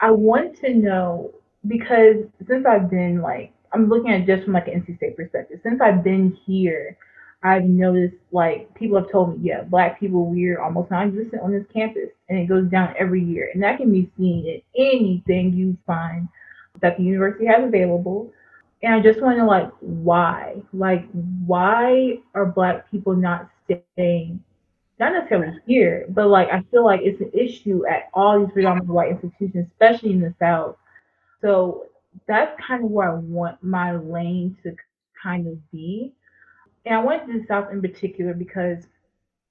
I 0.00 0.10
want 0.10 0.58
to 0.60 0.74
know 0.74 1.32
because 1.66 2.16
since 2.46 2.66
I've 2.66 2.90
been 2.90 3.20
like 3.20 3.52
I'm 3.72 3.88
looking 3.88 4.12
at 4.12 4.26
just 4.26 4.44
from 4.44 4.54
like 4.54 4.68
an 4.68 4.82
NC 4.82 4.96
State 4.96 5.16
perspective. 5.16 5.60
Since 5.62 5.80
I've 5.80 6.02
been 6.04 6.36
here, 6.46 6.96
I've 7.42 7.64
noticed 7.64 8.16
like 8.32 8.72
people 8.74 8.98
have 8.98 9.10
told 9.10 9.38
me, 9.38 9.48
yeah, 9.48 9.62
black 9.62 10.00
people 10.00 10.26
we're 10.26 10.60
almost 10.60 10.90
non-existent 10.90 11.42
on 11.42 11.52
this 11.52 11.64
campus, 11.72 12.10
and 12.28 12.38
it 12.38 12.46
goes 12.46 12.68
down 12.70 12.94
every 12.98 13.22
year, 13.22 13.50
and 13.52 13.62
that 13.62 13.78
can 13.78 13.92
be 13.92 14.10
seen 14.16 14.46
in 14.46 14.62
anything 14.76 15.52
you 15.52 15.76
find 15.86 16.28
that 16.80 16.96
the 16.96 17.02
university 17.02 17.46
has 17.46 17.64
available. 17.64 18.32
And 18.82 18.94
I 18.94 19.00
just 19.00 19.20
want 19.20 19.38
to 19.38 19.44
like 19.44 19.70
why, 19.80 20.62
like 20.72 21.08
why 21.46 22.18
are 22.34 22.46
black 22.46 22.90
people 22.90 23.14
not 23.14 23.48
staying? 23.64 24.42
Not 25.00 25.12
necessarily 25.12 25.58
here, 25.66 26.06
but 26.08 26.28
like 26.28 26.48
I 26.50 26.62
feel 26.70 26.84
like 26.84 27.00
it's 27.02 27.20
an 27.20 27.30
issue 27.32 27.86
at 27.86 28.08
all 28.14 28.40
these 28.40 28.52
predominantly 28.52 28.94
white 28.94 29.10
institutions, 29.10 29.68
especially 29.72 30.10
in 30.10 30.20
the 30.20 30.34
South. 30.38 30.76
So 31.40 31.86
that's 32.26 32.58
kind 32.60 32.84
of 32.84 32.90
where 32.90 33.10
I 33.10 33.14
want 33.14 33.62
my 33.62 33.96
lane 33.96 34.56
to 34.62 34.74
kind 35.20 35.46
of 35.46 35.70
be. 35.70 36.12
And 36.84 36.94
I 36.94 37.02
went 37.02 37.26
to 37.26 37.32
the 37.32 37.46
South 37.46 37.70
in 37.72 37.80
particular 37.80 38.34
because 38.34 38.84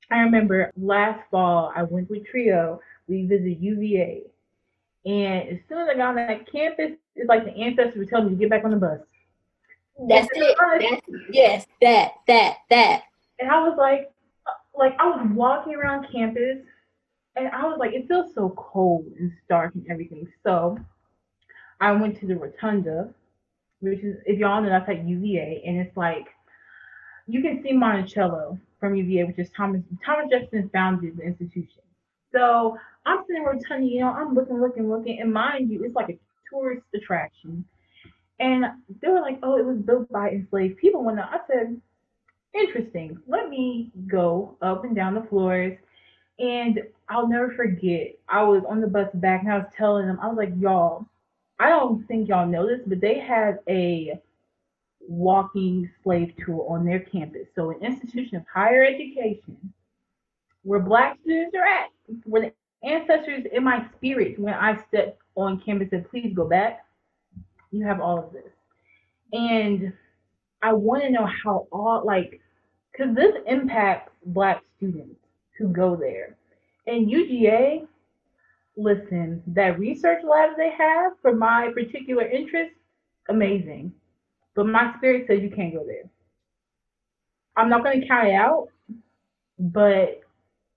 I 0.09 0.19
remember 0.19 0.71
last 0.78 1.21
fall 1.30 1.71
I 1.75 1.84
went 1.84 2.09
with 2.09 2.25
Trio. 2.25 2.80
We 3.07 3.25
visited 3.25 3.61
UVA. 3.61 4.23
And 5.05 5.49
as 5.49 5.59
soon 5.69 5.80
as 5.80 5.89
I 5.89 5.95
got 5.95 6.09
on 6.09 6.15
that 6.15 6.51
campus, 6.51 6.91
it's 7.15 7.30
like 7.30 7.45
the 7.45 7.55
ancestors 7.55 7.97
were 7.97 8.05
telling 8.05 8.25
me 8.28 8.32
to 8.32 8.36
get 8.36 8.49
back 8.49 8.63
on 8.65 8.71
the 8.71 8.78
bus. 8.78 8.99
That's 10.08 10.28
it. 10.34 10.58
That's, 10.80 11.02
yes, 11.32 11.66
that, 11.82 12.12
that, 12.28 12.58
that. 12.70 13.04
And 13.39 13.50
I 13.50 13.68
was 13.68 13.78
like, 13.78 14.12
like 14.76 14.95
I 15.00 15.08
was 15.08 15.28
walking 15.34 15.76
around 15.76 16.08
campus 16.12 16.60
and 17.36 17.48
I 17.50 17.66
was 17.66 17.78
like, 17.80 17.93
it 17.93 18.08
feels 18.08 18.34
so 18.34 18.50
cold 18.58 19.06
and 19.20 19.32
stark 19.45 19.74
and 19.76 19.86
everything. 19.89 20.28
So 20.43 20.78
I 21.80 21.91
went 21.91 22.20
to 22.20 22.28
the 22.28 22.36
Rotunda, 22.36 23.10
which 23.80 24.00
is, 24.00 24.18
if 24.26 24.39
y'all 24.39 24.62
know, 24.62 24.70
that's 24.70 24.89
at 24.89 25.06
UVA, 25.06 25.64
and 25.66 25.78
it's 25.78 25.95
like 25.95 26.26
you 27.28 27.41
can 27.41 27.62
see 27.62 27.74
Monticello 27.74 28.58
from 28.80 28.95
UVA, 28.95 29.26
which 29.26 29.39
is 29.39 29.50
Thomas 29.56 29.82
Thomas 30.06 30.30
Jefferson 30.32 30.70
founded 30.74 31.18
the 31.18 31.24
institution. 31.24 31.82
So 32.32 32.78
I'm 33.06 33.24
sitting 33.28 33.43
in 33.43 33.48
Rotunda, 33.48 33.86
you 33.86 34.02
know, 34.02 34.12
I'm 34.12 34.34
looking, 34.34 34.60
looking, 34.60 34.89
looking, 34.89 35.22
and 35.22 35.32
mind 35.32 35.70
you, 35.70 35.84
it's 35.84 35.95
like 35.95 36.10
a 36.10 36.20
tourist 36.52 36.86
attraction. 36.93 37.66
And 38.39 38.65
they 39.01 39.09
were 39.09 39.21
like, 39.21 39.39
"Oh, 39.43 39.57
it 39.57 39.65
was 39.65 39.77
built 39.77 40.11
by 40.11 40.29
enslaved 40.29 40.77
people." 40.77 41.03
When 41.03 41.19
I 41.19 41.39
said, 41.47 41.79
"Interesting," 42.53 43.19
let 43.27 43.49
me 43.49 43.91
go 44.07 44.57
up 44.61 44.83
and 44.83 44.95
down 44.95 45.15
the 45.15 45.23
floors. 45.23 45.77
And 46.39 46.81
I'll 47.09 47.27
never 47.27 47.51
forget, 47.51 48.15
I 48.29 48.43
was 48.43 48.63
on 48.67 48.81
the 48.81 48.88
bus 48.88 49.09
back 49.15 49.41
and 49.41 49.51
I 49.51 49.57
was 49.57 49.67
telling 49.75 50.07
them, 50.07 50.19
I 50.21 50.27
was 50.27 50.38
like, 50.38 50.53
y'all, 50.59 51.05
I 51.59 51.69
don't 51.69 52.05
think 52.07 52.27
y'all 52.27 52.47
know 52.47 52.67
this, 52.67 52.81
but 52.85 53.01
they 53.01 53.19
have 53.19 53.59
a 53.67 54.21
walking 55.07 55.89
slave 56.03 56.33
tour 56.45 56.65
on 56.69 56.85
their 56.85 56.99
campus. 56.99 57.47
So, 57.55 57.71
an 57.71 57.81
institution 57.81 58.38
of 58.38 58.43
higher 58.53 58.83
education 58.83 59.73
where 60.63 60.79
black 60.79 61.17
students 61.23 61.55
are 61.55 61.63
at, 61.63 61.89
where 62.25 62.41
the 62.41 62.88
ancestors 62.88 63.45
in 63.51 63.63
my 63.63 63.88
spirit, 63.95 64.38
when 64.38 64.53
I 64.53 64.77
stepped 64.89 65.21
on 65.35 65.61
campus 65.61 65.89
and 65.91 66.07
please 66.09 66.33
go 66.35 66.47
back, 66.47 66.85
you 67.72 67.86
have 67.86 67.99
all 67.99 68.20
of 68.20 68.34
this. 68.34 68.51
And 69.34 69.93
I 70.61 70.74
want 70.74 71.03
to 71.03 71.09
know 71.09 71.28
how 71.43 71.68
all, 71.72 72.03
like, 72.05 72.39
because 72.91 73.15
this 73.15 73.36
impacts 73.45 74.11
black 74.26 74.63
students 74.78 75.20
who 75.57 75.68
go 75.68 75.95
there. 75.95 76.36
And 76.88 77.11
UGA, 77.11 77.86
listen, 78.76 79.43
that 79.47 79.80
research 79.80 80.24
lab 80.24 80.51
they 80.57 80.72
have 80.72 81.13
for 81.22 81.36
my 81.36 81.72
particular 81.74 82.28
interest, 82.28 82.72
amazing. 83.30 83.91
But 84.55 84.68
my 84.68 84.93
spirit 84.97 85.28
says 85.28 85.41
you 85.41 85.51
can't 85.51 85.74
go 85.74 85.86
there. 85.86 86.09
I'm 87.55 87.70
not 87.70 87.84
going 87.84 88.01
to 88.01 88.07
count 88.07 88.28
it 88.28 88.36
out, 88.36 88.70
but 89.59 90.22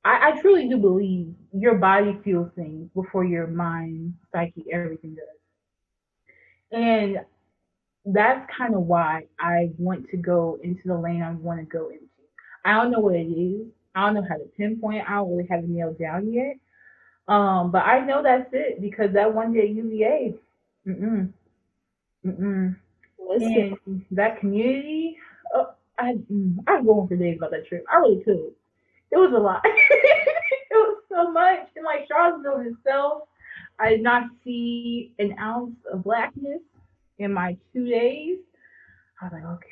I, 0.04 0.30
I, 0.30 0.40
truly 0.40 0.66
do 0.68 0.78
believe 0.78 1.34
your 1.52 1.74
body 1.74 2.18
feels 2.24 2.50
things 2.56 2.88
before 2.94 3.24
your 3.24 3.46
mind, 3.46 4.14
psyche, 4.32 4.64
everything 4.72 5.14
does. 5.14 5.39
And 6.72 7.20
that's 8.06 8.48
kind 8.56 8.74
of 8.74 8.82
why 8.82 9.26
I 9.38 9.70
want 9.78 10.08
to 10.10 10.16
go 10.16 10.58
into 10.62 10.82
the 10.86 10.96
lane 10.96 11.22
I 11.22 11.32
want 11.32 11.60
to 11.60 11.66
go 11.66 11.88
into. 11.88 12.04
I 12.64 12.74
don't 12.74 12.90
know 12.90 13.00
what 13.00 13.14
it 13.14 13.26
is. 13.26 13.66
I 13.94 14.06
don't 14.06 14.14
know 14.14 14.26
how 14.28 14.36
to 14.36 14.44
pinpoint. 14.56 15.08
I 15.08 15.14
don't 15.14 15.30
really 15.30 15.48
have 15.50 15.64
it 15.64 15.68
nailed 15.68 15.98
down 15.98 16.32
yet. 16.32 16.56
Um, 17.28 17.70
but 17.70 17.84
I 17.84 18.04
know 18.04 18.22
that's 18.22 18.48
it 18.52 18.80
because 18.80 19.12
that 19.14 19.32
one 19.32 19.52
day 19.52 19.68
UVA, 19.68 20.34
mm-mm, 20.86 21.32
mm-mm. 22.26 22.76
Listen. 23.28 23.76
And 23.86 24.04
that 24.10 24.40
community, 24.40 25.16
oh, 25.54 25.70
I 25.98 26.14
mm, 26.32 26.56
I 26.66 26.82
go 26.82 27.00
on 27.00 27.08
for 27.08 27.16
days 27.16 27.36
about 27.38 27.52
that 27.52 27.66
trip. 27.68 27.84
I 27.92 27.98
really 27.98 28.22
could. 28.24 28.52
It 29.12 29.16
was 29.16 29.32
a 29.34 29.38
lot. 29.38 29.62
it 29.64 30.72
was 30.72 31.02
so 31.08 31.30
much. 31.30 31.68
And 31.76 31.84
like 31.84 32.08
Charlottesville 32.08 32.72
itself, 32.72 33.22
I 33.80 33.90
did 33.90 34.02
not 34.02 34.24
see 34.44 35.12
an 35.18 35.36
ounce 35.38 35.76
of 35.92 36.04
blackness 36.04 36.60
in 37.18 37.32
my 37.32 37.56
two 37.72 37.88
days. 37.88 38.38
I 39.20 39.26
was 39.26 39.32
like, 39.32 39.44
okay. 39.44 39.68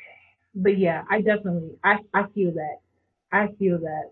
But 0.55 0.77
yeah, 0.77 1.03
I 1.09 1.21
definitely 1.21 1.77
I, 1.83 1.99
I 2.13 2.25
feel 2.33 2.51
that. 2.53 2.79
I 3.31 3.47
feel 3.59 3.77
that. 3.79 4.11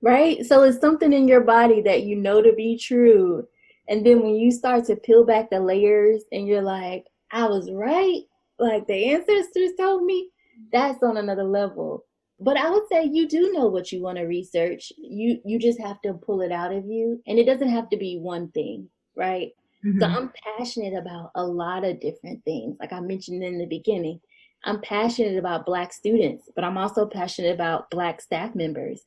Right? 0.00 0.44
So 0.44 0.62
it's 0.62 0.80
something 0.80 1.12
in 1.12 1.28
your 1.28 1.42
body 1.42 1.80
that 1.82 2.04
you 2.04 2.16
know 2.16 2.42
to 2.42 2.52
be 2.52 2.78
true. 2.78 3.46
And 3.88 4.06
then 4.06 4.22
when 4.22 4.34
you 4.36 4.50
start 4.50 4.84
to 4.86 4.96
peel 4.96 5.24
back 5.24 5.50
the 5.50 5.60
layers 5.60 6.22
and 6.32 6.46
you're 6.46 6.62
like, 6.62 7.06
I 7.30 7.46
was 7.46 7.70
right, 7.70 8.22
like 8.58 8.86
the 8.86 9.12
ancestors 9.12 9.72
told 9.78 10.04
me, 10.04 10.30
that's 10.72 11.02
on 11.02 11.16
another 11.16 11.44
level. 11.44 12.04
But 12.38 12.56
I 12.56 12.70
would 12.70 12.84
say 12.90 13.04
you 13.04 13.28
do 13.28 13.52
know 13.52 13.66
what 13.66 13.92
you 13.92 14.02
want 14.02 14.18
to 14.18 14.24
research. 14.24 14.92
You 14.98 15.40
you 15.44 15.58
just 15.58 15.80
have 15.80 16.00
to 16.02 16.14
pull 16.14 16.40
it 16.40 16.52
out 16.52 16.72
of 16.72 16.86
you. 16.86 17.22
And 17.26 17.38
it 17.38 17.44
doesn't 17.44 17.68
have 17.68 17.88
to 17.90 17.96
be 17.96 18.18
one 18.18 18.50
thing, 18.50 18.88
right? 19.16 19.50
Mm-hmm. 19.84 20.00
So 20.00 20.06
I'm 20.06 20.32
passionate 20.56 20.94
about 20.94 21.30
a 21.34 21.44
lot 21.44 21.84
of 21.84 22.00
different 22.00 22.44
things. 22.44 22.76
Like 22.80 22.92
I 22.92 23.00
mentioned 23.00 23.42
in 23.42 23.58
the 23.58 23.66
beginning, 23.66 24.20
I'm 24.64 24.80
passionate 24.80 25.38
about 25.38 25.66
Black 25.66 25.92
students, 25.92 26.48
but 26.54 26.64
I'm 26.64 26.78
also 26.78 27.06
passionate 27.06 27.52
about 27.52 27.90
Black 27.90 28.20
staff 28.20 28.54
members. 28.54 29.02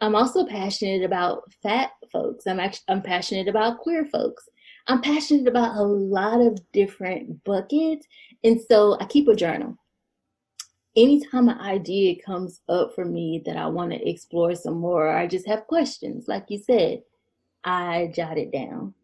I'm 0.00 0.14
also 0.14 0.46
passionate 0.46 1.04
about 1.04 1.52
fat 1.62 1.90
folks. 2.12 2.46
I'm 2.46 2.60
actually 2.60 2.84
I'm 2.88 3.02
passionate 3.02 3.48
about 3.48 3.78
queer 3.78 4.06
folks. 4.06 4.48
I'm 4.86 5.02
passionate 5.02 5.46
about 5.46 5.76
a 5.76 5.82
lot 5.82 6.40
of 6.40 6.58
different 6.72 7.44
buckets, 7.44 8.06
and 8.42 8.60
so 8.60 8.96
I 8.98 9.04
keep 9.04 9.28
a 9.28 9.36
journal. 9.36 9.76
Anytime 10.96 11.48
an 11.48 11.58
idea 11.58 12.16
comes 12.24 12.60
up 12.68 12.94
for 12.94 13.04
me 13.04 13.42
that 13.46 13.56
I 13.56 13.66
want 13.66 13.92
to 13.92 14.08
explore 14.08 14.54
some 14.54 14.78
more, 14.78 15.08
I 15.08 15.26
just 15.26 15.46
have 15.46 15.66
questions, 15.66 16.26
like 16.26 16.46
you 16.48 16.58
said, 16.58 17.02
I 17.62 18.10
jot 18.14 18.38
it 18.38 18.52
down. 18.52 18.94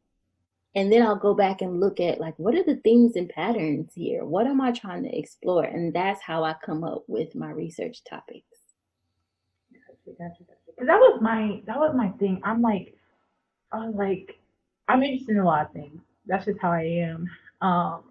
And 0.77 0.93
then 0.93 1.03
I'll 1.03 1.17
go 1.17 1.33
back 1.33 1.63
and 1.63 1.81
look 1.81 2.01
at 2.01 2.21
like 2.21 2.39
what 2.39 2.55
are 2.55 2.63
the 2.63 2.77
themes 2.77 3.17
and 3.17 3.31
patterns 3.31 3.93
here? 3.95 4.27
What 4.27 4.47
am 4.47 4.61
I 4.61 4.73
trying 4.73 5.05
to 5.05 5.19
explore? 5.19 5.65
And 5.65 5.93
that's 5.93 6.21
how 6.21 6.45
I 6.45 6.55
come 6.65 6.85
up 6.85 7.03
with 7.09 7.35
my 7.35 7.51
research 7.51 8.05
topics. 8.05 8.59
That 10.79 10.99
was 10.99 11.19
my 11.23 11.63
that 11.67 11.79
was 11.79 11.95
my 11.97 12.11
thing. 12.19 12.43
I'm 12.45 12.61
like, 12.61 12.95
I'm 13.73 13.97
like, 13.97 14.39
I'm 14.87 15.03
interested 15.03 15.37
in 15.37 15.39
a 15.39 15.47
lot 15.47 15.65
of 15.65 15.73
things. 15.73 15.99
That's 16.27 16.45
just 16.45 16.61
how 16.61 16.73
I 16.73 16.83
am. 16.83 17.27
Um, 17.63 18.03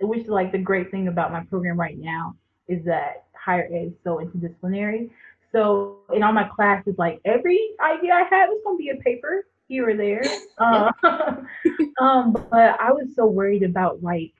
which 0.00 0.26
like 0.26 0.50
the 0.50 0.58
great 0.58 0.90
thing 0.90 1.06
about 1.06 1.30
my 1.30 1.44
program 1.44 1.78
right 1.78 1.98
now 1.98 2.34
is 2.66 2.84
that 2.84 3.26
higher 3.32 3.68
ed 3.72 3.86
is 3.86 3.92
so 4.02 4.16
interdisciplinary. 4.16 5.10
So 5.52 5.98
in 6.12 6.24
all 6.24 6.32
my 6.32 6.48
classes, 6.48 6.96
like 6.98 7.20
every 7.24 7.60
idea 7.80 8.12
I 8.12 8.24
have 8.28 8.50
is 8.50 8.58
gonna 8.64 8.76
be 8.76 8.90
a 8.90 8.96
paper 8.96 9.46
here 9.68 9.88
or 9.88 9.96
there. 9.96 10.22
Uh, 10.58 10.90
um, 12.00 12.32
but 12.32 12.80
I 12.80 12.90
was 12.90 13.14
so 13.14 13.26
worried 13.26 13.62
about 13.62 14.02
like 14.02 14.32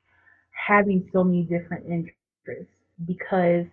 having 0.50 1.08
so 1.12 1.22
many 1.22 1.42
different 1.44 1.86
interests 1.86 2.72
because 3.06 3.66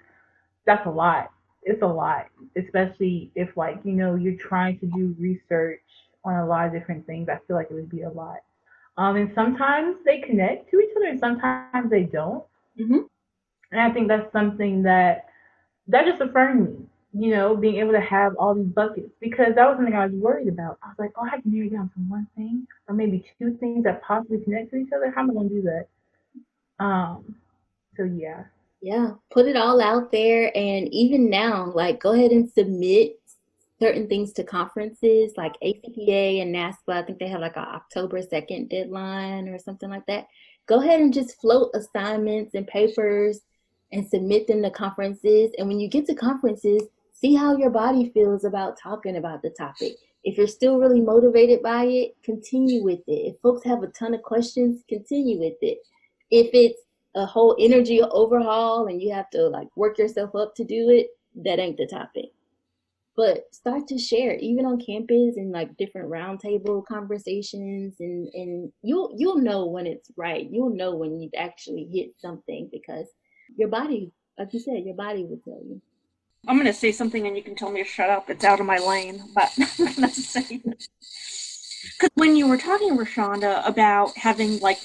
that's 0.67 0.85
a 0.85 0.91
lot 0.91 1.31
it's 1.65 1.81
a 1.81 1.87
lot, 1.87 2.27
especially 2.55 3.31
if 3.35 3.57
like 3.57 3.79
you 3.83 3.93
know 3.93 4.15
you're 4.15 4.37
trying 4.37 4.79
to 4.79 4.85
do 4.85 5.15
research 5.19 5.81
on 6.23 6.35
a 6.35 6.45
lot 6.45 6.67
of 6.67 6.73
different 6.73 7.05
things, 7.05 7.27
I 7.27 7.39
feel 7.47 7.57
like 7.57 7.67
it 7.69 7.73
would 7.73 7.89
be 7.89 8.03
a 8.03 8.09
lot. 8.09 8.37
Um, 8.97 9.15
and 9.17 9.31
sometimes 9.35 9.97
they 10.05 10.19
connect 10.21 10.71
to 10.71 10.79
each 10.79 10.91
other, 10.95 11.07
and 11.07 11.19
sometimes 11.19 11.89
they 11.89 12.03
don't. 12.03 12.43
Mm-hmm. 12.79 12.99
And 13.71 13.81
I 13.81 13.91
think 13.91 14.07
that's 14.07 14.31
something 14.31 14.83
that 14.83 15.25
that 15.87 16.05
just 16.05 16.21
affirmed 16.21 16.69
me, 16.69 16.85
you 17.17 17.31
know, 17.31 17.55
being 17.55 17.77
able 17.77 17.93
to 17.93 18.01
have 18.01 18.35
all 18.35 18.53
these 18.53 18.65
buckets 18.65 19.09
because 19.21 19.55
that 19.55 19.67
was 19.67 19.77
something 19.77 19.95
I 19.95 20.07
was 20.07 20.15
worried 20.15 20.49
about. 20.49 20.77
I 20.83 20.87
was 20.89 20.95
like, 20.99 21.11
oh, 21.15 21.25
I 21.25 21.39
can 21.39 21.53
narrow 21.53 21.69
down 21.69 21.89
to 21.89 21.99
one 22.09 22.27
thing 22.35 22.67
or 22.87 22.95
maybe 22.95 23.25
two 23.39 23.55
things 23.57 23.85
that 23.85 24.03
possibly 24.03 24.39
connect 24.39 24.71
to 24.71 24.77
each 24.77 24.91
other. 24.93 25.11
How 25.15 25.21
am 25.21 25.31
I 25.31 25.33
gonna 25.33 25.49
do 25.49 25.61
that? 25.61 26.83
Um, 26.83 27.35
so 27.95 28.03
yeah. 28.03 28.43
Yeah, 28.81 29.13
put 29.31 29.47
it 29.47 29.55
all 29.55 29.81
out 29.81 30.11
there, 30.11 30.51
and 30.55 30.93
even 30.93 31.27
now, 31.27 31.71
like, 31.73 31.99
go 32.01 32.11
ahead 32.11 32.31
and 32.31 32.47
submit 32.51 33.17
certain 33.79 34.07
things 34.07 34.31
to 34.33 34.43
conferences 34.43 35.33
like 35.37 35.55
ACPA 35.63 36.41
and 36.41 36.53
NASPA. 36.53 36.89
I 36.89 37.01
think 37.01 37.17
they 37.17 37.27
have 37.27 37.41
like 37.41 37.55
a 37.55 37.61
October 37.61 38.21
2nd 38.21 38.69
deadline 38.69 39.47
or 39.47 39.57
something 39.57 39.89
like 39.89 40.05
that. 40.07 40.27
Go 40.67 40.81
ahead 40.81 41.01
and 41.01 41.13
just 41.13 41.39
float 41.41 41.71
assignments 41.73 42.53
and 42.53 42.67
papers 42.67 43.39
and 43.91 44.07
submit 44.07 44.47
them 44.47 44.61
to 44.61 44.69
conferences. 44.69 45.51
And 45.57 45.67
when 45.67 45.79
you 45.79 45.87
get 45.87 46.05
to 46.07 46.15
conferences, 46.15 46.83
see 47.15 47.35
how 47.35 47.57
your 47.57 47.69
body 47.69 48.11
feels 48.13 48.43
about 48.43 48.79
talking 48.79 49.17
about 49.17 49.41
the 49.41 49.49
topic. 49.49 49.93
If 50.23 50.37
you're 50.37 50.47
still 50.47 50.79
really 50.79 51.01
motivated 51.01 51.61
by 51.61 51.85
it, 51.85 52.15
continue 52.23 52.83
with 52.83 53.01
it. 53.07 53.33
If 53.33 53.41
folks 53.41 53.63
have 53.65 53.83
a 53.83 53.87
ton 53.87 54.13
of 54.13 54.21
questions, 54.21 54.83
continue 54.87 55.39
with 55.39 55.57
it. 55.61 55.79
If 56.31 56.49
it's 56.53 56.81
a 57.15 57.25
whole 57.25 57.55
energy 57.59 58.01
overhaul 58.01 58.87
and 58.87 59.01
you 59.01 59.13
have 59.13 59.29
to 59.31 59.47
like 59.47 59.67
work 59.75 59.97
yourself 59.97 60.35
up 60.35 60.55
to 60.55 60.63
do 60.63 60.89
it, 60.89 61.07
that 61.43 61.59
ain't 61.59 61.77
the 61.77 61.87
topic 61.87 62.31
but 63.15 63.45
start 63.51 63.87
to 63.87 63.97
share 63.97 64.35
even 64.35 64.65
on 64.65 64.79
campus 64.79 65.37
and 65.37 65.51
like 65.51 65.75
different 65.77 66.09
roundtable 66.09 66.85
conversations 66.85 67.95
and 67.99 68.27
and 68.33 68.71
you'll 68.81 69.13
you'll 69.17 69.37
know 69.37 69.65
when 69.65 69.87
it's 69.87 70.11
right 70.17 70.49
you'll 70.51 70.75
know 70.75 70.95
when 70.95 71.19
you've 71.19 71.33
actually 71.37 71.87
hit 71.91 72.09
something 72.19 72.69
because 72.71 73.07
your 73.57 73.69
body 73.69 74.11
like 74.37 74.53
you 74.53 74.59
said 74.59 74.83
your 74.83 74.95
body 74.95 75.23
will 75.23 75.39
tell 75.43 75.61
you 75.65 75.81
i'm 76.47 76.55
going 76.55 76.65
to 76.65 76.73
say 76.73 76.91
something 76.91 77.27
and 77.27 77.35
you 77.35 77.43
can 77.43 77.55
tell 77.55 77.71
me 77.71 77.83
to 77.83 77.89
shut 77.89 78.09
up 78.09 78.29
it's 78.29 78.43
out 78.43 78.59
of 78.59 78.65
my 78.65 78.77
lane 78.77 79.21
but 79.33 79.51
i'm 79.79 79.85
going 79.85 80.09
to 80.09 80.09
say 80.09 80.61
because 80.61 82.09
when 82.15 82.35
you 82.35 82.47
were 82.47 82.57
talking 82.57 82.97
Roshaunda 82.97 83.67
about 83.67 84.15
having 84.17 84.59
like 84.59 84.79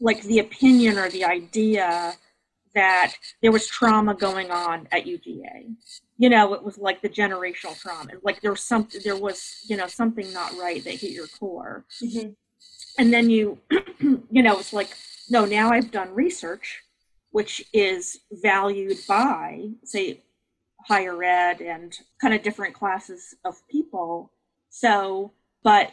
like 0.00 0.22
the 0.22 0.40
opinion 0.40 0.98
or 0.98 1.08
the 1.08 1.24
idea 1.24 2.14
that 2.74 3.14
there 3.40 3.52
was 3.52 3.66
trauma 3.68 4.14
going 4.14 4.50
on 4.50 4.88
at 4.90 5.04
uga 5.04 5.74
you 6.16 6.28
know, 6.28 6.54
it 6.54 6.62
was 6.62 6.78
like 6.78 7.02
the 7.02 7.08
generational 7.08 7.78
trauma. 7.78 8.12
Like 8.22 8.40
there 8.40 8.52
was 8.52 8.62
something, 8.62 9.00
there 9.04 9.16
was, 9.16 9.64
you 9.68 9.76
know, 9.76 9.86
something 9.86 10.32
not 10.32 10.56
right 10.56 10.82
that 10.84 10.94
hit 10.94 11.10
your 11.10 11.26
core. 11.26 11.84
Mm-hmm. 12.02 12.30
And 12.98 13.12
then 13.12 13.30
you, 13.30 13.58
you 13.98 14.42
know, 14.42 14.58
it's 14.58 14.72
like, 14.72 14.90
no, 15.28 15.44
now 15.44 15.70
I've 15.70 15.90
done 15.90 16.14
research, 16.14 16.82
which 17.32 17.64
is 17.72 18.20
valued 18.30 18.98
by, 19.08 19.70
say, 19.82 20.22
higher 20.86 21.22
ed 21.22 21.60
and 21.60 21.98
kind 22.20 22.34
of 22.34 22.42
different 22.42 22.74
classes 22.74 23.34
of 23.44 23.66
people. 23.68 24.30
So, 24.70 25.32
but 25.62 25.90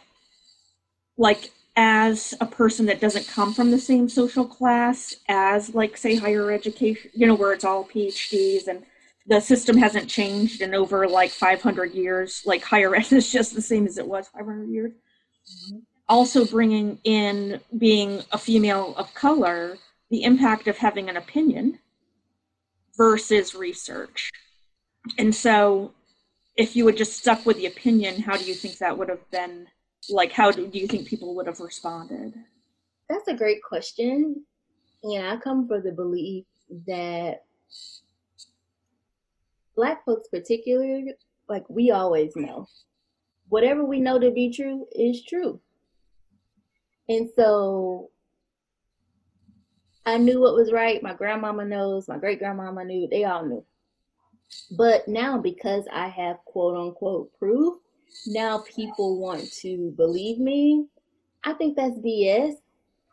like 1.18 1.52
as 1.76 2.34
a 2.42 2.46
person 2.46 2.86
that 2.88 3.00
doesn't 3.00 3.28
come 3.28 3.54
from 3.54 3.72
the 3.72 3.80
same 3.80 4.10
social 4.10 4.46
class 4.46 5.16
as 5.30 5.74
like 5.74 5.96
say 5.96 6.16
higher 6.16 6.52
education, 6.52 7.10
you 7.14 7.26
know, 7.26 7.36
where 7.36 7.54
it's 7.54 7.64
all 7.64 7.86
PhDs 7.86 8.68
and 8.68 8.84
the 9.28 9.40
system 9.40 9.78
hasn't 9.78 10.10
changed 10.10 10.62
in 10.62 10.74
over 10.74 11.08
like 11.08 11.32
500 11.32 11.94
years. 11.94 12.42
Like 12.46 12.64
higher 12.64 12.96
ed 12.98 13.12
is 13.14 13.32
just 13.32 13.56
the 13.56 13.62
same 13.62 13.86
as 13.86 13.98
it 13.98 14.08
was 14.08 14.28
500 14.28 14.70
years. 14.70 14.92
Mm-hmm. 14.92 15.80
Also, 16.10 16.46
bringing 16.46 17.00
in 17.06 17.62
being 17.78 18.22
a 18.34 18.38
female 18.38 18.94
of 18.98 19.14
color, 19.14 19.78
the 20.10 20.24
impact 20.24 20.68
of 20.68 20.78
having 20.78 21.08
an 21.10 21.16
opinion 21.16 21.80
versus 22.98 23.56
research. 23.56 24.30
And 25.18 25.34
so, 25.34 25.94
if 26.58 26.76
you 26.76 26.86
had 26.88 26.98
just 26.98 27.18
stuck 27.18 27.46
with 27.46 27.58
the 27.58 27.66
opinion, 27.66 28.22
how 28.22 28.38
do 28.38 28.44
you 28.46 28.54
think 28.54 28.78
that 28.78 28.98
would 28.98 29.10
have 29.10 29.30
been? 29.32 29.68
Like, 30.10 30.32
how 30.32 30.52
do, 30.52 30.70
you 30.72 30.88
think 30.88 31.08
people 31.08 31.36
would 31.36 31.48
have 31.48 31.60
responded? 31.60 32.34
That's 33.10 33.28
a 33.28 33.36
great 33.36 33.62
question. 33.64 34.44
And 35.04 35.28
I 35.28 35.38
come 35.38 35.68
from 35.68 35.84
the 35.84 35.92
belief 35.92 36.46
that 36.88 37.44
black 39.76 40.04
folks 40.06 40.28
particularly 40.28 41.14
like 41.48 41.64
we 41.70 41.92
always 41.92 42.36
know 42.36 42.68
whatever 43.50 43.84
we 43.84 44.00
know 44.00 44.20
to 44.20 44.32
be 44.32 44.52
true 44.52 44.86
is 44.94 45.24
true 45.26 45.60
and 47.10 47.30
so 47.36 48.10
i 50.06 50.18
knew 50.18 50.40
what 50.40 50.56
was 50.56 50.72
right 50.72 51.04
my 51.04 51.14
grandmama 51.14 51.66
knows 51.66 52.08
my 52.08 52.18
great 52.18 52.40
grandmama 52.40 52.84
knew 52.84 53.08
they 53.10 53.24
all 53.24 53.46
knew 53.46 53.66
but 54.72 55.08
now 55.08 55.38
because 55.38 55.86
i 55.92 56.08
have 56.08 56.38
quote 56.46 56.78
unquote 56.78 57.32
proof 57.38 57.76
now 58.28 58.64
people 58.76 59.20
want 59.20 59.52
to 59.52 59.94
believe 59.98 60.40
me 60.40 60.86
i 61.44 61.54
think 61.54 61.76
that's 61.76 61.98
bs 62.00 62.54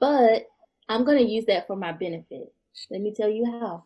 but 0.01 0.47
i'm 0.89 1.05
going 1.05 1.19
to 1.19 1.31
use 1.32 1.44
that 1.47 1.66
for 1.66 1.77
my 1.77 1.93
benefit 1.93 2.52
let 2.90 3.01
me 3.01 3.12
tell 3.15 3.28
you 3.28 3.44
how 3.44 3.85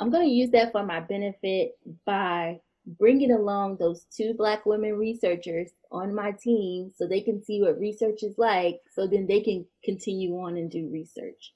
I'm 0.00 0.10
going 0.10 0.26
to 0.26 0.32
use 0.32 0.50
that 0.50 0.72
for 0.72 0.84
my 0.84 1.00
benefit 1.00 1.76
by 2.06 2.60
bringing 2.86 3.32
along 3.32 3.76
those 3.76 4.06
two 4.14 4.32
Black 4.34 4.64
women 4.64 4.94
researchers 4.96 5.70
on 5.90 6.14
my 6.14 6.32
team 6.32 6.92
so 6.96 7.06
they 7.06 7.20
can 7.20 7.42
see 7.42 7.60
what 7.60 7.78
research 7.78 8.22
is 8.22 8.38
like, 8.38 8.80
so 8.94 9.06
then 9.06 9.26
they 9.26 9.40
can 9.40 9.66
continue 9.84 10.38
on 10.38 10.56
and 10.56 10.70
do 10.70 10.88
research. 10.92 11.52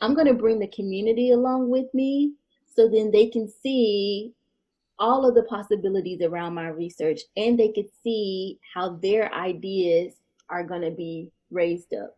I'm 0.00 0.14
going 0.14 0.26
to 0.26 0.34
bring 0.34 0.58
the 0.58 0.68
community 0.68 1.30
along 1.30 1.70
with 1.70 1.92
me 1.94 2.32
so 2.74 2.88
then 2.88 3.10
they 3.10 3.26
can 3.26 3.48
see 3.48 4.32
all 4.98 5.26
of 5.26 5.34
the 5.34 5.42
possibilities 5.44 6.20
around 6.20 6.54
my 6.54 6.68
research 6.68 7.20
and 7.36 7.58
they 7.58 7.72
could 7.72 7.88
see 8.04 8.58
how 8.74 8.90
their 8.96 9.32
ideas 9.34 10.14
are 10.50 10.62
going 10.62 10.82
to 10.82 10.90
be 10.90 11.30
raised 11.50 11.94
up. 11.94 12.16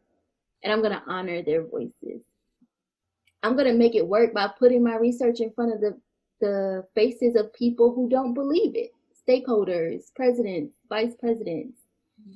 And 0.63 0.73
I'm 0.73 0.81
going 0.81 0.93
to 0.93 1.03
honor 1.07 1.43
their 1.43 1.65
voices. 1.65 2.23
I'm 3.43 3.55
going 3.55 3.67
to 3.67 3.79
make 3.79 3.95
it 3.95 4.07
work 4.07 4.35
by 4.35 4.49
putting 4.59 4.83
my 4.83 4.97
research 4.97 5.41
in 5.41 5.53
front 5.53 5.75
of 5.75 5.81
the, 5.81 5.99
the 6.41 6.85
faces 6.95 7.37
of 7.37 7.53
people 7.55 7.95
who 7.95 8.09
don't 8.09 8.35
believe 8.35 8.75
it 8.75 8.91
stakeholders, 9.29 10.13
presidents, 10.17 10.75
vice 10.89 11.15
presidents. 11.19 11.79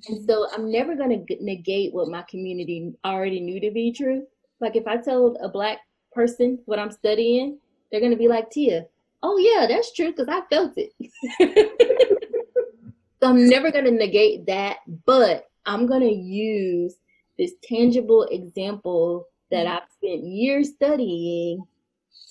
And 0.08 0.24
so 0.24 0.46
I'm 0.52 0.70
never 0.70 0.94
going 0.94 1.26
to 1.26 1.44
negate 1.44 1.92
what 1.92 2.08
my 2.08 2.22
community 2.22 2.92
already 3.04 3.40
knew 3.40 3.60
to 3.60 3.70
be 3.70 3.92
true. 3.92 4.24
Like 4.60 4.76
if 4.76 4.86
I 4.86 4.96
told 4.96 5.36
a 5.42 5.48
black 5.48 5.78
person 6.12 6.58
what 6.66 6.78
I'm 6.78 6.90
studying, 6.90 7.58
they're 7.96 8.06
going 8.06 8.12
to 8.12 8.18
be 8.18 8.28
like, 8.28 8.50
Tia, 8.50 8.84
oh 9.22 9.38
yeah, 9.38 9.66
that's 9.66 9.94
true 9.94 10.12
because 10.12 10.28
I 10.28 10.42
felt 10.50 10.74
it. 10.76 10.92
so 13.22 13.30
I'm 13.30 13.48
never 13.48 13.70
going 13.70 13.86
to 13.86 13.90
negate 13.90 14.44
that, 14.48 14.80
but 15.06 15.46
I'm 15.64 15.86
going 15.86 16.02
to 16.02 16.12
use 16.12 16.94
this 17.38 17.52
tangible 17.64 18.24
example 18.24 19.28
that. 19.50 19.66
I've 19.66 19.88
spent 19.96 20.24
years 20.24 20.74
studying 20.74 21.66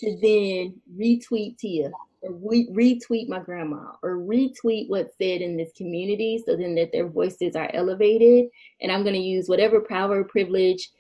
to 0.02 0.18
then 0.22 0.80
retweet 0.96 1.58
Tia 1.58 1.90
or 2.22 2.34
re- 2.34 2.70
retweet 2.72 3.28
my 3.28 3.40
grandma 3.40 3.94
or 4.04 4.18
retweet 4.18 4.88
what's 4.90 5.18
said 5.18 5.42
in 5.42 5.58
this 5.58 5.72
community 5.76 6.44
so 6.46 6.56
then 6.56 6.76
that 6.76 6.92
their 6.92 7.08
voices 7.08 7.56
are 7.56 7.72
elevated. 7.74 8.52
And 8.82 8.92
I'm 8.92 9.02
going 9.02 9.16
to 9.16 9.20
use 9.20 9.50
whatever 9.50 9.82
power 9.82 10.24
privilege 10.24 10.92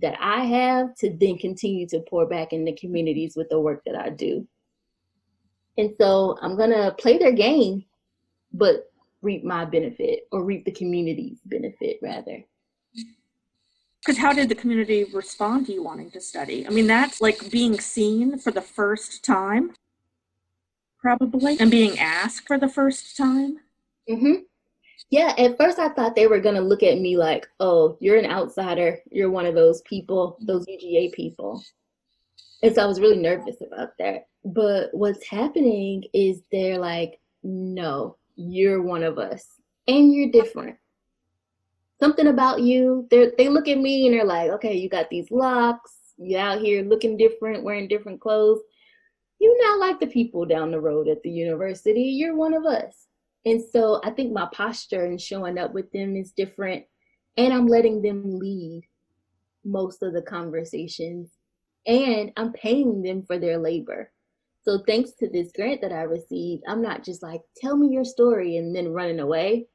that 0.00 0.16
I 0.20 0.44
have 0.44 0.94
to 0.96 1.10
then 1.10 1.38
continue 1.38 1.86
to 1.88 2.00
pour 2.00 2.26
back 2.26 2.52
in 2.52 2.64
the 2.64 2.72
communities 2.72 3.34
with 3.36 3.48
the 3.48 3.60
work 3.60 3.82
that 3.86 3.94
I 3.94 4.10
do. 4.10 4.46
And 5.78 5.94
so 5.98 6.38
I'm 6.40 6.56
going 6.56 6.70
to 6.70 6.94
play 6.98 7.18
their 7.18 7.32
game, 7.32 7.84
but 8.52 8.90
reap 9.22 9.44
my 9.44 9.64
benefit 9.64 10.26
or 10.32 10.44
reap 10.44 10.64
the 10.64 10.72
community's 10.72 11.38
benefit 11.44 11.98
rather. 12.02 12.44
Because 14.00 14.16
how 14.18 14.32
did 14.32 14.48
the 14.48 14.54
community 14.54 15.04
respond 15.12 15.66
to 15.66 15.74
you 15.74 15.82
wanting 15.82 16.10
to 16.12 16.20
study? 16.20 16.66
I 16.66 16.70
mean, 16.70 16.86
that's 16.86 17.20
like 17.20 17.50
being 17.50 17.78
seen 17.78 18.38
for 18.38 18.50
the 18.50 18.62
first 18.62 19.22
time, 19.22 19.72
probably, 20.98 21.58
and 21.60 21.70
being 21.70 21.98
asked 21.98 22.46
for 22.46 22.58
the 22.58 22.68
first 22.68 23.16
time. 23.16 23.58
Mm-hmm. 24.08 24.34
Yeah, 25.08 25.34
at 25.38 25.56
first 25.56 25.78
I 25.78 25.88
thought 25.88 26.14
they 26.14 26.26
were 26.26 26.40
going 26.40 26.54
to 26.54 26.60
look 26.60 26.82
at 26.82 27.00
me 27.00 27.16
like, 27.16 27.48
oh, 27.58 27.96
you're 28.00 28.18
an 28.18 28.30
outsider. 28.30 28.98
You're 29.10 29.30
one 29.30 29.46
of 29.46 29.54
those 29.54 29.80
people, 29.82 30.36
those 30.40 30.66
UGA 30.66 31.12
people. 31.12 31.62
And 32.62 32.74
so 32.74 32.82
I 32.82 32.86
was 32.86 33.00
really 33.00 33.16
nervous 33.16 33.56
about 33.60 33.90
that. 33.98 34.26
But 34.44 34.90
what's 34.92 35.26
happening 35.26 36.04
is 36.12 36.42
they're 36.52 36.78
like, 36.78 37.18
no, 37.42 38.16
you're 38.36 38.82
one 38.82 39.02
of 39.02 39.18
us 39.18 39.44
and 39.88 40.14
you're 40.14 40.30
different 40.30 40.76
something 42.00 42.28
about 42.28 42.62
you. 42.62 43.06
They 43.10 43.30
they 43.36 43.48
look 43.48 43.68
at 43.68 43.78
me 43.78 44.06
and 44.06 44.14
they're 44.16 44.24
like, 44.24 44.50
okay, 44.52 44.74
you 44.74 44.88
got 44.88 45.10
these 45.10 45.30
locks. 45.30 45.92
You 46.16 46.38
out 46.38 46.60
here 46.60 46.82
looking 46.82 47.16
different, 47.16 47.62
wearing 47.62 47.86
different 47.86 48.20
clothes. 48.20 48.60
You're 49.38 49.62
not 49.62 49.78
like 49.78 50.00
the 50.00 50.06
people 50.06 50.44
down 50.44 50.70
the 50.70 50.80
road 50.80 51.08
at 51.08 51.22
the 51.22 51.30
university. 51.30 52.02
You're 52.02 52.34
one 52.34 52.54
of 52.54 52.64
us. 52.64 53.06
And 53.46 53.62
so 53.72 54.00
I 54.04 54.10
think 54.10 54.32
my 54.32 54.48
posture 54.52 55.04
and 55.04 55.20
showing 55.20 55.58
up 55.58 55.72
with 55.72 55.90
them 55.92 56.16
is 56.16 56.32
different. 56.32 56.84
And 57.36 57.52
I'm 57.52 57.66
letting 57.66 58.02
them 58.02 58.38
lead 58.38 58.82
most 59.64 60.02
of 60.02 60.12
the 60.12 60.22
conversations. 60.22 61.30
And 61.86 62.32
I'm 62.36 62.52
paying 62.52 63.02
them 63.02 63.22
for 63.22 63.38
their 63.38 63.58
labor. 63.58 64.12
So 64.62 64.82
thanks 64.86 65.12
to 65.12 65.28
this 65.28 65.52
grant 65.52 65.80
that 65.80 65.92
I 65.92 66.02
received, 66.02 66.64
I'm 66.68 66.82
not 66.82 67.02
just 67.02 67.22
like, 67.22 67.40
tell 67.56 67.76
me 67.76 67.88
your 67.88 68.04
story 68.04 68.58
and 68.58 68.76
then 68.76 68.92
running 68.92 69.20
away. 69.20 69.66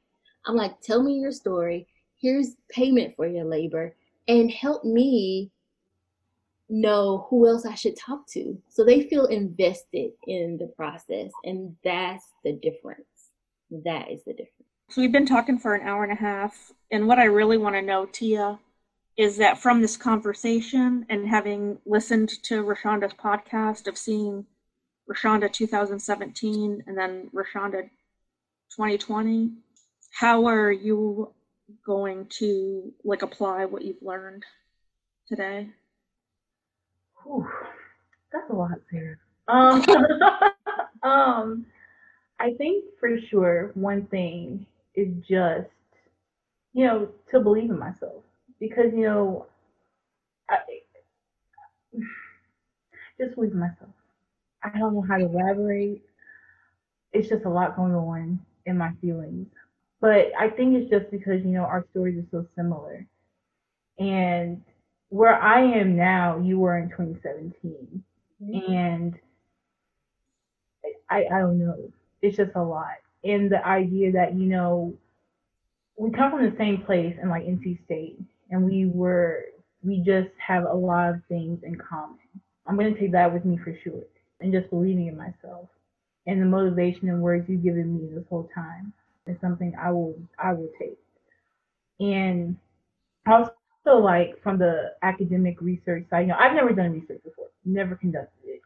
I'm 0.46 0.54
like, 0.54 0.80
tell 0.80 1.02
me 1.02 1.14
your 1.14 1.32
story. 1.32 1.88
Here's 2.20 2.54
payment 2.70 3.16
for 3.16 3.26
your 3.26 3.44
labor 3.44 3.96
and 4.28 4.50
help 4.50 4.84
me 4.84 5.50
know 6.68 7.26
who 7.28 7.48
else 7.48 7.66
I 7.66 7.74
should 7.74 7.96
talk 7.96 8.26
to. 8.28 8.60
So 8.68 8.84
they 8.84 9.08
feel 9.08 9.26
invested 9.26 10.12
in 10.26 10.56
the 10.56 10.68
process. 10.68 11.32
And 11.44 11.74
that's 11.84 12.24
the 12.44 12.52
difference. 12.52 13.15
That 13.70 14.10
is 14.10 14.22
the 14.24 14.32
difference. 14.32 14.52
So 14.88 15.00
we've 15.00 15.12
been 15.12 15.26
talking 15.26 15.58
for 15.58 15.74
an 15.74 15.86
hour 15.86 16.04
and 16.04 16.12
a 16.12 16.16
half. 16.16 16.72
And 16.90 17.08
what 17.08 17.18
I 17.18 17.24
really 17.24 17.58
want 17.58 17.74
to 17.74 17.82
know, 17.82 18.06
Tia, 18.06 18.58
is 19.16 19.36
that 19.38 19.58
from 19.58 19.82
this 19.82 19.96
conversation 19.96 21.06
and 21.08 21.26
having 21.26 21.78
listened 21.86 22.28
to 22.44 22.62
Roshaunda's 22.62 23.14
podcast 23.14 23.88
of 23.88 23.98
seeing 23.98 24.44
Roshaunda 25.10 25.52
2017 25.52 26.84
and 26.86 26.98
then 26.98 27.30
Rashonda 27.34 27.82
2020, 28.76 29.52
how 30.12 30.46
are 30.46 30.70
you 30.70 31.32
going 31.84 32.26
to 32.38 32.92
like 33.04 33.22
apply 33.22 33.64
what 33.64 33.82
you've 33.82 34.02
learned 34.02 34.44
today? 35.28 35.68
Whew, 37.24 37.46
that's 38.32 38.50
a 38.50 38.54
lot, 38.54 38.78
Sarah. 38.90 39.16
Um, 39.48 39.84
um, 41.02 41.66
I 42.38 42.52
think 42.54 42.84
for 43.00 43.18
sure 43.30 43.70
one 43.74 44.06
thing 44.06 44.66
is 44.94 45.08
just, 45.28 45.70
you 46.72 46.86
know, 46.86 47.08
to 47.30 47.40
believe 47.40 47.70
in 47.70 47.78
myself 47.78 48.22
because 48.60 48.92
you 48.94 49.02
know, 49.02 49.46
I 50.50 50.58
just 53.18 53.34
believe 53.34 53.52
in 53.52 53.58
myself. 53.58 53.90
I 54.62 54.78
don't 54.78 54.94
know 54.94 55.04
how 55.08 55.18
to 55.18 55.24
elaborate. 55.24 56.02
It's 57.12 57.28
just 57.28 57.44
a 57.44 57.50
lot 57.50 57.76
going 57.76 57.94
on 57.94 58.40
in 58.66 58.76
my 58.76 58.92
feelings, 59.00 59.48
but 60.00 60.32
I 60.38 60.50
think 60.50 60.76
it's 60.76 60.90
just 60.90 61.10
because 61.10 61.42
you 61.44 61.52
know 61.52 61.62
our 61.62 61.86
stories 61.90 62.18
are 62.18 62.26
so 62.30 62.46
similar, 62.56 63.06
and 63.98 64.62
where 65.08 65.40
I 65.40 65.62
am 65.62 65.96
now, 65.96 66.38
you 66.40 66.58
were 66.58 66.78
in 66.78 66.90
2017, 66.90 68.02
mm-hmm. 68.42 68.72
and 68.72 69.14
I 71.10 71.24
I 71.32 71.38
don't 71.38 71.58
know. 71.58 71.92
It's 72.26 72.36
just 72.36 72.52
a 72.56 72.62
lot, 72.62 72.96
and 73.24 73.50
the 73.50 73.64
idea 73.66 74.12
that 74.12 74.34
you 74.34 74.46
know 74.46 74.94
we 75.96 76.10
come 76.10 76.30
from 76.30 76.44
the 76.44 76.56
same 76.58 76.82
place 76.82 77.16
in 77.22 77.28
like 77.28 77.44
NC 77.44 77.84
State, 77.84 78.18
and 78.50 78.64
we 78.64 78.86
were 78.86 79.44
we 79.84 80.00
just 80.00 80.30
have 80.38 80.64
a 80.64 80.74
lot 80.74 81.10
of 81.10 81.22
things 81.28 81.60
in 81.62 81.76
common. 81.76 82.18
I'm 82.66 82.76
gonna 82.76 82.98
take 82.98 83.12
that 83.12 83.32
with 83.32 83.44
me 83.44 83.58
for 83.58 83.76
sure, 83.84 84.02
and 84.40 84.52
just 84.52 84.70
believing 84.70 85.06
in 85.06 85.16
myself, 85.16 85.68
and 86.26 86.40
the 86.40 86.46
motivation 86.46 87.08
and 87.08 87.22
words 87.22 87.48
you've 87.48 87.62
given 87.62 87.96
me 87.96 88.14
this 88.14 88.24
whole 88.28 88.48
time 88.54 88.92
is 89.26 89.36
something 89.40 89.74
I 89.80 89.92
will 89.92 90.18
I 90.38 90.52
will 90.52 90.70
take, 90.78 90.98
and 92.00 92.56
also 93.26 93.52
so 93.84 93.98
like 93.98 94.42
from 94.42 94.58
the 94.58 94.94
academic 95.02 95.60
research 95.60 96.06
side, 96.10 96.22
you 96.22 96.26
know, 96.28 96.36
I've 96.38 96.54
never 96.54 96.72
done 96.72 96.92
research 96.92 97.22
before, 97.24 97.46
never 97.64 97.94
conducted 97.94 98.60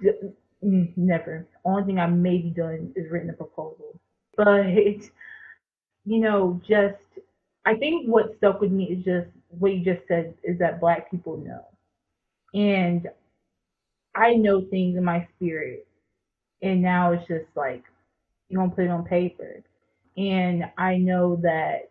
it, 0.00 0.34
Mm, 0.64 0.96
never. 0.96 1.46
Only 1.64 1.84
thing 1.84 1.98
I 2.00 2.06
maybe 2.06 2.50
done 2.50 2.92
is 2.96 3.10
written 3.10 3.30
a 3.30 3.34
proposal, 3.34 4.00
but 4.36 4.66
you 6.04 6.20
know, 6.20 6.60
just 6.68 6.96
I 7.66 7.74
think 7.76 8.08
what 8.08 8.36
stuck 8.38 8.60
with 8.60 8.72
me 8.72 8.84
is 8.86 9.04
just 9.04 9.28
what 9.50 9.74
you 9.74 9.84
just 9.84 10.06
said 10.08 10.34
is 10.42 10.58
that 10.58 10.80
Black 10.80 11.10
people 11.10 11.36
know, 11.38 11.64
and 12.54 13.08
I 14.14 14.34
know 14.34 14.62
things 14.62 14.96
in 14.96 15.04
my 15.04 15.26
spirit, 15.36 15.86
and 16.62 16.82
now 16.82 17.12
it's 17.12 17.26
just 17.28 17.46
like 17.56 17.84
you 18.48 18.58
don't 18.58 18.74
put 18.74 18.84
it 18.86 18.90
on 18.90 19.04
paper, 19.04 19.62
and 20.16 20.64
I 20.78 20.96
know 20.98 21.36
that 21.42 21.90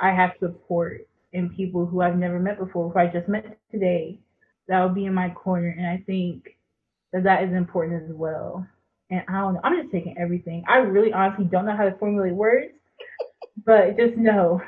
I 0.00 0.12
have 0.12 0.32
support 0.40 1.06
and 1.32 1.54
people 1.56 1.86
who 1.86 2.02
I've 2.02 2.16
never 2.18 2.38
met 2.38 2.58
before, 2.58 2.90
who 2.90 2.98
I 2.98 3.06
just 3.08 3.28
met 3.28 3.58
today, 3.72 4.18
that 4.68 4.80
will 4.82 4.94
be 4.94 5.06
in 5.06 5.14
my 5.14 5.30
corner. 5.30 5.74
And 5.76 5.86
I 5.86 6.02
think 6.06 6.56
that 7.14 7.22
that 7.22 7.44
is 7.44 7.54
important 7.54 8.02
as 8.02 8.14
well. 8.14 8.66
And 9.10 9.22
I 9.28 9.40
don't 9.40 9.54
know, 9.54 9.60
I'm 9.62 9.80
just 9.80 9.92
taking 9.92 10.18
everything. 10.18 10.64
I 10.68 10.78
really 10.78 11.12
honestly 11.12 11.44
don't 11.44 11.64
know 11.64 11.76
how 11.76 11.84
to 11.84 11.96
formulate 11.96 12.34
words, 12.34 12.72
but 13.64 13.96
just 13.96 14.16
know 14.16 14.60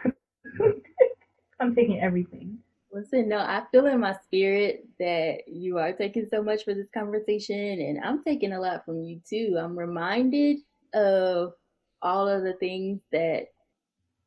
I'm 1.61 1.75
taking 1.75 2.01
everything. 2.01 2.59
Listen, 2.93 3.29
no, 3.29 3.39
I 3.39 3.65
feel 3.73 3.87
in 3.87 4.01
my 4.01 4.15
spirit 4.25 4.87
that 5.01 5.41
you 5.49 5.79
are 5.79 5.93
taking 5.93 6.29
so 6.31 6.43
much 6.43 6.65
for 6.65 6.73
this 6.73 6.87
conversation, 6.95 7.59
and 7.59 7.99
I'm 8.03 8.23
taking 8.23 8.53
a 8.53 8.61
lot 8.61 8.85
from 8.85 9.03
you 9.03 9.21
too. 9.29 9.59
I'm 9.61 9.77
reminded 9.77 10.59
of 10.95 11.55
all 12.01 12.29
of 12.29 12.45
the 12.45 12.55
things 12.55 13.01
that 13.11 13.49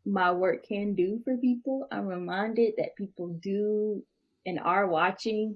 my 0.06 0.32
work 0.32 0.68
can 0.68 0.94
do 0.94 1.22
for 1.24 1.38
people. 1.38 1.88
I'm 1.92 2.06
reminded 2.06 2.74
that 2.78 2.96
people 2.98 3.30
do 3.42 4.04
and 4.46 4.60
are 4.60 4.88
watching 4.88 5.56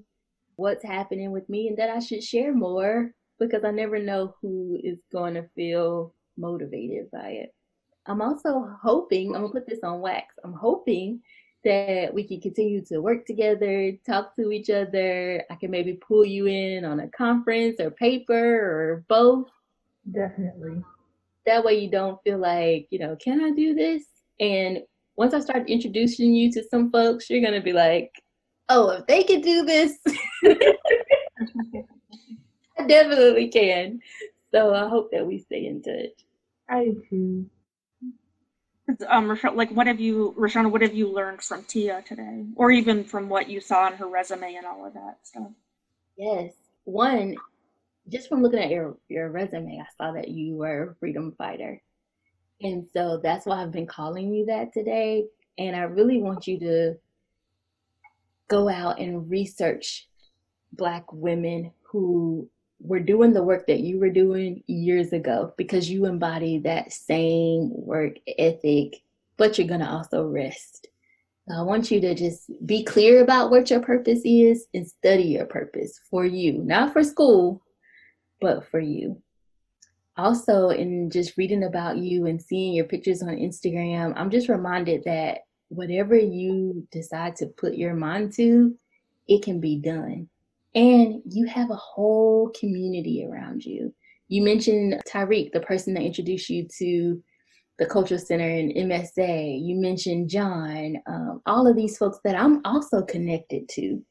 what's 0.56 0.84
happening 0.84 1.32
with 1.32 1.48
me 1.50 1.68
and 1.68 1.78
that 1.78 1.90
I 1.90 2.00
should 2.00 2.24
share 2.24 2.54
more 2.54 3.12
because 3.40 3.64
I 3.64 3.72
never 3.72 4.00
know 4.00 4.36
who 4.42 4.80
is 4.84 5.00
going 5.12 5.34
to 5.36 5.48
feel 5.56 6.14
motivated 6.38 7.10
by 7.12 7.30
it. 7.30 7.54
I'm 8.06 8.22
also 8.22 8.70
hoping, 8.82 9.36
I'm 9.36 9.42
going 9.42 9.54
to 9.54 9.60
put 9.60 9.68
this 9.68 9.84
on 9.84 10.02
wax, 10.02 10.36
I'm 10.44 10.54
hoping 10.54 11.22
that 11.64 12.14
we 12.14 12.28
can 12.28 12.42
continue 12.42 12.84
to 12.86 13.00
work 13.00 13.26
together, 13.26 13.94
talk 14.06 14.36
to 14.36 14.52
each 14.52 14.70
other. 14.70 15.44
I 15.50 15.56
can 15.56 15.72
maybe 15.72 15.94
pull 15.94 16.26
you 16.26 16.48
in 16.48 16.84
on 16.84 17.00
a 17.00 17.08
conference 17.10 17.80
or 17.80 17.92
paper 17.92 18.36
or 18.36 19.06
both. 19.08 19.48
Definitely. 20.12 20.84
That 21.46 21.64
way 21.64 21.80
you 21.80 21.90
don't 21.90 22.22
feel 22.24 22.38
like, 22.38 22.88
you 22.90 23.00
know, 23.00 23.16
can 23.16 23.42
I 23.42 23.52
do 23.52 23.74
this? 23.74 24.04
And 24.40 24.80
once 25.16 25.34
I 25.34 25.40
start 25.40 25.70
introducing 25.70 26.34
you 26.34 26.52
to 26.52 26.64
some 26.70 26.92
folks, 26.92 27.30
you're 27.30 27.42
going 27.42 27.54
to 27.54 27.62
be 27.62 27.74
like, 27.74 28.12
oh, 28.69 28.90
if 28.91 29.07
they 29.07 29.23
can 29.23 29.41
do 29.41 29.65
this, 29.65 29.98
I 32.77 32.88
definitely 32.88 33.49
can. 33.49 34.02
So 34.52 34.73
I 34.73 34.88
hope 34.88 35.11
that 35.11 35.26
we 35.26 35.40
stay 35.40 35.65
in 35.65 35.81
touch. 35.81 36.26
I 36.69 36.91
do. 37.10 37.45
Um, 39.07 39.27
Rashawn, 39.27 39.56
like, 39.56 39.72
what 39.72 39.88
have 39.88 39.99
you, 39.99 40.35
Roshaunda, 40.38 40.69
what 40.69 40.81
have 40.81 40.94
you 40.94 41.11
learned 41.11 41.41
from 41.41 41.64
Tia 41.64 42.03
today, 42.06 42.45
or 42.56 42.69
even 42.69 43.03
from 43.03 43.30
what 43.30 43.49
you 43.49 43.61
saw 43.61 43.88
in 43.88 43.94
her 43.94 44.07
resume 44.07 44.56
and 44.56 44.65
all 44.65 44.85
of 44.85 44.94
that 44.94 45.19
stuff? 45.23 45.48
Yes, 46.18 46.53
one, 46.84 47.35
just 48.10 48.27
from 48.27 48.44
looking 48.44 48.60
at 48.60 48.69
your 48.69 48.98
your 49.07 49.30
resume, 49.30 49.81
I 49.81 49.88
saw 49.98 50.11
that 50.11 50.27
you 50.27 50.57
were 50.57 50.91
a 50.91 50.95
freedom 50.95 51.34
fighter, 51.38 51.81
and 52.61 52.85
so 52.94 53.22
that's 53.23 53.45
why 53.45 53.61
I've 53.61 53.72
been 53.72 53.88
calling 53.88 54.34
you 54.34 54.45
that 54.48 54.73
today. 54.73 55.26
And 55.57 55.76
I 55.76 55.84
really 55.84 56.22
want 56.22 56.45
you 56.45 56.60
to 56.60 56.95
go 58.48 58.70
out 58.70 58.99
and 58.99 59.30
research 59.30 60.07
Black 60.74 61.11
women 61.11 61.72
who 61.84 62.49
were 62.80 62.99
doing 62.99 63.32
the 63.32 63.44
work 63.44 63.68
that 63.68 63.80
you 63.80 63.99
were 63.99 64.10
doing 64.10 64.64
years 64.68 65.14
ago 65.14 65.53
because 65.57 65.90
you 65.90 66.06
embody 66.06 66.57
that 66.60 66.91
same 66.91 67.70
work 67.72 68.15
ethic, 68.38 69.02
but 69.38 69.57
you're 69.57 69.68
going 69.68 69.80
to 69.80 69.90
also 69.90 70.26
rest. 70.26 70.88
I 71.53 71.61
want 71.61 71.91
you 71.91 71.99
to 72.02 72.15
just 72.15 72.49
be 72.65 72.84
clear 72.84 73.22
about 73.22 73.52
what 73.52 73.70
your 73.70 73.82
purpose 73.82 74.22
is 74.24 74.65
and 74.74 74.88
study 74.88 75.24
your 75.24 75.45
purpose 75.45 75.99
for 76.10 76.26
you, 76.26 76.53
not 76.64 76.94
for 76.94 77.03
school, 77.03 77.61
but 78.40 78.65
for 78.70 78.80
you 78.80 79.22
also 80.18 80.70
in 80.70 81.10
just 81.10 81.38
reading 81.38 81.64
about 81.64 81.98
you 81.98 82.26
and 82.28 82.41
seeing 82.41 82.74
your 82.74 82.86
pictures 82.86 83.22
on 83.22 83.30
Instagram, 83.30 84.14
I'm 84.15 84.30
just 84.30 84.49
reminded 84.49 85.03
that 85.06 85.40
whatever 85.76 86.16
you 86.16 86.88
decide 86.91 87.36
to 87.38 87.48
put 87.48 87.76
your 87.76 87.94
mind 87.94 88.34
to, 88.34 88.76
it 89.28 89.44
can 89.44 89.60
be 89.60 89.78
done. 89.78 90.28
And 90.76 91.22
you 91.26 91.45
have 91.48 91.70
a 91.70 91.76
whole 91.76 92.52
community 92.60 93.26
around 93.26 93.64
you. 93.64 93.94
You 94.28 94.41
mentioned 94.41 95.02
Tyreek, 95.08 95.52
the 95.52 95.60
person 95.60 95.94
that 95.94 96.04
introduced 96.04 96.50
you 96.50 96.68
to 96.80 97.22
the 97.80 97.86
Cultural 97.86 98.20
Center 98.20 98.48
and 98.48 98.72
MSA. 98.72 99.64
You 99.64 99.76
mentioned 99.76 100.30
John, 100.30 100.98
um, 101.08 101.41
all 101.45 101.68
of 101.68 101.76
these 101.76 101.98
folks 101.98 102.20
that 102.24 102.36
I'm 102.36 102.62
also 102.66 103.02
connected 103.04 103.68
to. 103.70 104.02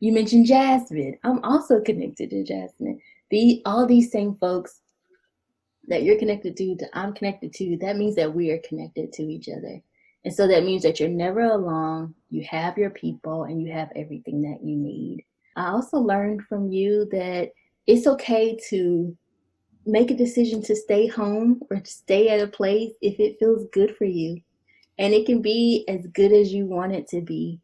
You 0.00 0.12
mentioned 0.12 0.46
Jasmine. 0.46 1.18
I'm 1.24 1.42
also 1.44 1.80
connected 1.80 2.30
to 2.30 2.44
Jasmine. 2.44 3.00
The, 3.30 3.62
all 3.66 3.86
these 3.86 4.10
same 4.10 4.36
folks 4.40 4.80
that 5.88 6.02
you're 6.02 6.18
connected 6.18 6.56
to, 6.56 6.76
that 6.80 6.90
I'm 6.94 7.12
connected 7.12 7.52
to, 7.54 7.76
that 7.78 7.96
means 7.96 8.16
that 8.16 8.34
we 8.34 8.50
are 8.50 8.60
connected 8.66 9.12
to 9.14 9.22
each 9.22 9.48
other. 9.48 9.82
And 10.24 10.34
so 10.34 10.46
that 10.48 10.64
means 10.64 10.82
that 10.82 11.00
you're 11.00 11.08
never 11.08 11.40
alone. 11.40 12.14
You 12.28 12.44
have 12.50 12.76
your 12.76 12.90
people 12.90 13.44
and 13.44 13.62
you 13.62 13.72
have 13.72 13.90
everything 13.96 14.42
that 14.42 14.62
you 14.62 14.76
need. 14.76 15.24
I 15.56 15.68
also 15.68 15.98
learned 15.98 16.42
from 16.42 16.70
you 16.70 17.08
that 17.10 17.50
it's 17.86 18.06
okay 18.06 18.58
to 18.68 19.16
make 19.86 20.10
a 20.10 20.16
decision 20.16 20.62
to 20.62 20.76
stay 20.76 21.06
home 21.06 21.60
or 21.70 21.80
to 21.80 21.90
stay 21.90 22.28
at 22.28 22.40
a 22.40 22.46
place 22.46 22.92
if 23.00 23.18
it 23.18 23.38
feels 23.38 23.66
good 23.72 23.96
for 23.96 24.04
you. 24.04 24.40
And 24.98 25.14
it 25.14 25.24
can 25.24 25.40
be 25.40 25.84
as 25.88 26.06
good 26.08 26.32
as 26.32 26.52
you 26.52 26.66
want 26.66 26.92
it 26.92 27.08
to 27.08 27.22
be. 27.22 27.60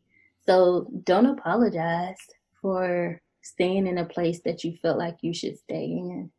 So 0.47 0.89
don't 1.05 1.27
apologize 1.27 2.17
for 2.63 3.21
staying 3.43 3.87
in 3.87 3.99
a 3.99 4.05
place 4.05 4.41
that 4.45 4.65
you 4.65 4.77
felt 4.81 4.99
like 4.99 5.19
you 5.21 5.35
should 5.35 5.59
stay 5.59 5.85
in. 5.85 6.31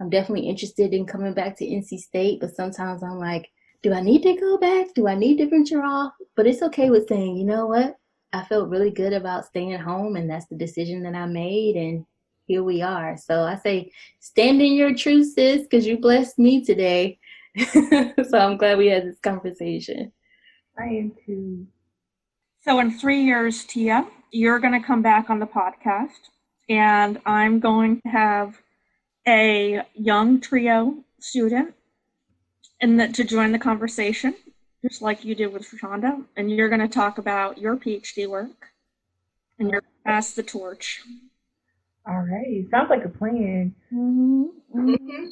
I'm 0.00 0.10
definitely 0.10 0.48
interested 0.48 0.94
in 0.94 1.06
coming 1.06 1.34
back 1.34 1.56
to 1.58 1.64
NC 1.64 1.98
State, 1.98 2.40
but 2.40 2.54
sometimes 2.54 3.02
I'm 3.02 3.18
like, 3.18 3.48
do 3.84 3.92
I 3.92 4.00
need 4.00 4.22
to 4.22 4.34
go 4.34 4.56
back? 4.56 4.94
Do 4.94 5.06
I 5.06 5.14
need 5.14 5.36
to 5.36 5.46
venture 5.46 5.82
off? 5.82 6.14
But 6.36 6.46
it's 6.46 6.62
okay 6.62 6.88
with 6.88 7.06
saying, 7.06 7.36
you 7.36 7.44
know 7.44 7.66
what? 7.66 7.98
I 8.32 8.42
felt 8.44 8.70
really 8.70 8.90
good 8.90 9.12
about 9.12 9.44
staying 9.44 9.78
home, 9.78 10.16
and 10.16 10.28
that's 10.28 10.46
the 10.46 10.56
decision 10.56 11.02
that 11.02 11.14
I 11.14 11.26
made. 11.26 11.76
And 11.76 12.06
here 12.46 12.62
we 12.62 12.80
are. 12.80 13.18
So 13.18 13.42
I 13.42 13.56
say, 13.56 13.92
stand 14.20 14.62
in 14.62 14.72
your 14.72 14.94
truth, 14.94 15.34
sis, 15.34 15.64
because 15.64 15.86
you 15.86 15.98
blessed 15.98 16.38
me 16.38 16.64
today. 16.64 17.18
so 17.72 18.38
I'm 18.38 18.56
glad 18.56 18.78
we 18.78 18.86
had 18.86 19.04
this 19.04 19.20
conversation. 19.20 20.10
I 20.78 20.84
am 20.84 21.12
too. 21.26 21.66
So 22.62 22.80
in 22.80 22.90
three 22.90 23.22
years, 23.22 23.64
Tia, 23.64 24.06
you're 24.30 24.60
going 24.60 24.80
to 24.80 24.86
come 24.86 25.02
back 25.02 25.28
on 25.28 25.40
the 25.40 25.46
podcast, 25.46 26.30
and 26.70 27.20
I'm 27.26 27.60
going 27.60 28.00
to 28.00 28.08
have 28.08 28.62
a 29.28 29.82
young 29.92 30.40
trio 30.40 31.04
student 31.20 31.74
and 32.84 33.00
that 33.00 33.14
to 33.14 33.24
join 33.24 33.50
the 33.50 33.58
conversation, 33.58 34.34
just 34.82 35.00
like 35.00 35.24
you 35.24 35.34
did 35.34 35.50
with 35.50 35.62
Shonda, 35.62 36.22
and 36.36 36.50
you're 36.50 36.68
going 36.68 36.82
to 36.82 36.88
talk 36.88 37.16
about 37.16 37.56
your 37.56 37.76
PhD 37.76 38.28
work, 38.28 38.68
and 39.58 39.70
you're 39.70 39.82
pass 40.04 40.32
the 40.32 40.42
torch. 40.42 41.00
All 42.06 42.20
right, 42.20 42.66
sounds 42.70 42.90
like 42.90 43.06
a 43.06 43.08
plan. 43.08 43.74
Mm-hmm. 43.90 44.44
Mm-hmm. 44.76 45.24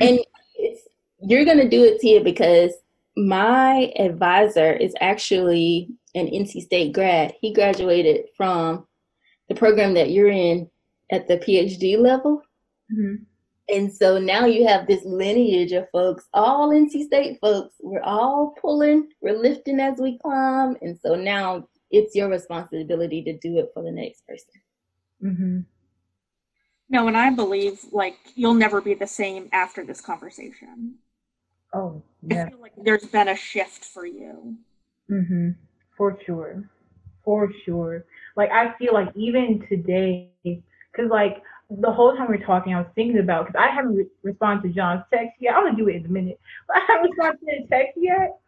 and 0.00 0.18
it's 0.54 0.88
you're 1.20 1.44
going 1.44 1.58
to 1.58 1.68
do 1.68 1.84
it, 1.84 2.00
Tia, 2.00 2.24
because 2.24 2.72
my 3.18 3.92
advisor 3.98 4.72
is 4.72 4.94
actually 5.02 5.90
an 6.14 6.26
NC 6.26 6.62
State 6.62 6.94
grad. 6.94 7.34
He 7.38 7.52
graduated 7.52 8.28
from 8.34 8.86
the 9.50 9.54
program 9.54 9.92
that 9.92 10.10
you're 10.10 10.30
in 10.30 10.70
at 11.12 11.28
the 11.28 11.36
PhD 11.36 11.98
level. 11.98 12.42
Mm-hmm. 12.90 13.24
And 13.68 13.92
so 13.92 14.18
now 14.18 14.44
you 14.44 14.66
have 14.66 14.86
this 14.86 15.02
lineage 15.04 15.72
of 15.72 15.88
folks, 15.90 16.26
all 16.34 16.70
NC 16.70 17.04
State 17.04 17.38
folks. 17.40 17.74
We're 17.80 18.02
all 18.02 18.54
pulling, 18.60 19.08
we're 19.22 19.38
lifting 19.38 19.80
as 19.80 19.98
we 19.98 20.18
climb. 20.18 20.76
And 20.82 20.98
so 21.02 21.14
now 21.14 21.66
it's 21.90 22.14
your 22.14 22.28
responsibility 22.28 23.22
to 23.22 23.38
do 23.38 23.58
it 23.58 23.70
for 23.72 23.82
the 23.82 23.90
next 23.90 24.26
person. 24.26 24.50
Mm-hmm. 25.22 25.60
No, 26.90 27.08
and 27.08 27.16
I 27.16 27.30
believe 27.30 27.80
like 27.90 28.16
you'll 28.34 28.54
never 28.54 28.80
be 28.80 28.94
the 28.94 29.06
same 29.06 29.48
after 29.52 29.84
this 29.84 30.00
conversation. 30.00 30.96
Oh, 31.72 32.02
yeah. 32.22 32.44
I 32.44 32.50
feel 32.50 32.60
like 32.60 32.72
there's 32.76 33.06
been 33.06 33.28
a 33.28 33.36
shift 33.36 33.84
for 33.84 34.04
you. 34.04 34.56
Mm-hmm. 35.10 35.50
For 35.96 36.18
sure. 36.26 36.68
For 37.24 37.50
sure. 37.64 38.04
Like 38.36 38.50
I 38.50 38.74
feel 38.78 38.92
like 38.92 39.08
even 39.16 39.64
today, 39.68 40.30
because 40.44 41.10
like 41.10 41.42
the 41.70 41.90
whole 41.90 42.16
time 42.16 42.30
we 42.30 42.36
are 42.36 42.46
talking, 42.46 42.74
I 42.74 42.80
was 42.80 42.90
thinking 42.94 43.18
about 43.18 43.46
because 43.46 43.60
I 43.60 43.74
haven't 43.74 43.96
re- 43.96 44.06
responded 44.22 44.68
to 44.68 44.74
John's 44.74 45.02
text 45.12 45.34
yet. 45.40 45.54
I'm 45.54 45.64
gonna 45.64 45.76
do 45.76 45.88
it 45.88 45.96
in 45.96 46.06
a 46.06 46.08
minute, 46.08 46.40
but 46.66 46.76
I 46.76 46.80
haven't 46.86 47.10
responded 47.10 47.40
to 47.40 47.56
his 47.56 47.68
text 47.70 47.92
yet. 47.96 48.38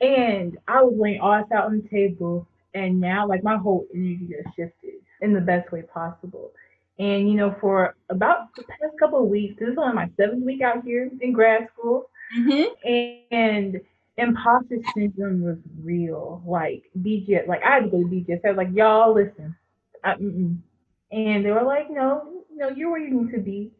And 0.00 0.58
I 0.66 0.82
was 0.82 0.94
laying 0.98 1.20
all 1.20 1.38
this 1.38 1.52
out 1.52 1.66
on 1.66 1.82
the 1.82 1.88
table, 1.88 2.46
and 2.74 3.00
now 3.00 3.26
like 3.26 3.44
my 3.44 3.56
whole 3.56 3.86
energy 3.94 4.34
has 4.36 4.52
shifted 4.54 4.94
in 5.20 5.32
the 5.32 5.40
best 5.40 5.70
way 5.72 5.82
possible. 5.82 6.52
And 6.98 7.28
you 7.28 7.34
know, 7.34 7.54
for 7.60 7.94
about 8.08 8.54
the 8.56 8.64
past 8.64 8.98
couple 8.98 9.22
of 9.22 9.28
weeks, 9.28 9.58
this 9.58 9.70
is 9.70 9.78
only 9.78 9.94
my 9.94 10.10
seventh 10.16 10.44
week 10.44 10.62
out 10.62 10.84
here 10.84 11.10
in 11.20 11.32
grad 11.32 11.68
school, 11.72 12.10
mm-hmm. 12.38 13.34
and 13.34 13.80
imposter 14.16 14.78
syndrome 14.94 15.42
was 15.42 15.56
real. 15.82 16.42
Like 16.46 16.84
BJ, 16.98 17.46
like 17.46 17.62
I 17.62 17.74
had 17.74 17.84
to 17.84 17.90
go 17.90 18.02
to 18.02 18.08
BJ. 18.08 18.44
I 18.44 18.48
was 18.48 18.56
like, 18.56 18.74
y'all 18.74 19.14
listen, 19.14 19.56
I, 20.04 20.12
and 20.12 21.44
they 21.44 21.50
were 21.50 21.62
like, 21.62 21.90
no, 21.90 22.39
no, 22.60 22.68
you're 22.68 22.90
where 22.90 23.00
you 23.00 23.22
need 23.22 23.32
to 23.32 23.40
be. 23.40 23.72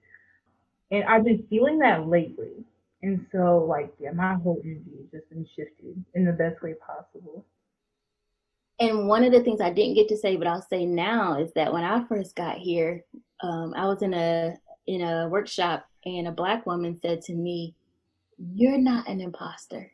And 0.91 1.05
I've 1.05 1.25
been 1.25 1.47
feeling 1.49 1.79
that 1.81 2.09
lately. 2.09 2.65
And 3.03 3.27
so, 3.31 3.65
like, 3.69 3.93
yeah, 4.01 4.11
my 4.13 4.35
whole 4.35 4.61
energy 4.65 4.91
has 4.99 5.21
just 5.21 5.31
been 5.31 5.47
shifted 5.55 6.05
in 6.15 6.25
the 6.25 6.33
best 6.33 6.61
way 6.63 6.75
possible. 6.75 7.45
And 8.81 9.07
one 9.07 9.23
of 9.23 9.33
the 9.33 9.43
things 9.43 9.61
I 9.61 9.71
didn't 9.71 9.95
get 9.95 10.09
to 10.09 10.17
say, 10.17 10.37
but 10.37 10.47
I'll 10.47 10.63
say 10.63 10.87
now, 10.87 11.39
is 11.39 11.53
that 11.53 11.73
when 11.73 11.85
I 11.85 12.05
first 12.09 12.35
got 12.35 12.57
here, 12.57 13.05
um, 13.43 13.75
I 13.77 13.87
was 13.87 14.03
in 14.03 14.15
a 14.15 14.57
in 14.87 15.03
a 15.03 15.29
workshop, 15.29 15.87
and 16.05 16.27
a 16.27 16.33
black 16.33 16.67
woman 16.67 16.99
said 17.01 17.21
to 17.23 17.35
me, 17.35 17.75
"You're 18.39 18.79
not 18.79 19.07
an 19.07 19.21
imposter. 19.21 19.93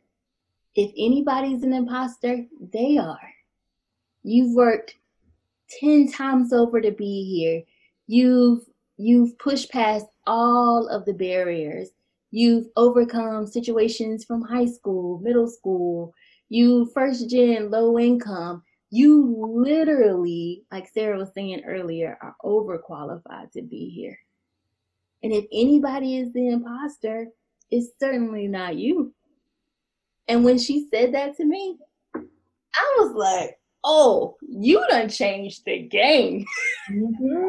If 0.75 0.93
anybody's 0.97 1.65
an 1.65 1.73
imposter, 1.73 2.47
they 2.73 2.97
are. 2.97 3.35
You've 4.23 4.55
worked 4.55 4.97
10 5.81 6.09
times 6.13 6.53
over 6.53 6.81
to 6.81 6.93
be 6.93 7.25
here. 7.25 7.63
You've 8.07 8.67
you've 8.97 9.39
pushed 9.39 9.71
past 9.71 10.07
all 10.27 10.89
of 10.89 11.05
the 11.05 11.15
barriers. 11.15 11.91
You've 12.31 12.67
overcome 12.77 13.47
situations 13.47 14.25
from 14.25 14.43
high 14.43 14.67
school, 14.67 15.21
middle 15.21 15.49
school, 15.49 16.13
you 16.49 16.91
first 16.95 17.29
gen 17.31 17.71
low 17.71 17.99
income. 17.99 18.63
You 18.91 19.35
literally, 19.39 20.65
like 20.71 20.89
Sarah 20.89 21.19
was 21.19 21.31
saying 21.35 21.63
earlier, 21.67 22.19
are 22.23 22.37
overqualified 22.45 23.53
to 23.53 23.63
be 23.63 23.91
here. 23.91 24.19
And 25.23 25.33
if 25.33 25.45
anybody 25.53 26.19
is 26.19 26.33
the 26.33 26.49
imposter, 26.49 27.29
it's 27.71 27.89
certainly 27.99 28.47
not 28.47 28.77
you. 28.77 29.13
And 30.29 30.45
when 30.45 30.59
she 30.59 30.89
said 30.93 31.15
that 31.15 31.37
to 31.37 31.45
me, 31.45 31.79
I 32.15 32.97
was 32.99 33.13
like, 33.15 33.59
oh, 33.83 34.37
you 34.49 34.85
done 34.89 35.09
changed 35.09 35.65
the 35.65 35.81
game. 35.83 36.45
Mm-hmm. 36.91 37.49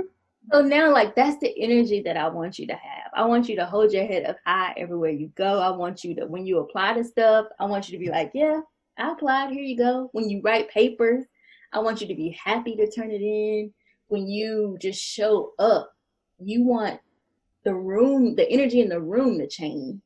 So 0.51 0.61
now, 0.61 0.93
like, 0.93 1.15
that's 1.15 1.37
the 1.39 1.53
energy 1.61 2.01
that 2.03 2.15
I 2.15 2.29
want 2.29 2.57
you 2.57 2.67
to 2.67 2.73
have. 2.73 3.11
I 3.13 3.25
want 3.25 3.49
you 3.49 3.55
to 3.57 3.65
hold 3.65 3.91
your 3.91 4.05
head 4.05 4.25
up 4.25 4.37
high 4.45 4.73
everywhere 4.77 5.09
you 5.09 5.27
go. 5.35 5.59
I 5.59 5.71
want 5.71 6.03
you 6.03 6.15
to, 6.15 6.25
when 6.25 6.45
you 6.45 6.59
apply 6.59 6.93
to 6.93 7.03
stuff, 7.03 7.47
I 7.59 7.65
want 7.65 7.89
you 7.89 7.97
to 7.97 8.03
be 8.03 8.09
like, 8.09 8.31
yeah, 8.33 8.61
I 8.97 9.11
applied. 9.11 9.51
Here 9.51 9.61
you 9.61 9.77
go. 9.77 10.09
When 10.13 10.29
you 10.29 10.41
write 10.41 10.69
papers, 10.69 11.25
I 11.73 11.79
want 11.79 11.99
you 11.99 12.07
to 12.07 12.15
be 12.15 12.37
happy 12.41 12.75
to 12.77 12.89
turn 12.89 13.11
it 13.11 13.21
in. 13.21 13.73
When 14.07 14.27
you 14.27 14.77
just 14.79 15.01
show 15.01 15.51
up, 15.59 15.91
you 16.39 16.63
want 16.63 17.01
the 17.65 17.75
room, 17.75 18.35
the 18.35 18.49
energy 18.49 18.79
in 18.79 18.87
the 18.87 19.01
room 19.01 19.39
to 19.39 19.47
change 19.47 20.01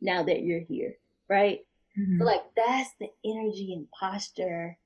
now 0.00 0.24
that 0.24 0.42
you're 0.42 0.64
here, 0.68 0.94
right? 1.28 1.60
Mm-hmm. 1.96 2.18
So, 2.18 2.24
like, 2.24 2.42
that's 2.56 2.90
the 2.98 3.08
energy 3.24 3.72
and 3.72 3.86
posture 3.92 4.76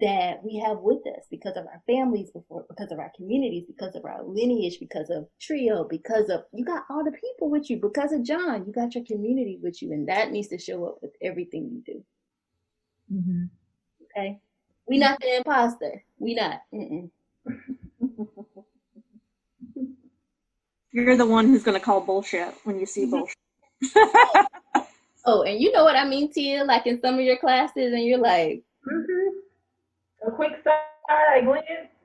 that 0.00 0.42
we 0.42 0.58
have 0.58 0.78
with 0.80 1.06
us 1.16 1.26
because 1.30 1.56
of 1.56 1.64
our 1.66 1.80
families 1.86 2.30
before 2.32 2.66
because 2.68 2.90
of 2.90 2.98
our 2.98 3.12
communities 3.16 3.62
because 3.66 3.94
of 3.94 4.04
our 4.04 4.24
lineage 4.24 4.80
because 4.80 5.10
of 5.10 5.28
trio 5.40 5.84
because 5.88 6.28
of 6.28 6.42
you 6.52 6.64
got 6.64 6.82
all 6.90 7.04
the 7.04 7.12
people 7.12 7.48
with 7.48 7.70
you 7.70 7.76
because 7.80 8.12
of 8.12 8.24
john. 8.24 8.64
You 8.66 8.72
got 8.72 8.96
your 8.96 9.04
community 9.04 9.60
with 9.62 9.80
you 9.80 9.92
and 9.92 10.08
that 10.08 10.32
needs 10.32 10.48
to 10.48 10.58
show 10.58 10.84
up 10.86 10.98
with 11.02 11.12
everything 11.22 11.70
you 11.70 11.82
do. 11.86 12.04
Mm-hmm. 13.14 13.44
okay? 14.04 14.40
We 14.88 14.98
not 14.98 15.20
the 15.20 15.36
imposter. 15.36 16.02
We 16.18 16.34
not. 16.34 16.62
You're 20.92 21.16
the 21.16 21.26
one 21.26 21.46
who's 21.46 21.62
going 21.62 21.78
to 21.78 21.84
call 21.84 22.00
bullshit 22.00 22.54
when 22.64 22.80
you 22.80 22.86
see 22.86 23.06
mm-hmm. 23.06 23.10
bullshit. 23.10 24.46
Oh 25.28 25.42
and 25.42 25.60
you 25.60 25.72
know 25.72 25.82
what 25.82 25.96
i 25.96 26.04
mean 26.08 26.32
tia? 26.32 26.62
Like 26.62 26.86
in 26.86 27.00
some 27.00 27.16
of 27.16 27.20
your 27.20 27.36
classes 27.36 27.92
and 27.92 28.04
you're 28.04 28.20
like 28.20 28.62
mm-hmm 28.88 29.25
a 30.26 30.30
quick 30.30 30.52
side 30.64 31.44
glance, 31.44 31.64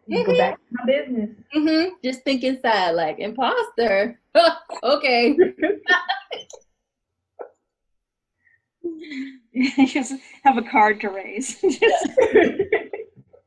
mm-hmm. 0.09 0.23
go 0.23 0.38
back 0.38 0.55
to 0.55 0.61
my 0.71 0.85
business. 0.85 1.29
Mm-hmm. 1.55 1.89
Just 2.03 2.23
think 2.23 2.43
inside, 2.43 2.91
like 2.91 3.19
imposter. 3.19 4.19
okay. 4.83 5.38
just 9.88 10.13
have 10.43 10.57
a 10.57 10.63
card 10.63 11.01
to 11.01 11.09
raise. 11.09 11.59
just 11.61 12.09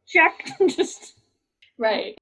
check. 0.07 0.47
just 0.69 1.15
right. 1.79 2.17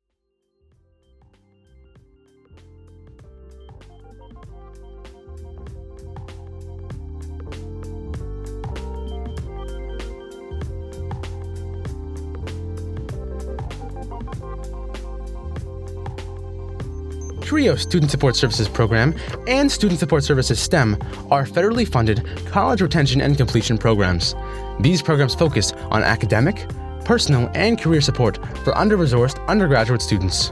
TRIO 17.53 17.77
Student 17.77 18.11
Support 18.11 18.35
Services 18.35 18.66
Program 18.66 19.15
and 19.47 19.70
Student 19.70 20.01
Support 20.01 20.24
Services 20.24 20.59
STEM 20.59 20.97
are 21.31 21.45
federally 21.45 21.87
funded 21.87 22.27
college 22.47 22.81
retention 22.81 23.20
and 23.20 23.37
completion 23.37 23.77
programs. 23.77 24.35
These 24.81 25.03
programs 25.03 25.35
focus 25.35 25.73
on 25.91 26.03
academic, 26.03 26.66
personal, 27.05 27.51
and 27.53 27.79
career 27.79 28.01
support 28.01 28.39
for 28.65 28.74
under 28.79 28.97
resourced 28.97 29.47
undergraduate 29.49 30.01
students. 30.01 30.51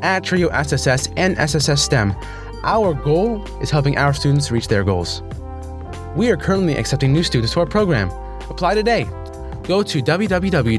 At 0.00 0.24
TRIO 0.24 0.48
SSS 0.48 1.10
and 1.18 1.36
SSS 1.36 1.82
STEM, 1.82 2.14
Our 2.62 2.94
goal 2.94 3.44
is 3.60 3.68
helping 3.68 3.98
our 3.98 4.14
students 4.14 4.50
reach 4.50 4.68
their 4.68 4.82
goals. 4.82 5.22
We 6.16 6.30
are 6.30 6.38
currently 6.38 6.74
accepting 6.78 7.12
new 7.12 7.22
students 7.22 7.52
to 7.52 7.60
our 7.60 7.66
program. 7.66 8.08
Apply 8.48 8.74
today. 8.74 9.04
Go 9.64 9.82
to 9.82 10.02
www.ncsu.edu 10.02 10.72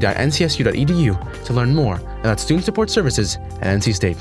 to 1.44 1.52
learn 1.52 1.72
more 1.72 2.00
about 2.20 2.40
student 2.40 2.64
support 2.64 2.90
services 2.90 3.36
at 3.60 3.78
NC 3.78 3.94
State. 3.94 4.16